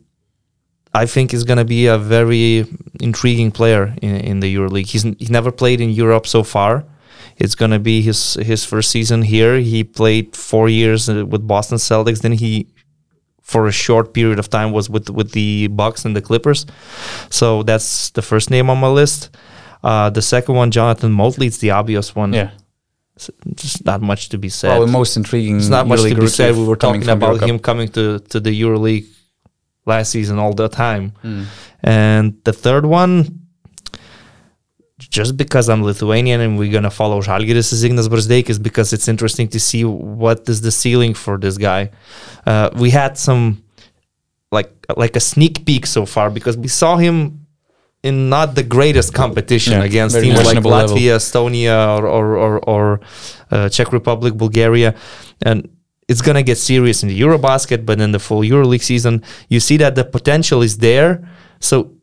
I 0.94 1.06
think 1.06 1.32
he's 1.32 1.44
going 1.44 1.58
to 1.58 1.66
be 1.66 1.88
a 1.88 1.98
very 1.98 2.66
intriguing 3.00 3.52
player 3.52 3.94
in, 4.02 4.16
in 4.16 4.40
the 4.40 4.56
EuroLeague. 4.56 4.88
He's 4.88 5.04
he's 5.20 5.32
never 5.32 5.52
played 5.52 5.82
in 5.82 5.90
Europe 5.90 6.28
so 6.28 6.44
far. 6.44 6.86
It's 7.38 7.56
going 7.56 7.72
to 7.72 7.80
be 7.80 8.02
his 8.02 8.36
his 8.36 8.66
first 8.66 8.92
season 8.92 9.22
here. 9.22 9.60
He 9.60 9.84
played 9.84 10.36
four 10.36 10.70
years 10.70 11.10
uh, 11.10 11.26
with 11.26 11.48
Boston 11.48 11.78
Celtics. 11.78 12.22
Then 12.22 12.34
he, 12.34 12.68
for 13.42 13.68
a 13.68 13.72
short 13.72 14.14
period 14.14 14.40
of 14.40 14.50
time, 14.50 14.72
was 14.72 14.90
with 14.90 15.10
with 15.10 15.32
the 15.32 15.68
Bucks 15.68 16.06
and 16.06 16.16
the 16.16 16.22
Clippers. 16.22 16.66
So 17.30 17.64
that's 17.64 18.12
the 18.12 18.22
first 18.22 18.50
name 18.50 18.70
on 18.70 18.80
my 18.80 18.90
list. 18.90 19.30
Uh, 19.84 20.10
the 20.10 20.22
second 20.22 20.56
one, 20.56 20.72
Jonathan 20.72 21.12
Motley, 21.12 21.48
it's 21.48 21.58
the 21.58 21.72
obvious 21.72 22.16
one. 22.16 22.34
Yeah. 22.34 22.52
Just 23.56 23.86
not 23.86 24.02
much 24.02 24.30
to 24.30 24.38
be 24.38 24.50
said. 24.50 24.70
Probably 24.70 24.92
most 24.92 25.18
intriguing. 25.18 25.58
It's 25.58 25.68
not 25.68 25.88
much 25.88 26.02
to 26.02 26.16
be 26.16 26.28
said. 26.28 26.56
We 26.56 26.66
were 26.66 26.76
talking 26.76 27.08
about 27.08 27.42
him 27.42 27.60
coming 27.60 27.88
to, 27.90 28.20
to 28.20 28.40
the 28.40 28.50
EuroLeague 28.62 29.08
last 29.86 30.12
season 30.12 30.40
all 30.40 30.54
the 30.54 30.70
time. 30.70 31.14
Mm. 31.24 31.46
And 31.84 32.44
the 32.44 32.54
third 32.54 32.86
one, 32.86 33.41
just 35.10 35.38
because 35.38 35.70
I'm 35.70 35.84
Lithuanian 35.84 36.42
and 36.42 36.58
we're 36.58 36.72
gonna 36.72 36.92
follow 36.92 37.22
Žalgiris 37.22 37.74
is 37.74 37.84
Ignas 37.84 38.08
Brazdeikis 38.08 38.62
because 38.62 38.94
it's 38.94 39.08
interesting 39.08 39.48
to 39.50 39.60
see 39.60 39.84
what 39.84 40.48
is 40.48 40.62
the 40.62 40.72
ceiling 40.72 41.14
for 41.14 41.38
this 41.38 41.58
guy. 41.58 41.92
Uh, 42.46 42.70
we 42.76 42.90
had 42.92 43.18
some 43.18 43.64
like 44.52 44.72
like 44.98 45.16
a 45.16 45.20
sneak 45.20 45.66
peek 45.66 45.86
so 45.86 46.06
far 46.06 46.30
because 46.30 46.58
we 46.58 46.68
saw 46.68 46.98
him 46.98 47.46
in 48.04 48.30
not 48.30 48.56
the 48.56 48.64
greatest 48.64 49.14
competition 49.14 49.74
Yeah, 49.74 49.84
against 49.84 50.20
teams 50.20 50.44
like 50.44 50.56
level. 50.64 50.72
Latvia, 50.72 51.16
Estonia, 51.18 51.98
or 52.00 52.08
or 52.08 52.38
or, 52.38 52.60
or 52.70 53.02
uh, 53.52 53.70
Czech 53.70 53.92
Republic, 53.94 54.34
Bulgaria, 54.36 54.96
and 55.44 55.70
it's 56.08 56.22
gonna 56.22 56.44
get 56.44 56.58
serious 56.58 57.04
in 57.04 57.10
the 57.10 57.20
EuroBasket. 57.22 57.86
But 57.86 58.02
in 58.02 58.12
the 58.12 58.20
full 58.20 58.42
EuroLeague 58.42 58.82
season, 58.82 59.24
you 59.50 59.60
see 59.60 59.78
that 59.78 59.96
the 59.96 60.04
potential 60.04 60.62
is 60.62 60.78
there. 60.78 61.28
So 61.60 61.94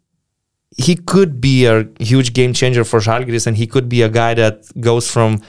he 0.76 0.96
could 0.96 1.40
be 1.40 1.66
a 1.66 1.88
huge 1.98 2.32
game 2.32 2.52
changer 2.52 2.84
for 2.84 3.00
Žalgiris, 3.00 3.46
and 3.46 3.56
he 3.56 3.66
could 3.66 3.88
be 3.88 4.02
a 4.02 4.08
guy 4.08 4.34
that 4.34 4.64
goes 4.80 5.10
from 5.10 5.42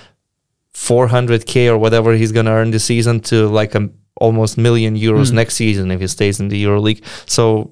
400k 0.73 1.67
or 1.69 1.77
whatever 1.77 2.13
he's 2.13 2.31
gonna 2.31 2.51
earn 2.51 2.71
this 2.71 2.85
season 2.85 3.19
to 3.19 3.47
like 3.47 3.75
a 3.75 3.89
almost 4.19 4.57
million 4.57 4.95
euros 4.95 5.31
next 5.31 5.55
season 5.55 5.91
if 5.91 5.99
he 5.99 6.07
stays 6.07 6.39
in 6.39 6.49
the 6.49 6.63
EuroLeague. 6.63 7.01
So 7.25 7.71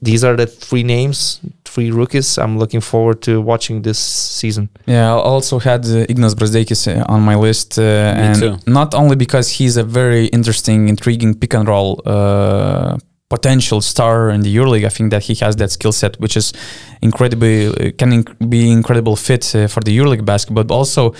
these 0.00 0.24
are 0.24 0.36
the 0.36 0.46
three 0.46 0.82
names, 0.82 1.40
three 1.64 1.90
rookies. 1.90 2.36
I'm 2.36 2.58
looking 2.58 2.80
forward 2.80 3.22
to 3.22 3.40
watching 3.40 3.82
this 3.82 3.98
season. 3.98 4.68
Yeah, 4.86 5.14
I 5.14 5.18
also 5.18 5.58
had 5.60 5.84
uh, 5.84 6.06
Ignas 6.10 6.34
Brazdeikis 6.34 6.88
uh, 6.88 7.04
on 7.08 7.22
my 7.22 7.36
list, 7.36 7.78
uh, 7.78 7.82
and 7.82 8.38
too. 8.38 8.58
not 8.66 8.94
only 8.94 9.16
because 9.16 9.48
he's 9.48 9.76
a 9.76 9.84
very 9.84 10.26
interesting, 10.26 10.88
intriguing 10.88 11.34
pick 11.34 11.54
and 11.54 11.68
roll 11.68 12.02
uh, 12.04 12.98
potential 13.36 13.80
star 13.80 14.28
in 14.28 14.40
the 14.42 14.54
EuroLeague. 14.56 14.84
I 14.84 14.90
think 14.96 15.10
that 15.10 15.22
he 15.28 15.34
has 15.44 15.56
that 15.56 15.70
skill 15.70 15.92
set, 15.92 16.20
which 16.20 16.36
is 16.36 16.52
incredibly 17.00 17.56
uh, 17.66 17.90
can 18.00 18.10
inc- 18.18 18.50
be 18.54 18.70
incredible 18.70 19.16
fit 19.16 19.44
uh, 19.54 19.68
for 19.72 19.80
the 19.86 19.92
EuroLeague 19.98 20.24
basketball. 20.24 20.64
But 20.64 20.74
also, 20.74 21.14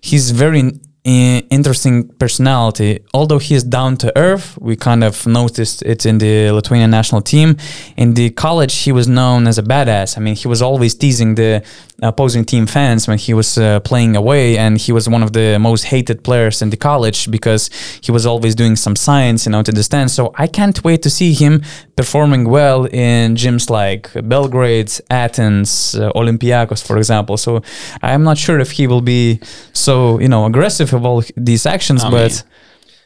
he's 0.00 0.30
very 0.30 0.62
interesting 1.08 2.08
personality. 2.18 3.00
Although 3.14 3.38
he 3.38 3.54
is 3.54 3.64
down 3.64 3.96
to 3.98 4.16
earth, 4.16 4.58
we 4.60 4.76
kind 4.76 5.02
of 5.02 5.26
noticed 5.26 5.82
it 5.82 6.04
in 6.04 6.18
the 6.18 6.50
Lithuanian 6.50 6.90
national 6.90 7.22
team. 7.22 7.56
In 7.96 8.14
the 8.14 8.30
college, 8.30 8.74
he 8.84 8.92
was 8.92 9.06
known 9.08 9.46
as 9.46 9.58
a 9.58 9.62
badass. 9.62 10.18
I 10.18 10.20
mean, 10.20 10.36
he 10.36 10.48
was 10.48 10.60
always 10.60 10.94
teasing 10.94 11.34
the 11.34 11.62
opposing 12.00 12.44
team 12.44 12.66
fans 12.66 13.08
when 13.08 13.18
he 13.18 13.34
was 13.34 13.58
uh, 13.58 13.80
playing 13.80 14.16
away, 14.16 14.56
and 14.56 14.78
he 14.78 14.92
was 14.92 15.08
one 15.08 15.22
of 15.22 15.32
the 15.32 15.58
most 15.58 15.84
hated 15.84 16.22
players 16.22 16.62
in 16.62 16.70
the 16.70 16.76
college 16.76 17.30
because 17.30 17.70
he 18.00 18.12
was 18.12 18.24
always 18.24 18.54
doing 18.54 18.76
some 18.76 18.94
science, 18.94 19.46
you 19.46 19.52
know, 19.52 19.62
to 19.62 19.72
the 19.72 19.82
stand. 19.82 20.10
So 20.10 20.32
I 20.36 20.46
can't 20.46 20.82
wait 20.84 21.02
to 21.02 21.10
see 21.10 21.32
him 21.32 21.62
performing 21.96 22.48
well 22.48 22.86
in 22.86 23.34
gyms 23.34 23.68
like 23.70 24.10
Belgrade, 24.28 24.92
Athens, 25.10 25.96
uh, 25.96 26.12
Olympiacos, 26.14 26.86
for 26.86 26.96
example. 26.96 27.36
So 27.36 27.62
I'm 28.02 28.22
not 28.22 28.38
sure 28.38 28.60
if 28.60 28.72
he 28.72 28.86
will 28.86 29.00
be 29.00 29.40
so, 29.72 30.20
you 30.20 30.28
know, 30.28 30.46
aggressive 30.46 30.92
of 30.98 31.02
all 31.06 31.18
these 31.50 31.64
actions, 31.76 32.00
I 32.04 32.10
but 32.10 32.30
mean, 32.32 32.42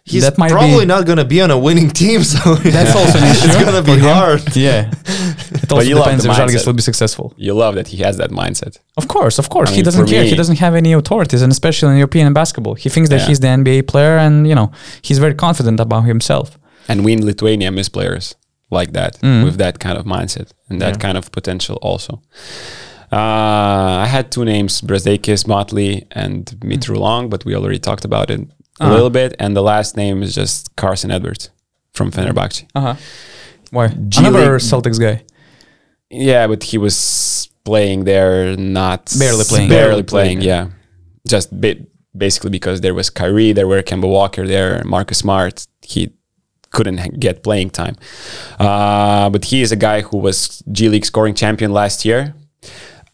He's 0.05 0.25
that 0.27 0.37
might 0.37 0.51
probably 0.51 0.81
be 0.85 0.93
not 0.95 1.03
gonna 1.07 1.25
be 1.35 1.41
on 1.47 1.51
a 1.53 1.59
winning 1.67 1.91
team, 2.03 2.21
so 2.25 2.39
that's 2.77 2.95
also 3.01 3.17
an 3.19 3.25
issue. 3.33 3.47
it's 3.49 3.59
gonna 3.65 3.83
be 3.93 3.93
him. 3.93 4.15
hard. 4.21 4.41
Yeah, 4.69 4.91
it 5.63 5.71
also 5.73 5.87
you 5.89 5.95
love 5.95 6.07
depends 6.07 6.25
the 6.25 6.31
if 6.31 6.37
Žalgiris 6.39 6.55
mindset. 6.57 6.67
will 6.67 6.79
be 6.83 6.87
successful. 6.91 7.27
You 7.47 7.53
love 7.65 7.75
that 7.79 7.87
he 7.93 7.99
has 8.07 8.15
that 8.23 8.31
mindset. 8.43 8.73
Of 9.01 9.07
course, 9.15 9.37
of 9.43 9.47
course, 9.55 9.69
I 9.71 9.73
he 9.75 9.79
mean, 9.79 9.85
doesn't 9.89 10.07
for 10.07 10.13
care. 10.15 10.25
he 10.33 10.35
doesn't 10.43 10.59
have 10.67 10.75
any 10.83 10.93
authorities, 11.01 11.41
and 11.45 11.53
especially 11.59 11.91
in 11.93 11.99
European 12.05 12.33
basketball, 12.41 12.75
he 12.85 12.89
thinks 12.95 13.09
that 13.11 13.21
Yeah. 13.21 13.29
he's 13.29 13.41
the 13.45 13.51
NBA 13.61 13.79
player, 13.93 14.17
and 14.27 14.35
you 14.51 14.57
know 14.59 14.69
he's 15.07 15.19
very 15.27 15.35
confident 15.47 15.79
about 15.87 16.03
himself. 16.13 16.47
And 16.91 16.97
we 17.05 17.11
in 17.17 17.23
Lithuania 17.25 17.71
miss 17.79 17.89
players 17.99 18.25
like 18.79 18.91
that 18.99 19.13
Mm. 19.21 19.45
with 19.47 19.57
that 19.65 19.75
kind 19.85 19.97
of 20.01 20.05
mindset 20.17 20.49
and 20.69 20.77
that 20.83 20.95
Yeah. 20.95 21.05
kind 21.07 21.17
of 21.21 21.25
potential 21.39 21.77
also. 21.91 22.13
Uh, 23.13 23.17
I 24.05 24.07
had 24.07 24.33
two 24.33 24.45
names, 24.45 24.81
Brazdeikis, 24.81 25.47
Motley, 25.47 26.07
and 26.13 26.47
Mitrou-Long, 26.61 27.29
but 27.29 27.45
we 27.45 27.55
already 27.55 27.79
talked 27.79 28.05
about 28.05 28.31
it 28.31 28.41
a 28.41 28.47
Ah. 28.85 28.91
little 28.91 29.11
bit. 29.11 29.35
And 29.39 29.55
the 29.55 29.63
last 29.63 29.97
name 29.97 30.23
is 30.23 30.35
just 30.35 30.75
Carson 30.77 31.11
Edwards 31.11 31.51
from 31.93 32.11
Fenerbahce. 32.11 32.65
Uh 32.75 32.81
huh. 32.81 32.95
Why? 33.71 33.89
G 34.09 34.21
Another 34.21 34.53
League- 34.53 34.61
Celtics 34.63 34.99
guy. 34.99 35.23
Yeah, 36.11 36.47
but 36.47 36.63
he 36.65 36.79
was 36.79 37.49
playing 37.65 38.05
there, 38.05 38.57
not 38.57 39.13
Barely 39.19 39.45
playing. 39.45 39.69
Barely, 39.69 40.03
playing, 40.03 40.39
playing. 40.39 40.41
yeah. 40.43 40.67
Just 41.29 41.49
ba- 41.61 41.77
basically 42.17 42.51
because 42.51 42.81
there 42.81 42.95
was 42.95 43.09
Kyrie, 43.11 43.53
there 43.53 43.67
were 43.69 43.83
Kemba 43.83 44.09
Walker 44.09 44.47
there, 44.47 44.83
Marcus 44.85 45.19
Smart. 45.19 45.67
He 45.83 46.11
couldn't 46.71 47.21
get 47.21 47.43
playing 47.43 47.71
time. 47.71 47.97
Uh, 48.59 49.29
but 49.31 49.45
he 49.47 49.61
is 49.63 49.71
a 49.73 49.77
guy 49.77 50.01
who 50.03 50.17
was 50.19 50.63
G 50.73 50.89
League 50.89 51.05
scoring 51.07 51.35
champion 51.35 51.73
last 51.73 52.05
year. 52.05 52.35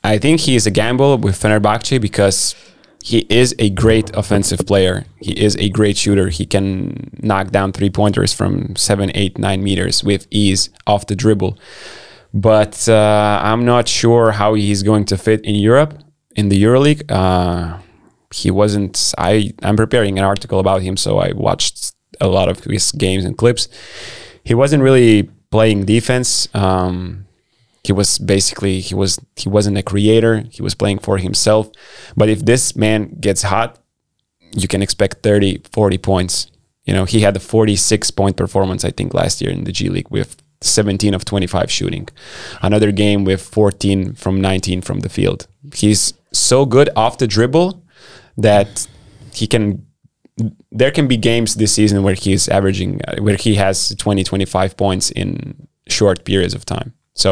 I 0.04 0.18
think 0.18 0.40
he 0.40 0.56
is 0.56 0.66
a 0.66 0.70
gamble 0.70 1.18
with 1.18 1.40
Fenerbahce 1.40 2.00
because 2.00 2.54
he 3.02 3.26
is 3.28 3.54
a 3.58 3.70
great 3.70 4.14
offensive 4.16 4.60
player. 4.66 5.04
He 5.20 5.32
is 5.32 5.56
a 5.56 5.68
great 5.68 5.96
shooter. 5.96 6.28
He 6.28 6.46
can 6.46 7.10
knock 7.22 7.50
down 7.50 7.72
three 7.72 7.90
pointers 7.90 8.32
from 8.32 8.76
seven, 8.76 9.10
eight, 9.14 9.38
nine 9.38 9.62
meters 9.62 10.02
with 10.02 10.26
ease 10.30 10.70
off 10.86 11.06
the 11.06 11.14
dribble. 11.14 11.58
But 12.34 12.88
uh, 12.88 13.40
I'm 13.42 13.64
not 13.64 13.88
sure 13.88 14.32
how 14.32 14.54
he's 14.54 14.82
going 14.82 15.04
to 15.06 15.16
fit 15.16 15.40
in 15.42 15.54
Europe, 15.54 15.98
in 16.36 16.48
the 16.48 16.62
EuroLeague. 16.62 17.10
Uh, 17.10 17.78
he 18.32 18.50
wasn't. 18.50 19.14
I 19.16 19.52
I'm 19.62 19.76
preparing 19.76 20.18
an 20.18 20.24
article 20.24 20.60
about 20.60 20.82
him, 20.82 20.96
so 20.96 21.18
I 21.18 21.32
watched 21.32 21.94
a 22.20 22.28
lot 22.28 22.48
of 22.48 22.64
his 22.64 22.92
games 22.92 23.24
and 23.24 23.38
clips. 23.38 23.68
He 24.44 24.54
wasn't 24.54 24.82
really 24.82 25.30
playing 25.50 25.86
defense. 25.86 26.48
Um, 26.54 27.26
he 27.84 27.92
was 27.92 28.18
basically 28.18 28.80
he 28.80 28.94
was 28.94 29.18
he 29.36 29.48
wasn't 29.48 29.78
a 29.78 29.82
creator. 29.82 30.44
He 30.50 30.62
was 30.62 30.74
playing 30.74 30.98
for 30.98 31.18
himself. 31.18 31.70
But 32.16 32.28
if 32.28 32.44
this 32.44 32.76
man 32.76 33.16
gets 33.20 33.42
hot, 33.42 33.78
you 34.52 34.68
can 34.68 34.82
expect 34.82 35.22
30, 35.22 35.62
40 35.72 35.98
points. 35.98 36.50
You 36.84 36.94
know, 36.94 37.04
he 37.04 37.20
had 37.20 37.36
a 37.36 37.40
46 37.40 38.10
point 38.12 38.36
performance, 38.36 38.84
I 38.84 38.90
think, 38.90 39.14
last 39.14 39.40
year 39.40 39.50
in 39.50 39.64
the 39.64 39.72
G 39.72 39.88
League 39.88 40.10
with 40.10 40.42
17 40.60 41.14
of 41.14 41.24
25 41.24 41.70
shooting. 41.70 42.08
Another 42.62 42.90
game 42.90 43.24
with 43.24 43.42
14 43.42 44.14
from 44.14 44.40
19 44.40 44.82
from 44.82 45.00
the 45.00 45.08
field. 45.08 45.46
He's 45.74 46.14
so 46.32 46.66
good 46.66 46.90
off 46.96 47.18
the 47.18 47.26
dribble 47.26 47.82
that 48.36 48.86
he 49.32 49.46
can. 49.46 49.86
There 50.70 50.90
can 50.90 51.08
be 51.08 51.16
games 51.16 51.56
this 51.56 51.72
season 51.72 52.02
where 52.02 52.14
he's 52.14 52.48
averaging, 52.48 53.00
uh, 53.06 53.16
where 53.16 53.36
he 53.36 53.56
has 53.56 53.94
20, 53.98 54.22
25 54.22 54.76
points 54.76 55.10
in 55.10 55.68
short 55.88 56.24
periods 56.24 56.54
of 56.54 56.64
time. 56.64 56.94
So 57.24 57.28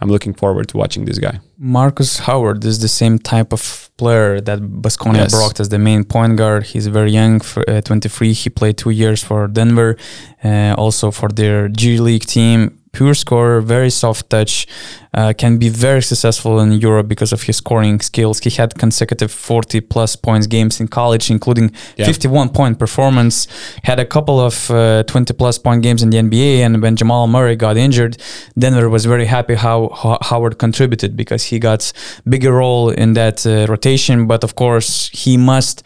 I'm 0.00 0.10
looking 0.14 0.34
forward 0.34 0.66
to 0.70 0.76
watching 0.82 1.04
this 1.04 1.18
guy. 1.26 1.38
Marcus 1.58 2.10
Howard 2.26 2.64
is 2.64 2.78
the 2.80 2.88
same 2.88 3.18
type 3.32 3.52
of 3.52 3.62
player 3.96 4.40
that 4.48 4.58
Baskonia 4.82 5.22
Yes. 5.24 5.32
brought 5.32 5.60
as 5.60 5.68
the 5.68 5.78
main 5.78 6.02
point 6.04 6.34
guard. 6.36 6.62
He's 6.72 6.86
very 6.98 7.12
young, 7.12 7.40
for, 7.40 7.62
uh, 7.70 7.80
23. 7.82 8.32
He 8.32 8.50
played 8.50 8.76
two 8.76 8.90
years 8.90 9.22
for 9.22 9.46
Denver, 9.58 9.96
uh, 10.44 10.74
also 10.84 11.10
for 11.12 11.28
their 11.28 11.68
G 11.68 11.82
League 12.08 12.26
team. 12.26 12.58
Pure 12.92 13.14
scorer, 13.14 13.60
very 13.62 13.88
soft 13.90 14.28
touch, 14.28 14.66
uh, 15.14 15.32
can 15.36 15.58
be 15.58 15.68
very 15.70 16.02
successful 16.02 16.60
in 16.60 16.72
Europe 16.72 17.08
because 17.08 17.32
of 17.32 17.42
his 17.42 17.56
scoring 17.56 18.00
skills. 18.00 18.38
He 18.40 18.50
had 18.50 18.74
consecutive 18.78 19.30
40 19.32 19.80
plus 19.80 20.14
points 20.16 20.46
games 20.46 20.80
in 20.80 20.88
college, 20.88 21.30
including 21.30 21.72
Yeah. 21.96 22.06
51 22.06 22.50
point 22.50 22.78
performance. 22.78 23.46
Had 23.84 23.98
a 23.98 24.04
couple 24.04 24.38
of 24.40 24.70
uh, 24.70 25.02
20 25.04 25.32
plus 25.34 25.58
point 25.58 25.82
games 25.82 26.02
in 26.02 26.10
the 26.10 26.18
NBA, 26.18 26.60
and 26.64 26.82
when 26.82 26.96
Jamal 26.96 27.26
Murray 27.26 27.56
got 27.56 27.76
injured, 27.76 28.16
Denver 28.58 28.88
was 28.90 29.06
very 29.06 29.26
happy 29.26 29.54
how, 29.54 29.88
how 29.94 30.18
Howard 30.20 30.58
contributed 30.58 31.16
because 31.16 31.44
he 31.44 31.58
got 31.58 31.92
bigger 32.28 32.52
role 32.52 32.90
in 32.90 33.14
that 33.14 33.46
uh, 33.46 33.66
rotation. 33.68 34.26
But 34.26 34.44
of 34.44 34.54
course, 34.54 35.08
he 35.12 35.36
must 35.38 35.82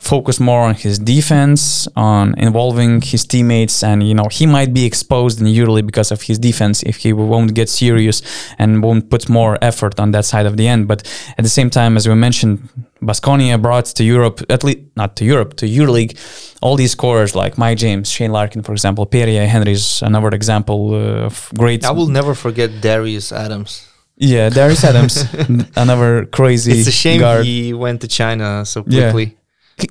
focus 0.00 0.40
more 0.40 0.62
on 0.62 0.74
his 0.74 0.98
defense, 0.98 1.86
on 1.94 2.34
involving 2.38 3.02
his 3.02 3.24
teammates, 3.24 3.82
and 3.82 4.02
you 4.02 4.14
know 4.14 4.28
he 4.30 4.46
might 4.46 4.72
be 4.72 4.84
exposed 4.84 5.40
in 5.40 5.46
EuroLeague 5.46 5.86
because 5.86 6.10
of 6.10 6.22
his 6.22 6.38
defense 6.38 6.82
if 6.82 6.96
he 6.96 7.12
won't 7.12 7.54
get 7.54 7.68
serious 7.68 8.22
and 8.58 8.82
won't 8.82 9.10
put 9.10 9.28
more 9.28 9.58
effort 9.62 10.00
on 10.00 10.10
that 10.12 10.24
side 10.24 10.46
of 10.46 10.56
the 10.56 10.66
end. 10.66 10.88
But 10.88 11.00
at 11.38 11.44
the 11.44 11.50
same 11.50 11.70
time, 11.70 11.96
as 11.96 12.08
we 12.08 12.14
mentioned, 12.14 12.68
Baskonia 13.02 13.60
brought 13.60 13.86
to 13.86 14.04
Europe, 14.04 14.40
at 14.48 14.64
least 14.64 14.80
not 14.96 15.16
to 15.16 15.24
Europe, 15.24 15.54
to 15.56 15.66
EuroLeague, 15.66 16.16
all 16.62 16.76
these 16.76 16.92
scorers 16.92 17.34
like 17.34 17.56
Mike 17.58 17.78
James, 17.78 18.10
Shane 18.10 18.32
Larkin, 18.32 18.62
for 18.62 18.72
example, 18.72 19.06
Pierria 19.06 19.46
Henry's 19.46 20.02
another 20.02 20.28
example 20.28 20.94
uh, 20.94 21.26
of 21.26 21.50
great. 21.56 21.84
I 21.84 21.92
will 21.92 22.08
never 22.08 22.34
forget 22.34 22.80
Darius 22.80 23.32
Adams. 23.32 23.86
Yeah, 24.16 24.50
Darius 24.50 24.84
Adams, 24.84 25.24
another 25.76 26.26
crazy. 26.26 26.72
It's 26.72 26.88
a 26.88 26.92
shame 26.92 27.20
guard. 27.20 27.46
he 27.46 27.72
went 27.72 28.02
to 28.02 28.08
China 28.08 28.66
so 28.66 28.84
Yeah. 28.86 29.12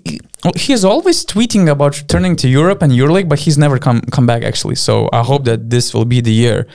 He- 0.05 0.19
he's 0.55 0.83
always 0.85 1.25
tweeting 1.25 1.67
about 1.69 1.97
returning 2.01 2.35
to 2.37 2.47
Europe 2.47 2.81
and 2.81 2.91
EuroLeague, 2.93 3.27
but 3.29 3.39
he's 3.39 3.57
never 3.57 3.77
come 3.79 3.99
come 4.15 4.25
back 4.25 4.43
actually. 4.43 4.75
So 4.75 4.93
I 5.13 5.21
hope 5.23 5.43
that 5.45 5.69
this 5.69 5.93
will 5.93 6.05
be 6.05 6.21
the 6.21 6.31
year. 6.45 6.65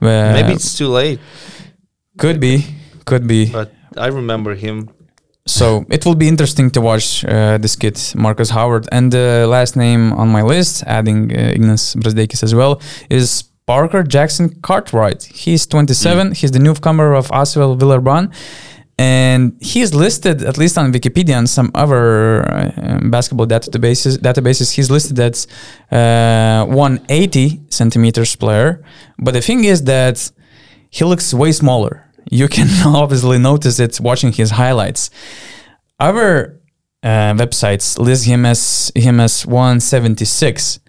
where- 0.00 0.32
Maybe 0.34 0.52
it's 0.52 0.76
too 0.76 0.88
late, 0.88 1.20
could 2.18 2.38
be, 2.40 2.54
could 3.04 3.26
be. 3.26 3.46
but 3.46 3.68
I 3.96 4.08
remember 4.08 4.54
him. 4.54 4.88
So 5.46 5.84
it 5.90 6.04
will 6.06 6.14
be 6.14 6.28
interesting 6.28 6.70
to 6.70 6.80
watch 6.80 7.24
uh, 7.24 7.58
this 7.58 7.74
kid, 7.76 7.96
Marcus 8.14 8.50
Howard. 8.50 8.84
And 8.92 9.10
the 9.12 9.46
last 9.48 9.76
name 9.76 10.12
on 10.12 10.28
my 10.28 10.42
list, 10.42 10.84
adding 10.86 11.32
uh, 11.32 11.54
Ignas 11.56 11.96
Brazdeikis 11.96 12.42
as 12.44 12.54
well, 12.54 12.80
is 13.10 13.44
Parker 13.66 14.02
Jackson 14.04 14.46
Cartwright. 14.62 15.22
He's 15.24 15.66
27. 15.66 16.32
He's 16.40 16.52
the 16.52 16.58
newcomer 16.60 17.12
of 17.14 17.28
Asvel 17.30 17.76
Villeurbanne. 17.80 18.30
And 18.98 19.56
he 19.60 19.80
is 19.80 19.94
listed, 19.94 20.42
at 20.42 20.58
least 20.58 20.76
on 20.78 20.92
Wikipedia 20.92 21.36
and 21.36 21.48
some 21.48 21.70
other 21.74 22.42
uh, 22.48 22.98
basketball 23.04 23.46
databases. 23.46 24.18
Databases, 24.18 24.72
he's 24.72 24.90
listed 24.90 25.18
as 25.18 25.46
uh, 25.90 26.66
180 26.66 27.62
centimeters 27.70 28.36
player. 28.36 28.84
But 29.18 29.32
the 29.32 29.40
thing 29.40 29.64
is 29.64 29.84
that 29.84 30.30
he 30.90 31.04
looks 31.04 31.32
way 31.32 31.52
smaller. 31.52 32.06
You 32.30 32.48
can 32.48 32.68
obviously 32.86 33.38
notice 33.38 33.80
it 33.80 33.98
watching 34.00 34.32
his 34.32 34.50
highlights. 34.50 35.10
Other 35.98 36.60
uh, 37.02 37.34
websites 37.34 37.98
list 37.98 38.26
him 38.26 38.44
as 38.46 38.92
him 38.94 39.20
as 39.20 39.46
176, 39.46 40.80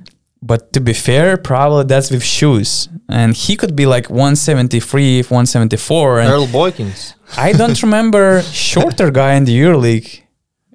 but 0.45 0.73
to 0.73 0.81
be 0.81 0.93
fair, 0.93 1.37
probably 1.37 1.85
that's 1.85 2.11
with 2.11 2.23
shoes, 2.23 2.89
and 3.07 3.35
he 3.35 3.55
could 3.55 3.75
be 3.75 3.85
like 3.85 4.09
173, 4.09 5.23
174. 5.23 6.19
And 6.19 6.29
Earl 6.29 6.47
Boykins. 6.47 7.13
I 7.37 7.53
don't 7.53 7.81
remember 7.87 8.41
shorter 8.41 9.09
guy 9.09 9.35
in 9.35 9.45
the 9.45 9.57
EuroLeague 9.57 10.21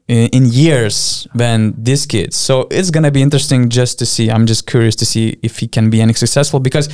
in, 0.08 0.28
in 0.28 0.46
years 0.46 1.28
than 1.34 1.74
this 1.76 2.06
kid. 2.06 2.32
So 2.32 2.66
it's 2.70 2.90
gonna 2.90 3.10
be 3.10 3.20
interesting 3.20 3.68
just 3.68 3.98
to 3.98 4.06
see. 4.06 4.30
I'm 4.30 4.46
just 4.46 4.66
curious 4.66 4.96
to 4.96 5.06
see 5.06 5.38
if 5.42 5.58
he 5.58 5.68
can 5.68 5.90
be 5.90 6.00
any 6.00 6.14
successful 6.14 6.60
because 6.60 6.88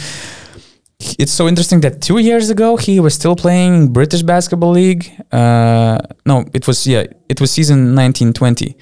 it's 1.18 1.32
so 1.32 1.46
interesting 1.48 1.80
that 1.80 2.02
two 2.02 2.18
years 2.18 2.50
ago 2.50 2.76
he 2.76 2.98
was 2.98 3.14
still 3.14 3.36
playing 3.36 3.92
British 3.92 4.22
Basketball 4.22 4.70
League. 4.70 5.10
Uh, 5.30 5.98
no, 6.26 6.44
it 6.52 6.66
was 6.66 6.86
yeah, 6.86 7.04
it 7.28 7.40
was 7.40 7.52
season 7.52 7.94
1920. 7.94 8.76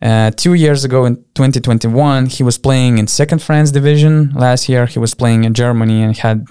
Uh, 0.00 0.30
two 0.30 0.54
years 0.54 0.84
ago 0.84 1.04
in 1.06 1.16
2021, 1.34 2.26
he 2.26 2.44
was 2.44 2.56
playing 2.56 2.98
in 2.98 3.08
second 3.08 3.42
France 3.42 3.72
division. 3.72 4.30
Last 4.34 4.68
year, 4.68 4.86
he 4.86 4.98
was 5.00 5.12
playing 5.14 5.42
in 5.44 5.54
Germany 5.54 6.02
and 6.02 6.16
had 6.16 6.46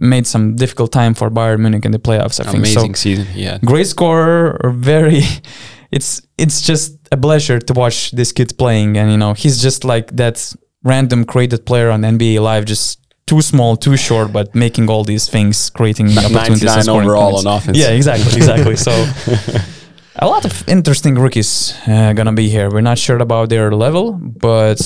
made 0.00 0.26
some 0.26 0.56
difficult 0.56 0.90
time 0.90 1.14
for 1.14 1.30
Bayern 1.30 1.60
Munich 1.60 1.84
in 1.84 1.92
the 1.92 2.00
playoffs. 2.00 2.40
I 2.40 2.50
think 2.50 2.66
so 2.66 2.80
Amazing 2.80 2.94
season. 2.96 3.26
Yeah. 3.34 3.58
great 3.64 3.86
scorer 3.86 4.72
very 4.74 5.22
it's 5.90 6.22
it's 6.36 6.60
just 6.60 6.96
a 7.12 7.16
pleasure 7.16 7.58
to 7.58 7.72
watch 7.72 8.10
this 8.10 8.32
kid 8.32 8.52
playing 8.58 8.96
and 8.98 9.10
you 9.10 9.16
know 9.16 9.32
he's 9.32 9.62
just 9.62 9.84
like 9.84 10.14
that 10.16 10.52
random 10.82 11.24
created 11.24 11.64
player 11.66 11.90
on 11.90 12.02
NBA 12.02 12.40
live 12.40 12.64
just 12.64 13.00
too 13.26 13.40
small 13.42 13.76
too 13.76 13.96
short 13.96 14.32
but 14.32 14.54
making 14.54 14.88
all 14.90 15.04
these 15.04 15.28
things 15.28 15.70
creating 15.70 16.08
opportunities 16.18 16.62
99 16.64 16.74
and 16.76 16.84
scoring 16.84 17.06
overall 17.08 17.30
points. 17.32 17.46
on 17.46 17.56
offense. 17.58 17.78
yeah 17.78 17.90
exactly 17.90 18.36
exactly 18.36 18.76
so 18.76 18.90
a 20.20 20.26
lot 20.26 20.44
of 20.44 20.68
interesting 20.68 21.14
rookies 21.18 21.74
uh, 21.86 22.12
gonna 22.12 22.32
be 22.32 22.48
here 22.48 22.70
we're 22.70 22.80
not 22.80 22.98
sure 22.98 23.18
about 23.18 23.48
their 23.48 23.70
level 23.72 24.12
but 24.12 24.80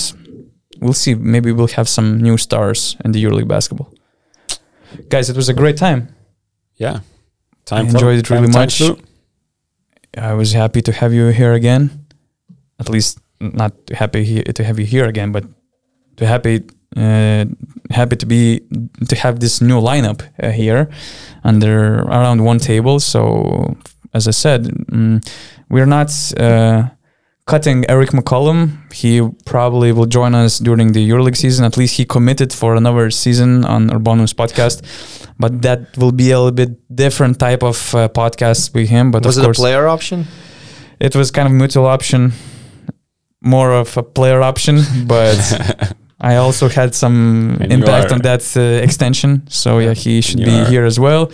we'll 0.81 0.93
see 1.05 1.15
maybe 1.15 1.53
we'll 1.53 1.69
have 1.77 1.89
some 1.89 2.19
new 2.21 2.37
stars 2.37 2.97
in 3.05 3.13
the 3.13 3.23
EuroLeague 3.25 3.49
basketball 3.49 3.93
guys 5.09 5.31
it 5.31 5.37
was 5.37 5.49
a 5.49 5.55
great 5.55 5.77
time 5.77 6.09
Yeah. 6.79 7.01
Time 7.65 7.87
I 7.87 7.89
enjoyed 7.91 8.19
it 8.19 8.29
really 8.31 8.49
much. 8.49 8.79
flew. 8.79 8.97
I 10.17 10.33
was 10.35 10.53
happy 10.53 10.83
to 10.83 10.93
have 10.93 11.13
you 11.15 11.29
here 11.33 11.53
again. 11.55 11.91
At 12.81 12.89
least 12.89 13.21
not 13.41 13.73
happy 13.95 14.43
to 14.43 14.63
have 14.65 14.79
you 14.81 14.87
here 14.87 15.07
again, 15.07 15.31
but 15.33 15.45
to 16.17 16.27
happy 16.27 16.65
uh, 16.97 17.45
happy 17.91 18.17
to 18.17 18.27
be 18.27 18.61
to 19.09 19.15
have 19.17 19.39
this 19.39 19.61
new 19.61 19.81
lineup 19.81 20.21
uh, 20.43 20.51
here 20.51 20.89
under 21.45 22.03
around 22.03 22.43
one 22.45 22.59
table. 22.59 22.99
So 23.01 23.77
as 24.15 24.29
I 24.29 24.33
said, 24.33 24.65
mm, 24.65 25.21
we're 25.69 25.87
not 25.87 26.11
uh, 26.39 26.89
cutting 27.47 27.85
Eric 27.89 28.11
McCollum. 28.11 28.93
He 28.93 29.21
probably 29.47 29.93
will 29.93 30.07
join 30.07 30.35
us 30.35 30.59
during 30.59 30.93
the 30.93 31.09
EuroLeague 31.11 31.37
season. 31.37 31.65
At 31.65 31.77
least 31.77 31.97
he 31.97 32.05
committed 32.05 32.53
for 32.53 32.75
another 32.77 33.11
season 33.11 33.65
on 33.65 33.89
URBONUS 33.91 34.35
podcast. 34.35 34.83
But 35.39 35.63
that 35.63 35.97
will 35.97 36.13
be 36.13 36.31
a 36.31 36.39
little 36.39 36.53
bit 36.53 36.71
different 36.95 37.39
type 37.39 37.63
of 37.63 37.95
uh, 37.95 38.09
podcast 38.09 38.75
with 38.75 38.89
him. 38.89 39.11
But 39.11 39.25
Was 39.25 39.39
of 39.39 39.43
it 39.43 39.47
course, 39.47 39.59
a 39.59 39.61
player 39.63 39.89
option? 39.89 40.27
it 41.01 41.17
was 41.17 41.31
kind 41.31 41.47
of 41.49 41.53
mutual 41.55 41.87
option, 41.87 42.33
more 43.41 43.73
of 43.73 43.97
a 43.97 44.03
player 44.03 44.41
option, 44.43 44.81
but 45.07 45.95
I 46.21 46.37
also 46.37 46.69
had 46.69 46.95
some 46.95 47.57
And 47.61 47.73
impact 47.73 48.13
on 48.13 48.21
that 48.23 48.43
uh, 48.57 48.61
extension. 48.85 49.43
So 49.49 49.79
yeah, 49.81 49.95
he 49.95 50.21
should 50.21 50.45
be 50.45 50.61
are- 50.61 50.65
here 50.67 50.85
as 50.85 51.01
well. 51.01 51.33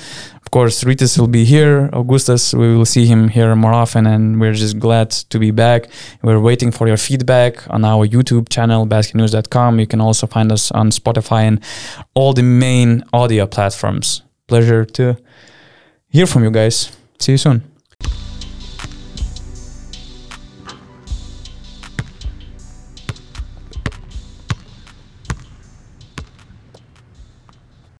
Of 0.48 0.52
course, 0.52 0.82
Rytis 0.82 1.18
will 1.18 1.28
be 1.28 1.44
here. 1.44 1.90
Augustas, 1.92 2.54
we 2.54 2.74
will 2.74 2.86
see 2.86 3.04
him 3.04 3.28
here 3.28 3.54
more 3.54 3.74
often, 3.74 4.06
and 4.06 4.40
we're 4.40 4.54
just 4.54 4.78
glad 4.78 5.10
to 5.10 5.38
be 5.38 5.50
back. 5.50 5.90
We're 6.22 6.40
waiting 6.40 6.70
for 6.72 6.88
your 6.88 6.96
feedback 6.96 7.68
on 7.68 7.84
our 7.84 8.06
YouTube 8.06 8.48
channel, 8.48 8.86
basketnews.com. 8.86 9.78
You 9.78 9.86
can 9.86 10.00
also 10.00 10.26
find 10.26 10.50
us 10.50 10.70
on 10.72 10.88
Spotify 10.88 11.42
and 11.42 11.62
all 12.14 12.32
the 12.32 12.42
main 12.42 13.04
audio 13.12 13.46
platforms. 13.46 14.22
Pleasure 14.46 14.86
to 14.86 15.18
hear 16.08 16.24
from 16.26 16.44
you 16.44 16.50
guys. 16.50 16.96
See 17.18 17.32
you 17.32 17.38
soon. 17.38 17.77